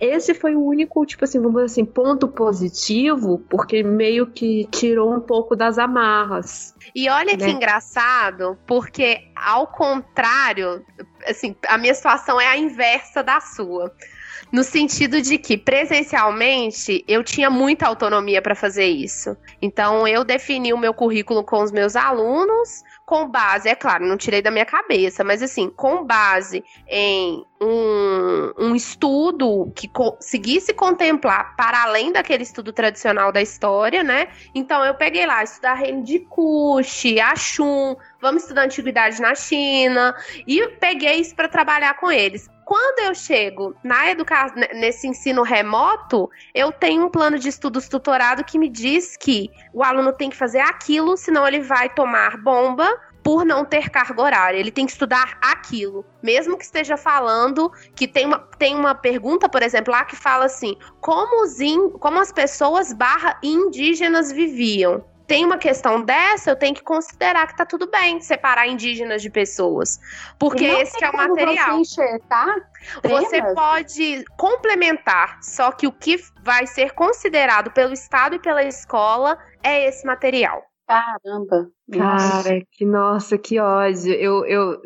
esse 0.00 0.34
foi 0.34 0.54
o 0.54 0.64
único, 0.64 1.04
tipo 1.06 1.24
assim, 1.24 1.38
vamos 1.38 1.54
dizer 1.54 1.64
assim, 1.66 1.84
ponto 1.84 2.28
positivo, 2.28 3.38
porque 3.48 3.82
meio 3.82 4.26
que 4.26 4.66
tirou 4.70 5.12
um 5.14 5.20
pouco 5.20 5.56
das 5.56 5.78
amarras. 5.78 6.74
E 6.94 7.08
olha 7.08 7.36
que 7.36 7.44
Né? 7.44 7.50
engraçado, 7.50 8.56
porque 8.66 9.20
ao 9.34 9.66
contrário, 9.66 10.84
assim, 11.26 11.54
a 11.68 11.76
minha 11.78 11.94
situação 11.94 12.40
é 12.40 12.46
a 12.46 12.56
inversa 12.56 13.22
da 13.22 13.40
sua. 13.40 13.92
No 14.52 14.62
sentido 14.62 15.20
de 15.20 15.38
que 15.38 15.56
presencialmente 15.56 17.04
eu 17.08 17.22
tinha 17.22 17.50
muita 17.50 17.86
autonomia 17.86 18.40
para 18.40 18.54
fazer 18.54 18.86
isso. 18.86 19.36
Então 19.60 20.06
eu 20.06 20.24
defini 20.24 20.72
o 20.72 20.78
meu 20.78 20.94
currículo 20.94 21.42
com 21.42 21.62
os 21.62 21.72
meus 21.72 21.96
alunos, 21.96 22.84
com 23.04 23.28
base, 23.28 23.68
é 23.68 23.74
claro, 23.74 24.04
não 24.04 24.16
tirei 24.16 24.42
da 24.42 24.50
minha 24.50 24.66
cabeça, 24.66 25.22
mas 25.22 25.40
assim, 25.42 25.70
com 25.70 26.04
base 26.04 26.64
em 26.88 27.44
um, 27.60 28.52
um 28.58 28.74
estudo 28.74 29.72
que 29.74 29.86
conseguisse 29.86 30.74
contemplar 30.74 31.54
para 31.56 31.84
além 31.84 32.12
daquele 32.12 32.42
estudo 32.42 32.72
tradicional 32.72 33.30
da 33.30 33.40
história, 33.40 34.02
né? 34.02 34.28
Então 34.54 34.84
eu 34.84 34.94
peguei 34.94 35.24
lá, 35.24 35.42
estudar 35.42 35.74
reino 35.74 36.02
de 36.02 36.18
Kush, 36.18 37.18
Ashum, 37.20 37.96
vamos 38.20 38.42
estudar 38.42 38.64
antiguidade 38.64 39.20
na 39.20 39.34
China, 39.34 40.14
e 40.46 40.66
peguei 40.80 41.20
isso 41.20 41.34
para 41.34 41.48
trabalhar 41.48 41.94
com 41.94 42.10
eles. 42.10 42.48
Quando 42.66 42.98
eu 42.98 43.14
chego 43.14 43.76
na 43.80 44.10
educação, 44.10 44.56
nesse 44.74 45.06
ensino 45.06 45.44
remoto, 45.44 46.28
eu 46.52 46.72
tenho 46.72 47.06
um 47.06 47.08
plano 47.08 47.38
de 47.38 47.48
estudos 47.48 47.88
tutorado 47.88 48.42
que 48.42 48.58
me 48.58 48.68
diz 48.68 49.16
que 49.16 49.52
o 49.72 49.84
aluno 49.84 50.12
tem 50.12 50.30
que 50.30 50.36
fazer 50.36 50.58
aquilo, 50.58 51.16
senão 51.16 51.46
ele 51.46 51.60
vai 51.60 51.88
tomar 51.88 52.36
bomba 52.36 52.92
por 53.22 53.44
não 53.44 53.64
ter 53.64 53.88
carga 53.88 54.20
horária. 54.20 54.58
Ele 54.58 54.72
tem 54.72 54.84
que 54.84 54.90
estudar 54.90 55.38
aquilo. 55.40 56.04
Mesmo 56.20 56.58
que 56.58 56.64
esteja 56.64 56.96
falando 56.96 57.70
que 57.94 58.08
tem 58.08 58.26
uma, 58.26 58.40
tem 58.58 58.74
uma 58.74 58.96
pergunta, 58.96 59.48
por 59.48 59.62
exemplo, 59.62 59.92
lá 59.92 60.04
que 60.04 60.16
fala 60.16 60.46
assim: 60.46 60.76
como, 61.00 61.44
os 61.44 61.60
in, 61.60 61.90
como 61.90 62.18
as 62.18 62.32
pessoas 62.32 62.92
barra 62.92 63.38
indígenas 63.44 64.32
viviam? 64.32 65.04
Tem 65.26 65.44
uma 65.44 65.58
questão 65.58 66.02
dessa, 66.02 66.50
eu 66.50 66.56
tenho 66.56 66.74
que 66.74 66.82
considerar 66.82 67.46
que 67.48 67.56
tá 67.56 67.66
tudo 67.66 67.90
bem 67.90 68.20
separar 68.20 68.66
indígenas 68.66 69.20
de 69.20 69.30
pessoas. 69.30 70.00
Porque 70.38 70.64
esse 70.64 71.02
é 71.04 71.10
o 71.10 71.16
material. 71.16 71.78
Você, 71.78 72.02
enxertar 72.02 72.56
você 73.02 73.42
pode 73.54 74.24
complementar, 74.36 75.38
só 75.42 75.72
que 75.72 75.86
o 75.86 75.92
que 75.92 76.16
vai 76.42 76.66
ser 76.66 76.92
considerado 76.92 77.70
pelo 77.72 77.92
Estado 77.92 78.36
e 78.36 78.38
pela 78.38 78.62
escola 78.62 79.38
é 79.62 79.88
esse 79.88 80.06
material. 80.06 80.62
Caramba. 80.86 81.68
Cara, 81.92 82.64
que 82.70 82.84
nossa, 82.84 83.36
que 83.36 83.58
ódio. 83.58 84.12
Eu, 84.12 84.46
eu, 84.46 84.80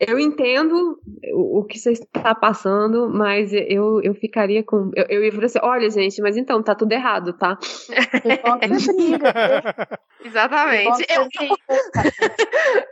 eu 0.00 0.18
entendo 0.18 0.98
o, 1.32 1.60
o 1.60 1.64
que 1.64 1.78
você 1.78 1.92
está 1.92 2.34
passando, 2.34 3.10
mas 3.10 3.52
eu, 3.52 4.00
eu 4.02 4.14
ficaria 4.14 4.62
com. 4.62 4.90
Eu, 4.94 5.04
eu 5.08 5.24
ia 5.24 5.30
falar 5.30 5.44
assim: 5.44 5.58
olha, 5.62 5.90
gente, 5.90 6.22
mas 6.22 6.38
então, 6.38 6.62
tá 6.62 6.74
tudo 6.74 6.92
errado, 6.92 7.34
tá? 7.34 7.58
Exatamente. 10.24 11.04
Eu, 11.10 11.28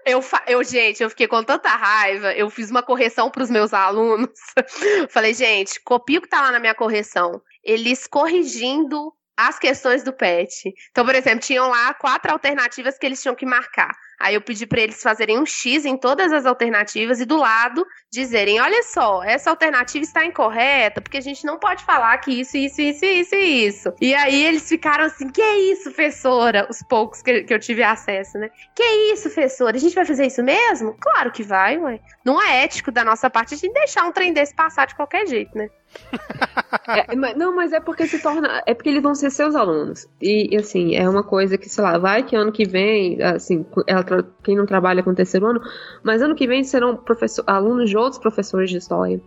eu, 0.07 0.21
eu, 0.47 0.65
gente, 0.65 1.03
eu 1.03 1.09
fiquei 1.09 1.27
com 1.27 1.43
tanta 1.43 1.71
raiva, 1.71 2.35
eu 2.35 2.51
fiz 2.51 2.71
uma 2.71 2.83
correção 2.83 3.31
para 3.31 3.43
os 3.43 3.51
meus 3.51 3.73
alunos. 3.73 4.39
Falei, 5.09 5.33
gente, 5.33 5.83
copia 5.83 6.19
o 6.19 6.23
que 6.23 6.29
tá 6.29 6.43
lá 6.43 6.53
na 6.53 6.61
minha 6.61 6.75
correção. 6.75 7.41
Eles 7.65 8.07
corrigindo 8.07 9.15
as 9.49 9.59
questões 9.59 10.03
do 10.03 10.13
PET. 10.13 10.73
Então, 10.91 11.05
por 11.05 11.15
exemplo, 11.15 11.41
tinham 11.41 11.69
lá 11.69 11.95
quatro 11.95 12.33
alternativas 12.33 12.99
que 12.99 13.07
eles 13.07 13.21
tinham 13.21 13.35
que 13.35 13.47
marcar. 13.47 13.97
Aí 14.21 14.35
eu 14.35 14.41
pedi 14.43 14.67
para 14.67 14.83
eles 14.83 15.03
fazerem 15.03 15.39
um 15.39 15.47
X 15.47 15.87
em 15.87 15.97
todas 15.97 16.31
as 16.31 16.45
alternativas 16.45 17.21
e 17.21 17.25
do 17.25 17.39
lado 17.39 17.87
dizerem: 18.13 18.61
olha 18.61 18.83
só, 18.83 19.23
essa 19.25 19.49
alternativa 19.49 20.05
está 20.05 20.27
incorreta, 20.27 21.01
porque 21.01 21.17
a 21.17 21.23
gente 21.23 21.47
não 21.47 21.59
pode 21.59 21.83
falar 21.85 22.19
que 22.19 22.41
isso, 22.41 22.59
isso, 22.59 22.83
isso, 22.83 23.05
isso 23.05 23.35
e 23.35 23.67
isso. 23.67 23.93
E 23.99 24.15
aí 24.15 24.45
eles 24.45 24.69
ficaram 24.69 25.05
assim: 25.05 25.29
que 25.31 25.43
isso, 25.43 25.85
professora? 25.85 26.67
Os 26.69 26.83
poucos 26.83 27.23
que, 27.23 27.45
que 27.45 27.55
eu 27.55 27.59
tive 27.59 27.83
acesso, 27.83 28.37
né? 28.37 28.51
Que 28.77 28.85
isso, 29.13 29.31
professora? 29.31 29.77
A 29.77 29.81
gente 29.81 29.95
vai 29.95 30.05
fazer 30.05 30.27
isso 30.27 30.43
mesmo? 30.43 30.95
Claro 31.01 31.33
que 31.33 31.43
vai, 31.43 31.79
ué. 31.79 31.99
Não 32.23 32.43
é 32.43 32.63
ético 32.65 32.93
da 32.93 33.03
nossa 33.03 33.31
parte 33.31 33.55
a 33.55 33.57
gente 33.57 33.73
deixar 33.73 34.05
um 34.05 34.13
trem 34.13 34.35
desse 34.35 34.55
passar 34.55 34.87
de 34.87 34.95
qualquer 34.95 35.27
jeito, 35.27 35.57
né? 35.57 35.71
é, 36.89 37.17
não, 37.35 37.55
mas 37.55 37.73
é 37.73 37.81
porque 37.81 38.07
se 38.07 38.21
torna. 38.21 38.63
É 38.67 38.75
porque 38.75 38.89
eles 38.89 39.03
vão 39.03 39.15
ser 39.15 39.31
seus 39.31 39.55
alunos. 39.55 40.07
E, 40.21 40.57
assim, 40.57 40.95
é 40.95 41.09
uma 41.09 41.23
coisa 41.23 41.59
que, 41.59 41.69
sei 41.69 41.83
lá, 41.83 41.99
vai 41.99 42.23
que 42.23 42.37
ano 42.37 42.53
que 42.53 42.67
vem, 42.67 43.21
assim, 43.23 43.67
ela, 43.87 44.05
quem 44.43 44.57
não 44.57 44.67
trabalha 44.67 45.03
com 45.03 45.11
o 45.11 45.15
terceiro 45.15 45.47
ano, 45.47 45.61
mas 46.03 46.23
ano 46.23 46.35
que 46.35 46.47
vem 46.47 46.65
serão 46.65 46.99
alunos 47.47 47.91
de 47.91 47.97
outros 47.97 48.19
professores 48.19 48.71
de 48.71 48.77
história. 48.77 49.21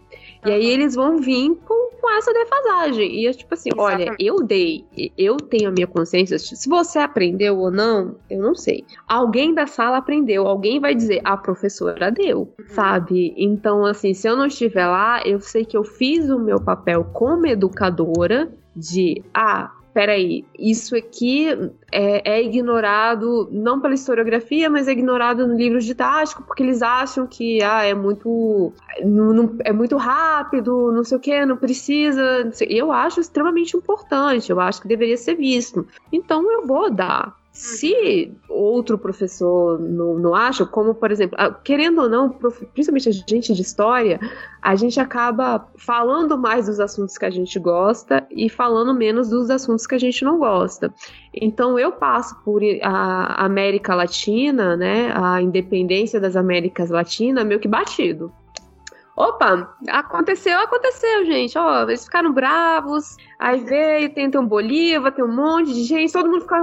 E 0.46 0.52
aí 0.52 0.66
eles 0.66 0.96
vão 0.96 1.18
vir 1.18 1.56
com, 1.66 1.92
com 2.00 2.18
essa 2.18 2.34
defasagem. 2.34 3.16
E 3.16 3.28
é 3.28 3.32
tipo 3.32 3.54
assim, 3.54 3.70
Exatamente. 3.74 4.10
olha, 4.10 4.16
eu 4.20 4.44
dei, 4.44 4.86
eu 5.18 5.38
tenho 5.38 5.70
a 5.70 5.72
minha 5.72 5.88
consciência. 5.88 6.38
Se 6.38 6.68
você 6.68 7.00
aprendeu 7.00 7.58
ou 7.58 7.72
não, 7.72 8.16
eu 8.30 8.42
não 8.42 8.54
sei. 8.54 8.84
Alguém 9.08 9.54
da 9.54 9.66
sala 9.66 9.98
aprendeu, 9.98 10.46
alguém 10.46 10.80
vai 10.80 10.94
dizer, 10.94 11.22
a 11.24 11.38
professora 11.38 12.12
deu, 12.12 12.54
uhum. 12.60 12.66
sabe? 12.68 13.34
Então, 13.38 13.86
assim, 13.86 14.14
se 14.14 14.28
eu 14.28 14.36
não 14.36 14.48
estiver 14.48 14.86
lá, 14.86 15.22
eu 15.26 15.40
sei 15.40 15.64
que 15.64 15.78
eu 15.78 15.84
fiz 15.84 16.30
o 16.30 16.40
meu 16.40 16.60
papel 16.62 17.06
como 17.14 17.48
educadora 17.48 18.52
de, 18.76 19.24
ah, 19.34 19.72
peraí, 19.94 20.46
isso 20.58 20.96
aqui 20.96 21.48
é, 21.92 22.38
é, 22.38 22.44
ignorado 22.44 23.48
não 23.52 23.80
pela 23.80 23.94
historiografia, 23.94 24.70
mas 24.70 24.88
é 24.88 24.92
ignorado 24.92 25.48
no 25.48 25.56
livro 25.56 25.80
didático, 25.80 26.44
porque 26.44 26.64
eles 26.64 26.82
acham 26.82 27.28
que 27.28 27.62
ah, 27.62 27.84
é 27.84 27.94
muito 27.94 28.74
não, 29.04 29.34
não, 29.34 29.56
é 29.64 29.72
muito 29.72 29.96
rápido, 29.98 30.92
não 30.92 31.04
sei 31.04 31.18
o 31.18 31.22
que, 31.22 31.46
não 31.46 31.58
precisa. 31.58 32.44
Não 32.44 32.52
eu 32.68 32.92
acho 32.92 33.20
extremamente 33.20 33.78
importante, 33.78 34.50
eu 34.52 34.60
acho 34.60 34.82
que 34.82 34.88
deveria 34.88 35.18
ser 35.18 35.36
visto. 35.36 35.88
Então 36.12 36.52
eu 36.52 36.66
vou 36.66 36.90
dar. 36.90 37.43
Se 37.54 38.36
outro 38.50 38.98
professor 38.98 39.80
não, 39.80 40.18
não 40.18 40.34
acha, 40.34 40.66
como 40.66 40.96
por 40.96 41.12
exemplo, 41.12 41.38
ah, 41.40 41.52
querendo 41.52 42.02
ou 42.02 42.10
não, 42.10 42.32
principalmente 42.74 43.10
a 43.10 43.12
gente 43.12 43.54
de 43.54 43.62
história, 43.62 44.20
a 44.60 44.76
gente 44.76 45.00
acaba 45.00 45.68
falando 45.78 46.36
mais 46.36 46.66
dos 46.66 46.80
assuntos 46.80 47.16
que 47.16 47.26
a 47.26 47.30
gente 47.30 47.60
gosta 47.60 48.26
e 48.32 48.50
falando 48.50 48.92
menos 48.92 49.30
dos 49.30 49.52
assuntos 49.52 49.86
que 49.86 49.94
a 49.94 50.00
gente 50.00 50.26
não 50.26 50.40
gosta. 50.40 50.92
Então 51.32 51.78
eu 51.78 51.92
passo 51.92 52.36
por 52.44 52.60
a 52.82 53.46
América 53.46 53.94
Latina, 53.94 54.76
né, 54.76 55.14
a 55.16 55.40
independência 55.40 56.20
das 56.20 56.36
Américas 56.36 56.90
Latinas, 56.90 57.46
meio 57.46 57.60
que 57.60 57.68
batido. 57.68 58.34
Opa, 59.16 59.76
aconteceu, 59.90 60.60
aconteceu, 60.60 61.26
gente. 61.26 61.58
Ó, 61.58 61.84
eles 61.84 62.04
ficaram 62.04 62.34
bravos. 62.34 63.16
Aí 63.40 63.64
veio, 63.64 64.14
tem, 64.14 64.30
tem 64.30 64.42
um 64.42 64.48
Bolívar, 64.48 65.12
tem 65.12 65.24
um 65.24 65.34
monte 65.34 65.72
de 65.72 65.84
gente, 65.84 66.12
todo 66.12 66.30
mundo 66.30 66.42
ficou, 66.42 66.58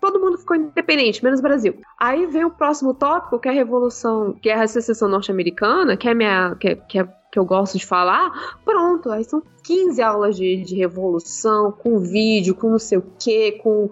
todo 0.00 0.20
mundo 0.20 0.36
ficou 0.36 0.56
independente, 0.56 1.24
menos 1.24 1.40
o 1.40 1.42
Brasil. 1.42 1.74
Aí 1.98 2.26
vem 2.26 2.44
o 2.44 2.50
próximo 2.50 2.92
tópico, 2.92 3.38
que 3.38 3.48
é 3.48 3.52
a 3.52 3.54
Revolução, 3.54 4.34
que 4.34 4.50
é 4.50 4.54
a 4.54 4.66
Secessão 4.66 5.08
Norte-Americana, 5.08 5.96
que 5.96 6.08
é 6.08 6.14
minha, 6.14 6.54
que, 6.56 6.68
é, 6.68 6.74
que, 6.74 6.98
é, 6.98 7.08
que 7.32 7.38
eu 7.38 7.44
gosto 7.44 7.78
de 7.78 7.86
falar. 7.86 8.58
Pronto, 8.64 9.10
aí 9.10 9.24
são 9.24 9.42
15 9.64 10.02
aulas 10.02 10.36
de, 10.36 10.62
de 10.62 10.74
revolução, 10.74 11.72
com 11.72 11.98
vídeo, 11.98 12.54
com 12.54 12.70
não 12.70 12.78
sei 12.78 12.98
o 12.98 13.12
quê, 13.18 13.58
com 13.62 13.88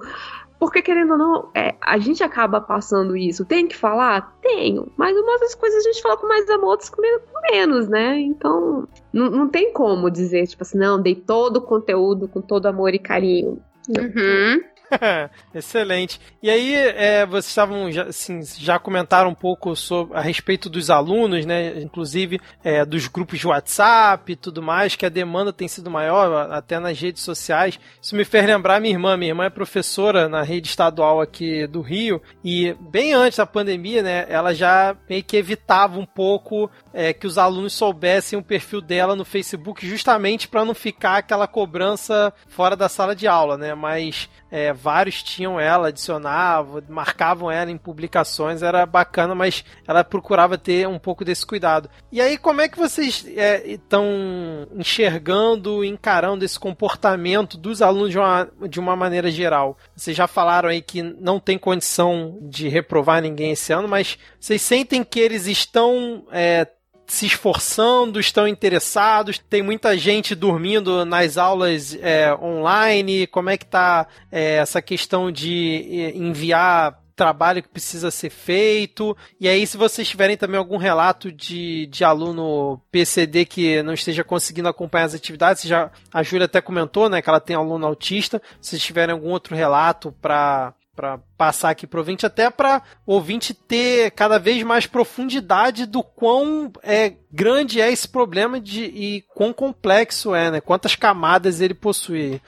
porque, 0.62 0.80
querendo 0.80 1.14
ou 1.14 1.18
não, 1.18 1.50
é, 1.56 1.74
a 1.80 1.98
gente 1.98 2.22
acaba 2.22 2.60
passando 2.60 3.16
isso. 3.16 3.44
Tem 3.44 3.66
que 3.66 3.76
falar? 3.76 4.32
Tenho. 4.40 4.92
Mas 4.96 5.16
umas 5.16 5.40
das 5.40 5.56
coisas 5.56 5.84
a 5.84 5.88
gente 5.90 6.00
fala 6.00 6.16
com 6.16 6.28
mais 6.28 6.48
amor, 6.48 6.68
outras 6.68 6.88
com 6.88 7.02
menos, 7.50 7.88
né? 7.88 8.20
Então, 8.20 8.86
não, 9.12 9.28
não 9.28 9.48
tem 9.48 9.72
como 9.72 10.08
dizer, 10.08 10.46
tipo 10.46 10.62
assim, 10.62 10.78
não, 10.78 11.02
dei 11.02 11.16
todo 11.16 11.56
o 11.56 11.62
conteúdo 11.62 12.28
com 12.28 12.40
todo 12.40 12.66
amor 12.66 12.94
e 12.94 13.00
carinho. 13.00 13.60
Uhum. 13.88 14.62
Excelente. 15.54 16.20
E 16.42 16.50
aí, 16.50 16.74
é, 16.74 17.24
vocês 17.26 17.46
estavam 17.46 17.90
já, 17.90 18.04
assim, 18.04 18.40
já 18.58 18.78
comentaram 18.78 19.30
um 19.30 19.34
pouco 19.34 19.74
sobre, 19.74 20.16
a 20.16 20.20
respeito 20.20 20.68
dos 20.68 20.90
alunos, 20.90 21.46
né? 21.46 21.80
Inclusive 21.80 22.40
é, 22.62 22.84
dos 22.84 23.08
grupos 23.08 23.38
de 23.38 23.46
WhatsApp 23.46 24.32
e 24.32 24.36
tudo 24.36 24.62
mais, 24.62 24.96
que 24.96 25.06
a 25.06 25.08
demanda 25.08 25.52
tem 25.52 25.68
sido 25.68 25.90
maior, 25.90 26.50
até 26.52 26.78
nas 26.78 26.98
redes 26.98 27.22
sociais. 27.22 27.78
Isso 28.00 28.16
me 28.16 28.24
fez 28.24 28.44
lembrar 28.46 28.80
minha 28.80 28.94
irmã. 28.94 29.16
Minha 29.16 29.30
irmã 29.30 29.44
é 29.44 29.50
professora 29.50 30.28
na 30.28 30.42
rede 30.42 30.68
estadual 30.68 31.20
aqui 31.20 31.66
do 31.66 31.80
Rio, 31.80 32.20
e 32.44 32.74
bem 32.80 33.12
antes 33.14 33.38
da 33.38 33.46
pandemia, 33.46 34.02
né? 34.02 34.26
Ela 34.28 34.54
já 34.54 34.96
meio 35.08 35.22
que 35.22 35.36
evitava 35.36 35.98
um 35.98 36.06
pouco 36.06 36.70
é, 36.92 37.12
que 37.12 37.26
os 37.26 37.38
alunos 37.38 37.72
soubessem 37.72 38.38
o 38.38 38.42
perfil 38.42 38.80
dela 38.80 39.16
no 39.16 39.24
Facebook, 39.24 39.86
justamente 39.86 40.48
para 40.48 40.64
não 40.64 40.74
ficar 40.74 41.16
aquela 41.16 41.46
cobrança 41.46 42.32
fora 42.48 42.76
da 42.76 42.88
sala 42.88 43.14
de 43.14 43.26
aula, 43.26 43.56
né? 43.56 43.74
Mas 43.74 44.28
é, 44.50 44.72
vários 44.82 45.22
tinham 45.22 45.60
ela, 45.60 45.88
adicionavam, 45.88 46.82
marcavam 46.88 47.50
ela 47.50 47.70
em 47.70 47.78
publicações, 47.78 48.62
era 48.62 48.84
bacana, 48.84 49.34
mas 49.34 49.64
ela 49.86 50.02
procurava 50.02 50.58
ter 50.58 50.88
um 50.88 50.98
pouco 50.98 51.24
desse 51.24 51.46
cuidado. 51.46 51.88
E 52.10 52.20
aí, 52.20 52.36
como 52.36 52.60
é 52.60 52.68
que 52.68 52.76
vocês 52.76 53.24
estão 53.64 54.04
é, 54.04 54.80
enxergando, 54.80 55.84
encarando 55.84 56.44
esse 56.44 56.58
comportamento 56.58 57.56
dos 57.56 57.80
alunos 57.80 58.10
de 58.10 58.18
uma, 58.18 58.48
de 58.68 58.80
uma 58.80 58.96
maneira 58.96 59.30
geral? 59.30 59.78
Vocês 59.94 60.16
já 60.16 60.26
falaram 60.26 60.68
aí 60.68 60.82
que 60.82 61.02
não 61.02 61.38
tem 61.38 61.56
condição 61.56 62.38
de 62.42 62.68
reprovar 62.68 63.22
ninguém 63.22 63.52
esse 63.52 63.72
ano, 63.72 63.86
mas 63.86 64.18
vocês 64.40 64.60
sentem 64.60 65.04
que 65.04 65.20
eles 65.20 65.46
estão 65.46 66.24
é, 66.32 66.66
se 67.12 67.26
esforçando, 67.26 68.18
estão 68.18 68.48
interessados, 68.48 69.38
tem 69.38 69.62
muita 69.62 69.98
gente 69.98 70.34
dormindo 70.34 71.04
nas 71.04 71.36
aulas 71.36 71.94
é, 72.00 72.34
online, 72.36 73.26
como 73.26 73.50
é 73.50 73.58
que 73.58 73.66
tá 73.66 74.06
é, 74.30 74.54
essa 74.54 74.80
questão 74.80 75.30
de 75.30 75.84
é, 75.90 76.16
enviar 76.16 76.98
trabalho 77.14 77.62
que 77.62 77.68
precisa 77.68 78.10
ser 78.10 78.30
feito. 78.30 79.14
E 79.38 79.46
aí, 79.46 79.66
se 79.66 79.76
vocês 79.76 80.08
tiverem 80.08 80.38
também 80.38 80.56
algum 80.56 80.78
relato 80.78 81.30
de, 81.30 81.86
de 81.88 82.02
aluno 82.02 82.80
PCD 82.90 83.44
que 83.44 83.82
não 83.82 83.92
esteja 83.92 84.24
conseguindo 84.24 84.70
acompanhar 84.70 85.04
as 85.04 85.14
atividades, 85.14 85.64
já 85.64 85.90
a 86.10 86.22
Júlia 86.22 86.46
até 86.46 86.62
comentou, 86.62 87.10
né, 87.10 87.20
que 87.20 87.28
ela 87.28 87.40
tem 87.40 87.54
aluno 87.54 87.86
autista. 87.86 88.40
Se 88.58 88.78
tiverem 88.78 89.12
algum 89.12 89.28
outro 89.28 89.54
relato 89.54 90.12
para 90.12 90.72
para 90.94 91.18
passar 91.38 91.70
aqui 91.70 91.86
pro 91.86 92.00
ouvinte, 92.00 92.26
até 92.26 92.50
para 92.50 92.82
o 93.06 93.14
ouvinte 93.14 93.54
ter 93.54 94.10
cada 94.10 94.38
vez 94.38 94.62
mais 94.62 94.86
profundidade 94.86 95.86
do 95.86 96.02
quão 96.02 96.70
é, 96.82 97.14
grande 97.30 97.80
é 97.80 97.90
esse 97.90 98.08
problema 98.08 98.60
de, 98.60 98.84
e 98.84 99.22
quão 99.34 99.52
complexo 99.52 100.34
é, 100.34 100.50
né? 100.50 100.60
Quantas 100.60 100.94
camadas 100.94 101.60
ele 101.60 101.74
possui. 101.74 102.40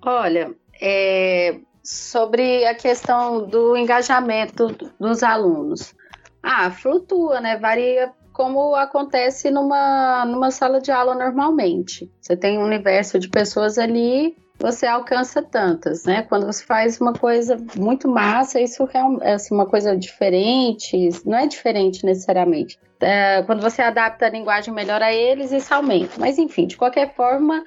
Olha, 0.00 0.54
é, 0.80 1.58
sobre 1.82 2.64
a 2.66 2.74
questão 2.74 3.46
do 3.46 3.76
engajamento 3.76 4.68
dos 4.98 5.22
alunos. 5.22 5.94
Ah, 6.42 6.70
flutua, 6.70 7.40
né? 7.40 7.56
Varia 7.56 8.12
como 8.32 8.76
acontece 8.76 9.50
numa, 9.50 10.24
numa 10.24 10.52
sala 10.52 10.80
de 10.80 10.92
aula 10.92 11.16
normalmente. 11.16 12.08
Você 12.20 12.36
tem 12.36 12.56
um 12.58 12.64
universo 12.64 13.18
de 13.18 13.28
pessoas 13.28 13.78
ali, 13.78 14.36
você 14.58 14.86
alcança 14.86 15.40
tantas, 15.40 16.04
né? 16.04 16.22
Quando 16.22 16.46
você 16.46 16.64
faz 16.64 17.00
uma 17.00 17.12
coisa 17.12 17.56
muito 17.76 18.08
massa, 18.08 18.60
isso 18.60 18.88
é 19.22 19.32
assim, 19.32 19.54
uma 19.54 19.66
coisa 19.66 19.96
diferente, 19.96 21.08
não 21.24 21.38
é 21.38 21.46
diferente 21.46 22.04
necessariamente. 22.04 22.78
É, 23.00 23.42
quando 23.44 23.60
você 23.60 23.80
adapta 23.80 24.26
a 24.26 24.30
linguagem 24.30 24.74
melhor 24.74 25.00
a 25.00 25.12
eles, 25.12 25.52
isso 25.52 25.72
aumenta. 25.72 26.14
Mas 26.18 26.38
enfim, 26.38 26.66
de 26.66 26.76
qualquer 26.76 27.14
forma, 27.14 27.62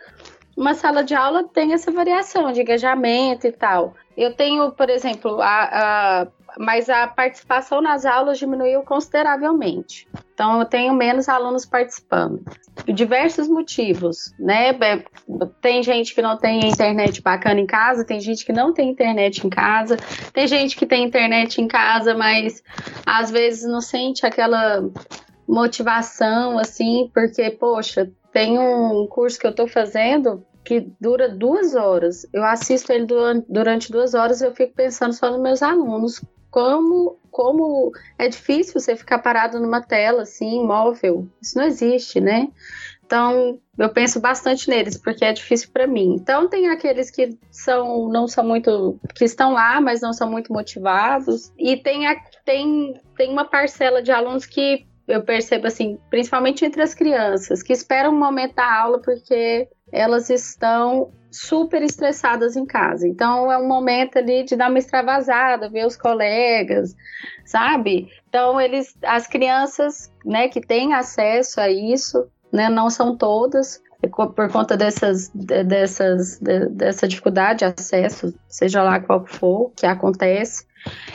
uma 0.56 0.74
sala 0.74 1.04
de 1.04 1.16
aula 1.16 1.46
tem 1.46 1.74
essa 1.74 1.92
variação 1.92 2.52
de 2.52 2.62
engajamento 2.62 3.48
e 3.48 3.52
tal. 3.52 3.96
Eu 4.18 4.36
tenho, 4.36 4.72
por 4.72 4.90
exemplo, 4.90 5.42
a, 5.42 6.24
a, 6.24 6.28
mas 6.58 6.90
a 6.90 7.08
participação 7.08 7.82
nas 7.82 8.06
aulas 8.06 8.38
diminuiu 8.38 8.82
consideravelmente. 8.82 10.08
Então, 10.34 10.60
eu 10.60 10.66
tenho 10.66 10.94
menos 10.94 11.30
alunos 11.30 11.66
participando. 11.66 12.44
Por 12.76 12.94
diversos 12.94 13.48
motivos, 13.48 14.34
né? 14.40 14.74
Tem 15.62 15.84
gente 15.84 16.16
que 16.16 16.22
não 16.22 16.38
tem 16.38 16.68
internet 16.68 17.22
bacana 17.22 17.60
em 17.60 17.68
casa, 17.68 18.06
tem 18.06 18.20
gente 18.20 18.46
que 18.46 18.52
não 18.52 18.74
tem 18.74 18.90
internet 18.90 19.46
em 19.46 19.50
casa, 19.50 19.98
tem 20.34 20.48
gente 20.48 20.76
que 20.76 20.86
tem 20.86 21.04
internet 21.04 21.62
em 21.62 21.68
casa, 21.68 22.14
mas 22.16 22.64
às 23.06 23.30
vezes 23.30 23.70
não 23.70 23.82
sente 23.82 24.26
aquela 24.26 24.84
motivação, 25.48 26.58
assim, 26.58 27.12
porque, 27.14 27.52
poxa, 27.52 28.10
tem 28.32 28.58
um 28.58 29.06
curso 29.08 29.40
que 29.40 29.46
eu 29.46 29.52
estou 29.52 29.68
fazendo 29.68 30.44
que 30.64 30.88
dura 31.00 31.28
duas 31.28 31.76
horas. 31.76 32.26
Eu 32.32 32.44
assisto 32.44 32.92
ele 32.92 33.06
durante 33.48 33.92
duas 33.92 34.14
horas 34.14 34.42
e 34.42 34.46
eu 34.46 34.54
fico 34.54 34.74
pensando 34.74 35.14
só 35.14 35.30
nos 35.30 35.42
meus 35.42 35.62
alunos. 35.62 36.22
Como, 36.52 37.18
como 37.32 37.92
é 38.20 38.28
difícil 38.28 38.80
você 38.80 38.96
ficar 38.96 39.20
parado 39.20 39.60
numa 39.60 39.82
tela 39.82 40.24
assim, 40.24 40.64
móvel. 40.64 41.28
Isso 41.42 41.58
não 41.58 41.66
existe, 41.66 42.20
né? 42.20 42.50
Então, 43.06 43.60
eu 43.78 43.90
penso 43.90 44.22
bastante 44.22 44.70
neles, 44.70 44.98
porque 44.98 45.26
é 45.26 45.34
difícil 45.34 45.70
para 45.74 45.86
mim. 45.86 46.16
Então, 46.16 46.48
tem 46.48 46.70
aqueles 46.70 47.12
que 47.12 47.38
são 47.50 48.08
não 48.08 48.26
são 48.26 48.44
muito 48.44 48.98
que 49.16 49.26
estão 49.26 49.52
lá, 49.52 49.82
mas 49.82 50.00
não 50.00 50.14
são 50.14 50.32
muito 50.32 50.54
motivados, 50.54 51.52
e 51.58 51.76
tem 51.76 52.08
a, 52.08 52.16
tem 52.46 52.94
tem 53.18 53.30
uma 53.30 53.44
parcela 53.44 54.02
de 54.02 54.12
alunos 54.12 54.46
que 54.46 54.86
eu 55.08 55.24
percebo 55.24 55.68
assim, 55.68 56.00
principalmente 56.10 56.64
entre 56.64 56.82
as 56.82 56.94
crianças, 56.94 57.62
que 57.62 57.74
esperam 57.74 58.12
o 58.12 58.18
momento 58.18 58.56
da 58.56 58.82
aula 58.82 59.02
porque 59.02 59.68
elas 59.92 60.30
estão 60.30 61.12
super 61.30 61.82
estressadas 61.82 62.56
em 62.56 62.66
casa. 62.66 63.08
Então 63.08 63.52
é 63.52 63.58
um 63.58 63.68
momento 63.68 64.18
ali 64.18 64.44
de 64.44 64.56
dar 64.56 64.70
uma 64.70 64.80
extravasada, 64.80 65.70
ver 65.70 65.86
os 65.86 65.96
colegas, 65.96 66.96
sabe? 67.46 68.10
Então 68.28 68.60
eles, 68.60 68.96
as 69.04 69.28
crianças, 69.28 70.12
né, 70.26 70.50
que 70.50 70.60
têm 70.60 70.94
acesso 70.94 71.62
a 71.62 71.70
isso, 71.70 72.28
né, 72.52 72.70
não 72.70 72.90
são 72.90 73.16
todas, 73.16 73.82
por 74.10 74.52
conta 74.52 74.76
dessas, 74.76 75.30
dessas, 75.30 76.40
dessa 76.72 77.08
dificuldade 77.08 77.60
de 77.60 77.66
acesso, 77.66 78.34
seja 78.48 78.82
lá 78.82 79.00
qual 79.00 79.26
for, 79.26 79.72
que 79.76 79.86
acontece, 79.86 80.66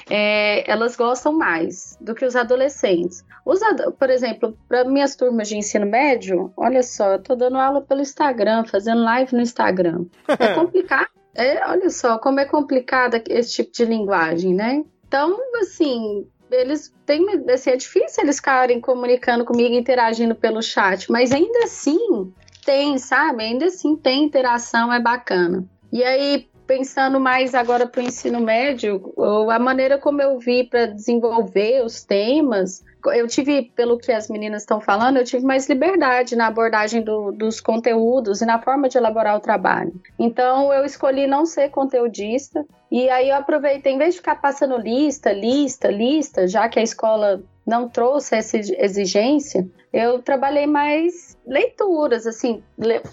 é, 0.09 0.71
elas 0.71 0.97
gostam 0.97 1.33
mais 1.33 1.97
do 2.01 2.15
que 2.15 2.25
os 2.25 2.37
adolescentes. 2.37 3.25
Os, 3.45 3.61
por 3.99 4.11
exemplo, 4.11 4.57
para 4.69 4.85
minhas 4.85 5.17
turmas 5.17 5.49
de 5.49 5.57
ensino 5.57 5.87
médio, 5.87 6.53
olha 6.57 6.83
só, 6.83 7.13
eu 7.13 7.17
estou 7.17 7.37
dando 7.37 7.57
aula 7.57 7.81
pelo 7.81 8.01
Instagram, 8.01 8.65
fazendo 8.65 9.03
live 9.03 9.35
no 9.35 9.41
Instagram. 9.41 10.05
É 10.29 10.49
complicado. 10.55 11.09
É, 11.35 11.69
olha 11.69 11.91
só 11.91 12.19
como 12.19 12.41
é 12.41 12.47
complicado 12.47 13.21
esse 13.29 13.53
tipo 13.53 13.71
de 13.73 13.85
linguagem, 13.85 14.55
né? 14.55 14.83
Então, 15.07 15.39
assim, 15.61 16.27
eles 16.51 16.95
têm. 17.05 17.27
Assim, 17.53 17.71
é 17.71 17.77
difícil 17.77 18.25
eles 18.25 18.37
ficarem 18.37 18.81
comunicando 18.81 19.45
comigo, 19.45 19.75
interagindo 19.75 20.35
pelo 20.35 20.63
chat, 20.63 21.11
mas 21.11 21.33
ainda 21.33 21.65
assim 21.65 22.33
tem, 22.65 22.99
sabe? 22.99 23.45
Ainda 23.45 23.67
assim 23.67 23.97
tem 23.97 24.25
interação, 24.25 24.93
é 24.93 25.01
bacana. 25.01 25.65
E 25.93 26.03
aí, 26.03 26.49
pensando 26.67 27.21
mais 27.21 27.55
agora 27.55 27.87
para 27.87 28.01
o 28.01 28.05
ensino 28.05 28.41
médio, 28.41 29.15
a 29.51 29.59
maneira 29.59 29.99
como 29.99 30.21
eu 30.21 30.39
vi 30.39 30.65
para 30.65 30.87
desenvolver 30.87 31.85
os 31.85 32.03
temas, 32.03 32.85
eu 33.15 33.29
tive, 33.29 33.71
pelo 33.75 33.99
que 33.99 34.11
as 34.11 34.29
meninas 34.29 34.63
estão 34.63 34.81
falando, 34.81 35.17
eu 35.17 35.25
tive 35.25 35.45
mais 35.45 35.69
liberdade 35.69 36.35
na 36.35 36.49
abordagem 36.49 37.03
do, 37.03 37.31
dos 37.31 37.61
conteúdos 37.61 38.41
e 38.41 38.47
na 38.47 38.61
forma 38.61 38.89
de 38.89 38.99
elaborar 38.99 39.37
o 39.37 39.41
trabalho. 39.41 39.95
Então, 40.19 40.73
eu 40.73 40.85
escolhi 40.85 41.27
não 41.27 41.47
ser 41.47 41.71
conteudista, 41.71 42.67
e 42.91 43.09
aí 43.09 43.29
eu 43.29 43.37
aproveitei, 43.37 43.93
em 43.93 43.99
vez 43.99 44.15
de 44.15 44.21
ficar 44.21 44.37
passando 44.37 44.77
lista, 44.77 45.33
lista, 45.33 45.89
lista, 45.89 46.49
já 46.49 46.69
que 46.69 46.81
a 46.81 46.83
escola 46.83 47.43
não 47.67 47.89
trouxe 47.89 48.37
essa 48.37 48.57
exigência, 48.57 49.69
eu 49.93 50.21
trabalhei 50.21 50.67
mais 50.67 51.37
leituras, 51.47 52.27
assim, 52.27 52.63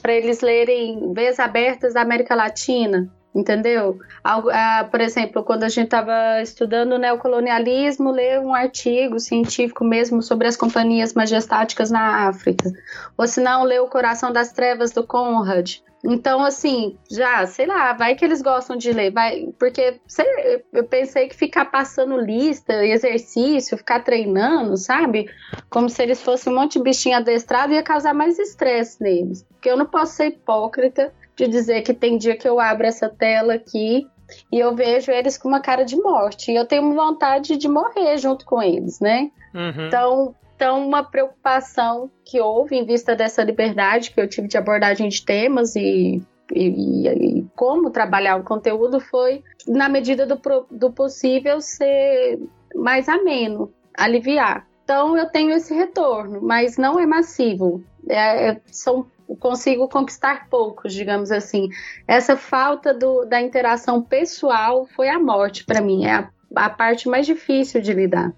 para 0.02 0.14
eles 0.14 0.42
lerem 0.42 1.14
Veias 1.14 1.40
Abertas 1.40 1.94
da 1.94 2.02
América 2.02 2.36
Latina, 2.36 3.12
entendeu? 3.34 4.00
Ah, 4.24 4.88
por 4.90 5.02
exemplo, 5.02 5.44
quando 5.44 5.64
a 5.64 5.70
gente 5.70 5.86
estava 5.86 6.42
estudando 6.42 6.98
neocolonialismo, 6.98 8.12
ler 8.12 8.40
um 8.40 8.54
artigo 8.54 9.20
científico 9.20 9.84
mesmo 9.84 10.22
sobre 10.22 10.48
as 10.48 10.56
companhias 10.56 11.14
majestáticas 11.14 11.90
na 11.90 12.28
África. 12.28 12.72
Ou 13.18 13.28
se 13.28 13.42
não, 13.42 13.64
ler 13.64 13.82
O 13.82 13.88
Coração 13.88 14.32
das 14.32 14.52
Trevas 14.52 14.92
do 14.92 15.06
Conrad. 15.06 15.78
Então, 16.06 16.44
assim, 16.44 16.98
já, 17.10 17.46
sei 17.48 17.66
lá, 17.66 17.94
vai 17.94 18.14
que 18.14 18.26
eles 18.26 18.42
gostam 18.42 18.76
de 18.76 18.92
ler, 18.92 19.10
vai, 19.10 19.48
porque 19.58 20.02
sei, 20.06 20.26
eu 20.74 20.84
pensei 20.84 21.30
que 21.30 21.36
ficar 21.36 21.66
passando 21.66 22.18
lista, 22.18 22.86
exercício, 22.86 23.78
ficar 23.78 24.04
treinando, 24.04 24.76
sabe? 24.76 25.30
Como 25.70 25.88
se 25.88 26.04
eles 26.04 26.22
fossem 26.22 26.52
um 26.52 26.58
monte 26.58 26.74
de 26.74 26.84
bichinho 26.84 27.16
adestrado 27.16 27.72
ia 27.72 27.82
causar 27.82 28.14
mais 28.14 28.38
estresse 28.38 29.02
neles. 29.02 29.44
Porque 29.44 29.70
eu 29.70 29.78
não 29.78 29.86
posso 29.86 30.16
ser 30.16 30.26
hipócrita 30.26 31.14
de 31.36 31.48
dizer 31.48 31.82
que 31.82 31.94
tem 31.94 32.18
dia 32.18 32.36
que 32.36 32.48
eu 32.48 32.60
abro 32.60 32.86
essa 32.86 33.10
tela 33.10 33.56
aqui 33.56 34.08
e 34.52 34.60
eu 34.60 34.76
vejo 34.76 35.12
eles 35.12 35.38
com 35.38 35.48
uma 35.48 35.60
cara 35.60 35.84
de 35.84 35.96
morte. 35.96 36.52
E 36.52 36.56
eu 36.56 36.66
tenho 36.66 36.94
vontade 36.94 37.58
de 37.58 37.68
morrer 37.68 38.18
junto 38.18 38.46
com 38.46 38.62
eles, 38.62 39.00
né? 39.00 39.32
Uhum. 39.54 39.88
Então, 39.88 40.36
então, 40.56 40.88
uma 40.88 41.04
preocupação 41.04 42.10
que 42.24 42.40
houve 42.40 42.78
em 42.78 42.86
vista 42.86 43.16
dessa 43.16 43.44
liberdade 43.44 44.12
que 44.12 44.22
eu 44.22 44.30
tive 44.30 44.48
de 44.48 44.58
abordagem 44.58 45.10
de 45.10 45.24
temas 45.26 45.76
e, 45.76 46.22
e, 46.54 47.08
e 47.08 47.46
como 47.56 47.90
trabalhar 47.90 48.38
o 48.38 48.44
conteúdo 48.44 49.00
foi, 49.00 49.44
na 49.68 49.90
medida 49.90 50.26
do, 50.26 50.40
do 50.72 50.92
possível, 50.92 51.60
ser 51.60 52.40
mais 52.76 53.10
ameno, 53.10 53.74
aliviar. 53.98 54.68
Então, 54.84 55.18
eu 55.18 55.30
tenho 55.30 55.52
esse 55.52 55.74
retorno, 55.74 56.40
mas 56.42 56.78
não 56.78 57.00
é 57.00 57.06
massivo. 57.06 57.84
É, 58.08 58.50
é 58.50 58.62
são 58.68 59.06
consigo 59.40 59.88
conquistar 59.88 60.48
poucos, 60.50 60.94
digamos 60.94 61.32
assim. 61.32 61.70
Essa 62.08 62.36
falta 62.36 62.94
do, 62.94 63.26
da 63.26 63.42
interação 63.42 64.02
pessoal 64.02 64.86
foi 64.86 65.10
a 65.10 65.20
morte 65.20 65.66
para 65.66 65.82
mim, 65.82 66.06
é 66.06 66.14
a, 66.14 66.30
a 66.56 66.70
parte 66.70 67.08
mais 67.08 67.26
difícil 67.26 67.82
de 67.82 67.94
lidar. 67.94 68.34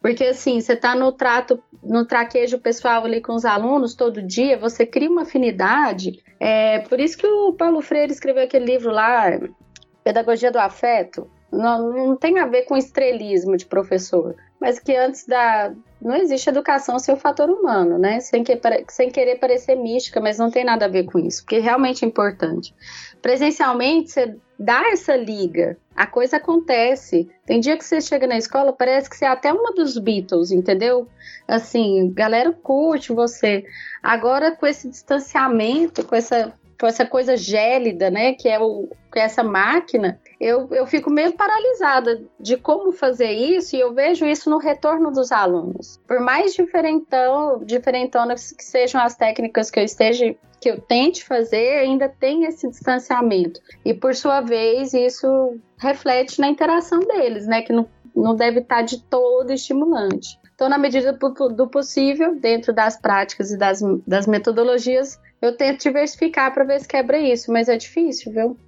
Porque 0.00 0.24
assim, 0.24 0.60
você 0.60 0.72
está 0.72 0.94
no 0.94 1.12
trato, 1.12 1.62
no 1.82 2.06
traquejo 2.06 2.58
pessoal 2.58 3.04
ali 3.04 3.20
com 3.20 3.34
os 3.34 3.44
alunos 3.44 3.94
todo 3.94 4.22
dia, 4.22 4.58
você 4.58 4.86
cria 4.86 5.10
uma 5.10 5.22
afinidade. 5.22 6.22
É, 6.38 6.78
por 6.80 6.98
isso 6.98 7.18
que 7.18 7.26
o 7.26 7.52
Paulo 7.52 7.82
Freire 7.82 8.12
escreveu 8.12 8.44
aquele 8.44 8.64
livro 8.64 8.90
lá, 8.90 9.38
Pedagogia 10.02 10.50
do 10.50 10.58
Afeto. 10.58 11.30
Não, 11.52 11.92
não 11.92 12.16
tem 12.16 12.38
a 12.38 12.46
ver 12.46 12.62
com 12.62 12.76
estrelismo 12.76 13.56
de 13.56 13.66
professor, 13.66 14.36
mas 14.58 14.78
que 14.78 14.94
antes 14.94 15.26
da, 15.26 15.74
não 16.00 16.16
existe 16.16 16.48
educação 16.48 16.98
sem 16.98 17.14
o 17.14 17.18
fator 17.18 17.50
humano, 17.50 17.98
né? 17.98 18.20
Sem, 18.20 18.42
que, 18.42 18.58
sem 18.88 19.10
querer 19.10 19.36
parecer 19.36 19.74
mística, 19.74 20.20
mas 20.20 20.38
não 20.38 20.50
tem 20.50 20.64
nada 20.64 20.86
a 20.86 20.88
ver 20.88 21.04
com 21.04 21.18
isso, 21.18 21.42
porque 21.42 21.58
realmente 21.58 22.04
é 22.04 22.08
importante. 22.08 22.74
Presencialmente, 23.20 24.10
você 24.10 24.36
dá 24.58 24.90
essa 24.90 25.14
liga, 25.14 25.76
a 25.94 26.06
coisa 26.06 26.38
acontece. 26.38 27.28
Tem 27.44 27.60
dia 27.60 27.76
que 27.76 27.84
você 27.84 28.00
chega 28.00 28.26
na 28.26 28.38
escola, 28.38 28.72
parece 28.72 29.10
que 29.10 29.16
você 29.16 29.24
é 29.24 29.28
até 29.28 29.52
uma 29.52 29.72
dos 29.72 29.98
Beatles, 29.98 30.50
entendeu? 30.50 31.06
Assim, 31.46 32.10
galera 32.14 32.52
curte 32.52 33.12
você. 33.12 33.64
Agora, 34.02 34.52
com 34.52 34.66
esse 34.66 34.88
distanciamento, 34.88 36.04
com 36.04 36.16
essa 36.16 36.54
com 36.80 36.86
essa 36.86 37.04
coisa 37.04 37.36
gélida, 37.36 38.10
né, 38.10 38.32
que 38.32 38.48
é, 38.48 38.58
o, 38.58 38.88
que 39.12 39.18
é 39.18 39.22
essa 39.22 39.42
máquina, 39.42 40.18
eu, 40.40 40.66
eu 40.72 40.86
fico 40.86 41.10
meio 41.10 41.32
paralisada 41.32 42.22
de 42.40 42.56
como 42.56 42.92
fazer 42.92 43.30
isso 43.30 43.76
e 43.76 43.80
eu 43.80 43.92
vejo 43.92 44.24
isso 44.24 44.48
no 44.48 44.56
retorno 44.56 45.10
dos 45.10 45.30
alunos. 45.30 46.00
Por 46.08 46.18
mais 46.18 46.54
diferentão, 46.54 47.62
diferentonas 47.62 48.50
que 48.50 48.64
sejam 48.64 49.02
as 49.02 49.14
técnicas 49.14 49.70
que 49.70 49.78
eu 49.78 49.84
esteja 49.84 50.34
que 50.58 50.70
eu 50.70 50.80
tente 50.80 51.24
fazer, 51.24 51.80
ainda 51.80 52.08
tem 52.08 52.44
esse 52.44 52.68
distanciamento. 52.68 53.60
E 53.84 53.94
por 53.94 54.14
sua 54.14 54.42
vez, 54.42 54.92
isso 54.92 55.58
reflete 55.78 56.38
na 56.38 56.48
interação 56.48 57.00
deles, 57.00 57.46
né, 57.46 57.62
que 57.62 57.72
não, 57.72 57.88
não 58.14 58.36
deve 58.36 58.60
estar 58.60 58.82
de 58.82 59.02
todo 59.02 59.50
estimulante. 59.50 60.38
Então, 60.54 60.68
na 60.68 60.76
medida 60.76 61.14
do 61.14 61.66
possível, 61.68 62.38
dentro 62.38 62.74
das 62.74 63.00
práticas 63.00 63.50
e 63.50 63.56
das, 63.56 63.80
das 64.06 64.26
metodologias, 64.26 65.18
eu 65.40 65.56
tento 65.56 65.80
diversificar 65.80 66.52
para 66.52 66.64
ver 66.64 66.80
se 66.80 66.88
quebra 66.88 67.18
isso, 67.18 67.50
mas 67.50 67.66
é 67.66 67.78
difícil, 67.78 68.30
viu? 68.30 68.58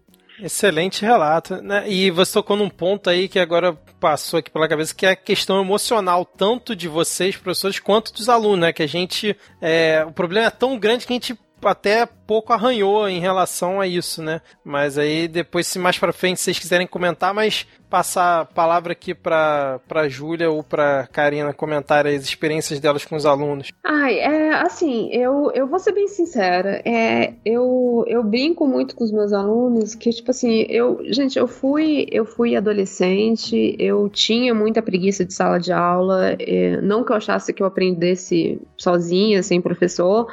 Excelente 0.41 1.03
relato, 1.03 1.63
né? 1.63 1.89
E 1.89 2.11
você 2.11 2.33
tocou 2.33 2.57
num 2.57 2.69
ponto 2.69 3.09
aí 3.09 3.29
que 3.29 3.39
agora 3.39 3.75
passou 4.01 4.39
aqui 4.39 4.51
pela 4.51 4.69
cabeça, 4.69 4.95
que 4.95 5.07
é 5.07 5.11
a 5.11 5.17
questão 5.17 5.61
emocional, 5.61 6.25
tanto 6.25 6.75
de 6.75 6.89
vocês, 6.89 7.37
professores, 7.37 7.79
quanto 7.79 8.13
dos 8.13 8.29
alunos, 8.29 8.61
né? 8.61 8.73
Que 8.73 8.83
a 8.83 8.89
gente. 8.89 9.37
É, 9.61 10.05
o 10.07 10.13
problema 10.13 10.47
é 10.47 10.51
tão 10.51 10.79
grande 10.79 11.07
que 11.07 11.13
a 11.13 11.17
gente 11.17 11.39
até 11.69 12.07
pouco 12.07 12.53
arranhou 12.53 13.09
em 13.09 13.21
relação 13.21 13.81
a 13.81 13.87
isso, 13.87 14.23
né? 14.23 14.41
Mas 14.65 14.97
aí 14.97 15.29
depois, 15.29 15.67
se 15.67 15.79
mais 15.79 15.99
para 15.99 16.13
frente 16.13 16.41
vocês 16.41 16.59
quiserem 16.59 16.87
comentar, 16.87 17.35
mas 17.35 17.67
passar 17.93 18.41
a 18.41 18.45
palavra 18.47 18.93
aqui 18.93 19.15
para 19.15 19.79
para 19.87 20.09
Júlia 20.09 20.51
ou 20.51 20.63
para 20.63 21.07
Karina 21.13 21.53
comentar 21.53 22.07
as 22.07 22.23
experiências 22.23 22.81
delas 22.81 23.05
com 23.05 23.15
os 23.15 23.27
alunos. 23.27 23.71
Ai, 23.85 24.19
é 24.19 24.55
assim, 24.55 25.11
eu, 25.13 25.53
eu 25.55 25.67
vou 25.67 25.79
ser 25.79 25.93
bem 25.93 26.09
sincera, 26.09 26.81
é, 26.87 27.35
eu, 27.45 28.03
eu 28.07 28.25
brinco 28.25 28.67
muito 28.67 28.97
com 28.97 29.05
os 29.05 29.13
meus 29.13 29.35
alunos 29.35 29.95
que 29.95 30.09
tipo 30.09 30.31
assim, 30.31 30.65
eu, 30.71 31.01
gente, 31.05 31.39
eu 31.39 31.47
fui 31.47 32.07
eu 32.11 32.25
fui 32.25 32.57
adolescente, 32.57 33.77
eu 33.79 34.09
tinha 34.09 34.55
muita 34.55 34.81
preguiça 34.81 35.23
de 35.23 35.35
sala 35.35 35.59
de 35.59 35.71
aula, 35.71 36.35
é, 36.39 36.81
não 36.81 37.05
que 37.05 37.13
eu 37.13 37.17
achasse 37.17 37.53
que 37.53 37.63
eu 37.63 37.67
aprendesse 37.67 38.59
sozinha, 38.79 39.43
sem 39.43 39.61
professor, 39.61 40.29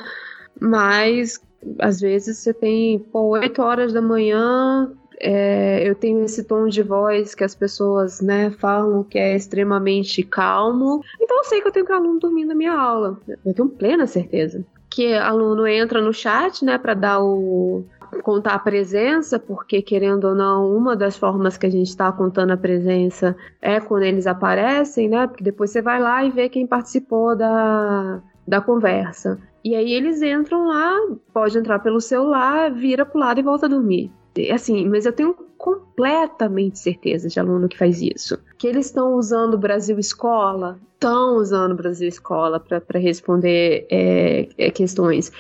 mas 0.59 1.39
às 1.79 1.99
vezes 1.99 2.37
você 2.37 2.53
tem, 2.53 2.99
pô, 2.99 3.29
8 3.29 3.61
horas 3.61 3.93
da 3.93 4.01
manhã, 4.01 4.91
é, 5.19 5.87
eu 5.87 5.93
tenho 5.95 6.23
esse 6.23 6.43
tom 6.43 6.67
de 6.67 6.81
voz 6.81 7.35
que 7.35 7.43
as 7.43 7.53
pessoas, 7.53 8.21
né, 8.21 8.49
falam 8.51 9.03
que 9.03 9.19
é 9.19 9.35
extremamente 9.35 10.23
calmo. 10.23 11.03
Então 11.19 11.37
eu 11.37 11.43
sei 11.43 11.61
que 11.61 11.67
eu 11.67 11.71
tenho 11.71 11.85
que 11.85 11.91
aluno 11.91 12.19
dormindo 12.19 12.49
na 12.49 12.55
minha 12.55 12.73
aula. 12.73 13.19
Eu 13.45 13.53
tenho 13.53 13.69
plena 13.69 14.07
certeza. 14.07 14.65
Que 14.89 15.13
aluno 15.13 15.67
entra 15.67 16.01
no 16.01 16.13
chat, 16.13 16.63
né, 16.63 16.77
para 16.77 16.93
dar 16.93 17.21
o 17.21 17.83
contar 18.23 18.55
a 18.55 18.59
presença, 18.59 19.37
porque 19.37 19.83
querendo 19.83 20.29
ou 20.29 20.35
não, 20.35 20.75
uma 20.75 20.95
das 20.95 21.15
formas 21.15 21.57
que 21.57 21.67
a 21.67 21.69
gente 21.69 21.89
está 21.89 22.11
contando 22.11 22.51
a 22.51 22.57
presença 22.57 23.35
é 23.61 23.79
quando 23.79 24.01
eles 24.01 24.25
aparecem, 24.25 25.07
né? 25.07 25.27
Porque 25.27 25.43
depois 25.43 25.69
você 25.69 25.79
vai 25.79 26.01
lá 26.01 26.23
e 26.23 26.31
vê 26.31 26.49
quem 26.49 26.65
participou 26.65 27.35
da, 27.35 28.19
da 28.47 28.59
conversa. 28.61 29.37
E 29.63 29.75
aí 29.75 29.91
eles 29.93 30.21
entram 30.21 30.67
lá, 30.67 30.95
pode 31.33 31.57
entrar 31.57 31.79
pelo 31.79 31.99
celular, 31.99 32.71
vira 32.71 33.05
pro 33.05 33.19
lado 33.19 33.39
e 33.39 33.43
volta 33.43 33.65
a 33.65 33.69
dormir. 33.69 34.11
Assim, 34.53 34.87
mas 34.87 35.05
eu 35.05 35.11
tenho 35.11 35.35
completamente 35.57 36.79
certeza 36.79 37.27
de 37.27 37.39
aluno 37.39 37.67
que 37.67 37.77
faz 37.77 38.01
isso. 38.01 38.39
Que 38.57 38.67
eles 38.67 38.85
estão 38.85 39.15
usando 39.15 39.55
o 39.55 39.57
Brasil 39.57 39.99
Escola, 39.99 40.79
estão 40.93 41.35
usando 41.35 41.73
o 41.73 41.75
Brasil 41.75 42.07
Escola 42.07 42.59
para 42.59 42.99
responder 42.99 43.85
é, 43.89 44.47
é, 44.57 44.71
questões. 44.71 45.31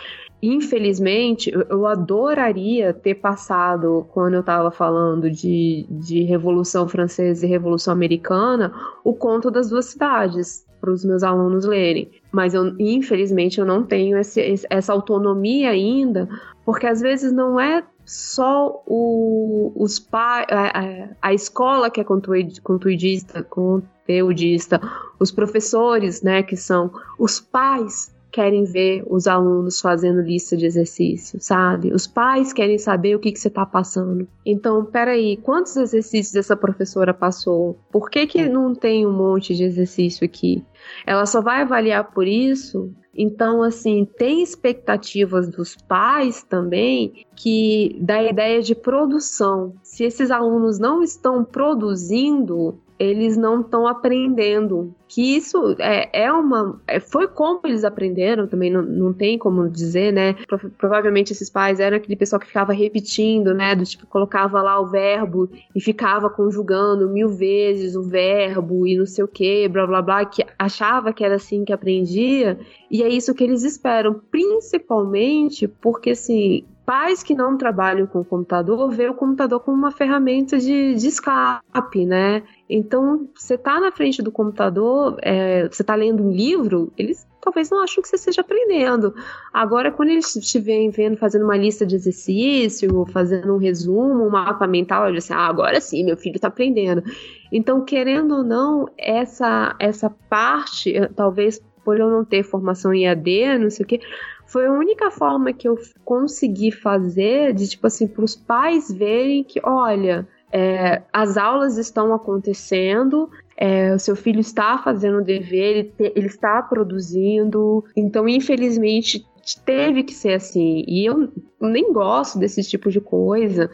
Infelizmente, 0.41 1.51
eu 1.69 1.85
adoraria 1.85 2.93
ter 2.93 3.15
passado, 3.15 4.07
quando 4.11 4.35
eu 4.35 4.39
estava 4.39 4.71
falando 4.71 5.29
de, 5.29 5.85
de 5.89 6.23
Revolução 6.23 6.87
Francesa 6.87 7.45
e 7.45 7.49
Revolução 7.49 7.91
Americana, 7.93 8.73
o 9.03 9.13
conto 9.13 9.51
das 9.51 9.69
duas 9.69 9.85
cidades 9.85 10.65
para 10.79 10.91
os 10.91 11.03
meus 11.03 11.23
alunos 11.23 11.65
lerem. 11.65 12.11
Mas 12.31 12.53
eu, 12.53 12.75
infelizmente 12.79 13.59
eu 13.59 13.65
não 13.65 13.83
tenho 13.83 14.17
esse, 14.17 14.65
essa 14.69 14.93
autonomia 14.93 15.69
ainda, 15.69 16.27
porque 16.65 16.87
às 16.87 17.01
vezes 17.01 17.31
não 17.31 17.59
é 17.59 17.83
só 18.05 18.81
o, 18.87 19.71
os 19.75 19.99
pais, 19.99 20.47
a, 20.49 21.09
a, 21.21 21.33
escola 21.33 21.91
que 21.91 22.01
é 22.01 22.03
conteudista, 22.03 23.43
conteudista, 23.43 24.81
os 25.19 25.31
professores, 25.31 26.23
né, 26.23 26.41
que 26.41 26.57
são 26.57 26.91
os 27.19 27.39
pais 27.39 28.11
querem 28.31 28.63
ver 28.63 29.03
os 29.07 29.27
alunos 29.27 29.81
fazendo 29.81 30.21
lista 30.21 30.55
de 30.55 30.65
exercícios, 30.65 31.45
sabe? 31.45 31.91
Os 31.91 32.05
pais 32.07 32.53
querem 32.53 32.77
saber 32.77 33.15
o 33.15 33.19
que, 33.19 33.31
que 33.31 33.39
você 33.39 33.47
está 33.47 33.65
passando. 33.65 34.27
Então, 34.45 34.85
peraí, 34.85 35.37
quantos 35.37 35.75
exercícios 35.75 36.35
essa 36.35 36.55
professora 36.55 37.13
passou? 37.13 37.77
Por 37.91 38.09
que, 38.09 38.27
que 38.27 38.47
não 38.47 38.73
tem 38.73 39.05
um 39.05 39.13
monte 39.13 39.55
de 39.55 39.63
exercício 39.63 40.25
aqui? 40.25 40.63
Ela 41.05 41.25
só 41.25 41.41
vai 41.41 41.61
avaliar 41.61 42.11
por 42.11 42.27
isso? 42.27 42.93
Então, 43.21 43.63
assim, 43.63 44.07
tem 44.17 44.41
expectativas 44.41 45.49
dos 45.49 45.75
pais 45.75 46.43
também 46.43 47.25
que 47.35 47.97
da 47.99 48.23
ideia 48.23 48.61
de 48.61 48.75
produção. 48.75 49.73
Se 49.83 50.03
esses 50.03 50.31
alunos 50.31 50.79
não 50.79 51.03
estão 51.03 51.43
produzindo, 51.43 52.79
eles 52.99 53.37
não 53.37 53.61
estão 53.61 53.87
aprendendo. 53.87 54.93
Que 55.07 55.37
isso 55.37 55.75
é, 55.79 56.25
é 56.25 56.31
uma. 56.31 56.79
É, 56.85 56.99
foi 56.99 57.27
como 57.27 57.61
eles 57.63 57.83
aprenderam, 57.83 58.45
também 58.45 58.69
não, 58.69 58.83
não 58.83 59.13
tem 59.13 59.39
como 59.39 59.67
dizer, 59.67 60.13
né? 60.13 60.33
Pro, 60.47 60.69
provavelmente 60.71 61.31
esses 61.31 61.49
pais 61.49 61.79
eram 61.79 61.97
aquele 61.97 62.15
pessoal 62.15 62.39
que 62.39 62.45
ficava 62.45 62.73
repetindo, 62.73 63.53
né? 63.53 63.73
Do 63.73 63.85
tipo, 63.85 64.05
colocava 64.05 64.61
lá 64.61 64.79
o 64.79 64.85
verbo 64.85 65.49
e 65.73 65.81
ficava 65.81 66.29
conjugando 66.29 67.09
mil 67.09 67.29
vezes 67.29 67.95
o 67.95 68.03
verbo 68.03 68.85
e 68.85 68.97
não 68.97 69.05
sei 69.05 69.23
o 69.23 69.27
que, 69.27 69.67
blá 69.67 69.87
blá 69.87 70.01
blá, 70.01 70.25
que 70.25 70.45
achava 70.59 71.11
que 71.11 71.23
era 71.23 71.35
assim 71.35 71.65
que 71.65 71.73
aprendia. 71.73 72.59
E 72.91 73.01
é 73.01 73.09
isso 73.09 73.33
que 73.33 73.43
eles 73.43 73.63
esperam, 73.63 74.21
principalmente 74.29 75.67
porque, 75.67 76.11
assim, 76.11 76.65
pais 76.89 77.21
que 77.21 77.35
não 77.35 77.55
trabalham 77.55 78.07
com 78.07 78.23
computador 78.23 78.89
vê 78.89 79.07
o 79.07 79.13
computador 79.13 79.59
como 79.59 79.77
uma 79.77 79.91
ferramenta 79.91 80.57
de, 80.57 80.95
de 80.95 81.07
escape, 81.07 82.03
né? 82.03 82.41
Então, 82.69 83.27
você 83.35 83.57
tá 83.57 83.79
na 83.79 83.91
frente 83.91 84.21
do 84.21 84.31
computador, 84.31 85.17
é, 85.23 85.67
você 85.67 85.83
tá 85.83 85.95
lendo 85.95 86.23
um 86.23 86.31
livro, 86.31 86.93
eles 86.95 87.27
talvez 87.41 87.69
não 87.69 87.81
acham 87.81 88.01
que 88.01 88.07
você 88.07 88.15
esteja 88.15 88.41
aprendendo. 88.41 89.15
Agora, 89.51 89.91
quando 89.91 90.09
eles 90.09 90.35
estiverem 90.35 90.91
vendo, 90.91 91.17
fazendo 91.17 91.45
uma 91.45 91.57
lista 91.57 91.85
de 91.85 91.95
exercício, 91.95 93.05
fazendo 93.07 93.55
um 93.55 93.57
resumo, 93.57 94.25
um 94.25 94.29
mapa 94.29 94.67
mental, 94.67 95.07
eles 95.07 95.23
dizem, 95.23 95.37
ah, 95.37 95.47
agora 95.47 95.81
sim, 95.81 96.03
meu 96.03 96.15
filho 96.15 96.35
está 96.35 96.49
aprendendo. 96.49 97.03
Então, 97.51 97.83
querendo 97.83 98.35
ou 98.35 98.43
não, 98.43 98.85
essa, 98.97 99.75
essa 99.79 100.09
parte, 100.29 100.93
talvez 101.15 101.59
por 101.83 101.99
eu 101.99 102.09
não 102.09 102.23
ter 102.23 102.43
formação 102.43 102.93
em 102.93 103.07
AD, 103.07 103.57
não 103.57 103.69
sei 103.69 103.83
o 103.83 103.87
quê, 103.87 103.99
foi 104.45 104.67
a 104.67 104.71
única 104.71 105.09
forma 105.09 105.53
que 105.53 105.67
eu 105.67 105.77
consegui 106.03 106.71
fazer 106.71 107.53
de, 107.53 107.67
tipo 107.67 107.87
assim, 107.87 108.07
para 108.07 108.23
os 108.23 108.35
pais 108.35 108.91
verem 108.91 109.43
que, 109.43 109.59
olha, 109.63 110.27
é, 110.51 111.01
as 111.13 111.37
aulas 111.37 111.77
estão 111.77 112.13
acontecendo, 112.13 113.29
é, 113.55 113.93
o 113.93 113.99
seu 113.99 114.15
filho 114.15 114.39
está 114.39 114.77
fazendo 114.77 115.19
o 115.19 115.23
dever, 115.23 115.77
ele, 115.77 115.83
te, 115.83 116.13
ele 116.15 116.27
está 116.27 116.61
produzindo, 116.61 117.83
então, 117.95 118.27
infelizmente, 118.27 119.25
teve 119.65 120.03
que 120.03 120.13
ser 120.13 120.33
assim. 120.33 120.83
E 120.87 121.05
eu 121.05 121.31
nem 121.59 121.91
gosto 121.91 122.39
desse 122.39 122.63
tipo 122.63 122.89
de 122.89 122.99
coisa, 122.99 123.69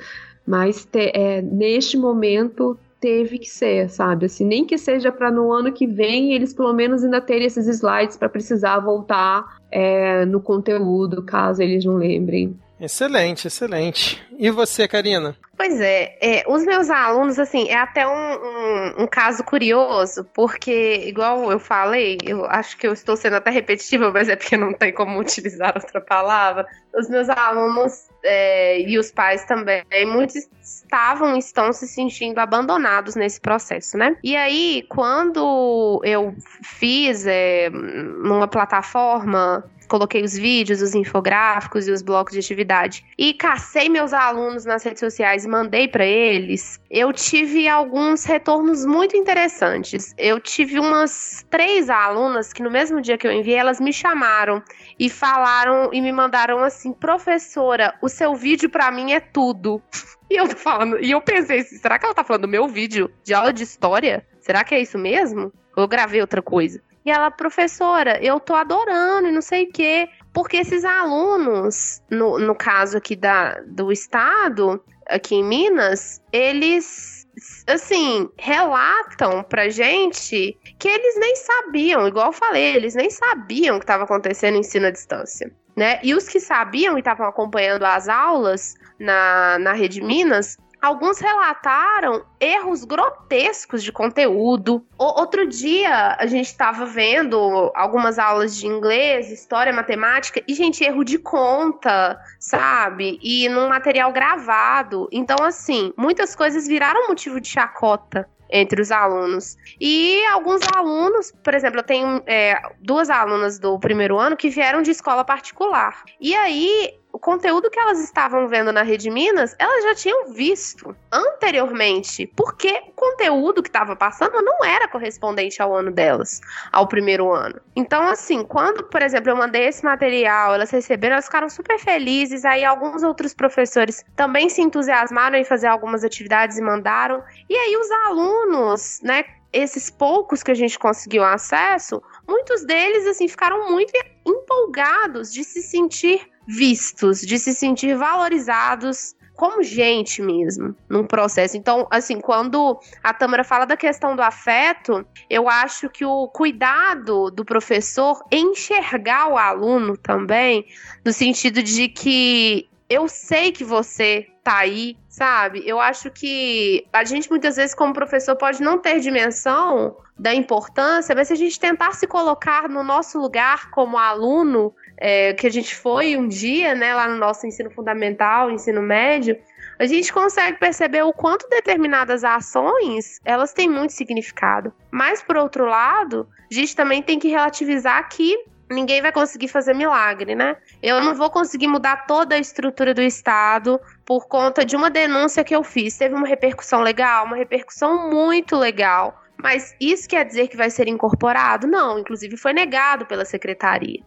mas 0.45 0.85
te, 0.85 1.11
é, 1.13 1.41
neste 1.41 1.97
momento 1.97 2.77
teve 2.99 3.37
que 3.37 3.49
ser, 3.49 3.89
sabe? 3.89 4.25
Assim, 4.25 4.43
nem 4.43 4.65
que 4.65 4.77
seja 4.77 5.11
para 5.11 5.29
no 5.29 5.51
ano 5.51 5.71
que 5.71 5.85
vem 5.85 6.33
eles 6.33 6.53
pelo 6.53 6.73
menos 6.73 7.03
ainda 7.03 7.21
terem 7.21 7.45
esses 7.45 7.67
slides 7.67 8.17
para 8.17 8.27
precisar 8.27 8.79
voltar 8.79 9.57
é, 9.71 10.25
no 10.25 10.41
conteúdo, 10.41 11.21
caso 11.21 11.61
eles 11.61 11.85
não 11.85 11.97
lembrem. 11.97 12.57
Excelente, 12.79 13.47
excelente. 13.47 14.21
E 14.37 14.49
você, 14.51 14.87
Karina? 14.87 15.35
Pois 15.57 15.79
é, 15.79 16.17
é, 16.19 16.43
os 16.47 16.65
meus 16.65 16.89
alunos, 16.89 17.39
assim, 17.39 17.69
é 17.69 17.77
até 17.77 18.05
um, 18.05 18.11
um, 18.11 19.03
um, 19.03 19.07
caso 19.07 19.41
curioso, 19.43 20.25
porque, 20.33 21.05
igual 21.07 21.49
eu 21.49 21.59
falei, 21.59 22.17
eu 22.25 22.45
acho 22.45 22.77
que 22.77 22.85
eu 22.85 22.91
estou 22.91 23.15
sendo 23.15 23.37
até 23.37 23.51
repetitiva, 23.51 24.11
mas 24.11 24.27
é 24.27 24.35
porque 24.35 24.57
não 24.57 24.73
tem 24.73 24.91
como 24.91 25.17
utilizar 25.17 25.73
outra 25.79 26.01
palavra. 26.01 26.67
Os 26.93 27.09
meus 27.09 27.29
alunos 27.29 28.09
é, 28.23 28.81
e 28.81 28.99
os 28.99 29.11
pais 29.11 29.45
também, 29.45 29.83
muitos 30.05 30.47
estavam, 30.61 31.37
estão 31.37 31.71
se 31.71 31.87
sentindo 31.87 32.39
abandonados 32.39 33.15
nesse 33.15 33.39
processo, 33.39 33.97
né? 33.97 34.17
E 34.23 34.35
aí, 34.35 34.85
quando 34.89 36.01
eu 36.03 36.35
fiz 36.61 37.25
é, 37.25 37.69
numa 37.69 38.47
plataforma 38.47 39.63
coloquei 39.87 40.23
os 40.23 40.33
vídeos, 40.33 40.81
os 40.81 40.93
infográficos 40.93 41.87
e 41.87 41.91
os 41.91 42.01
blocos 42.01 42.33
de 42.33 42.39
atividade 42.39 43.05
e 43.17 43.33
cacei 43.33 43.89
meus 43.89 44.13
alunos 44.13 44.24
nas 44.65 44.83
redes 44.83 44.99
sociais 44.99 45.45
e 45.45 45.47
mandei 45.47 45.87
para 45.87 46.05
eles, 46.05 46.79
eu 46.89 47.11
tive 47.11 47.67
alguns 47.67 48.23
retornos 48.23 48.85
muito 48.85 49.15
interessantes. 49.15 50.13
Eu 50.17 50.39
tive 50.39 50.79
umas 50.79 51.45
três 51.49 51.89
alunas 51.89 52.53
que 52.53 52.63
no 52.63 52.71
mesmo 52.71 53.01
dia 53.01 53.17
que 53.17 53.27
eu 53.27 53.31
enviei, 53.31 53.57
elas 53.57 53.79
me 53.79 53.93
chamaram 53.93 54.63
e 54.99 55.09
falaram 55.09 55.89
e 55.93 56.01
me 56.01 56.11
mandaram 56.11 56.63
assim: 56.63 56.93
"Professora, 56.93 57.93
o 58.01 58.09
seu 58.09 58.35
vídeo 58.35 58.69
para 58.69 58.91
mim 58.91 59.13
é 59.13 59.19
tudo". 59.19 59.81
E 60.27 60.37
eu 60.37 60.47
falando, 60.47 60.97
e 60.99 61.11
eu 61.11 61.21
pensei, 61.21 61.61
será 61.61 61.99
que 61.99 62.05
ela 62.05 62.15
tá 62.15 62.23
falando 62.23 62.41
do 62.41 62.47
meu 62.47 62.67
vídeo 62.67 63.11
de 63.23 63.31
aula 63.31 63.53
de 63.53 63.61
história? 63.61 64.25
Será 64.41 64.63
que 64.63 64.73
é 64.73 64.81
isso 64.81 64.97
mesmo? 64.97 65.53
Eu 65.77 65.87
gravei 65.87 66.19
outra 66.19 66.41
coisa? 66.41 66.81
E 67.05 67.11
ela, 67.11 67.29
professora, 67.29 68.19
eu 68.23 68.39
tô 68.39 68.55
adorando 68.55 69.27
e 69.27 69.31
não 69.31 69.41
sei 69.41 69.65
o 69.65 69.71
quê. 69.71 70.09
Porque 70.35 70.57
esses 70.57 70.83
alunos, 70.83 72.01
no, 72.11 72.37
no 72.37 72.53
caso 72.53 72.97
aqui 72.97 73.15
da, 73.15 73.57
do 73.65 73.89
estado, 73.89 74.83
aqui 75.07 75.35
em 75.35 75.43
Minas, 75.45 76.21
eles, 76.29 77.25
assim, 77.65 78.29
relatam 78.37 79.43
pra 79.43 79.69
gente 79.69 80.59
que 80.77 80.89
eles 80.89 81.17
nem 81.17 81.37
sabiam, 81.37 82.05
igual 82.05 82.27
eu 82.27 82.33
falei, 82.33 82.75
eles 82.75 82.95
nem 82.95 83.09
sabiam 83.09 83.79
que 83.79 83.85
estava 83.85 84.03
acontecendo 84.03 84.57
ensino 84.57 84.87
à 84.87 84.91
distância. 84.91 85.49
Né? 85.73 86.01
E 86.03 86.13
os 86.13 86.27
que 86.27 86.41
sabiam 86.41 86.97
e 86.97 86.99
estavam 86.99 87.27
acompanhando 87.27 87.85
as 87.85 88.09
aulas 88.09 88.75
na, 88.99 89.57
na 89.59 89.71
Rede 89.71 90.01
Minas 90.01 90.57
alguns 90.85 91.19
relataram 91.19 92.23
erros 92.39 92.83
grotescos 92.83 93.81
de 93.81 93.91
conteúdo. 93.91 94.85
O, 94.99 95.19
outro 95.19 95.47
dia 95.47 96.15
a 96.19 96.27
gente 96.27 96.45
estava 96.45 96.85
vendo 96.85 97.71
algumas 97.73 98.19
aulas 98.19 98.55
de 98.55 98.67
inglês, 98.67 99.31
história, 99.31 99.73
matemática, 99.73 100.43
e, 100.47 100.53
gente, 100.53 100.83
erro 100.83 101.03
de 101.03 101.17
conta, 101.17 102.19
sabe? 102.39 103.19
E 103.23 103.49
num 103.49 103.67
material 103.67 104.11
gravado. 104.11 105.09
Então, 105.11 105.43
assim, 105.43 105.91
muitas 105.97 106.35
coisas 106.35 106.67
viraram 106.67 107.07
motivo 107.07 107.41
de 107.41 107.47
chacota 107.47 108.29
entre 108.47 108.79
os 108.79 108.91
alunos. 108.91 109.57
E 109.81 110.23
alguns 110.25 110.61
alunos, 110.75 111.31
por 111.43 111.55
exemplo, 111.55 111.79
eu 111.79 111.83
tenho 111.83 112.21
é, 112.27 112.61
duas 112.79 113.09
alunas 113.09 113.57
do 113.57 113.79
primeiro 113.79 114.19
ano 114.19 114.37
que 114.37 114.49
vieram 114.49 114.83
de 114.83 114.91
escola 114.91 115.25
particular. 115.25 116.03
E 116.21 116.35
aí 116.35 116.93
o 117.15 117.19
conteúdo 117.19 117.69
que 117.69 117.79
elas 117.79 118.01
estavam 118.01 118.45
vendo 118.45 118.73
na 118.73 118.81
Rede 118.81 119.09
Minas, 119.09 119.55
elas 119.57 119.85
já 119.85 119.95
tinham 119.95 120.33
visto 120.33 120.93
anteriormente, 121.09 122.27
porque 122.35 122.83
o 122.89 122.91
conteúdo 122.91 123.63
que 123.63 123.69
estava 123.69 123.95
passando 123.95 124.41
não 124.41 124.65
era 124.65 124.85
correspondente 124.85 125.61
ao 125.61 125.73
ano 125.73 125.91
delas, 125.91 126.41
ao 126.73 126.89
primeiro 126.89 127.33
ano. 127.33 127.61
Então, 127.73 128.05
assim, 128.05 128.43
quando, 128.43 128.83
por 128.83 129.01
exemplo, 129.01 129.29
eu 129.29 129.37
mandei 129.37 129.65
esse 129.65 129.81
material, 129.85 130.55
elas 130.55 130.69
receberam, 130.71 131.13
elas 131.13 131.27
ficaram 131.27 131.49
super 131.49 131.79
felizes. 131.79 132.43
Aí, 132.43 132.65
alguns 132.65 133.01
outros 133.01 133.33
professores 133.33 134.03
também 134.13 134.49
se 134.49 134.61
entusiasmaram 134.61 135.37
em 135.37 135.45
fazer 135.45 135.67
algumas 135.67 136.03
atividades 136.03 136.57
e 136.57 136.61
mandaram. 136.61 137.23
E 137.49 137.55
aí, 137.55 137.77
os 137.77 137.89
alunos, 138.09 138.99
né, 139.01 139.23
esses 139.55 139.89
poucos 139.89 140.43
que 140.43 140.51
a 140.51 140.55
gente 140.55 140.77
conseguiu 140.77 141.23
acesso, 141.23 142.03
muitos 142.27 142.65
deles 142.65 143.05
assim 143.07 143.27
ficaram 143.27 143.71
muito 143.71 143.91
empolgados 144.25 145.31
de 145.31 145.43
se 145.43 145.61
sentir 145.61 146.21
vistos, 146.47 147.21
de 147.21 147.39
se 147.39 147.53
sentir 147.53 147.95
valorizados 147.95 149.15
como 149.35 149.61
gente 149.61 150.21
mesmo, 150.21 150.75
num 150.89 151.05
processo. 151.05 151.57
Então, 151.57 151.85
assim, 151.91 152.21
quando 152.21 152.79
a 153.03 153.13
Tâmara 153.13 153.43
fala 153.43 153.65
da 153.65 153.75
questão 153.75 154.15
do 154.15 154.21
afeto, 154.21 155.05
eu 155.29 155.49
acho 155.49 155.89
que 155.89 156.05
o 156.05 156.27
cuidado 156.29 157.29
do 157.29 157.43
professor 157.43 158.23
enxergar 158.31 159.27
o 159.27 159.37
aluno 159.37 159.97
também, 159.97 160.65
no 161.03 161.11
sentido 161.11 161.61
de 161.61 161.89
que 161.89 162.69
eu 162.89 163.07
sei 163.07 163.51
que 163.51 163.63
você 163.63 164.27
tá 164.45 164.57
aí, 164.59 164.95
sabe? 165.09 165.63
Eu 165.65 165.79
acho 165.79 166.11
que 166.11 166.85
a 166.93 167.03
gente 167.03 167.31
muitas 167.31 167.55
vezes, 167.55 167.73
como 167.73 167.91
professor, 167.91 168.35
pode 168.35 168.61
não 168.61 168.77
ter 168.77 168.99
dimensão 168.99 169.97
da 170.17 170.35
importância, 170.35 171.15
mas 171.15 171.29
se 171.29 171.33
a 171.33 171.35
gente 171.35 171.59
tentar 171.59 171.93
se 171.93 172.05
colocar 172.05 172.69
no 172.69 172.83
nosso 172.83 173.19
lugar 173.19 173.71
como 173.71 173.97
aluno, 173.97 174.71
é, 174.97 175.33
que 175.33 175.47
a 175.47 175.49
gente 175.49 175.75
foi 175.75 176.15
um 176.15 176.27
dia, 176.27 176.75
né, 176.75 176.93
lá 176.93 177.07
no 177.07 177.17
nosso 177.17 177.47
ensino 177.47 177.71
fundamental, 177.71 178.51
ensino 178.51 178.83
médio, 178.83 179.35
a 179.79 179.87
gente 179.87 180.13
consegue 180.13 180.59
perceber 180.59 181.01
o 181.01 181.11
quanto 181.11 181.49
determinadas 181.49 182.23
ações 182.23 183.19
elas 183.25 183.51
têm 183.51 183.67
muito 183.67 183.93
significado. 183.93 184.71
Mas 184.91 185.23
por 185.23 185.37
outro 185.37 185.65
lado, 185.65 186.29
a 186.51 186.53
gente 186.53 186.75
também 186.75 187.01
tem 187.01 187.17
que 187.17 187.29
relativizar 187.29 188.07
que 188.09 188.37
ninguém 188.69 189.01
vai 189.01 189.11
conseguir 189.11 189.47
fazer 189.47 189.73
milagre, 189.73 190.33
né? 190.35 190.57
Eu 190.81 191.01
não 191.01 191.13
vou 191.13 191.29
conseguir 191.29 191.67
mudar 191.67 192.05
toda 192.07 192.35
a 192.35 192.39
estrutura 192.39 192.93
do 192.93 193.01
Estado 193.01 193.79
por 194.05 194.27
conta 194.27 194.63
de 194.63 194.75
uma 194.75 194.89
denúncia 194.89 195.43
que 195.43 195.55
eu 195.55 195.63
fiz. 195.63 195.97
Teve 195.97 196.13
uma 196.13 196.27
repercussão 196.27 196.81
legal, 196.81 197.25
uma 197.25 197.35
repercussão 197.35 198.09
muito 198.09 198.55
legal. 198.55 199.21
Mas 199.37 199.75
isso 199.81 200.07
quer 200.07 200.25
dizer 200.25 200.47
que 200.47 200.55
vai 200.55 200.69
ser 200.69 200.87
incorporado? 200.87 201.67
Não, 201.67 201.99
inclusive 201.99 202.37
foi 202.37 202.53
negado 202.53 203.05
pela 203.05 203.25
secretaria. 203.25 204.01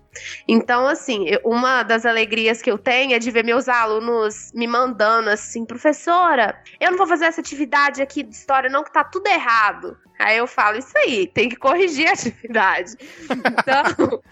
Então, 0.48 0.86
assim, 0.86 1.26
uma 1.44 1.82
das 1.82 2.06
alegrias 2.06 2.62
que 2.62 2.70
eu 2.70 2.78
tenho 2.78 3.14
é 3.14 3.18
de 3.18 3.30
ver 3.30 3.44
meus 3.44 3.68
alunos 3.68 4.50
me 4.54 4.66
mandando 4.66 5.28
assim, 5.28 5.66
professora, 5.66 6.60
eu 6.80 6.90
não 6.90 6.98
vou 6.98 7.06
fazer 7.06 7.26
essa 7.26 7.40
atividade 7.40 8.00
aqui 8.00 8.22
de 8.22 8.34
história, 8.34 8.70
não, 8.70 8.82
que 8.82 8.92
tá 8.92 9.04
tudo 9.04 9.26
errado. 9.26 9.96
Aí 10.18 10.36
eu 10.36 10.46
falo, 10.46 10.78
isso 10.78 10.96
aí, 10.96 11.26
tem 11.26 11.48
que 11.48 11.56
corrigir 11.56 12.08
a 12.08 12.12
atividade. 12.12 12.92
Então, 13.30 14.22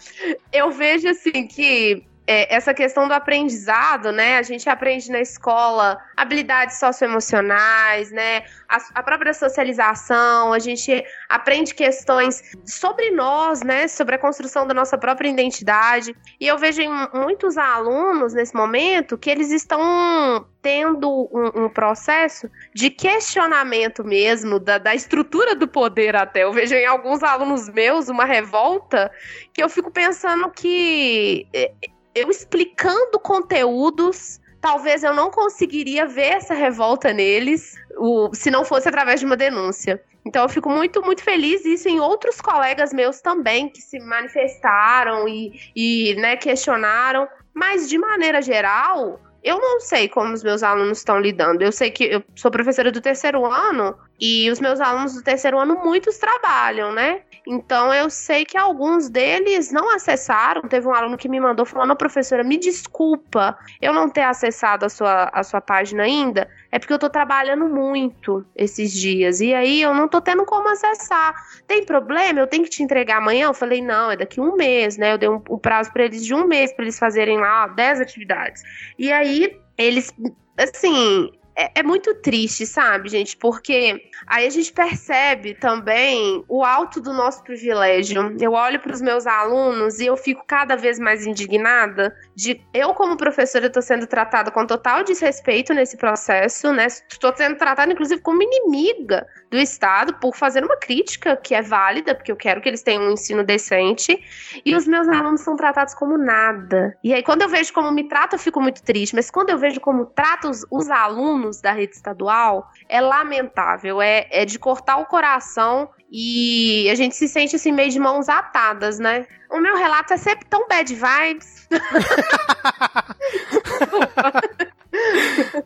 eu 0.52 0.70
vejo 0.70 1.08
assim 1.08 1.46
que 1.46 2.04
é, 2.26 2.52
essa 2.54 2.74
questão 2.74 3.06
do 3.06 3.14
aprendizado, 3.14 4.10
né? 4.10 4.36
A 4.38 4.42
gente 4.42 4.68
aprende 4.68 5.10
na 5.10 5.20
escola 5.20 5.98
habilidades 6.16 6.78
socioemocionais, 6.78 8.10
né? 8.10 8.42
A, 8.68 8.78
a, 8.94 9.02
própria 9.02 9.32
socialização, 9.32 10.52
a 10.52 10.58
gente 10.58 11.04
aprende 11.28 11.72
questões 11.72 12.42
sobre 12.64 13.12
nós, 13.12 13.62
né? 13.62 13.86
Sobre 13.86 14.16
a 14.16 14.18
construção 14.18 14.66
da 14.66 14.74
nossa 14.74 14.98
própria 14.98 15.28
identidade. 15.28 16.16
E 16.40 16.46
eu 16.46 16.58
vejo 16.58 16.82
em 16.82 16.90
muitos 17.14 17.56
alunos 17.56 18.34
nesse 18.34 18.54
momento 18.54 19.16
que 19.16 19.30
eles 19.30 19.52
estão 19.52 20.44
tendo 20.60 21.08
um, 21.32 21.66
um 21.66 21.68
processo 21.68 22.50
de 22.74 22.90
questionamento 22.90 24.02
mesmo 24.02 24.58
da, 24.58 24.78
da 24.78 24.96
estrutura 24.96 25.54
do 25.54 25.68
poder 25.68 26.16
até. 26.16 26.42
Eu 26.42 26.52
vejo 26.52 26.74
em 26.74 26.86
alguns 26.86 27.22
alunos 27.22 27.68
meus 27.68 28.08
uma 28.08 28.24
revolta 28.24 29.12
que 29.52 29.62
eu 29.62 29.68
fico 29.68 29.92
pensando 29.92 30.50
que 30.50 31.46
é, 31.54 31.70
eu 32.16 32.30
explicando 32.30 33.20
conteúdos, 33.20 34.40
talvez 34.58 35.04
eu 35.04 35.12
não 35.12 35.30
conseguiria 35.30 36.06
ver 36.06 36.32
essa 36.32 36.54
revolta 36.54 37.12
neles 37.12 37.76
o, 37.98 38.34
se 38.34 38.50
não 38.50 38.64
fosse 38.64 38.88
através 38.88 39.20
de 39.20 39.26
uma 39.26 39.36
denúncia. 39.36 40.02
Então 40.24 40.42
eu 40.42 40.48
fico 40.48 40.68
muito, 40.70 41.02
muito 41.02 41.22
feliz 41.22 41.64
isso 41.64 41.88
em 41.88 42.00
outros 42.00 42.40
colegas 42.40 42.92
meus 42.92 43.20
também 43.20 43.68
que 43.68 43.80
se 43.80 44.00
manifestaram 44.00 45.28
e, 45.28 45.52
e 45.76 46.14
né, 46.16 46.36
questionaram. 46.36 47.28
Mas 47.54 47.88
de 47.88 47.98
maneira 47.98 48.40
geral, 48.40 49.20
eu 49.46 49.60
não 49.60 49.78
sei 49.78 50.08
como 50.08 50.34
os 50.34 50.42
meus 50.42 50.64
alunos 50.64 50.98
estão 50.98 51.20
lidando. 51.20 51.62
Eu 51.62 51.70
sei 51.70 51.88
que 51.88 52.02
eu 52.02 52.24
sou 52.34 52.50
professora 52.50 52.90
do 52.90 53.00
terceiro 53.00 53.46
ano 53.46 53.96
e 54.20 54.50
os 54.50 54.58
meus 54.58 54.80
alunos 54.80 55.14
do 55.14 55.22
terceiro 55.22 55.56
ano, 55.56 55.84
muitos 55.84 56.18
trabalham, 56.18 56.92
né? 56.92 57.20
Então 57.46 57.94
eu 57.94 58.10
sei 58.10 58.44
que 58.44 58.58
alguns 58.58 59.08
deles 59.08 59.70
não 59.70 59.94
acessaram. 59.94 60.62
Teve 60.62 60.88
um 60.88 60.92
aluno 60.92 61.16
que 61.16 61.28
me 61.28 61.38
mandou 61.38 61.64
falando, 61.64 61.94
professora, 61.94 62.42
me 62.42 62.56
desculpa 62.56 63.56
eu 63.80 63.92
não 63.92 64.08
ter 64.08 64.22
acessado 64.22 64.84
a 64.84 64.88
sua, 64.88 65.30
a 65.32 65.44
sua 65.44 65.60
página 65.60 66.02
ainda. 66.02 66.50
É 66.70 66.78
porque 66.78 66.92
eu 66.92 66.98
tô 66.98 67.08
trabalhando 67.08 67.68
muito 67.68 68.44
esses 68.54 68.92
dias. 68.92 69.40
E 69.40 69.54
aí 69.54 69.82
eu 69.82 69.94
não 69.94 70.08
tô 70.08 70.20
tendo 70.20 70.44
como 70.44 70.68
acessar. 70.68 71.34
Tem 71.66 71.84
problema? 71.84 72.40
Eu 72.40 72.46
tenho 72.46 72.64
que 72.64 72.70
te 72.70 72.82
entregar 72.82 73.18
amanhã? 73.18 73.46
Eu 73.46 73.54
falei, 73.54 73.80
não, 73.80 74.10
é 74.10 74.16
daqui 74.16 74.40
um 74.40 74.56
mês, 74.56 74.96
né? 74.96 75.12
Eu 75.12 75.18
dei 75.18 75.28
um, 75.28 75.42
um 75.48 75.58
prazo 75.58 75.92
para 75.92 76.04
eles 76.04 76.24
de 76.24 76.34
um 76.34 76.46
mês 76.46 76.72
para 76.72 76.84
eles 76.84 76.98
fazerem 76.98 77.38
lá 77.38 77.66
10 77.68 78.00
atividades. 78.00 78.62
E 78.98 79.12
aí 79.12 79.58
eles 79.78 80.12
assim, 80.56 81.30
é, 81.56 81.80
é, 81.80 81.82
muito 81.82 82.14
triste, 82.16 82.66
sabe, 82.66 83.08
gente? 83.08 83.36
Porque 83.36 84.10
aí 84.26 84.46
a 84.46 84.50
gente 84.50 84.72
percebe 84.72 85.54
também 85.54 86.44
o 86.48 86.62
alto 86.62 87.00
do 87.00 87.14
nosso 87.14 87.42
privilégio. 87.42 88.36
Eu 88.38 88.52
olho 88.52 88.78
para 88.78 88.92
os 88.92 89.00
meus 89.00 89.26
alunos 89.26 89.98
e 89.98 90.06
eu 90.06 90.16
fico 90.16 90.44
cada 90.46 90.76
vez 90.76 90.98
mais 90.98 91.26
indignada 91.26 92.14
de 92.34 92.60
eu, 92.74 92.92
como 92.92 93.16
professora, 93.16 93.66
estou 93.66 93.82
sendo 93.82 94.06
tratada 94.06 94.50
com 94.50 94.66
total 94.66 95.02
desrespeito 95.02 95.72
nesse 95.72 95.96
processo, 95.96 96.72
né? 96.72 96.86
Estou 96.86 97.34
sendo 97.34 97.56
tratada, 97.56 97.90
inclusive, 97.90 98.20
como 98.20 98.42
inimiga 98.42 99.26
do 99.50 99.56
Estado 99.56 100.14
por 100.14 100.36
fazer 100.36 100.62
uma 100.62 100.76
crítica 100.76 101.36
que 101.36 101.54
é 101.54 101.62
válida, 101.62 102.14
porque 102.14 102.30
eu 102.30 102.36
quero 102.36 102.60
que 102.60 102.68
eles 102.68 102.82
tenham 102.82 103.04
um 103.04 103.12
ensino 103.12 103.42
decente. 103.42 104.22
E 104.64 104.74
os 104.74 104.86
meus 104.86 105.08
alunos 105.08 105.40
são 105.40 105.56
tratados 105.56 105.94
como 105.94 106.18
nada. 106.18 106.96
E 107.02 107.14
aí, 107.14 107.22
quando 107.22 107.42
eu 107.42 107.48
vejo 107.48 107.72
como 107.72 107.90
me 107.90 108.04
trata, 108.08 108.36
eu 108.36 108.40
fico 108.40 108.60
muito 108.60 108.82
triste. 108.82 109.14
Mas 109.14 109.30
quando 109.30 109.50
eu 109.50 109.58
vejo 109.58 109.80
como 109.80 110.04
trata 110.06 110.50
os, 110.50 110.66
os 110.70 110.90
alunos, 110.90 111.45
alunos 111.46 111.60
da 111.60 111.72
rede 111.72 111.94
estadual 111.94 112.70
é 112.88 113.00
lamentável, 113.00 114.02
é, 114.02 114.26
é 114.30 114.44
de 114.44 114.58
cortar 114.58 114.98
o 114.98 115.06
coração 115.06 115.88
e 116.10 116.88
a 116.90 116.94
gente 116.94 117.16
se 117.16 117.28
sente 117.28 117.56
assim 117.56 117.72
meio 117.72 117.90
de 117.90 117.98
mãos 117.98 118.28
atadas, 118.28 118.98
né? 118.98 119.26
O 119.50 119.58
meu 119.60 119.76
relato 119.76 120.12
é 120.12 120.16
sempre 120.16 120.46
tão 120.48 120.68
bad 120.68 120.94
vibes. 120.94 121.68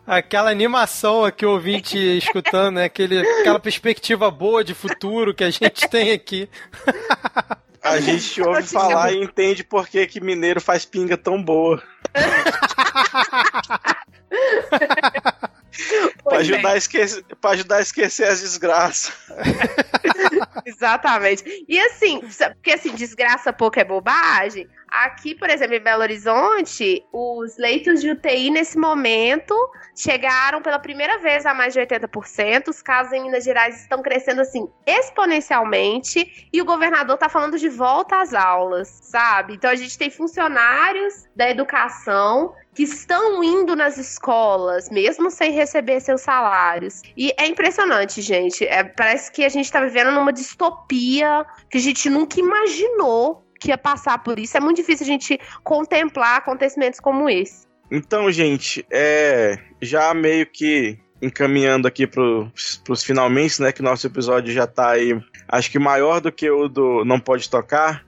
Aquela 0.06 0.50
animação 0.50 1.24
aqui, 1.24 1.46
o 1.46 1.52
ouvinte 1.52 1.96
escutando, 1.96 2.76
né? 2.76 2.84
Aquele, 2.84 3.20
aquela 3.40 3.60
perspectiva 3.60 4.30
boa 4.30 4.64
de 4.64 4.74
futuro 4.74 5.34
que 5.34 5.44
a 5.44 5.50
gente 5.50 5.88
tem 5.88 6.12
aqui. 6.12 6.48
A 7.82 8.00
gente 8.00 8.42
ouve 8.42 8.64
falar 8.64 9.12
e 9.12 9.22
entende 9.22 9.62
por 9.62 9.86
que, 9.88 10.06
que 10.06 10.20
mineiro 10.20 10.60
faz 10.60 10.84
pinga 10.84 11.16
tão 11.16 11.42
boa. 11.42 11.82
pra, 16.24 16.38
ajudar 16.38 16.72
a 16.72 16.76
esquecer, 16.76 17.24
pra 17.40 17.50
ajudar 17.50 17.76
a 17.76 17.80
esquecer 17.82 18.24
as 18.24 18.40
desgraças. 18.40 19.12
Exatamente. 20.64 21.64
E 21.68 21.78
assim, 21.80 22.20
porque 22.20 22.72
assim, 22.72 22.94
desgraça 22.94 23.52
pouco 23.52 23.78
é 23.78 23.84
bobagem. 23.84 24.68
Aqui, 24.90 25.36
por 25.36 25.48
exemplo, 25.48 25.76
em 25.76 25.80
Belo 25.80 26.02
Horizonte, 26.02 27.04
os 27.12 27.56
leitos 27.56 28.00
de 28.00 28.10
UTI 28.10 28.50
nesse 28.50 28.76
momento 28.76 29.54
chegaram 29.94 30.60
pela 30.60 30.80
primeira 30.80 31.18
vez 31.18 31.46
a 31.46 31.54
mais 31.54 31.72
de 31.72 31.80
80%. 31.80 32.68
Os 32.68 32.82
casos 32.82 33.12
em 33.12 33.22
Minas 33.22 33.44
Gerais 33.44 33.80
estão 33.82 34.02
crescendo 34.02 34.40
assim 34.40 34.68
exponencialmente 34.84 36.48
e 36.52 36.60
o 36.60 36.64
governador 36.64 37.14
está 37.14 37.28
falando 37.28 37.56
de 37.56 37.68
volta 37.68 38.20
às 38.20 38.34
aulas, 38.34 38.88
sabe? 39.02 39.54
Então 39.54 39.70
a 39.70 39.76
gente 39.76 39.96
tem 39.96 40.10
funcionários 40.10 41.24
da 41.36 41.48
educação 41.48 42.52
que 42.74 42.82
estão 42.84 43.42
indo 43.42 43.74
nas 43.74 43.98
escolas, 43.98 44.88
mesmo 44.90 45.30
sem 45.30 45.52
receber 45.52 46.00
seus 46.00 46.20
salários. 46.20 47.02
E 47.16 47.32
é 47.36 47.46
impressionante, 47.46 48.22
gente. 48.22 48.64
É, 48.64 48.84
parece 48.84 49.30
que 49.32 49.44
a 49.44 49.48
gente 49.48 49.64
está 49.64 49.80
vivendo 49.80 50.12
numa 50.12 50.32
distopia 50.32 51.44
que 51.68 51.78
a 51.78 51.80
gente 51.80 52.08
nunca 52.08 52.38
imaginou 52.38 53.44
que 53.58 53.68
ia 53.68 53.78
passar 53.78 54.22
por 54.22 54.38
isso. 54.38 54.56
É 54.56 54.60
muito 54.60 54.76
difícil 54.78 55.04
a 55.04 55.08
gente 55.08 55.38
contemplar 55.62 56.38
acontecimentos 56.38 57.00
como 57.00 57.28
esse. 57.28 57.66
Então, 57.90 58.30
gente, 58.30 58.86
é 58.90 59.58
já 59.82 60.14
meio 60.14 60.46
que 60.46 60.98
encaminhando 61.20 61.86
aqui 61.86 62.06
para 62.06 62.22
os 62.22 63.04
finalmente, 63.04 63.60
né? 63.60 63.72
Que 63.72 63.82
nosso 63.82 64.06
episódio 64.06 64.52
já 64.52 64.64
está 64.64 64.90
aí, 64.90 65.20
acho 65.48 65.70
que 65.70 65.78
maior 65.78 66.20
do 66.20 66.32
que 66.32 66.50
o 66.50 66.68
do 66.68 67.04
Não 67.04 67.20
Pode 67.20 67.50
Tocar. 67.50 68.04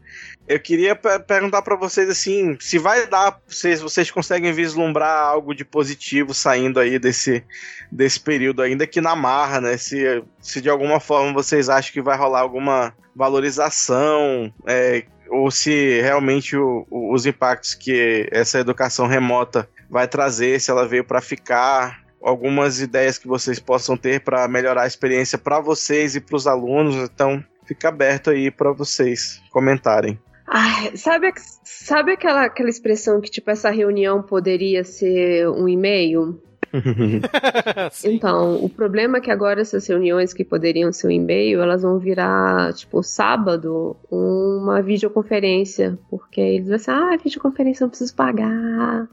Eu 0.47 0.59
queria 0.59 0.94
perguntar 0.94 1.62
para 1.62 1.77
vocês 1.77 2.10
assim, 2.10 2.56
se 2.60 2.77
vai 2.77 3.06
dar, 3.06 3.40
se 3.47 3.77
vocês 3.77 4.10
conseguem 4.10 4.52
vislumbrar 4.52 5.28
algo 5.28 5.55
de 5.55 5.64
positivo 5.64 6.35
saindo 6.35 6.81
aí 6.81 6.98
desse, 6.98 7.44
desse 7.90 8.19
período, 8.19 8.60
ainda 8.60 8.86
que 8.86 9.01
na 9.01 9.14
marra, 9.14 9.60
né? 9.60 9.77
Se, 9.77 10.23
se 10.40 10.60
de 10.60 10.69
alguma 10.69 10.98
forma 10.98 11.32
vocês 11.32 11.69
acham 11.69 11.93
que 11.93 12.02
vai 12.02 12.16
rolar 12.16 12.40
alguma 12.40 12.93
valorização, 13.14 14.52
é, 14.66 15.05
ou 15.31 15.51
se 15.51 16.01
realmente 16.01 16.56
o, 16.56 16.86
o, 16.90 17.14
os 17.14 17.24
impactos 17.24 17.74
que 17.74 18.28
essa 18.32 18.59
educação 18.59 19.06
remota 19.06 19.69
vai 19.89 20.09
trazer, 20.09 20.60
se 20.60 20.70
ela 20.70 20.86
veio 20.86 21.05
para 21.05 21.20
ficar, 21.20 22.02
algumas 22.23 22.81
ideias 22.81 23.19
que 23.19 23.27
vocês 23.27 23.59
possam 23.59 23.97
ter 23.97 24.20
para 24.20 24.47
melhorar 24.48 24.82
a 24.82 24.86
experiência 24.86 25.39
para 25.39 25.60
vocês 25.60 26.14
e 26.14 26.20
para 26.20 26.36
os 26.36 26.47
alunos. 26.47 26.97
Então, 26.97 27.43
fica 27.64 27.89
aberto 27.89 28.31
aí 28.31 28.51
para 28.51 28.73
vocês 28.73 29.40
comentarem. 29.51 30.19
Ai, 30.55 30.95
sabe, 30.99 31.33
sabe 31.65 32.12
aquela, 32.12 32.45
aquela 32.45 32.69
expressão 32.69 33.23
que, 33.23 33.31
tipo, 33.31 33.51
essa 33.51 33.70
reunião 33.70 34.23
poderia 34.23 34.85
ser 34.85 35.49
um 35.49 35.66
e-mail? 35.66 36.39
então, 38.05 38.62
o 38.62 38.69
problema 38.69 39.16
é 39.16 39.20
que 39.23 39.31
agora 39.31 39.62
essas 39.62 39.87
reuniões 39.87 40.35
que 40.35 40.45
poderiam 40.45 40.93
ser 40.93 41.07
um 41.07 41.11
e-mail, 41.11 41.62
elas 41.62 41.81
vão 41.81 41.99
virar, 41.99 42.74
tipo, 42.74 43.03
sábado, 43.03 43.97
uma 44.11 44.83
videoconferência. 44.83 45.99
Porque 46.11 46.43
eles 46.43 46.69
vão 46.69 46.79
ser, 46.79 46.91
ah, 46.91 47.16
videoconferência 47.16 47.85
não 47.85 47.89
preciso 47.89 48.15
pagar. 48.15 49.09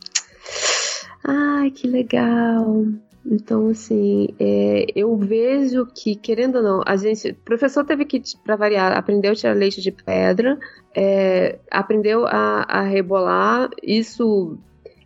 Ai, 1.23 1.71
que 1.71 1.87
legal. 1.87 2.83
Então, 3.25 3.67
assim, 3.67 4.29
é, 4.39 4.85
eu 4.95 5.15
vejo 5.17 5.85
que, 5.93 6.15
querendo 6.15 6.55
ou 6.57 6.63
não, 6.63 6.81
a 6.85 6.95
gente. 6.95 7.31
O 7.31 7.35
professor 7.35 7.85
teve 7.85 8.05
que, 8.05 8.21
para 8.43 8.55
variar, 8.55 8.97
aprendeu 8.97 9.31
a 9.31 9.35
tirar 9.35 9.55
leite 9.55 9.81
de 9.81 9.91
pedra, 9.91 10.57
é, 10.95 11.59
aprendeu 11.69 12.25
a, 12.25 12.63
a 12.67 12.81
rebolar. 12.81 13.69
Isso, 13.83 14.57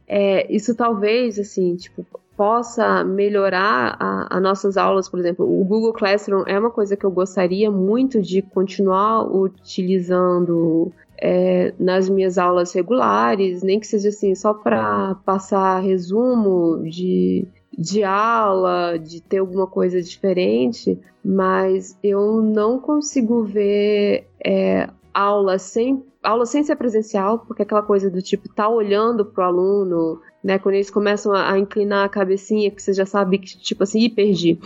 é, 0.08 0.52
isso 0.54 0.76
talvez, 0.76 1.40
assim, 1.40 1.76
tipo, 1.76 2.06
possa 2.36 3.04
melhorar 3.04 3.98
as 4.30 4.42
nossas 4.42 4.78
aulas, 4.78 5.08
por 5.08 5.20
exemplo, 5.20 5.46
o 5.46 5.64
Google 5.64 5.94
Classroom 5.94 6.44
é 6.48 6.58
uma 6.58 6.72
coisa 6.72 6.98
que 6.98 7.06
eu 7.06 7.12
gostaria 7.12 7.70
muito 7.70 8.22
de 8.22 8.42
continuar 8.42 9.24
utilizando 9.24 10.92
é, 11.18 11.74
nas 11.80 12.10
minhas 12.10 12.38
aulas 12.38 12.74
regulares, 12.74 13.62
nem 13.62 13.80
que 13.80 13.88
seja 13.88 14.10
assim, 14.10 14.34
só 14.36 14.54
para 14.54 15.16
passar 15.26 15.80
resumo 15.80 16.84
de, 16.84 17.48
de 17.78 18.04
aula, 18.04 18.98
de 18.98 19.22
ter 19.22 19.40
alguma 19.40 19.68
coisa 19.68 20.02
diferente, 20.02 21.00
mas 21.24 21.98
eu 22.04 22.42
não 22.42 22.80
consigo 22.80 23.44
ver 23.44 24.28
é, 24.44 24.90
aula 25.14 25.58
sem 25.58 26.04
aula 26.22 26.46
sem 26.46 26.64
ser 26.64 26.78
presencial, 26.78 27.40
porque 27.40 27.64
aquela 27.64 27.82
coisa 27.82 28.10
do 28.10 28.22
tipo 28.22 28.48
tá 28.48 28.70
olhando 28.70 29.26
pro 29.26 29.44
aluno, 29.44 30.22
né? 30.42 30.58
Quando 30.58 30.76
eles 30.76 30.90
começam 30.90 31.34
a, 31.34 31.52
a 31.52 31.60
inclinar 31.60 32.06
a 32.06 32.10
cabecinha, 32.10 32.72
que 32.72 32.82
você 32.82 32.94
já 32.94 33.06
sabe 33.06 33.38
que 33.38 33.58
tipo 33.58 33.84
assim, 33.84 34.10
perdi. 34.10 34.58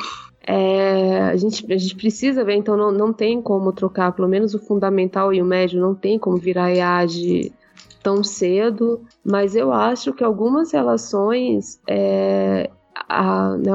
É, 0.46 1.24
a, 1.24 1.36
gente, 1.36 1.66
a 1.74 1.78
gente 1.78 1.96
precisa 1.96 2.44
ver, 2.44 2.56
então 2.56 2.78
não, 2.78 2.92
não 2.92 3.12
tem 3.12 3.42
como 3.42 3.74
trocar, 3.74 4.14
pelo 4.14 4.30
menos 4.30 4.54
o 4.54 4.60
fundamental 4.60 5.34
e 5.34 5.42
o 5.42 5.46
médio 5.46 5.82
não 5.82 5.94
tem 5.94 6.18
como 6.18 6.38
virar 6.38 6.70
IAD 6.72 7.52
tão 8.02 8.24
cedo, 8.24 9.02
mas 9.26 9.56
eu 9.56 9.74
acho 9.74 10.14
que 10.14 10.24
algumas 10.24 10.72
relações 10.72 11.82
é, 11.86 12.70
a, 13.08 13.58
né, 13.58 13.72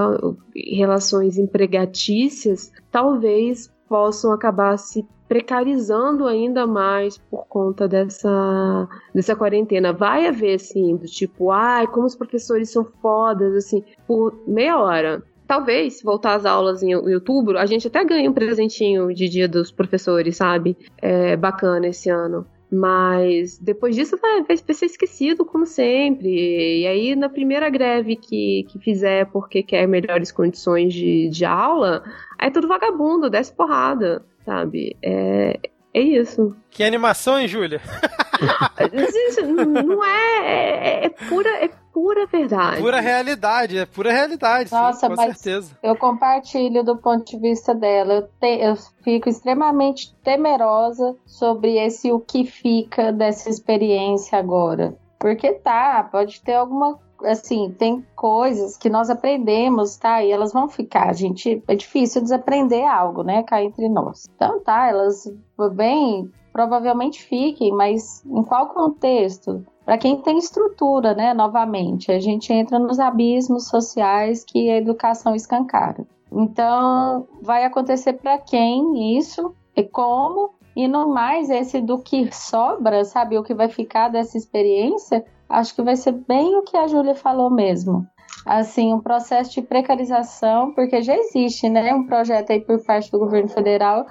relações 0.54 1.38
empregatícias 1.38 2.72
talvez 2.90 3.72
possam 3.88 4.32
acabar 4.32 4.76
se 4.78 5.06
precarizando 5.28 6.26
ainda 6.26 6.66
mais 6.66 7.16
por 7.16 7.46
conta 7.46 7.88
dessa, 7.88 8.88
dessa 9.14 9.34
quarentena. 9.34 9.90
Vai 9.92 10.26
haver, 10.26 10.56
assim, 10.56 10.94
do 10.96 11.06
tipo, 11.06 11.50
ai, 11.50 11.86
como 11.86 12.06
os 12.06 12.14
professores 12.14 12.70
são 12.70 12.84
fodas, 13.00 13.54
assim, 13.54 13.82
por 14.06 14.34
meia 14.46 14.78
hora. 14.78 15.22
Talvez, 15.46 15.98
se 15.98 16.04
voltar 16.04 16.34
às 16.34 16.44
aulas 16.44 16.82
em 16.82 16.94
outubro, 16.94 17.58
a 17.58 17.64
gente 17.64 17.86
até 17.86 18.04
ganhe 18.04 18.28
um 18.28 18.32
presentinho 18.32 19.12
de 19.14 19.28
dia 19.28 19.48
dos 19.48 19.70
professores, 19.70 20.36
sabe? 20.36 20.76
É 20.98 21.34
bacana 21.36 21.88
esse 21.88 22.10
ano. 22.10 22.46
Mas 22.74 23.58
depois 23.58 23.94
disso 23.94 24.16
vai, 24.16 24.42
vai 24.44 24.56
ser 24.56 24.86
esquecido, 24.86 25.44
como 25.44 25.66
sempre. 25.66 26.80
E 26.80 26.86
aí, 26.86 27.14
na 27.14 27.28
primeira 27.28 27.68
greve 27.68 28.16
que, 28.16 28.64
que 28.66 28.78
fizer 28.78 29.26
porque 29.26 29.62
quer 29.62 29.86
melhores 29.86 30.32
condições 30.32 30.94
de, 30.94 31.28
de 31.28 31.44
aula, 31.44 32.02
aí 32.38 32.48
é 32.48 32.50
tudo 32.50 32.66
vagabundo, 32.66 33.28
desce 33.28 33.52
porrada, 33.52 34.24
sabe? 34.46 34.96
É, 35.02 35.60
é 35.94 36.00
isso. 36.00 36.56
Que 36.70 36.82
animação, 36.82 37.38
hein, 37.38 37.46
Júlia? 37.46 37.80
não 39.86 40.04
é, 40.04 40.38
é, 40.38 41.04
é, 41.06 41.08
pura, 41.10 41.50
é 41.64 41.70
pura 41.92 42.26
verdade. 42.26 42.80
Pura 42.80 43.00
realidade, 43.00 43.78
é 43.78 43.86
pura 43.86 44.10
realidade. 44.10 44.72
Nossa, 44.72 45.00
sim, 45.00 45.08
com 45.08 45.16
mas 45.16 45.38
certeza. 45.38 45.76
Eu 45.82 45.94
compartilho 45.96 46.82
do 46.82 46.96
ponto 46.96 47.24
de 47.24 47.38
vista 47.38 47.74
dela. 47.74 48.14
Eu, 48.14 48.22
te, 48.22 48.58
eu 48.60 48.76
fico 49.04 49.28
extremamente 49.28 50.14
temerosa 50.24 51.14
sobre 51.26 51.76
esse 51.76 52.10
o 52.10 52.18
que 52.18 52.44
fica 52.44 53.12
dessa 53.12 53.50
experiência 53.50 54.38
agora. 54.38 54.96
Porque 55.18 55.52
tá, 55.52 56.02
pode 56.10 56.42
ter 56.42 56.54
alguma 56.54 56.98
assim, 57.24 57.74
tem 57.78 58.04
coisas 58.14 58.76
que 58.76 58.88
nós 58.88 59.10
aprendemos, 59.10 59.96
tá? 59.96 60.22
E 60.22 60.30
elas 60.30 60.52
vão 60.52 60.68
ficar. 60.68 61.14
gente, 61.14 61.62
é 61.68 61.74
difícil 61.74 62.22
desaprender 62.22 62.86
algo, 62.86 63.22
né? 63.22 63.42
Cá 63.42 63.62
entre 63.62 63.88
nós. 63.88 64.28
Então 64.34 64.60
tá, 64.60 64.88
elas 64.88 65.32
bem 65.74 66.30
provavelmente 66.52 67.22
fiquem, 67.22 67.72
mas 67.72 68.24
em 68.26 68.42
qual 68.42 68.68
contexto? 68.68 69.64
Para 69.84 69.98
quem 69.98 70.20
tem 70.20 70.38
estrutura, 70.38 71.14
né? 71.14 71.34
Novamente, 71.34 72.12
a 72.12 72.20
gente 72.20 72.52
entra 72.52 72.78
nos 72.78 73.00
abismos 73.00 73.68
sociais 73.68 74.44
que 74.44 74.70
a 74.70 74.76
educação 74.76 75.34
escancara. 75.34 76.06
Então, 76.30 77.26
vai 77.42 77.64
acontecer 77.64 78.14
para 78.14 78.38
quem 78.38 79.18
isso 79.18 79.54
e 79.76 79.82
como 79.82 80.54
e 80.74 80.88
no 80.88 81.08
mais 81.08 81.50
esse 81.50 81.80
do 81.80 81.98
que 81.98 82.32
sobra, 82.32 83.04
sabe, 83.04 83.36
o 83.36 83.42
que 83.42 83.54
vai 83.54 83.68
ficar 83.68 84.08
dessa 84.08 84.38
experiência, 84.38 85.24
acho 85.52 85.74
que 85.74 85.82
vai 85.82 85.96
ser 85.96 86.12
bem 86.12 86.56
o 86.56 86.62
que 86.62 86.76
a 86.76 86.88
Júlia 86.88 87.14
falou 87.14 87.50
mesmo. 87.50 88.06
Assim, 88.46 88.92
um 88.92 89.00
processo 89.00 89.52
de 89.52 89.62
precarização, 89.62 90.72
porque 90.72 91.02
já 91.02 91.14
existe, 91.14 91.68
né, 91.68 91.94
um 91.94 92.06
projeto 92.06 92.50
aí 92.50 92.60
por 92.60 92.82
parte 92.82 93.10
do 93.12 93.18
governo 93.18 93.48
federal 93.48 94.04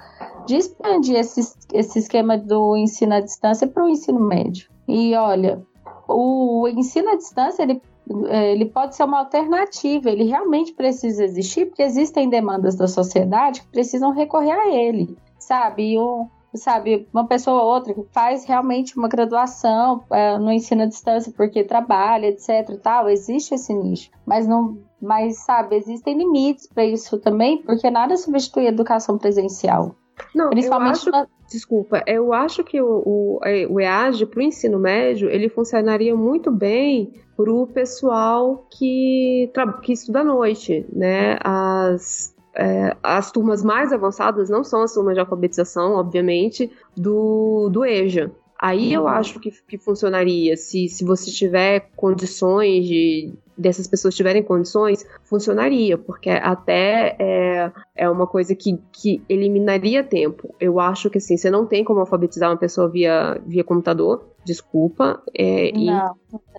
de 0.46 0.56
expandir 0.56 1.16
esse, 1.16 1.40
esse 1.72 1.98
esquema 1.98 2.38
do 2.38 2.76
ensino 2.76 3.14
à 3.14 3.20
distância 3.20 3.66
para 3.66 3.84
o 3.84 3.88
ensino 3.88 4.20
médio. 4.20 4.70
E 4.88 5.14
olha, 5.14 5.62
o 6.08 6.66
ensino 6.68 7.10
à 7.10 7.16
distância 7.16 7.62
ele, 7.62 7.82
é, 8.28 8.52
ele 8.52 8.66
pode 8.66 8.94
ser 8.96 9.04
uma 9.04 9.18
alternativa, 9.18 10.08
ele 10.08 10.24
realmente 10.24 10.72
precisa 10.72 11.24
existir, 11.24 11.66
porque 11.66 11.82
existem 11.82 12.30
demandas 12.30 12.76
da 12.76 12.88
sociedade 12.88 13.60
que 13.60 13.68
precisam 13.68 14.12
recorrer 14.12 14.52
a 14.52 14.74
ele, 14.74 15.14
sabe? 15.38 15.92
E 15.92 15.98
um, 15.98 16.28
sabe, 16.54 17.08
uma 17.12 17.26
pessoa 17.26 17.62
ou 17.62 17.68
outra 17.68 17.94
que 17.94 18.04
faz 18.12 18.44
realmente 18.44 18.96
uma 18.96 19.08
graduação 19.08 20.04
é, 20.10 20.38
no 20.38 20.52
ensino 20.52 20.82
à 20.82 20.86
distância 20.86 21.32
porque 21.36 21.64
trabalha, 21.64 22.26
etc 22.26 22.78
tal, 22.82 23.08
existe 23.08 23.54
esse 23.54 23.72
nicho, 23.72 24.10
mas 24.26 24.46
não, 24.46 24.78
mas 25.00 25.44
sabe, 25.44 25.76
existem 25.76 26.16
limites 26.16 26.66
para 26.66 26.84
isso 26.84 27.18
também, 27.18 27.62
porque 27.62 27.90
nada 27.90 28.16
substitui 28.16 28.66
a 28.66 28.70
educação 28.70 29.18
presencial. 29.18 29.94
Não, 30.34 30.50
Principalmente 30.50 31.06
eu 31.06 31.10
acho, 31.10 31.10
na... 31.10 31.26
desculpa, 31.48 32.02
eu 32.06 32.32
acho 32.32 32.62
que 32.62 32.80
o, 32.80 33.02
o, 33.04 33.40
é, 33.44 33.66
o 33.66 33.80
EAD 33.80 34.26
para 34.26 34.40
o 34.40 34.42
ensino 34.42 34.78
médio 34.78 35.30
ele 35.30 35.48
funcionaria 35.48 36.14
muito 36.14 36.50
bem 36.50 37.12
para 37.36 37.50
o 37.50 37.66
pessoal 37.66 38.66
que, 38.70 39.50
que 39.82 39.92
estuda 39.92 40.20
à 40.20 40.24
noite, 40.24 40.86
né? 40.92 41.38
As, 41.42 42.31
é, 42.54 42.96
as 43.02 43.30
turmas 43.30 43.62
mais 43.62 43.92
avançadas 43.92 44.50
não 44.50 44.62
são 44.62 44.82
as 44.82 44.92
turmas 44.92 45.14
de 45.14 45.20
alfabetização, 45.20 45.94
obviamente, 45.94 46.70
do, 46.96 47.68
do 47.70 47.84
EJA. 47.84 48.30
Aí 48.58 48.92
eu 48.92 49.08
acho 49.08 49.40
que, 49.40 49.50
que 49.50 49.76
funcionaria. 49.76 50.56
Se, 50.56 50.88
se 50.88 51.04
você 51.04 51.32
tiver 51.32 51.90
condições 51.96 52.86
de, 52.86 53.32
dessas 53.56 53.86
pessoas 53.86 54.14
tiverem 54.14 54.42
condições, 54.42 55.06
funcionaria, 55.24 55.98
porque 55.98 56.30
até 56.30 57.16
é, 57.18 57.72
é 57.94 58.08
uma 58.08 58.26
coisa 58.26 58.54
que, 58.54 58.78
que 58.92 59.22
eliminaria 59.28 60.02
tempo. 60.02 60.54
Eu 60.58 60.80
acho 60.80 61.10
que 61.10 61.18
assim, 61.18 61.36
você 61.36 61.50
não 61.50 61.66
tem 61.66 61.84
como 61.84 62.00
alfabetizar 62.00 62.50
uma 62.50 62.56
pessoa 62.56 62.88
via, 62.88 63.40
via 63.46 63.64
computador, 63.64 64.24
desculpa, 64.44 65.22
é, 65.36 65.70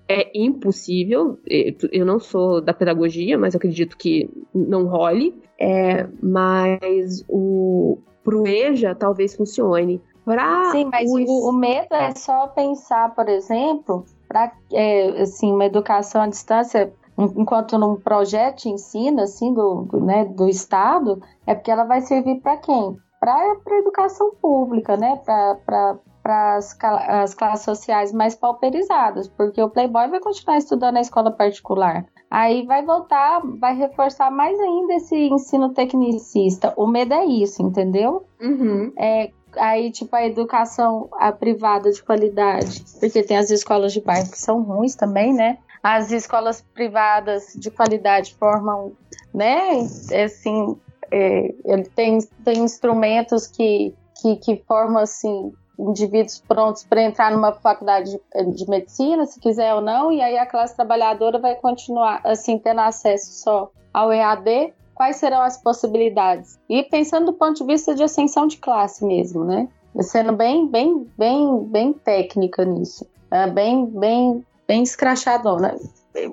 é 0.08 0.32
impossível. 0.34 1.40
É, 1.50 1.76
eu 1.92 2.06
não 2.06 2.20
sou 2.20 2.62
da 2.62 2.74
pedagogia, 2.74 3.38
mas 3.38 3.56
acredito 3.56 3.98
que 3.98 4.30
não 4.54 4.86
role. 4.86 5.42
É, 5.60 6.08
mas 6.22 7.24
o 7.28 7.98
pro 8.24 8.48
EJA 8.48 8.96
talvez 8.96 9.36
funcione. 9.36 10.02
Pra 10.26 10.72
Sim, 10.72 10.90
mas 10.90 11.10
o, 11.12 11.50
o 11.50 11.52
medo 11.52 11.94
é 11.94 12.16
só 12.16 12.48
pensar, 12.48 13.14
por 13.14 13.28
exemplo, 13.28 14.06
para 14.34 14.52
é, 14.72 15.22
assim, 15.22 15.54
uma 15.54 15.66
educação 15.66 16.24
à 16.24 16.28
distância, 16.28 16.92
enquanto 17.18 17.78
num 17.78 17.96
projeto 17.96 18.64
de 18.64 18.70
ensino 18.70 19.22
assim, 19.22 19.54
do, 19.54 19.84
do, 19.84 20.04
né, 20.04 20.26
do 20.26 20.50
Estado, 20.50 21.22
é 21.46 21.54
porque 21.54 21.70
ela 21.70 21.84
vai 21.84 22.02
servir 22.02 22.42
para 22.42 22.58
quem? 22.58 22.98
Para 23.20 23.36
a 23.36 23.80
educação 23.80 24.32
pública, 24.42 24.98
né? 24.98 25.22
Para 25.24 26.00
as, 26.26 26.78
as 26.82 27.34
classes 27.36 27.64
sociais 27.64 28.12
mais 28.12 28.36
pauperizadas, 28.36 29.28
porque 29.30 29.62
o 29.62 29.70
Playboy 29.70 30.10
vai 30.10 30.20
continuar 30.20 30.58
estudando 30.58 30.96
na 30.96 31.02
escola 31.02 31.32
particular. 31.32 32.06
Aí 32.30 32.66
vai 32.66 32.84
voltar, 32.84 33.42
vai 33.60 33.76
reforçar 33.76 34.32
mais 34.32 34.60
ainda 34.60 34.96
esse 34.96 35.16
ensino 35.16 35.70
tecnicista. 35.70 36.74
O 36.76 36.88
medo 36.88 37.14
é 37.14 37.24
isso, 37.24 37.62
entendeu? 37.62 38.26
Uhum. 38.42 38.92
É, 38.98 39.32
aí, 39.58 39.92
tipo, 39.92 40.16
a 40.16 40.26
educação 40.26 41.10
a 41.14 41.32
privada 41.32 41.92
de 41.92 42.02
qualidade, 42.04 42.84
porque 43.00 43.24
tem 43.24 43.38
as 43.38 43.50
escolas 43.50 43.94
de 43.94 44.02
bairro 44.02 44.30
que 44.30 44.38
são 44.38 44.62
ruins 44.62 44.96
também, 44.96 45.34
né? 45.34 45.58
As 45.82 46.12
escolas 46.12 46.62
privadas 46.74 47.54
de 47.56 47.70
qualidade 47.70 48.36
formam, 48.36 48.94
né? 49.34 49.80
Assim, 50.24 50.78
é, 51.12 51.54
tem, 51.96 52.20
tem 52.44 52.60
instrumentos 52.60 53.48
que, 53.48 53.94
que, 54.22 54.36
que 54.38 54.64
formam, 54.66 55.02
assim, 55.02 55.52
indivíduos 55.78 56.40
prontos 56.48 56.84
para 56.84 57.02
entrar 57.02 57.32
numa 57.32 57.52
faculdade 57.52 58.12
de, 58.12 58.52
de, 58.52 58.70
medicina, 58.70 59.26
se 59.26 59.40
quiser 59.40 59.74
ou 59.74 59.82
não, 59.82 60.12
e 60.12 60.22
aí 60.22 60.38
a 60.38 60.46
classe 60.46 60.76
trabalhadora 60.76 61.40
vai 61.40 61.56
continuar, 61.56 62.22
assim, 62.24 62.58
tendo 62.58 62.82
acesso 62.82 63.44
só 63.44 63.72
ao 63.94 64.12
EAD, 64.12 64.74
quais 64.94 65.18
serão 65.18 65.42
as 65.42 65.58
possibilidades? 65.58 66.60
E 66.70 66.84
pensando 66.84 67.28
do 67.28 67.34
ponto 67.34 67.58
de 67.58 67.66
vista 67.66 67.94
de 67.94 68.04
ascensão 68.04 68.48
de 68.48 68.58
classe 68.58 69.06
mesmo, 69.06 69.44
né? 69.44 69.68
Sendo 70.02 70.34
bem, 70.34 70.68
bem, 70.68 71.08
bem, 71.18 71.64
bem 71.66 71.94
técnica 71.94 72.66
nisso. 72.66 73.06
É 73.30 73.48
bem, 73.48 73.86
bem, 73.86 74.46
bem 74.68 74.84
escrachadona. 74.84 75.76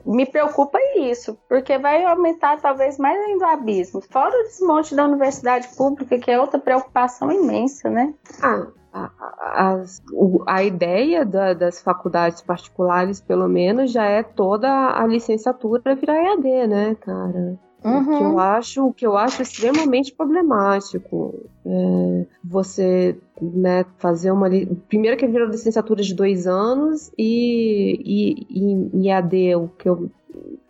Me 0.04 0.26
preocupa 0.26 0.78
isso, 0.98 1.38
porque 1.48 1.78
vai 1.78 2.04
aumentar 2.04 2.60
talvez 2.60 2.98
mais 2.98 3.18
ainda 3.18 3.46
o 3.46 3.48
abismo. 3.48 4.02
Fora 4.10 4.38
o 4.38 4.42
desmonte 4.44 4.94
da 4.94 5.06
universidade 5.06 5.68
pública, 5.76 6.18
que 6.18 6.30
é 6.30 6.38
outra 6.38 6.58
preocupação 6.58 7.32
imensa, 7.32 7.88
né? 7.88 8.12
Ah, 8.42 8.66
a, 8.92 9.10
a, 9.38 9.84
a 10.46 10.62
ideia 10.62 11.24
da, 11.24 11.54
das 11.54 11.80
faculdades 11.80 12.42
particulares, 12.42 13.20
pelo 13.20 13.48
menos, 13.48 13.92
já 13.92 14.04
é 14.04 14.22
toda 14.22 14.68
a 14.68 15.06
licenciatura 15.06 15.94
virar 15.94 16.16
EAD, 16.16 16.66
né, 16.66 16.94
cara? 16.96 17.58
Uhum. 17.82 18.18
Que 18.18 18.24
eu 18.24 18.38
acho, 18.38 18.86
o 18.86 18.92
que 18.92 19.06
eu 19.06 19.16
acho 19.16 19.42
extremamente 19.42 20.12
problemático. 20.12 21.34
É 21.64 22.26
você 22.42 23.18
né, 23.40 23.84
fazer 23.98 24.30
uma. 24.30 24.48
Primeiro 24.88 25.16
que 25.16 25.26
vira 25.26 25.44
licenciatura 25.46 26.02
de 26.02 26.14
dois 26.14 26.46
anos 26.46 27.12
e, 27.16 28.00
e, 28.04 28.46
e, 28.50 29.06
e 29.06 29.10
AD, 29.10 29.56
o 29.56 29.68
que 29.68 29.88
eu. 29.88 30.10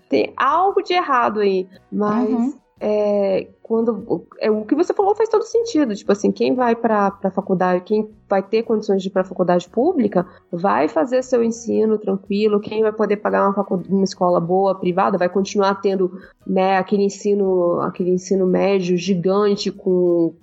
Tem 0.09 0.33
algo 0.37 0.83
de 0.83 0.93
errado 0.93 1.41
aí. 1.41 1.69
Mas 1.91 2.31
uhum 2.31 2.61
é, 2.81 3.47
quando 3.63 4.27
é, 4.41 4.51
o 4.51 4.65
que 4.65 4.75
você 4.75 4.95
falou 4.95 5.15
faz 5.15 5.29
todo 5.29 5.45
sentido. 5.45 5.95
Tipo 5.95 6.11
assim, 6.13 6.33
quem 6.33 6.55
vai 6.55 6.75
para 6.75 7.15
a 7.23 7.31
faculdade, 7.31 7.85
quem 7.85 8.11
vai 8.29 8.43
ter 8.43 8.63
condições 8.63 9.03
de 9.03 9.09
ir 9.09 9.11
para 9.13 9.23
a 9.23 9.27
faculdade 9.27 9.69
pública, 9.69 10.27
vai 10.51 10.89
fazer 10.89 11.23
seu 11.23 11.45
ensino 11.45 11.99
tranquilo. 11.99 12.59
Quem 12.59 12.83
vai 12.83 12.93
poder 12.93 13.19
pagar 13.19 13.49
uma, 13.51 13.67
uma 13.89 14.05
escola 14.05 14.41
boa, 14.41 14.75
privada, 14.75 15.19
vai 15.19 15.29
continuar 15.29 15.75
tendo 15.77 16.11
né, 16.47 16.79
aquele 16.79 17.05
ensino, 17.05 17.81
aquele 17.83 18.11
ensino 18.11 18.47
médio 18.47 18.97
gigante 18.97 19.71
com 19.71 20.35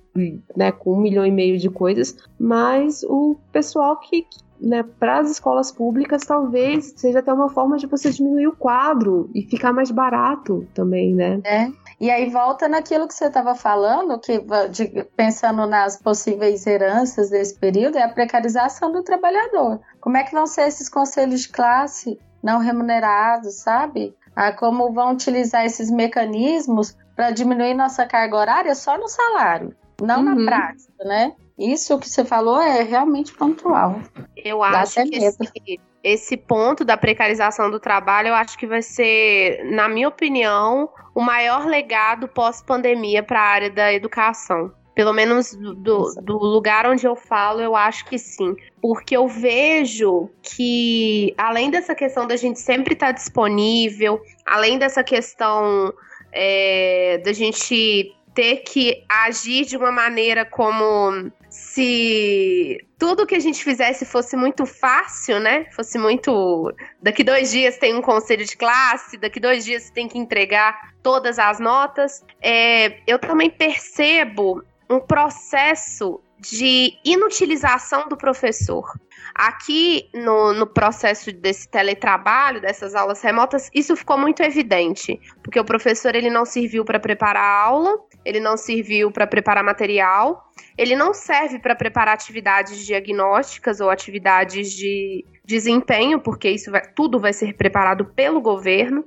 né, 0.55 0.72
com 0.72 0.93
um 0.93 0.99
milhão 0.99 1.26
e 1.26 1.31
meio 1.31 1.59
de 1.59 1.69
coisas, 1.69 2.18
mas 2.39 3.03
o 3.03 3.38
pessoal 3.51 3.99
que, 3.99 4.26
né, 4.59 4.84
para 4.99 5.19
as 5.19 5.30
escolas 5.30 5.72
públicas 5.72 6.23
talvez 6.26 6.93
seja 6.97 7.19
até 7.19 7.31
uma 7.31 7.49
forma 7.49 7.77
de 7.77 7.85
você 7.85 8.09
diminuir 8.09 8.47
o 8.47 8.55
quadro 8.55 9.30
e 9.35 9.43
ficar 9.43 9.72
mais 9.72 9.91
barato 9.91 10.65
também, 10.73 11.14
né? 11.14 11.39
É. 11.43 11.68
E 11.99 12.11
aí 12.11 12.30
volta 12.30 12.68
naquilo 12.68 13.07
que 13.07 13.14
você 13.14 13.26
estava 13.26 13.56
falando, 13.56 14.19
que 14.19 14.40
de, 14.69 15.03
pensando 15.15 15.65
nas 15.65 15.98
possíveis 15.98 16.65
heranças 16.68 17.32
desse 17.32 17.56
período, 17.57 17.98
é 17.98 18.03
a 18.03 18.10
precarização 18.10 18.91
do 18.91 19.03
trabalhador. 19.03 19.80
Como 19.99 20.15
é 20.15 20.24
que 20.24 20.32
vão 20.32 20.45
ser 20.45 20.68
esses 20.68 20.90
conselhos 20.90 21.41
de 21.41 21.49
classe 21.49 22.19
não 22.44 22.60
remunerados, 22.60 23.56
sabe? 23.56 24.15
Ah, 24.36 24.52
como 24.52 24.94
vão 24.94 25.14
utilizar 25.14 25.65
esses 25.65 25.90
mecanismos 25.90 26.95
para 27.15 27.32
diminuir 27.32 27.74
nossa 27.74 28.06
carga 28.06 28.38
horária 28.38 28.76
só 28.76 28.95
no 28.95 29.07
salário, 29.07 29.76
não 29.99 30.19
uhum. 30.19 30.36
na 30.36 30.45
prática, 30.45 31.03
né? 31.03 31.34
Isso 31.57 31.98
que 31.98 32.07
você 32.07 32.24
falou 32.24 32.61
é 32.61 32.84
realmente 32.84 33.34
pontual. 33.34 33.99
Eu 34.36 34.61
acho 34.61 35.03
que 35.03 35.15
esse, 35.15 35.80
esse 36.07 36.38
ponto 36.38 36.85
da 36.85 36.95
precarização 36.97 37.69
do 37.69 37.79
trabalho, 37.79 38.29
eu 38.29 38.35
acho 38.35 38.57
que 38.57 38.65
vai 38.65 38.81
ser, 38.81 39.63
na 39.65 39.88
minha 39.88 40.07
opinião, 40.07 40.89
o 41.13 41.21
maior 41.21 41.65
legado 41.65 42.27
pós-pandemia 42.27 43.23
para 43.23 43.39
a 43.39 43.43
área 43.43 43.69
da 43.69 43.93
educação. 43.93 44.71
Pelo 44.95 45.13
menos 45.13 45.53
do, 45.53 46.13
do, 46.23 46.38
lugar 46.38 46.88
onde 46.88 47.05
eu 47.05 47.15
falo, 47.15 47.61
eu 47.61 47.75
acho 47.75 48.03
que 48.05 48.17
sim. 48.17 48.55
Porque 48.81 49.15
eu 49.15 49.27
vejo 49.27 50.27
que, 50.41 51.35
além 51.38 51.69
dessa 51.69 51.93
questão 51.93 52.25
da 52.25 52.35
gente 52.35 52.59
sempre 52.59 52.93
estar 52.93 53.07
tá 53.07 53.11
disponível, 53.11 54.19
além 54.43 54.79
dessa 54.79 55.03
questão 55.03 55.93
é, 56.31 57.21
da 57.23 57.31
gente 57.31 58.11
ter 58.34 58.57
que 58.57 59.03
agir 59.09 59.65
de 59.65 59.75
uma 59.75 59.91
maneira 59.91 60.45
como 60.45 61.31
se 61.57 62.77
tudo 62.99 63.25
que 63.25 63.34
a 63.34 63.39
gente 63.39 63.63
fizesse 63.63 64.05
fosse 64.05 64.38
muito 64.38 64.63
fácil, 64.65 65.39
né? 65.39 65.65
Fosse 65.71 65.97
muito. 65.97 66.71
Daqui 67.01 67.23
dois 67.23 67.51
dias 67.51 67.77
tem 67.77 67.95
um 67.95 68.01
conselho 68.01 68.45
de 68.45 68.55
classe, 68.55 69.17
daqui 69.17 69.39
dois 69.39 69.65
dias 69.65 69.84
você 69.84 69.93
tem 69.93 70.07
que 70.07 70.19
entregar 70.19 70.93
todas 71.01 71.39
as 71.39 71.59
notas. 71.59 72.23
É, 72.39 72.99
eu 73.07 73.17
também 73.17 73.49
percebo 73.49 74.63
um 74.88 74.99
processo 74.99 76.21
de 76.39 76.93
inutilização 77.03 78.07
do 78.07 78.18
professor. 78.18 78.91
Aqui 79.34 80.09
no, 80.14 80.53
no 80.53 80.68
processo 80.68 81.31
desse 81.31 81.69
teletrabalho, 81.69 82.61
dessas 82.61 82.95
aulas 82.95 83.22
remotas, 83.22 83.69
isso 83.73 83.95
ficou 83.95 84.18
muito 84.18 84.41
evidente, 84.41 85.19
porque 85.43 85.59
o 85.59 85.65
professor 85.65 86.15
ele 86.15 86.30
não 86.30 86.45
serviu 86.45 86.85
para 86.85 86.99
preparar 86.99 87.43
a 87.43 87.64
aula, 87.64 87.97
ele 88.23 88.39
não 88.39 88.57
serviu 88.57 89.11
para 89.11 89.27
preparar 89.27 89.64
material, 89.64 90.51
ele 90.77 90.95
não 90.95 91.14
serve 91.14 91.59
para 91.59 91.76
preparar 91.76 92.14
atividades 92.14 92.85
diagnósticas 92.85 93.80
ou 93.80 93.89
atividades 93.89 94.72
de 94.72 95.26
desempenho, 95.43 96.19
porque 96.19 96.49
isso 96.49 96.72
vai, 96.72 96.81
tudo 96.93 97.19
vai 97.19 97.34
ser 97.34 97.53
preparado 97.53 98.05
pelo 98.05 98.41
governo 98.41 99.05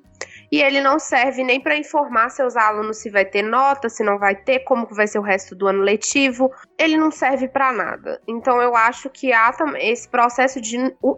e 0.51 0.61
ele 0.61 0.81
não 0.81 0.99
serve 0.99 1.45
nem 1.45 1.61
para 1.61 1.77
informar 1.77 2.29
seus 2.31 2.57
alunos 2.57 2.99
se 2.99 3.09
vai 3.09 3.25
ter 3.25 3.43
nota, 3.43 3.89
se 3.89 4.03
não 4.03 4.19
vai 4.19 4.35
ter, 4.35 4.61
como 4.61 4.87
vai 4.91 5.07
ser 5.07 5.19
o 5.19 5.23
resto 5.23 5.55
do 5.55 5.69
ano 5.69 5.83
letivo. 5.83 6.51
Ele 6.77 6.97
não 6.97 7.11
serve 7.11 7.47
para 7.47 7.73
nada. 7.73 8.21
Então 8.27 8.61
eu 8.61 8.75
acho 8.75 9.09
que 9.09 9.33
há 9.33 9.55
esse 9.79 10.09
processo 10.09 10.61
de 10.61 10.77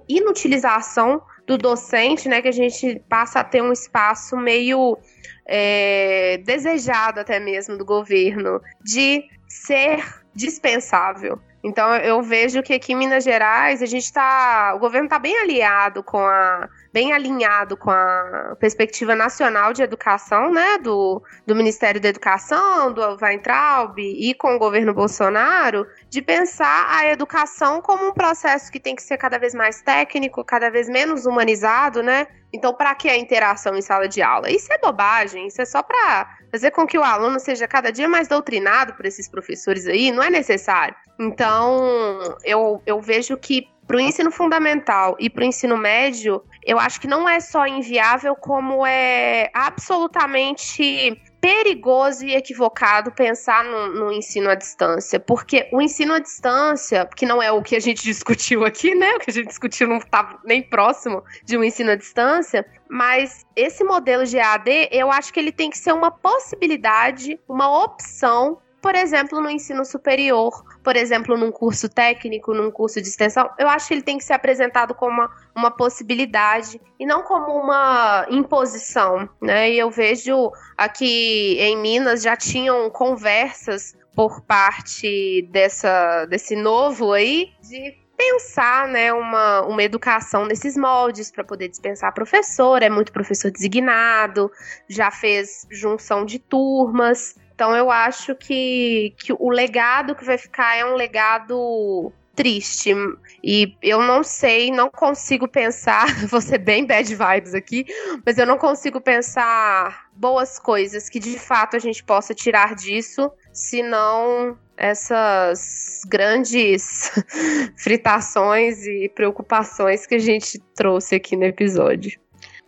inutilização 0.08 1.22
do 1.46 1.56
docente, 1.56 2.28
né, 2.28 2.42
que 2.42 2.48
a 2.48 2.52
gente 2.52 3.02
passa 3.08 3.40
a 3.40 3.44
ter 3.44 3.62
um 3.62 3.72
espaço 3.72 4.36
meio 4.36 4.98
é, 5.46 6.38
desejado 6.44 7.18
até 7.18 7.40
mesmo 7.40 7.76
do 7.78 7.84
governo 7.84 8.60
de 8.82 9.24
ser 9.48 10.04
dispensável. 10.34 11.40
Então 11.64 11.94
eu 11.96 12.20
vejo 12.22 12.62
que 12.62 12.72
aqui 12.72 12.92
em 12.92 12.96
Minas 12.96 13.22
Gerais 13.22 13.82
a 13.82 13.86
gente 13.86 14.02
está, 14.04 14.74
o 14.74 14.80
governo 14.80 15.06
está 15.06 15.18
bem 15.18 15.38
aliado 15.38 16.02
com 16.02 16.18
a, 16.18 16.68
bem 16.92 17.12
alinhado 17.12 17.76
com 17.76 17.90
a 17.90 18.56
perspectiva 18.58 19.14
nacional 19.14 19.72
de 19.72 19.80
educação, 19.80 20.50
né, 20.52 20.78
do, 20.78 21.22
do 21.46 21.54
Ministério 21.54 22.00
da 22.00 22.08
Educação, 22.08 22.92
do 22.92 23.00
Weintraub 23.20 23.96
e 23.98 24.34
com 24.34 24.56
o 24.56 24.58
governo 24.58 24.92
Bolsonaro, 24.92 25.86
de 26.10 26.20
pensar 26.20 26.86
a 26.88 27.06
educação 27.06 27.80
como 27.80 28.08
um 28.08 28.12
processo 28.12 28.70
que 28.70 28.80
tem 28.80 28.96
que 28.96 29.02
ser 29.02 29.16
cada 29.16 29.38
vez 29.38 29.54
mais 29.54 29.80
técnico, 29.82 30.44
cada 30.44 30.68
vez 30.68 30.88
menos 30.88 31.26
humanizado, 31.26 32.02
né? 32.02 32.26
Então, 32.52 32.74
para 32.74 32.94
que 32.94 33.08
a 33.08 33.16
interação 33.16 33.74
em 33.76 33.80
sala 33.80 34.08
de 34.08 34.20
aula? 34.20 34.50
Isso 34.50 34.70
é 34.72 34.78
bobagem, 34.78 35.46
isso 35.46 35.62
é 35.62 35.64
só 35.64 35.82
para 35.82 36.28
fazer 36.52 36.70
com 36.70 36.86
que 36.86 36.98
o 36.98 37.02
aluno 37.02 37.40
seja 37.40 37.66
cada 37.66 37.90
dia 37.90 38.06
mais 38.06 38.28
doutrinado 38.28 38.92
por 38.92 39.06
esses 39.06 39.26
professores 39.26 39.86
aí, 39.86 40.12
não 40.12 40.22
é 40.22 40.28
necessário. 40.28 40.94
Então, 41.18 42.36
eu, 42.44 42.82
eu 42.84 43.00
vejo 43.00 43.38
que 43.38 43.66
para 43.86 43.96
o 43.96 44.00
ensino 44.00 44.30
fundamental 44.30 45.16
e 45.18 45.30
para 45.30 45.42
o 45.42 45.46
ensino 45.46 45.76
médio, 45.76 46.42
eu 46.64 46.78
acho 46.78 47.00
que 47.00 47.08
não 47.08 47.28
é 47.28 47.40
só 47.40 47.66
inviável, 47.66 48.36
como 48.36 48.86
é 48.86 49.50
absolutamente 49.54 51.18
perigoso 51.42 52.24
e 52.24 52.36
equivocado 52.36 53.10
pensar 53.10 53.64
no, 53.64 53.88
no, 53.88 54.12
ensino 54.12 54.48
à 54.48 54.54
distância, 54.54 55.18
porque 55.18 55.68
o 55.72 55.82
ensino 55.82 56.14
à 56.14 56.20
distância, 56.20 57.04
que 57.16 57.26
não 57.26 57.42
é 57.42 57.50
o 57.50 57.60
que 57.60 57.74
a 57.74 57.80
gente 57.80 58.04
discutiu 58.06 58.64
aqui, 58.64 58.94
né? 58.94 59.16
O 59.16 59.18
que 59.18 59.28
a 59.28 59.32
gente 59.34 59.48
discutiu 59.48 59.88
não 59.88 59.96
estava 59.96 60.38
nem 60.44 60.62
próximo 60.62 61.24
de 61.44 61.58
um 61.58 61.64
ensino 61.64 61.90
à 61.90 61.96
distância, 61.96 62.64
mas 62.88 63.44
esse 63.56 63.82
modelo 63.82 64.24
de 64.24 64.38
AD, 64.38 64.88
eu 64.92 65.10
acho 65.10 65.32
que 65.32 65.40
ele 65.40 65.50
tem 65.50 65.68
que 65.68 65.78
ser 65.78 65.92
uma 65.92 66.12
possibilidade, 66.12 67.40
uma 67.48 67.84
opção 67.84 68.58
por 68.82 68.96
exemplo, 68.96 69.40
no 69.40 69.48
ensino 69.48 69.84
superior, 69.84 70.64
por 70.82 70.96
exemplo, 70.96 71.38
num 71.38 71.52
curso 71.52 71.88
técnico, 71.88 72.52
num 72.52 72.68
curso 72.68 73.00
de 73.00 73.08
extensão, 73.08 73.48
eu 73.56 73.68
acho 73.68 73.86
que 73.86 73.94
ele 73.94 74.02
tem 74.02 74.18
que 74.18 74.24
ser 74.24 74.32
apresentado 74.32 74.92
como 74.92 75.12
uma, 75.12 75.30
uma 75.54 75.70
possibilidade 75.70 76.80
e 76.98 77.06
não 77.06 77.22
como 77.22 77.52
uma 77.52 78.26
imposição, 78.28 79.28
né? 79.40 79.70
E 79.70 79.78
eu 79.78 79.88
vejo 79.88 80.50
aqui 80.76 81.56
em 81.60 81.76
Minas 81.76 82.22
já 82.22 82.36
tinham 82.36 82.90
conversas 82.90 83.96
por 84.16 84.42
parte 84.42 85.48
dessa, 85.52 86.26
desse 86.26 86.56
novo 86.56 87.12
aí 87.12 87.50
de 87.62 88.02
pensar 88.16 88.86
né, 88.88 89.12
uma, 89.12 89.62
uma 89.62 89.82
educação 89.82 90.44
nesses 90.44 90.76
moldes 90.76 91.30
para 91.30 91.42
poder 91.42 91.68
dispensar 91.68 92.12
professor, 92.12 92.82
é 92.82 92.90
muito 92.90 93.12
professor 93.12 93.50
designado, 93.50 94.50
já 94.88 95.10
fez 95.10 95.66
junção 95.70 96.24
de 96.24 96.38
turmas. 96.38 97.36
Então 97.62 97.76
eu 97.76 97.92
acho 97.92 98.34
que, 98.34 99.14
que 99.18 99.32
o 99.32 99.48
legado 99.48 100.16
que 100.16 100.24
vai 100.24 100.36
ficar 100.36 100.76
é 100.76 100.84
um 100.84 100.96
legado 100.96 102.12
triste. 102.34 102.92
E 103.40 103.76
eu 103.80 104.02
não 104.02 104.24
sei, 104.24 104.72
não 104.72 104.90
consigo 104.90 105.46
pensar, 105.46 106.06
vou 106.26 106.40
ser 106.40 106.58
bem 106.58 106.84
bad 106.84 107.08
vibes 107.14 107.54
aqui, 107.54 107.86
mas 108.26 108.36
eu 108.36 108.46
não 108.46 108.58
consigo 108.58 109.00
pensar 109.00 110.08
boas 110.12 110.58
coisas 110.58 111.08
que 111.08 111.20
de 111.20 111.38
fato 111.38 111.76
a 111.76 111.78
gente 111.78 112.02
possa 112.02 112.34
tirar 112.34 112.74
disso, 112.74 113.30
senão 113.52 114.58
essas 114.76 116.02
grandes 116.08 117.12
fritações 117.78 118.84
e 118.84 119.08
preocupações 119.08 120.04
que 120.04 120.16
a 120.16 120.20
gente 120.20 120.58
trouxe 120.74 121.14
aqui 121.14 121.36
no 121.36 121.44
episódio. 121.44 122.20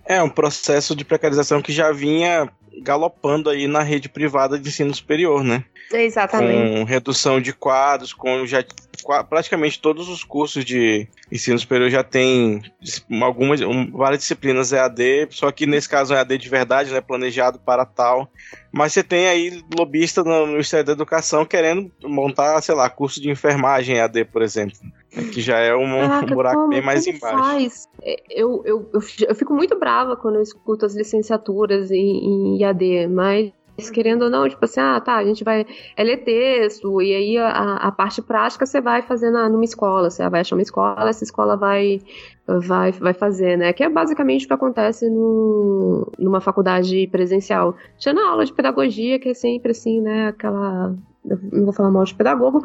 É 0.06 0.22
um 0.22 0.30
processo 0.30 0.94
de 0.94 1.04
precarização 1.04 1.60
que 1.60 1.72
já 1.72 1.90
vinha 1.90 2.48
galopando 2.82 3.51
aí 3.51 3.66
na 3.66 3.82
rede 3.82 4.09
privada 4.09 4.59
de 4.59 4.68
ensino 4.68 4.94
superior, 4.94 5.42
né? 5.42 5.64
Exatamente. 5.93 6.78
Com 6.78 6.85
redução 6.85 7.40
de 7.40 7.52
quadros, 7.52 8.12
com 8.12 8.47
já 8.47 8.65
praticamente 9.28 9.81
todos 9.81 10.09
os 10.09 10.24
cursos 10.24 10.65
de 10.65 11.06
ensino 11.31 11.59
superior 11.59 11.90
já 11.90 12.02
tem 12.02 12.62
algumas 13.23 13.61
várias 13.93 14.20
disciplinas 14.20 14.73
EAD, 14.73 15.28
só 15.31 15.52
que 15.52 15.66
nesse 15.66 15.89
caso 15.89 16.15
é 16.15 16.16
EAD 16.16 16.39
de 16.39 16.48
verdade, 16.48 16.93
né, 16.93 17.01
planejado 17.01 17.59
para 17.59 17.85
tal. 17.85 18.31
Mas 18.73 18.93
você 18.93 19.02
tem 19.02 19.28
aí 19.28 19.62
lobista 19.77 20.24
no 20.24 20.47
Ministério 20.47 20.86
da 20.86 20.93
Educação 20.93 21.44
querendo 21.44 21.93
montar, 22.02 22.61
sei 22.62 22.74
lá, 22.74 22.89
curso 22.89 23.20
de 23.20 23.31
enfermagem 23.31 23.98
EAD, 23.98 24.24
por 24.27 24.43
exemplo. 24.43 24.78
Que 25.32 25.40
já 25.40 25.59
é 25.59 25.74
um, 25.74 26.01
Caraca, 26.01 26.32
um 26.32 26.35
buraco 26.35 26.56
como, 26.56 26.69
bem 26.70 26.82
mais 26.82 27.06
embaixo. 27.06 27.39
Faz? 27.39 27.89
É, 28.02 28.16
eu, 28.31 28.62
eu, 28.65 28.90
eu, 28.93 29.01
eu, 29.28 29.35
fico 29.35 29.55
muito 29.55 29.78
brava 29.78 30.16
quando 30.16 30.36
eu 30.36 30.43
escuto 30.43 30.85
as 30.85 30.94
licenciaturas 30.94 31.90
em, 31.93 32.56
em 32.56 32.61
IAD, 32.61 33.06
mas 33.09 33.52
querendo 33.92 34.22
ou 34.22 34.30
não, 34.30 34.48
tipo 34.48 34.64
assim, 34.64 34.80
ah, 34.80 35.01
tá, 35.01 35.16
a 35.16 35.24
gente 35.24 35.42
vai. 35.44 35.66
É 35.96 36.05
ler 36.05 36.18
texto, 36.18 37.02
e 37.02 37.14
aí 37.14 37.38
a, 37.38 37.76
a 37.76 37.92
parte 37.92 38.22
prática 38.22 38.66
você 38.66 38.80
vai 38.80 39.02
fazer 39.02 39.30
na, 39.30 39.48
numa 39.48 39.64
escola, 39.64 40.10
você 40.10 40.28
vai 40.28 40.40
achar 40.40 40.56
uma 40.56 40.62
escola, 40.62 41.09
essa 41.09 41.24
escola 41.24 41.56
vai, 41.56 42.01
vai, 42.46 42.92
vai 42.92 43.14
fazer, 43.14 43.56
né? 43.56 43.72
Que 43.72 43.82
é 43.84 43.88
basicamente 43.88 44.44
o 44.44 44.48
que 44.48 44.55
acontece 44.55 45.09
no, 45.10 46.10
numa 46.18 46.40
faculdade 46.40 47.06
presencial. 47.09 47.76
Tinha 47.98 48.14
na 48.14 48.30
aula 48.30 48.44
de 48.44 48.52
pedagogia, 48.52 49.18
que 49.18 49.30
é 49.30 49.34
sempre 49.34 49.72
assim, 49.72 50.01
né? 50.01 50.28
Aquela 50.28 50.94
não 51.24 51.64
vou 51.64 51.72
falar 51.72 51.90
mal 51.90 52.05
de 52.05 52.14
pedagogo, 52.14 52.62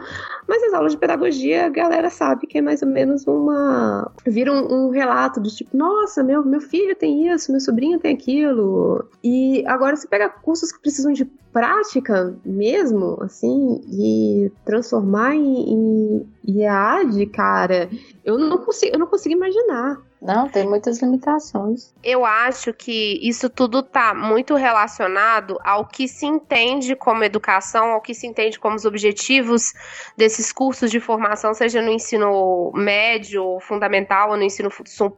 mas 0.48 0.61
as 0.64 0.73
aulas 0.73 0.91
de 0.91 0.98
pedagogia 0.98 1.65
a 1.65 1.69
galera 1.69 2.10
sabe 2.10 2.45
que 2.45 2.57
é 2.57 2.61
mais 2.61 2.81
ou 2.81 2.90
menos 2.90 3.26
uma. 3.26 4.11
vira 4.26 4.52
um, 4.52 4.88
um, 4.88 4.90
relato 4.90 5.40
do 5.40 5.49
tipo, 5.49 5.76
nossa, 5.76 6.22
meu, 6.22 6.44
meu 6.45 6.60
filho 6.60 6.95
tem 6.95 7.27
isso, 7.31 7.52
meu 7.52 7.61
sobrinho 7.61 7.99
tem 7.99 8.14
aquilo. 8.14 9.06
E 9.23 9.64
agora 9.65 9.95
você 9.95 10.07
pega 10.07 10.30
cursos 10.30 10.72
que 10.72 10.81
precisam 10.81 11.14
de 11.14 11.26
prática 11.53 12.36
mesmo, 12.45 13.18
assim, 13.22 13.81
e 13.88 14.52
transformar 14.65 15.36
em, 15.36 15.73
em 15.73 16.61
IAD, 16.61 17.26
cara, 17.27 17.90
eu 18.26 18.38
não 18.38 18.57
consigo, 18.57 18.95
eu 18.95 18.99
não 18.99 19.07
consigo 19.07 19.36
imaginar. 19.36 20.09
Não, 20.22 20.50
tem 20.50 20.68
muitas 20.68 21.02
limitações. 21.02 21.94
Eu 22.04 22.26
acho 22.26 22.74
que 22.74 23.20
isso 23.22 23.50
tudo 23.50 23.82
tá 23.82 24.14
muito 24.14 24.54
relacionado 24.56 25.58
ao 25.64 25.86
que 25.86 26.10
se 26.10 26.26
entende 26.26 26.94
como 26.94 27.24
educação, 27.24 27.91
ao 27.91 28.02
que 28.02 28.14
se 28.14 28.28
entende 28.28 28.60
como 28.60 28.76
os 28.76 28.84
objetivos 28.84 29.72
desses 30.18 30.52
cursos 30.52 30.91
de 30.91 31.00
formação, 31.00 31.54
seja 31.54 31.82
no 31.82 31.90
ensino 31.90 32.72
médio, 32.76 33.60
fundamental 33.62 34.32
ou 34.32 34.38
no 34.38 34.44
ensino 34.44 34.70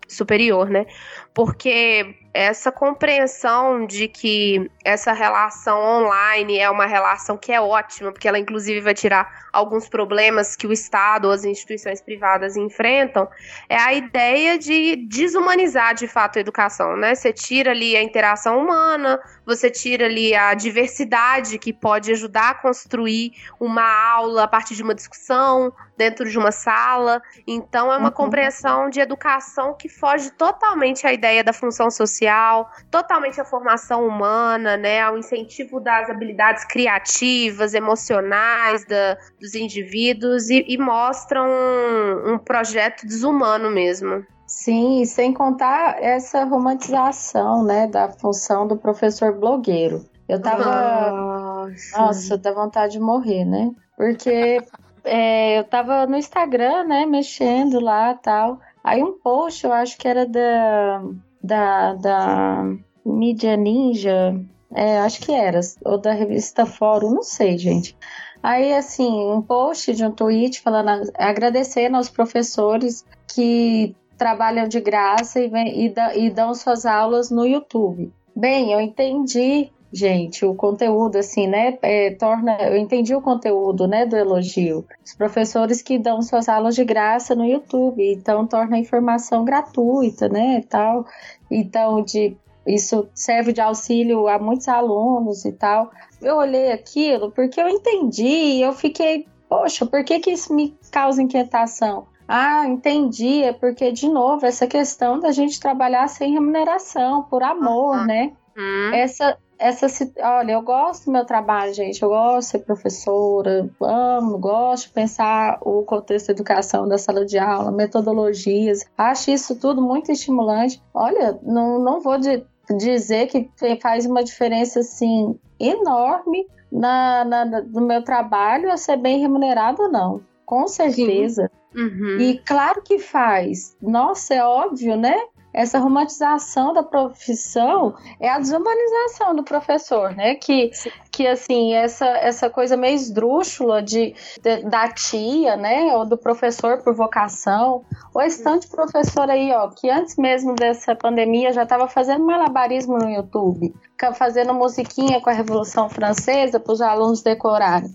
superior, 0.07 0.69
né? 0.69 0.85
Porque 1.33 2.15
essa 2.33 2.71
compreensão 2.71 3.85
de 3.85 4.07
que 4.07 4.69
essa 4.83 5.11
relação 5.11 5.79
online 5.79 6.57
é 6.57 6.69
uma 6.69 6.85
relação 6.85 7.37
que 7.37 7.51
é 7.51 7.59
ótima, 7.59 8.11
porque 8.11 8.27
ela 8.27 8.39
inclusive 8.39 8.79
vai 8.79 8.93
tirar 8.93 9.47
alguns 9.51 9.89
problemas 9.89 10.55
que 10.55 10.65
o 10.65 10.71
Estado 10.71 11.25
ou 11.25 11.31
as 11.31 11.43
instituições 11.43 12.01
privadas 12.01 12.55
enfrentam, 12.55 13.27
é 13.67 13.75
a 13.75 13.93
ideia 13.93 14.57
de 14.57 14.95
desumanizar 14.95 15.93
de 15.93 16.07
fato 16.07 16.37
a 16.37 16.39
educação, 16.39 16.95
né? 16.95 17.15
Você 17.15 17.33
tira 17.33 17.71
ali 17.71 17.97
a 17.97 18.03
interação 18.03 18.59
humana, 18.59 19.19
você 19.45 19.69
tira 19.69 20.05
ali 20.05 20.33
a 20.33 20.53
diversidade 20.53 21.57
que 21.57 21.73
pode 21.73 22.11
ajudar 22.11 22.51
a 22.51 22.53
construir 22.55 23.33
uma 23.59 23.83
aula 23.83 24.43
a 24.43 24.47
partir 24.47 24.75
de 24.75 24.83
uma 24.83 24.95
discussão 24.95 25.73
dentro 25.97 26.29
de 26.29 26.37
uma 26.37 26.51
sala. 26.51 27.21
Então 27.47 27.91
é 27.91 27.97
uma 27.97 28.09
uhum. 28.09 28.13
compreensão 28.13 28.89
de 28.89 28.99
educação 28.99 29.73
que 29.73 29.89
foge 29.89 30.31
totalmente 30.31 31.05
à 31.05 31.13
ideia 31.13 31.43
da 31.43 31.53
função 31.53 31.89
social, 31.91 32.71
totalmente 32.89 33.39
à 33.39 33.45
formação 33.45 34.07
humana, 34.07 34.77
né, 34.77 35.01
ao 35.01 35.17
incentivo 35.17 35.79
das 35.79 36.09
habilidades 36.09 36.65
criativas, 36.65 37.73
emocionais 37.73 38.85
da, 38.85 39.17
dos 39.39 39.53
indivíduos 39.55 40.49
e, 40.49 40.65
e 40.67 40.77
mostra 40.77 41.41
um, 41.43 42.33
um 42.33 42.37
projeto 42.37 43.05
desumano 43.05 43.69
mesmo. 43.69 44.25
Sim, 44.51 45.05
sem 45.05 45.33
contar 45.33 46.03
essa 46.03 46.43
romantização, 46.43 47.63
né, 47.63 47.87
da 47.87 48.09
função 48.09 48.67
do 48.67 48.75
professor 48.75 49.33
blogueiro. 49.33 50.05
Eu 50.27 50.41
tava. 50.41 51.09
Nossa, 51.09 51.97
Nossa 51.97 52.37
dá 52.37 52.51
vontade 52.51 52.93
de 52.93 52.99
morrer, 52.99 53.45
né? 53.45 53.71
Porque 53.95 54.61
é, 55.05 55.57
eu 55.57 55.63
tava 55.63 56.05
no 56.05 56.17
Instagram, 56.17 56.83
né, 56.83 57.05
mexendo 57.05 57.79
lá 57.79 58.13
tal. 58.13 58.59
Aí 58.83 59.01
um 59.01 59.17
post, 59.19 59.63
eu 59.63 59.71
acho 59.71 59.97
que 59.97 60.05
era 60.05 60.25
da. 60.25 61.01
da. 61.41 61.93
da 61.93 62.65
Mídia 63.05 63.55
Ninja. 63.55 64.35
É, 64.75 64.99
acho 64.99 65.21
que 65.21 65.31
era. 65.31 65.61
Ou 65.85 65.97
da 65.97 66.11
revista 66.11 66.65
Fórum, 66.65 67.11
não 67.11 67.23
sei, 67.23 67.57
gente. 67.57 67.97
Aí, 68.43 68.73
assim, 68.73 69.31
um 69.31 69.41
post 69.41 69.93
de 69.93 70.03
um 70.03 70.11
tweet 70.11 70.59
falando, 70.59 71.09
agradecendo 71.17 71.95
aos 71.95 72.09
professores 72.09 73.05
que 73.33 73.95
trabalham 74.21 74.67
de 74.67 74.79
graça 74.79 75.39
e, 75.39 75.47
vem, 75.47 75.87
e, 75.87 75.93
e 76.15 76.29
dão 76.29 76.53
suas 76.53 76.85
aulas 76.85 77.31
no 77.31 77.43
YouTube. 77.43 78.13
Bem, 78.35 78.71
eu 78.71 78.79
entendi, 78.79 79.71
gente, 79.91 80.45
o 80.45 80.53
conteúdo, 80.53 81.15
assim, 81.15 81.47
né? 81.47 81.75
É, 81.81 82.11
torna, 82.11 82.55
eu 82.61 82.77
entendi 82.77 83.15
o 83.15 83.21
conteúdo, 83.21 83.87
né, 83.87 84.05
do 84.05 84.15
elogio. 84.15 84.85
Os 85.03 85.15
professores 85.15 85.81
que 85.81 85.97
dão 85.97 86.21
suas 86.21 86.47
aulas 86.47 86.75
de 86.75 86.85
graça 86.85 87.33
no 87.33 87.43
YouTube, 87.43 87.99
então 88.13 88.45
torna 88.45 88.75
a 88.75 88.79
informação 88.79 89.43
gratuita, 89.43 90.29
né, 90.29 90.61
tal. 90.69 91.03
Então, 91.49 92.03
de 92.03 92.37
isso 92.67 93.09
serve 93.15 93.51
de 93.51 93.59
auxílio 93.59 94.27
a 94.27 94.37
muitos 94.37 94.67
alunos 94.67 95.45
e 95.45 95.51
tal. 95.51 95.89
Eu 96.21 96.35
olhei 96.35 96.71
aquilo 96.71 97.31
porque 97.31 97.59
eu 97.59 97.67
entendi 97.67 98.27
e 98.27 98.61
eu 98.61 98.71
fiquei, 98.71 99.25
poxa, 99.49 99.83
por 99.83 100.03
que, 100.03 100.19
que 100.19 100.29
isso 100.29 100.53
me 100.53 100.77
causa 100.91 101.23
inquietação? 101.23 102.05
Ah, 102.33 102.65
entendi. 102.65 103.43
É 103.43 103.51
porque, 103.51 103.91
de 103.91 104.07
novo, 104.07 104.45
essa 104.45 104.65
questão 104.65 105.19
da 105.19 105.31
gente 105.31 105.59
trabalhar 105.59 106.07
sem 106.07 106.31
remuneração, 106.31 107.23
por 107.23 107.43
amor, 107.43 107.97
uhum. 107.97 108.05
né? 108.05 108.31
Uhum. 108.57 108.93
Essa, 108.93 109.37
essa. 109.59 109.87
Olha, 110.17 110.53
eu 110.53 110.61
gosto 110.61 111.05
do 111.05 111.11
meu 111.11 111.25
trabalho, 111.25 111.73
gente. 111.73 112.01
Eu 112.01 112.07
gosto 112.07 112.39
de 112.39 112.45
ser 112.45 112.59
professora, 112.59 113.69
amo, 113.81 114.37
gosto 114.37 114.87
de 114.87 114.93
pensar 114.93 115.59
o 115.59 115.83
contexto 115.83 116.27
da 116.27 116.33
educação 116.33 116.87
da 116.87 116.97
sala 116.97 117.25
de 117.25 117.37
aula, 117.37 117.69
metodologias. 117.69 118.85
Acho 118.97 119.31
isso 119.31 119.59
tudo 119.59 119.81
muito 119.81 120.09
estimulante. 120.09 120.81
Olha, 120.93 121.37
não, 121.43 121.79
não 121.79 121.99
vou 121.99 122.17
de, 122.17 122.45
dizer 122.77 123.27
que 123.27 123.49
faz 123.81 124.05
uma 124.05 124.23
diferença 124.23 124.79
assim 124.79 125.37
enorme 125.59 126.47
na, 126.71 127.25
na, 127.25 127.45
no 127.45 127.81
meu 127.81 128.01
trabalho 128.05 128.71
a 128.71 128.77
ser 128.77 128.95
bem 128.95 129.19
remunerado 129.19 129.83
ou 129.83 129.91
não. 129.91 130.21
Com 130.45 130.65
certeza. 130.65 131.51
Sim 131.51 131.60
Uhum. 131.75 132.17
E 132.19 132.37
claro 132.39 132.81
que 132.81 132.99
faz. 132.99 133.75
Nossa, 133.81 134.33
é 134.33 134.43
óbvio, 134.43 134.95
né? 134.95 135.15
essa 135.53 135.79
romantização 135.79 136.73
da 136.73 136.81
profissão 136.81 137.95
é 138.19 138.29
a 138.29 138.39
desumanização 138.39 139.35
do 139.35 139.43
professor, 139.43 140.15
né? 140.15 140.35
Que, 140.35 140.71
que 141.11 141.27
assim, 141.27 141.73
essa, 141.73 142.05
essa 142.05 142.49
coisa 142.49 142.77
meio 142.77 142.95
esdrúxula 142.95 143.81
de, 143.81 144.15
de, 144.41 144.63
da 144.63 144.87
tia, 144.87 145.57
né? 145.57 145.95
Ou 145.95 146.05
do 146.05 146.17
professor 146.17 146.81
por 146.81 146.93
vocação. 146.93 147.83
Ou 148.13 148.21
esse 148.21 148.41
tanto 148.43 148.61
de 148.61 148.67
professor 148.67 149.29
aí, 149.29 149.51
ó, 149.51 149.69
que 149.69 149.89
antes 149.89 150.15
mesmo 150.15 150.55
dessa 150.55 150.95
pandemia 150.95 151.51
já 151.51 151.63
estava 151.63 151.87
fazendo 151.87 152.25
malabarismo 152.25 152.97
no 152.97 153.09
YouTube 153.09 153.73
fazendo 154.11 154.53
musiquinha 154.53 155.21
com 155.21 155.29
a 155.29 155.33
Revolução 155.33 155.87
Francesa 155.87 156.59
para 156.59 156.73
os 156.73 156.81
alunos 156.81 157.21
decorarem. 157.21 157.93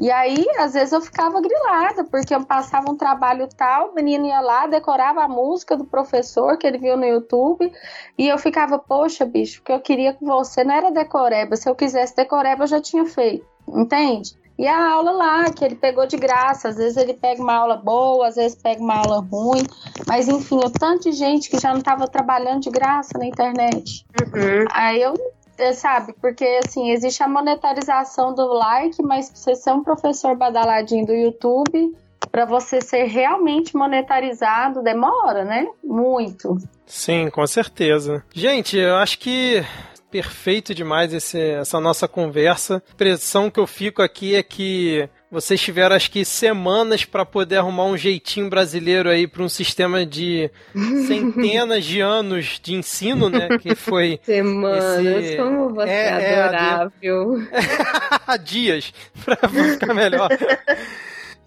E 0.00 0.08
aí, 0.10 0.46
às 0.58 0.74
vezes, 0.74 0.92
eu 0.92 1.00
ficava 1.00 1.40
grilada, 1.40 2.04
porque 2.04 2.32
eu 2.32 2.44
passava 2.44 2.88
um 2.88 2.96
trabalho 2.96 3.48
tal, 3.48 3.90
o 3.90 3.94
menino 3.94 4.26
ia 4.26 4.40
lá, 4.40 4.68
decorava 4.68 5.22
a 5.22 5.28
música 5.28 5.76
do 5.76 5.84
professor 5.84 6.56
que 6.56 6.66
ele 6.66 6.78
viu 6.78 6.96
no 6.96 7.04
YouTube, 7.04 7.72
e 8.16 8.28
eu 8.28 8.38
ficava, 8.38 8.78
poxa, 8.78 9.24
bicho, 9.24 9.60
o 9.60 9.64
que 9.64 9.72
eu 9.72 9.80
queria 9.80 10.12
com 10.12 10.26
você 10.26 10.62
não 10.62 10.74
era 10.74 10.92
decoreba, 10.92 11.56
se 11.56 11.68
eu 11.68 11.74
quisesse 11.74 12.14
decoreba, 12.14 12.57
eu 12.62 12.66
já 12.66 12.80
tinha 12.80 13.04
feito, 13.04 13.46
entende? 13.68 14.36
E 14.58 14.66
a 14.66 14.90
aula 14.90 15.12
lá, 15.12 15.44
que 15.50 15.64
ele 15.64 15.76
pegou 15.76 16.04
de 16.04 16.16
graça, 16.16 16.68
às 16.68 16.76
vezes 16.76 16.96
ele 16.96 17.14
pega 17.14 17.40
uma 17.40 17.54
aula 17.54 17.76
boa, 17.76 18.26
às 18.26 18.34
vezes 18.34 18.60
pega 18.60 18.82
uma 18.82 18.96
aula 18.96 19.20
ruim, 19.20 19.62
mas 20.06 20.26
enfim, 20.26 20.56
o 20.56 20.70
tanto 20.70 21.04
de 21.04 21.12
gente 21.12 21.48
que 21.48 21.60
já 21.60 21.70
não 21.70 21.78
estava 21.78 22.08
trabalhando 22.08 22.62
de 22.62 22.70
graça 22.70 23.16
na 23.16 23.26
internet. 23.26 24.04
Uhum. 24.20 24.64
Aí 24.72 25.00
eu 25.00 25.14
é, 25.58 25.72
sabe? 25.72 26.14
Porque, 26.20 26.60
assim, 26.64 26.90
existe 26.90 27.20
a 27.22 27.28
monetarização 27.28 28.32
do 28.32 28.46
like, 28.52 29.02
mas 29.02 29.28
pra 29.28 29.36
você 29.38 29.54
ser 29.56 29.72
um 29.72 29.82
professor 29.82 30.36
badaladinho 30.36 31.04
do 31.04 31.12
YouTube, 31.12 31.96
para 32.30 32.44
você 32.44 32.80
ser 32.80 33.04
realmente 33.04 33.76
monetarizado, 33.76 34.82
demora, 34.82 35.44
né? 35.44 35.66
Muito. 35.82 36.56
Sim, 36.86 37.28
com 37.28 37.44
certeza. 37.46 38.24
Gente, 38.32 38.78
eu 38.78 38.96
acho 38.96 39.18
que 39.18 39.64
perfeito 40.10 40.74
demais 40.74 41.12
esse, 41.12 41.38
essa 41.38 41.80
nossa 41.80 42.08
conversa. 42.08 42.82
A 42.88 42.92
impressão 42.92 43.50
que 43.50 43.60
eu 43.60 43.66
fico 43.66 44.02
aqui 44.02 44.34
é 44.34 44.42
que 44.42 45.08
vocês 45.30 45.60
tiveram, 45.60 45.94
acho 45.94 46.10
que, 46.10 46.24
semanas 46.24 47.04
para 47.04 47.24
poder 47.24 47.58
arrumar 47.58 47.84
um 47.84 47.96
jeitinho 47.96 48.48
brasileiro 48.48 49.10
aí 49.10 49.26
para 49.26 49.42
um 49.42 49.48
sistema 49.48 50.06
de 50.06 50.50
centenas 51.06 51.84
de 51.84 52.00
anos 52.00 52.58
de 52.62 52.74
ensino, 52.74 53.28
né? 53.28 53.48
Que 53.58 53.74
foi. 53.74 54.18
Semanas, 54.24 55.04
esse... 55.04 55.36
como 55.36 55.74
você 55.74 55.90
é, 55.90 56.06
é, 56.06 56.40
adorável. 56.40 57.42
É, 57.52 58.38
dias, 58.42 58.92
para 59.24 59.48
ficar 59.48 59.92
melhor. 59.92 60.28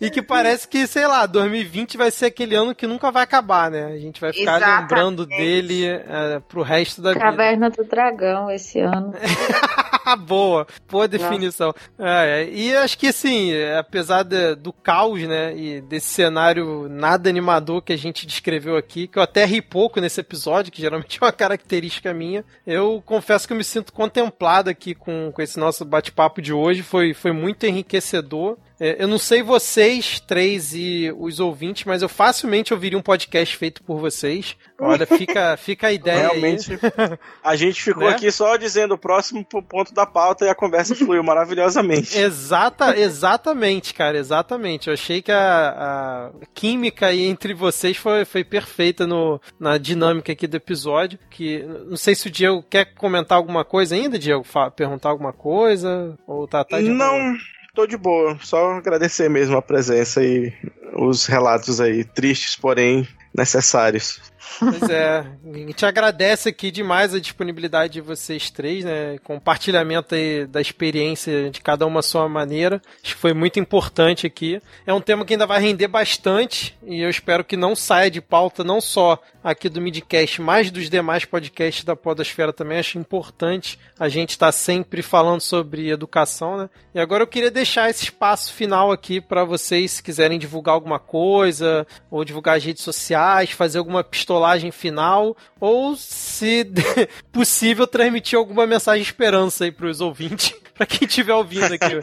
E 0.01 0.09
que 0.09 0.21
parece 0.21 0.67
que, 0.67 0.87
sei 0.87 1.05
lá, 1.05 1.27
2020 1.27 1.95
vai 1.95 2.09
ser 2.09 2.25
aquele 2.25 2.55
ano 2.55 2.73
que 2.73 2.87
nunca 2.87 3.11
vai 3.11 3.23
acabar, 3.23 3.69
né? 3.69 3.85
A 3.85 3.99
gente 3.99 4.19
vai 4.19 4.33
ficar 4.33 4.57
Exatamente. 4.57 4.81
lembrando 4.81 5.25
dele 5.27 5.85
é, 5.85 6.41
pro 6.47 6.63
resto 6.63 7.01
da 7.01 7.13
Caverna 7.13 7.31
vida. 7.31 7.43
Caverna 7.43 7.69
do 7.69 7.83
Dragão 7.83 8.51
esse 8.51 8.79
ano. 8.79 9.13
Boa, 10.25 10.65
boa 10.89 11.07
definição. 11.07 11.73
É, 11.97 12.49
e 12.51 12.75
acho 12.75 12.97
que 12.97 13.07
assim, 13.07 13.51
apesar 13.77 14.23
de, 14.23 14.55
do 14.55 14.73
caos, 14.73 15.21
né, 15.21 15.55
e 15.55 15.81
desse 15.81 16.07
cenário 16.07 16.87
nada 16.89 17.29
animador 17.29 17.81
que 17.81 17.93
a 17.93 17.97
gente 17.97 18.25
descreveu 18.25 18.75
aqui, 18.75 19.07
que 19.07 19.17
eu 19.17 19.23
até 19.23 19.45
ri 19.45 19.61
pouco 19.61 20.01
nesse 20.01 20.19
episódio, 20.19 20.71
que 20.71 20.81
geralmente 20.81 21.19
é 21.21 21.25
uma 21.25 21.31
característica 21.31 22.13
minha, 22.13 22.43
eu 22.65 23.01
confesso 23.05 23.47
que 23.47 23.53
eu 23.53 23.57
me 23.57 23.63
sinto 23.63 23.93
contemplado 23.93 24.69
aqui 24.69 24.95
com, 24.95 25.31
com 25.31 25.41
esse 25.41 25.59
nosso 25.59 25.85
bate-papo 25.85 26.41
de 26.41 26.51
hoje, 26.51 26.81
foi, 26.81 27.13
foi 27.13 27.31
muito 27.31 27.65
enriquecedor. 27.65 28.57
É, 28.83 28.95
eu 28.97 29.07
não 29.07 29.19
sei 29.19 29.43
vocês 29.43 30.19
três 30.19 30.73
e 30.73 31.13
os 31.15 31.39
ouvintes, 31.39 31.85
mas 31.85 32.01
eu 32.01 32.09
facilmente 32.09 32.73
ouviria 32.73 32.97
um 32.97 33.01
podcast 33.01 33.55
feito 33.55 33.83
por 33.83 33.99
vocês. 33.99 34.57
Olha, 34.79 35.05
fica, 35.05 35.55
fica 35.55 35.85
a 35.85 35.91
ideia 35.91 36.21
Realmente, 36.21 36.71
aí. 36.71 36.79
a 37.43 37.55
gente 37.55 37.79
ficou 37.79 38.05
né? 38.09 38.15
aqui 38.15 38.31
só 38.31 38.57
dizendo 38.57 38.95
o 38.95 38.97
próximo 38.97 39.45
ponto 39.45 39.93
da 39.93 40.07
pauta 40.07 40.45
e 40.45 40.49
a 40.49 40.55
conversa 40.55 40.95
fluiu 40.95 41.23
maravilhosamente. 41.23 42.17
Exata, 42.17 42.97
exatamente, 42.99 43.93
cara, 43.93 44.17
exatamente. 44.17 44.87
Eu 44.87 44.95
achei 44.95 45.21
que 45.21 45.31
a, 45.31 46.31
a 46.41 46.45
química 46.51 47.05
aí 47.05 47.25
entre 47.25 47.53
vocês 47.53 47.97
foi, 47.97 48.25
foi 48.25 48.43
perfeita 48.43 49.05
no, 49.05 49.39
na 49.59 49.77
dinâmica 49.77 50.31
aqui 50.31 50.47
do 50.47 50.57
episódio. 50.57 51.19
Que 51.29 51.63
não 51.87 51.97
sei 51.97 52.15
se 52.15 52.25
o 52.25 52.31
Diego 52.31 52.65
quer 52.67 52.95
comentar 52.95 53.37
alguma 53.37 53.63
coisa 53.63 53.93
ainda, 53.93 54.17
Diego, 54.17 54.43
perguntar 54.75 55.09
alguma 55.09 55.31
coisa 55.31 56.17
ou 56.25 56.47
tá, 56.47 56.63
tá 56.63 56.81
de 56.81 56.89
Não. 56.89 57.11
Boa? 57.11 57.60
Tô 57.73 57.85
de 57.85 57.97
boa. 57.97 58.37
Só 58.41 58.73
agradecer 58.73 59.29
mesmo 59.29 59.57
a 59.57 59.61
presença 59.61 60.23
e 60.23 60.53
os 60.93 61.25
relatos 61.25 61.79
aí, 61.79 62.03
tristes, 62.03 62.55
porém 62.55 63.07
necessários. 63.35 64.30
Pois 64.59 64.89
é, 64.89 65.25
a 65.45 65.57
gente 65.57 65.85
agradece 65.85 66.49
aqui 66.49 66.71
demais 66.71 67.13
a 67.13 67.19
disponibilidade 67.19 67.93
de 67.93 68.01
vocês 68.01 68.49
três, 68.49 68.83
né? 68.83 69.17
Compartilhamento 69.23 70.15
aí 70.15 70.45
da 70.45 70.61
experiência 70.61 71.49
de 71.49 71.61
cada 71.61 71.85
uma 71.85 71.99
à 71.99 72.03
sua 72.03 72.27
maneira. 72.27 72.81
Acho 73.03 73.15
que 73.15 73.21
foi 73.21 73.33
muito 73.33 73.59
importante 73.59 74.27
aqui. 74.27 74.61
É 74.85 74.93
um 74.93 75.01
tema 75.01 75.25
que 75.25 75.33
ainda 75.33 75.47
vai 75.47 75.61
render 75.61 75.87
bastante 75.87 76.77
e 76.85 77.01
eu 77.01 77.09
espero 77.09 77.43
que 77.43 77.57
não 77.57 77.75
saia 77.75 78.11
de 78.11 78.21
pauta 78.21 78.63
não 78.63 78.81
só 78.81 79.19
aqui 79.43 79.69
do 79.69 79.81
Midcast, 79.81 80.41
mas 80.41 80.69
dos 80.69 80.89
demais 80.89 81.25
podcasts 81.25 81.83
da 81.83 81.95
Podosfera 81.95 82.53
também. 82.53 82.79
Acho 82.79 82.97
importante 82.97 83.79
a 83.99 84.07
gente 84.07 84.31
estar 84.31 84.47
tá 84.47 84.51
sempre 84.51 85.01
falando 85.01 85.41
sobre 85.41 85.89
educação, 85.89 86.57
né? 86.57 86.69
E 86.93 86.99
agora 86.99 87.23
eu 87.23 87.27
queria 87.27 87.51
deixar 87.51 87.89
esse 87.89 88.05
espaço 88.05 88.53
final 88.53 88.91
aqui 88.91 89.19
para 89.19 89.43
vocês, 89.43 89.91
se 89.91 90.03
quiserem 90.03 90.37
divulgar 90.37 90.75
alguma 90.75 90.99
coisa, 90.99 91.87
ou 92.09 92.23
divulgar 92.23 92.57
as 92.57 92.63
redes 92.63 92.83
sociais, 92.83 93.51
fazer 93.51 93.79
alguma 93.79 94.03
pistolagem 94.41 94.71
final, 94.71 95.37
ou, 95.59 95.95
se 95.95 96.65
possível, 97.31 97.85
transmitir 97.85 98.37
alguma 98.37 98.65
mensagem 98.65 99.03
de 99.03 99.09
esperança 99.09 99.65
aí 99.65 99.71
para 99.71 99.85
os 99.85 100.01
ouvintes, 100.01 100.53
para 100.73 100.85
quem 100.85 101.07
estiver 101.07 101.33
ouvindo 101.33 101.71
aqui. 101.73 101.99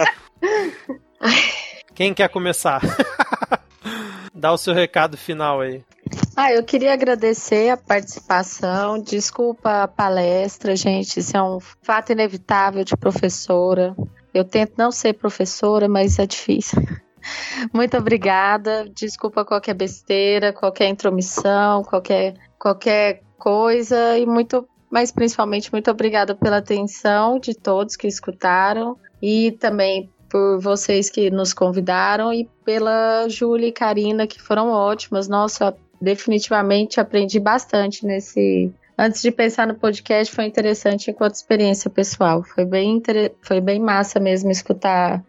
Quem 1.94 2.15
quer 2.15 2.28
começar? 2.28 2.81
Dá 4.32 4.52
o 4.52 4.59
seu 4.59 4.73
recado 4.73 5.16
final 5.16 5.60
aí. 5.60 5.82
Ah, 6.36 6.52
eu 6.52 6.62
queria 6.62 6.93
agradecer 6.93 7.70
a 7.70 7.77
participação. 7.77 9.02
Desculpa 9.02 9.82
a 9.82 9.89
palestra, 9.89 10.77
gente. 10.77 11.19
Isso 11.19 11.36
é 11.36 11.43
um 11.43 11.59
fato 11.82 12.12
inevitável 12.12 12.85
de 12.85 12.97
professora. 12.97 13.97
Eu 14.32 14.44
tento 14.44 14.74
não 14.78 14.93
ser 14.93 15.15
professora, 15.15 15.89
mas 15.89 16.20
é 16.20 16.27
difícil. 16.27 16.81
Muito 17.73 17.97
obrigada. 17.97 18.89
Desculpa 18.95 19.45
qualquer 19.45 19.75
besteira, 19.75 20.53
qualquer 20.53 20.89
intromissão, 20.89 21.83
qualquer, 21.83 22.35
qualquer 22.59 23.23
coisa. 23.39 24.19
E 24.19 24.27
muito, 24.27 24.69
mas 24.91 25.11
principalmente, 25.11 25.73
muito 25.73 25.91
obrigada 25.91 26.35
pela 26.35 26.59
atenção 26.59 27.39
de 27.39 27.55
todos 27.55 27.97
que 27.97 28.07
escutaram. 28.07 28.97
E 29.21 29.53
também 29.53 30.11
por 30.29 30.61
vocês 30.61 31.09
que 31.09 31.31
nos 31.31 31.53
convidaram 31.53 32.33
e 32.33 32.49
pela 32.65 33.29
Júlia 33.29 33.69
e 33.69 33.73
Karina, 33.73 34.27
que 34.27 34.41
foram 34.41 34.71
ótimas. 34.71 35.29
Nossa, 35.29 35.75
definitivamente 36.01 37.01
aprendi 37.01 37.41
bastante 37.41 38.07
nesse. 38.07 38.73
Antes 38.97 39.23
de 39.23 39.31
pensar 39.31 39.67
no 39.67 39.77
podcast, 39.77 40.35
foi 40.35 40.45
interessante 40.45 41.11
enquanto 41.11 41.35
experiência 41.35 41.89
pessoal. 41.89 42.43
Foi 42.43 42.65
bem, 42.65 42.97
inter... 42.97 43.33
foi 43.41 43.61
bem 43.61 43.79
massa 43.79 44.19
mesmo 44.19 44.51
escutar 44.51 45.25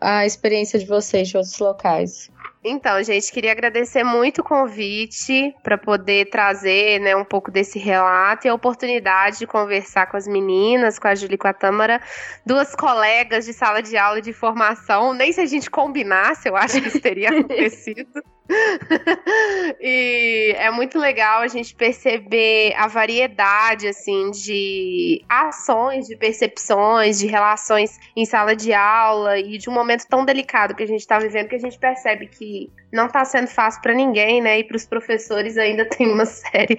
a 0.00 0.24
experiência 0.24 0.78
de 0.78 0.86
vocês 0.86 1.28
de 1.28 1.36
outros 1.36 1.58
locais. 1.58 2.30
Então, 2.62 3.02
gente, 3.02 3.32
queria 3.32 3.52
agradecer 3.52 4.04
muito 4.04 4.42
o 4.42 4.44
convite 4.44 5.54
para 5.62 5.78
poder 5.78 6.28
trazer 6.28 7.00
né, 7.00 7.16
um 7.16 7.24
pouco 7.24 7.50
desse 7.50 7.78
relato 7.78 8.46
e 8.46 8.50
a 8.50 8.54
oportunidade 8.54 9.38
de 9.38 9.46
conversar 9.46 10.06
com 10.06 10.16
as 10.18 10.28
meninas, 10.28 10.98
com 10.98 11.08
a 11.08 11.14
Julie 11.14 11.36
e 11.36 11.38
com 11.38 11.48
a 11.48 11.54
Tâmara, 11.54 12.02
duas 12.44 12.74
colegas 12.74 13.46
de 13.46 13.54
sala 13.54 13.82
de 13.82 13.96
aula 13.96 14.20
de 14.20 14.34
formação. 14.34 15.14
Nem 15.14 15.32
se 15.32 15.40
a 15.40 15.46
gente 15.46 15.70
combinasse, 15.70 16.48
eu 16.48 16.56
acho 16.56 16.82
que 16.82 16.88
isso 16.88 17.00
teria 17.00 17.30
acontecido. 17.32 18.22
e 19.80 20.54
é 20.56 20.70
muito 20.70 20.98
legal 20.98 21.42
a 21.42 21.48
gente 21.48 21.74
perceber 21.74 22.74
a 22.76 22.88
variedade 22.88 23.86
assim 23.86 24.30
de 24.30 25.24
ações, 25.28 26.06
de 26.06 26.16
percepções, 26.16 27.18
de 27.18 27.26
relações 27.26 27.98
em 28.16 28.24
sala 28.24 28.56
de 28.56 28.72
aula 28.72 29.38
e 29.38 29.56
de 29.56 29.70
um 29.70 29.72
momento 29.72 30.06
tão 30.08 30.24
delicado 30.24 30.74
que 30.74 30.82
a 30.82 30.86
gente 30.86 31.00
está 31.00 31.18
vivendo 31.18 31.48
que 31.48 31.54
a 31.54 31.60
gente 31.60 31.78
percebe 31.78 32.26
que 32.30 32.70
não 32.92 33.06
está 33.06 33.24
sendo 33.24 33.48
fácil 33.48 33.80
para 33.82 33.94
ninguém, 33.94 34.40
né? 34.40 34.58
E 34.58 34.64
para 34.64 34.76
os 34.76 34.86
professores 34.86 35.56
ainda 35.56 35.84
tem 35.90 36.12
uma 36.12 36.26
série 36.26 36.76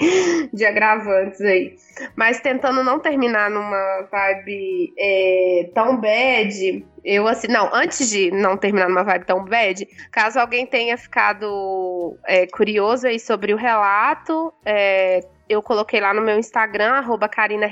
de 0.51 0.65
agravantes 0.65 1.41
aí. 1.41 1.75
Mas 2.15 2.41
tentando 2.41 2.83
não 2.83 2.99
terminar 2.99 3.49
numa 3.49 4.07
vibe 4.11 4.93
é, 4.97 5.69
tão 5.73 5.99
bad, 5.99 6.85
Eu, 7.03 7.27
assim, 7.27 7.47
não, 7.47 7.73
antes 7.73 8.09
de 8.09 8.31
não 8.31 8.55
terminar 8.55 8.87
numa 8.87 9.03
vibe 9.03 9.25
tão 9.25 9.43
bad, 9.43 9.87
caso 10.11 10.39
alguém 10.39 10.65
tenha 10.65 10.97
ficado 10.97 12.17
é, 12.27 12.45
curioso 12.47 13.07
aí 13.07 13.19
sobre 13.19 13.53
o 13.53 13.57
relato, 13.57 14.53
é, 14.63 15.21
eu 15.49 15.61
coloquei 15.61 15.99
lá 15.99 16.13
no 16.13 16.21
meu 16.21 16.37
Instagram, 16.37 16.93
arroba 16.93 17.27
Karina 17.27 17.69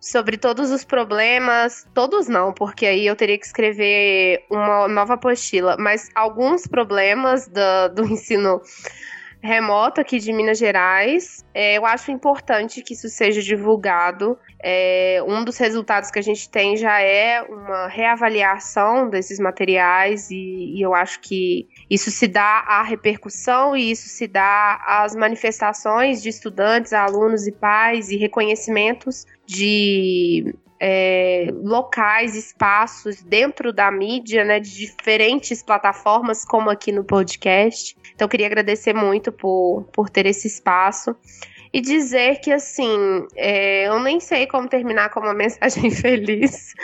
sobre 0.00 0.36
todos 0.36 0.70
os 0.70 0.84
problemas, 0.84 1.86
todos 1.94 2.28
não, 2.28 2.52
porque 2.52 2.86
aí 2.86 3.06
eu 3.06 3.16
teria 3.16 3.38
que 3.38 3.46
escrever 3.46 4.44
uma 4.50 4.88
nova 4.88 5.14
apostila, 5.14 5.76
mas 5.78 6.08
alguns 6.14 6.66
problemas 6.66 7.48
do, 7.48 7.88
do 7.94 8.04
ensino 8.12 8.60
remoto 9.42 10.00
aqui 10.00 10.18
de 10.18 10.32
Minas 10.32 10.58
Gerais. 10.58 11.44
É, 11.54 11.78
eu 11.78 11.86
acho 11.86 12.10
importante 12.10 12.82
que 12.82 12.94
isso 12.94 13.08
seja 13.08 13.40
divulgado. 13.40 14.38
É, 14.62 15.22
um 15.26 15.42
dos 15.44 15.56
resultados 15.56 16.10
que 16.10 16.18
a 16.18 16.22
gente 16.22 16.48
tem 16.48 16.76
já 16.76 17.00
é 17.00 17.40
uma 17.42 17.88
reavaliação 17.88 19.08
desses 19.08 19.38
materiais, 19.38 20.30
e, 20.30 20.76
e 20.76 20.82
eu 20.82 20.94
acho 20.94 21.20
que 21.20 21.66
isso 21.88 22.10
se 22.10 22.28
dá 22.28 22.64
à 22.66 22.82
repercussão 22.82 23.74
e 23.74 23.90
isso 23.90 24.08
se 24.08 24.26
dá 24.26 24.82
às 24.86 25.14
manifestações 25.16 26.22
de 26.22 26.28
estudantes, 26.28 26.92
alunos 26.92 27.46
e 27.46 27.52
pais 27.52 28.10
e 28.10 28.16
reconhecimentos 28.16 29.26
de 29.46 30.54
é, 30.80 31.48
locais, 31.62 32.34
espaços 32.34 33.20
dentro 33.22 33.70
da 33.72 33.90
mídia, 33.90 34.44
né, 34.44 34.58
de 34.58 34.74
diferentes 34.74 35.62
plataformas, 35.62 36.44
como 36.44 36.70
aqui 36.70 36.90
no 36.90 37.04
podcast. 37.04 37.94
Então, 38.14 38.26
queria 38.26 38.46
agradecer 38.46 38.94
muito 38.94 39.30
por, 39.30 39.86
por 39.92 40.08
ter 40.08 40.24
esse 40.24 40.48
espaço 40.48 41.14
e 41.72 41.80
dizer 41.80 42.40
que, 42.40 42.50
assim, 42.50 43.26
é, 43.36 43.86
eu 43.88 44.00
nem 44.00 44.18
sei 44.18 44.46
como 44.46 44.68
terminar 44.68 45.10
com 45.10 45.20
uma 45.20 45.34
mensagem 45.34 45.90
feliz, 45.90 46.74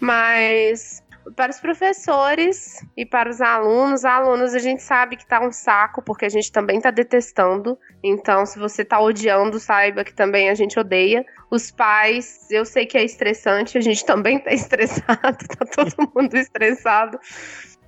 mas 0.00 1.01
para 1.36 1.50
os 1.50 1.60
professores 1.60 2.84
e 2.96 3.06
para 3.06 3.30
os 3.30 3.40
alunos, 3.40 4.04
alunos 4.04 4.54
a 4.54 4.58
gente 4.58 4.82
sabe 4.82 5.16
que 5.16 5.26
tá 5.26 5.40
um 5.40 5.52
saco, 5.52 6.02
porque 6.02 6.24
a 6.24 6.28
gente 6.28 6.50
também 6.50 6.80
tá 6.80 6.90
detestando. 6.90 7.78
Então, 8.02 8.44
se 8.44 8.58
você 8.58 8.84
tá 8.84 9.00
odiando, 9.00 9.58
saiba 9.58 10.04
que 10.04 10.12
também 10.12 10.50
a 10.50 10.54
gente 10.54 10.78
odeia. 10.78 11.24
Os 11.50 11.70
pais, 11.70 12.50
eu 12.50 12.64
sei 12.64 12.86
que 12.86 12.96
é 12.96 13.04
estressante, 13.04 13.78
a 13.78 13.80
gente 13.80 14.04
também 14.06 14.38
tá 14.38 14.52
estressado, 14.52 15.38
tá 15.58 15.66
todo 15.66 16.10
mundo 16.14 16.34
estressado. 16.36 17.18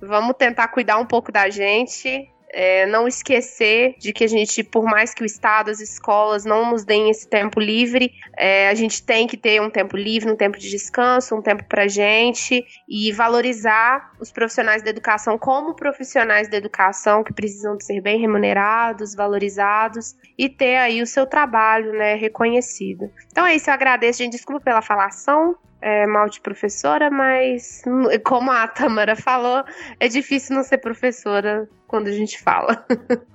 Vamos 0.01 0.35
tentar 0.37 0.67
cuidar 0.69 0.97
um 0.97 1.05
pouco 1.05 1.31
da 1.31 1.49
gente, 1.49 2.29
é, 2.55 2.85
não 2.85 3.05
esquecer 3.05 3.95
de 3.99 4.13
que 4.13 4.23
a 4.23 4.27
gente, 4.27 4.63
por 4.63 4.85
mais 4.85 5.13
que 5.13 5.21
o 5.21 5.25
Estado, 5.25 5.69
as 5.69 5.81
escolas 5.81 6.45
não 6.45 6.71
nos 6.71 6.85
deem 6.85 7.09
esse 7.09 7.27
tempo 7.27 7.59
livre, 7.59 8.13
é, 8.37 8.69
a 8.69 8.73
gente 8.73 9.03
tem 9.03 9.27
que 9.27 9.35
ter 9.35 9.61
um 9.61 9.69
tempo 9.69 9.97
livre, 9.97 10.31
um 10.31 10.37
tempo 10.37 10.57
de 10.57 10.69
descanso, 10.69 11.35
um 11.35 11.41
tempo 11.41 11.65
pra 11.65 11.85
gente 11.89 12.65
e 12.87 13.11
valorizar 13.11 14.13
os 14.21 14.31
profissionais 14.31 14.81
da 14.81 14.89
educação 14.89 15.37
como 15.37 15.75
profissionais 15.75 16.47
da 16.47 16.55
educação 16.55 17.25
que 17.25 17.33
precisam 17.33 17.75
de 17.75 17.83
ser 17.83 17.99
bem 17.99 18.21
remunerados, 18.21 19.13
valorizados 19.13 20.15
e 20.37 20.47
ter 20.47 20.77
aí 20.77 21.01
o 21.01 21.07
seu 21.07 21.25
trabalho, 21.25 21.91
né, 21.91 22.15
reconhecido. 22.15 23.11
Então 23.29 23.45
é 23.45 23.55
isso, 23.55 23.69
eu 23.69 23.73
agradeço, 23.73 24.19
gente. 24.19 24.31
Desculpa 24.31 24.61
pela 24.61 24.81
falação, 24.81 25.57
é, 25.85 26.07
mal 26.07 26.27
de 26.27 26.41
professora, 26.41 27.11
mas 27.11 27.83
como 28.23 28.49
a 28.49 28.67
Tamara 28.67 29.15
falou, 29.15 29.63
é 29.99 30.07
difícil 30.07 30.55
não 30.55 30.63
ser 30.63 30.79
professora 30.79 31.69
quando 31.85 32.07
a 32.07 32.11
gente 32.11 32.41
fala. 32.41 32.83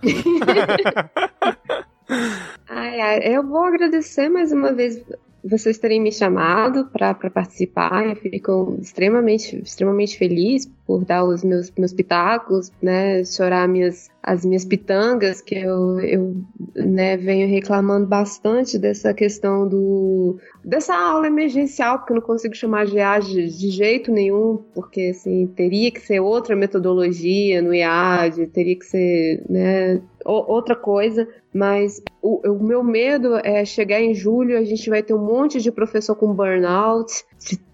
ai, 2.69 3.01
ai, 3.01 3.37
eu 3.37 3.47
vou 3.47 3.63
agradecer 3.63 4.29
mais 4.29 4.51
uma 4.51 4.73
vez 4.73 5.01
vocês 5.45 5.79
terem 5.79 6.01
me 6.01 6.11
chamado 6.11 6.87
para 6.87 7.15
participar. 7.15 8.05
Eu 8.05 8.17
fico 8.17 8.77
extremamente, 8.81 9.63
extremamente 9.63 10.19
feliz 10.19 10.69
por 10.91 11.05
dar 11.05 11.23
os 11.25 11.45
meus, 11.45 11.71
meus 11.79 11.93
pitacos, 11.93 12.73
né, 12.83 13.25
chorar 13.25 13.69
minhas, 13.69 14.11
as 14.21 14.45
minhas 14.45 14.65
pitangas, 14.65 15.41
que 15.41 15.55
eu, 15.55 16.01
eu 16.01 16.37
né, 16.75 17.17
venho 17.17 17.49
reclamando 17.49 18.09
bastante 18.09 18.77
dessa 18.77 19.15
questão 19.15 19.69
do 19.69 20.37
dessa 20.65 20.93
aula 20.93 21.29
emergencial, 21.29 21.99
porque 21.99 22.13
eu 22.13 22.17
não 22.17 22.23
consigo 22.23 22.57
chamar 22.57 22.87
de 22.87 22.97
IAD 22.97 23.57
de 23.57 23.71
jeito 23.71 24.11
nenhum, 24.11 24.65
porque 24.75 25.13
assim, 25.15 25.47
teria 25.55 25.93
que 25.93 26.01
ser 26.01 26.19
outra 26.19 26.57
metodologia 26.57 27.63
no 27.63 27.73
IAD, 27.73 28.49
teria 28.49 28.77
que 28.77 28.85
ser 28.85 29.45
né, 29.49 30.03
outra 30.25 30.75
coisa, 30.75 31.29
mas 31.55 32.03
o, 32.21 32.49
o 32.51 32.65
meu 32.65 32.83
medo 32.83 33.37
é 33.45 33.65
chegar 33.65 34.01
em 34.01 34.13
julho, 34.13 34.59
a 34.59 34.65
gente 34.65 34.91
vai 34.91 35.05
ter 35.05 35.15
um 35.15 35.25
monte 35.25 35.61
de 35.61 35.71
professor 35.71 36.17
com 36.17 36.35
burnout, 36.35 37.25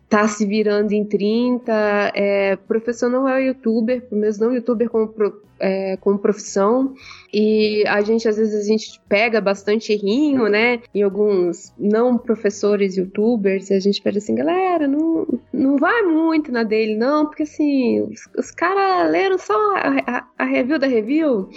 tá 0.08 0.26
se 0.28 0.46
virando 0.46 0.92
em 0.92 1.04
30. 1.04 2.12
É, 2.14 2.56
professor 2.56 3.08
não 3.08 3.28
é 3.28 3.46
youtuber, 3.46 4.02
pelo 4.02 4.20
menos 4.20 4.38
não 4.38 4.52
youtuber 4.52 4.88
como, 4.88 5.12
é, 5.58 5.96
como 5.98 6.18
profissão. 6.18 6.94
E 7.32 7.84
a 7.86 8.00
gente, 8.02 8.28
às 8.28 8.36
vezes, 8.36 8.64
a 8.64 8.68
gente 8.68 9.00
pega 9.08 9.40
bastante 9.40 9.92
errinho, 9.92 10.48
né? 10.48 10.80
Em 10.94 11.02
alguns 11.02 11.72
não 11.78 12.16
professores 12.16 12.96
youtubers, 12.96 13.70
e 13.70 13.74
a 13.74 13.80
gente 13.80 14.00
pede 14.00 14.18
assim, 14.18 14.34
galera, 14.34 14.86
não, 14.86 15.26
não 15.52 15.76
vai 15.76 16.02
muito 16.02 16.52
na 16.52 16.62
dele, 16.62 16.96
não, 16.96 17.26
porque 17.26 17.42
assim, 17.42 18.00
os, 18.00 18.28
os 18.38 18.50
caras 18.50 19.10
leram 19.10 19.38
só 19.38 19.54
a, 19.76 20.18
a, 20.18 20.28
a 20.38 20.44
review 20.44 20.78
da 20.78 20.86
review. 20.86 21.48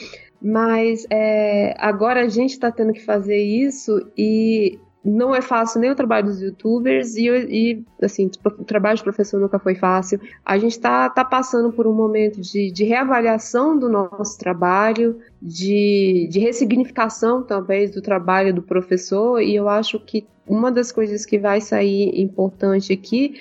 Mas 0.42 1.06
é, 1.10 1.76
agora 1.78 2.22
a 2.22 2.30
gente 2.30 2.52
está 2.52 2.72
tendo 2.72 2.94
que 2.94 3.04
fazer 3.04 3.38
isso 3.38 4.10
e 4.18 4.80
não 5.04 5.34
é 5.34 5.42
fácil 5.42 5.80
nem 5.80 5.92
o 5.92 5.96
trabalho 5.96 6.26
dos 6.26 6.42
youtubers 6.42 7.16
e, 7.16 7.28
e 7.28 7.84
assim, 8.02 8.30
o 8.44 8.64
trabalho 8.64 8.98
de 8.98 9.04
professor 9.04 9.40
nunca 9.40 9.58
foi 9.58 9.76
fácil. 9.76 10.20
A 10.46 10.58
gente 10.58 10.74
está 10.74 11.10
tá 11.10 11.24
passando 11.24 11.72
por 11.72 11.88
um 11.88 11.94
momento 11.94 12.42
de, 12.42 12.72
de 12.72 12.84
reavaliação 12.84 13.78
do 13.78 13.88
nosso 13.88 14.38
trabalho, 14.38 15.20
de, 15.42 16.28
de 16.30 16.40
ressignificação 16.40 17.44
talvez 17.44 17.92
do 17.92 18.02
trabalho 18.02 18.54
do 18.54 18.62
professor 18.62 19.42
e 19.42 19.56
eu 19.56 19.70
acho 19.70 20.00
que 20.00 20.28
uma 20.46 20.72
das 20.72 20.92
coisas 20.92 21.26
que 21.26 21.38
vai 21.38 21.62
sair 21.62 22.20
importante 22.20 22.92
aqui 22.92 23.40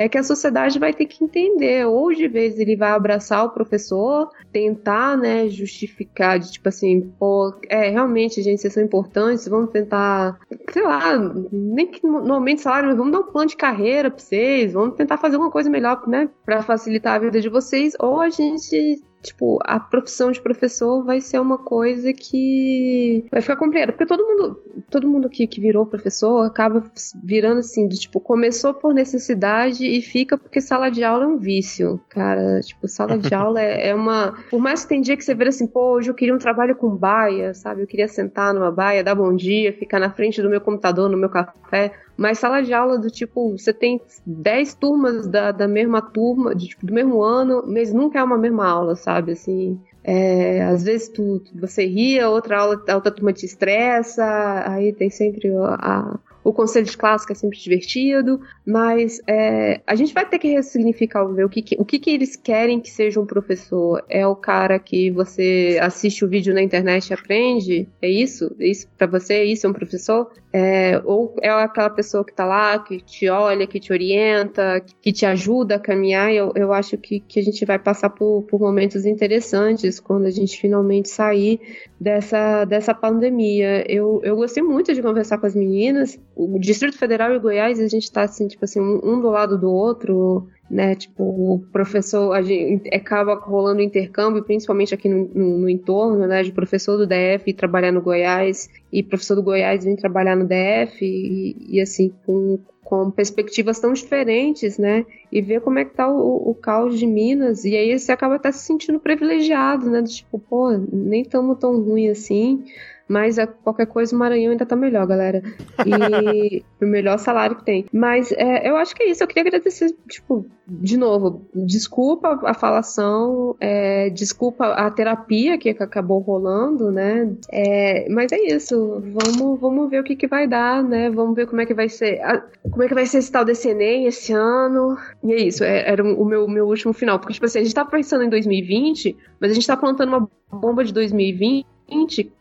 é 0.00 0.08
que 0.08 0.16
a 0.16 0.22
sociedade 0.22 0.78
vai 0.78 0.94
ter 0.94 1.04
que 1.04 1.22
entender, 1.22 1.86
ou 1.86 2.10
de 2.10 2.26
vez 2.26 2.58
ele 2.58 2.74
vai 2.74 2.90
abraçar 2.90 3.44
o 3.44 3.50
professor, 3.50 4.30
tentar, 4.50 5.14
né, 5.14 5.46
justificar, 5.46 6.38
de 6.38 6.52
tipo 6.52 6.70
assim, 6.70 7.12
pô, 7.18 7.52
é, 7.68 7.90
realmente, 7.90 8.40
gente, 8.40 8.62
vocês 8.62 8.72
são 8.72 8.82
importantes, 8.82 9.46
vamos 9.46 9.68
tentar, 9.70 10.38
sei 10.72 10.82
lá, 10.82 11.18
nem 11.52 11.86
que 11.86 12.06
normalmente 12.06 12.62
salário, 12.62 12.88
mas 12.88 12.96
vamos 12.96 13.12
dar 13.12 13.18
um 13.18 13.30
plano 13.30 13.50
de 13.50 13.56
carreira 13.56 14.10
pra 14.10 14.18
vocês, 14.18 14.72
vamos 14.72 14.96
tentar 14.96 15.18
fazer 15.18 15.36
uma 15.36 15.50
coisa 15.50 15.68
melhor, 15.68 16.08
né, 16.08 16.30
pra 16.46 16.62
facilitar 16.62 17.16
a 17.16 17.18
vida 17.18 17.38
de 17.38 17.50
vocês, 17.50 17.92
ou 18.00 18.22
a 18.22 18.30
gente 18.30 19.02
tipo, 19.22 19.58
a 19.64 19.78
profissão 19.78 20.30
de 20.30 20.40
professor 20.40 21.04
vai 21.04 21.20
ser 21.20 21.38
uma 21.38 21.58
coisa 21.58 22.12
que 22.12 23.24
vai 23.30 23.40
ficar 23.40 23.56
complicada. 23.56 23.92
Porque 23.92 24.06
todo 24.06 24.26
mundo, 24.26 24.62
todo 24.90 25.08
mundo 25.08 25.28
que, 25.28 25.46
que 25.46 25.60
virou 25.60 25.86
professor 25.86 26.44
acaba 26.44 26.84
virando 27.22 27.60
assim, 27.60 27.86
de 27.86 27.98
tipo, 27.98 28.20
começou 28.20 28.72
por 28.72 28.94
necessidade 28.94 29.84
e 29.84 30.00
fica 30.00 30.38
porque 30.38 30.60
sala 30.60 30.90
de 30.90 31.04
aula 31.04 31.24
é 31.24 31.28
um 31.28 31.36
vício, 31.36 32.00
cara. 32.08 32.60
Tipo, 32.60 32.88
sala 32.88 33.18
de 33.18 33.32
aula 33.34 33.60
é, 33.60 33.88
é, 33.88 33.94
uma. 33.94 34.34
Por 34.50 34.60
mais 34.60 34.82
que 34.82 34.88
tem 34.88 35.00
dia 35.00 35.16
que 35.16 35.24
você 35.24 35.34
vira 35.34 35.50
assim, 35.50 35.66
pô, 35.66 35.96
hoje 35.96 36.10
eu 36.10 36.14
queria 36.14 36.34
um 36.34 36.38
trabalho 36.38 36.74
com 36.76 36.88
baia, 36.96 37.52
sabe? 37.54 37.82
Eu 37.82 37.86
queria 37.86 38.08
sentar 38.08 38.54
numa 38.54 38.70
baia, 38.70 39.04
dar 39.04 39.14
bom 39.14 39.34
dia, 39.34 39.72
ficar 39.72 40.00
na 40.00 40.10
frente 40.10 40.40
do 40.40 40.48
meu 40.48 40.60
computador, 40.60 41.08
no 41.10 41.16
meu 41.16 41.28
café. 41.28 41.92
Mas 42.20 42.38
sala 42.38 42.62
de 42.62 42.74
aula 42.74 42.98
do 42.98 43.10
tipo, 43.10 43.56
você 43.56 43.72
tem 43.72 43.98
10 44.26 44.74
turmas 44.74 45.26
da, 45.26 45.52
da 45.52 45.66
mesma 45.66 46.02
turma, 46.02 46.54
de, 46.54 46.68
tipo, 46.68 46.84
do 46.84 46.92
mesmo 46.92 47.22
ano, 47.22 47.64
mas 47.66 47.94
nunca 47.94 48.18
é 48.18 48.22
uma 48.22 48.36
mesma 48.36 48.68
aula, 48.68 48.94
sabe? 48.94 49.32
Assim, 49.32 49.80
é, 50.04 50.62
às 50.64 50.82
vezes 50.84 51.08
tu, 51.08 51.42
você 51.54 51.86
ria, 51.86 52.28
outra 52.28 52.58
aula, 52.58 52.84
a 52.86 52.94
outra 52.94 53.10
turma 53.10 53.32
te 53.32 53.46
estressa, 53.46 54.22
aí 54.66 54.92
tem 54.92 55.08
sempre 55.08 55.48
a, 55.56 56.18
o 56.42 56.52
conselho 56.52 56.86
de 56.86 56.96
que 56.96 57.32
é 57.32 57.34
sempre 57.34 57.58
divertido, 57.58 58.40
mas 58.66 59.20
é, 59.26 59.80
a 59.86 59.94
gente 59.94 60.14
vai 60.14 60.26
ter 60.28 60.38
que 60.38 60.48
ressignificar 60.48 61.24
o 61.24 61.48
que, 61.48 61.62
que, 61.62 61.76
o 61.78 61.84
que, 61.84 61.98
que 61.98 62.10
eles 62.10 62.36
querem 62.36 62.80
que 62.80 62.90
seja 62.90 63.20
um 63.20 63.26
professor. 63.26 64.04
É 64.08 64.26
o 64.26 64.36
cara 64.36 64.78
que 64.78 65.10
você 65.10 65.78
assiste 65.80 66.24
o 66.24 66.28
vídeo 66.28 66.54
na 66.54 66.62
internet 66.62 67.08
e 67.08 67.14
aprende? 67.14 67.88
É 68.00 68.08
isso? 68.08 68.54
É 68.58 68.66
isso 68.66 68.88
para 68.96 69.06
você? 69.06 69.34
É 69.34 69.44
isso 69.44 69.66
é 69.66 69.70
um 69.70 69.72
professor? 69.72 70.30
É, 70.52 71.00
ou 71.04 71.36
é 71.40 71.48
aquela 71.48 71.90
pessoa 71.90 72.24
que 72.24 72.32
tá 72.32 72.44
lá, 72.44 72.78
que 72.78 73.00
te 73.00 73.28
olha, 73.28 73.66
que 73.66 73.78
te 73.78 73.92
orienta, 73.92 74.82
que 75.00 75.12
te 75.12 75.24
ajuda 75.24 75.76
a 75.76 75.78
caminhar? 75.78 76.32
Eu, 76.32 76.52
eu 76.56 76.72
acho 76.72 76.98
que, 76.98 77.20
que 77.20 77.38
a 77.38 77.42
gente 77.42 77.64
vai 77.64 77.78
passar 77.78 78.10
por, 78.10 78.42
por 78.42 78.60
momentos 78.60 79.06
interessantes 79.06 80.00
quando 80.00 80.26
a 80.26 80.30
gente 80.30 80.60
finalmente 80.60 81.08
sair 81.08 81.60
dessa, 82.00 82.64
dessa 82.64 82.94
pandemia. 82.94 83.84
Eu, 83.90 84.20
eu 84.24 84.34
gostei 84.36 84.62
muito 84.62 84.92
de 84.92 85.02
conversar 85.02 85.38
com 85.38 85.46
as 85.46 85.54
meninas 85.54 86.18
o 86.44 86.58
Distrito 86.58 86.96
Federal 86.96 87.34
e 87.34 87.38
Goiás, 87.38 87.78
a 87.78 87.88
gente 87.88 88.10
tá 88.10 88.22
assim, 88.22 88.48
tipo 88.48 88.64
assim, 88.64 88.80
um 88.80 89.20
do 89.20 89.28
lado 89.30 89.58
do 89.58 89.70
outro, 89.70 90.48
né? 90.70 90.94
Tipo, 90.94 91.22
o 91.22 91.58
professor, 91.72 92.32
a 92.32 92.40
gente 92.42 92.88
acaba 92.94 93.34
rolando 93.34 93.82
intercâmbio, 93.82 94.42
principalmente 94.42 94.94
aqui 94.94 95.08
no, 95.08 95.28
no, 95.34 95.58
no 95.58 95.68
entorno, 95.68 96.26
né? 96.26 96.42
De 96.42 96.52
professor 96.52 96.96
do 96.96 97.06
DF 97.06 97.52
trabalhar 97.52 97.92
no 97.92 98.00
Goiás 98.00 98.70
e 98.92 99.02
professor 99.02 99.34
do 99.34 99.42
Goiás 99.42 99.84
vem 99.84 99.96
trabalhar 99.96 100.36
no 100.36 100.46
DF 100.46 101.04
e, 101.04 101.56
e 101.76 101.80
assim, 101.80 102.12
com 102.24 102.58
com 102.90 103.08
perspectivas 103.08 103.78
tão 103.78 103.92
diferentes, 103.92 104.76
né? 104.76 105.06
E 105.30 105.40
ver 105.40 105.60
como 105.60 105.78
é 105.78 105.84
que 105.84 105.94
tá 105.94 106.08
o, 106.08 106.50
o 106.50 106.54
caos 106.56 106.98
de 106.98 107.06
Minas. 107.06 107.64
E 107.64 107.76
aí 107.76 107.96
você 107.96 108.10
acaba 108.10 108.34
até 108.34 108.50
se 108.50 108.64
sentindo 108.64 108.98
privilegiado, 108.98 109.88
né? 109.88 110.02
Tipo, 110.02 110.40
pô, 110.40 110.72
nem 110.92 111.24
tamo 111.24 111.54
tão 111.54 111.80
ruim 111.80 112.08
assim. 112.08 112.64
Mas 113.10 113.40
a, 113.40 113.46
qualquer 113.48 113.86
coisa 113.86 114.14
o 114.14 114.18
Maranhão 114.20 114.52
ainda 114.52 114.64
tá 114.64 114.76
melhor, 114.76 115.04
galera. 115.04 115.42
E 115.84 116.62
o 116.80 116.86
melhor 116.86 117.18
salário 117.18 117.56
que 117.56 117.64
tem. 117.64 117.84
Mas 117.92 118.30
é, 118.30 118.70
eu 118.70 118.76
acho 118.76 118.94
que 118.94 119.02
é 119.02 119.10
isso. 119.10 119.20
Eu 119.20 119.26
queria 119.26 119.42
agradecer, 119.42 119.92
tipo, 120.08 120.46
de 120.64 120.96
novo, 120.96 121.44
desculpa 121.52 122.38
a 122.44 122.54
falação, 122.54 123.56
é, 123.58 124.10
desculpa 124.10 124.64
a 124.64 124.88
terapia 124.92 125.58
que 125.58 125.70
acabou 125.70 126.20
rolando, 126.20 126.92
né? 126.92 127.34
É, 127.50 128.08
mas 128.08 128.30
é 128.30 128.38
isso. 128.54 129.02
Vamos, 129.04 129.58
vamos 129.58 129.90
ver 129.90 129.98
o 129.98 130.04
que, 130.04 130.14
que 130.14 130.28
vai 130.28 130.46
dar, 130.46 130.80
né? 130.80 131.10
Vamos 131.10 131.34
ver 131.34 131.48
como 131.48 131.60
é 131.60 131.66
que 131.66 131.74
vai 131.74 131.88
ser. 131.88 132.20
A, 132.20 132.44
como 132.70 132.84
é 132.84 132.86
que 132.86 132.94
vai 132.94 133.06
ser 133.06 133.18
esse 133.18 133.32
tal 133.32 133.44
desse 133.44 133.70
Enem 133.70 134.06
esse 134.06 134.32
ano. 134.32 134.96
E 135.24 135.32
é 135.32 135.42
isso. 135.42 135.64
É, 135.64 135.90
era 135.90 136.04
o 136.04 136.24
meu, 136.24 136.46
meu 136.46 136.68
último 136.68 136.92
final. 136.92 137.18
Porque, 137.18 137.34
tipo 137.34 137.46
assim, 137.46 137.58
a 137.58 137.64
gente 137.64 137.74
tá 137.74 137.84
pensando 137.84 138.22
em 138.22 138.30
2020, 138.30 139.16
mas 139.40 139.50
a 139.50 139.54
gente 139.54 139.66
tá 139.66 139.76
plantando 139.76 140.10
uma 140.10 140.30
bomba 140.52 140.84
de 140.84 140.92
2020 140.92 141.66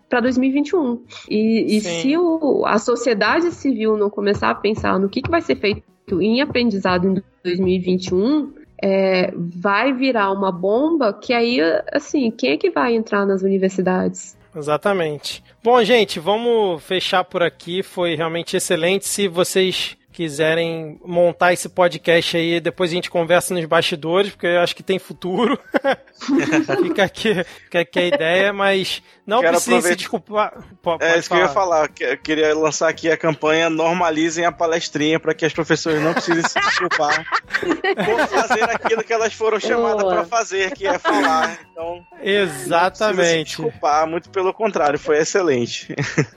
para 0.10 0.22
2021. 0.22 1.04
E, 1.30 1.78
e 1.78 1.82
se 1.82 2.18
o, 2.18 2.66
a 2.66 2.80
sociedade 2.80 3.52
civil 3.52 3.96
não 3.96 4.10
começar 4.10 4.50
a 4.50 4.56
pensar 4.56 5.00
no 5.00 5.08
que, 5.08 5.22
que 5.22 5.30
vai 5.30 5.42
ser 5.42 5.56
feito 5.56 5.84
em 6.20 6.42
aprendizado 6.42 7.08
em 7.08 7.22
2021, 7.44 8.54
é, 8.82 9.32
vai 9.36 9.94
virar 9.94 10.32
uma 10.32 10.52
bomba 10.52 11.14
que 11.14 11.34
aí, 11.34 11.60
assim, 11.92 12.32
quem 12.32 12.52
é 12.52 12.58
que 12.58 12.72
vai 12.72 12.96
entrar 12.96 13.26
nas 13.26 13.44
universidades? 13.44 14.38
Exatamente. 14.56 15.44
Bom, 15.64 15.84
gente, 15.84 16.20
vamos 16.20 16.82
fechar 16.84 17.24
por 17.24 17.44
aqui. 17.44 17.84
Foi 17.84 18.16
realmente 18.16 18.58
excelente. 18.58 19.08
Se 19.08 19.28
vocês 19.28 19.96
quiserem 20.12 21.00
montar 21.06 21.54
esse 21.54 21.70
podcast 21.70 22.36
aí, 22.36 22.60
depois 22.60 22.92
a 22.92 22.96
gente 22.96 23.10
conversa 23.10 23.54
nos 23.54 23.66
bastidores, 23.66 24.32
porque 24.32 24.48
eu 24.48 24.60
acho 24.60 24.76
que 24.76 24.84
tem 24.84 25.00
futuro. 25.00 25.60
Fica 26.84 27.04
aqui, 27.04 27.44
fica 27.64 27.80
aqui 27.80 28.00
a 28.00 28.08
ideia, 28.08 28.54
mas 28.54 29.02
não 29.26 29.40
Quero 29.40 29.54
precisa 29.54 29.78
aproveitar... 29.78 29.94
se 29.94 29.98
desculpar. 29.98 30.64
Pode, 30.82 31.04
é 31.06 31.18
isso 31.18 31.30
falar. 31.30 31.40
que 31.40 31.44
eu 31.44 31.48
ia 31.48 31.54
falar. 31.54 31.90
Eu 32.00 32.18
queria 32.18 32.56
lançar 32.56 32.90
aqui 32.90 33.10
a 33.10 33.16
campanha 33.16 33.70
Normalizem 33.70 34.44
a 34.44 34.52
Palestrinha 34.52 35.20
para 35.20 35.34
que 35.34 35.46
as 35.46 35.54
professoras 35.54 36.02
não 36.02 36.14
precisem 36.14 36.44
se 36.44 36.60
desculpar 36.60 37.26
por 38.06 38.28
fazer 38.28 38.64
aquilo 38.64 39.04
que 39.04 39.14
elas 39.14 39.34
foram 39.34 39.60
chamadas 39.60 40.04
para 40.04 40.26
fazer, 40.26 40.72
que 40.72 40.86
é 40.86 41.00
falar. 41.00 41.60
Então, 41.72 42.04
Exatamente. 42.22 43.18
Não 43.18 43.26
se 43.26 43.44
desculpar, 43.46 44.08
muito 44.08 44.30
pelo 44.30 44.54
contrário, 44.54 45.00
foi 45.00 45.20
excelente. 45.20 45.96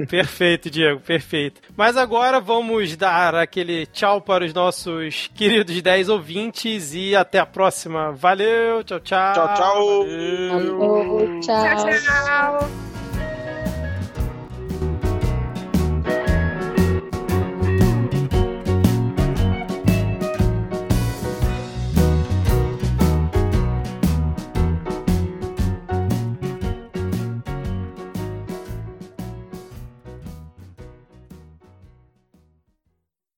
Perfeito, 0.09 0.71
Diego, 0.71 1.01
perfeito. 1.01 1.61
Mas 1.77 1.97
agora 1.97 2.41
vamos 2.41 2.97
dar 2.97 3.35
aquele 3.35 3.72
tchau 3.93 4.21
para 4.21 4.45
os 4.45 4.55
nossos 4.55 5.31
queridos 5.35 5.81
10 5.81 6.09
ouvintes 6.09 6.95
e 6.95 7.15
até 7.15 7.39
a 7.39 7.47
próxima. 7.47 8.13
Valeu, 8.13 8.83
tchau, 8.85 9.01
tchau. 9.01 9.35
Tchau, 9.35 9.55
tchau. 9.55 10.05
Valeu. 10.51 11.41
Tchau, 11.41 11.77
tchau. 11.77 12.61
tchau. 12.65 12.92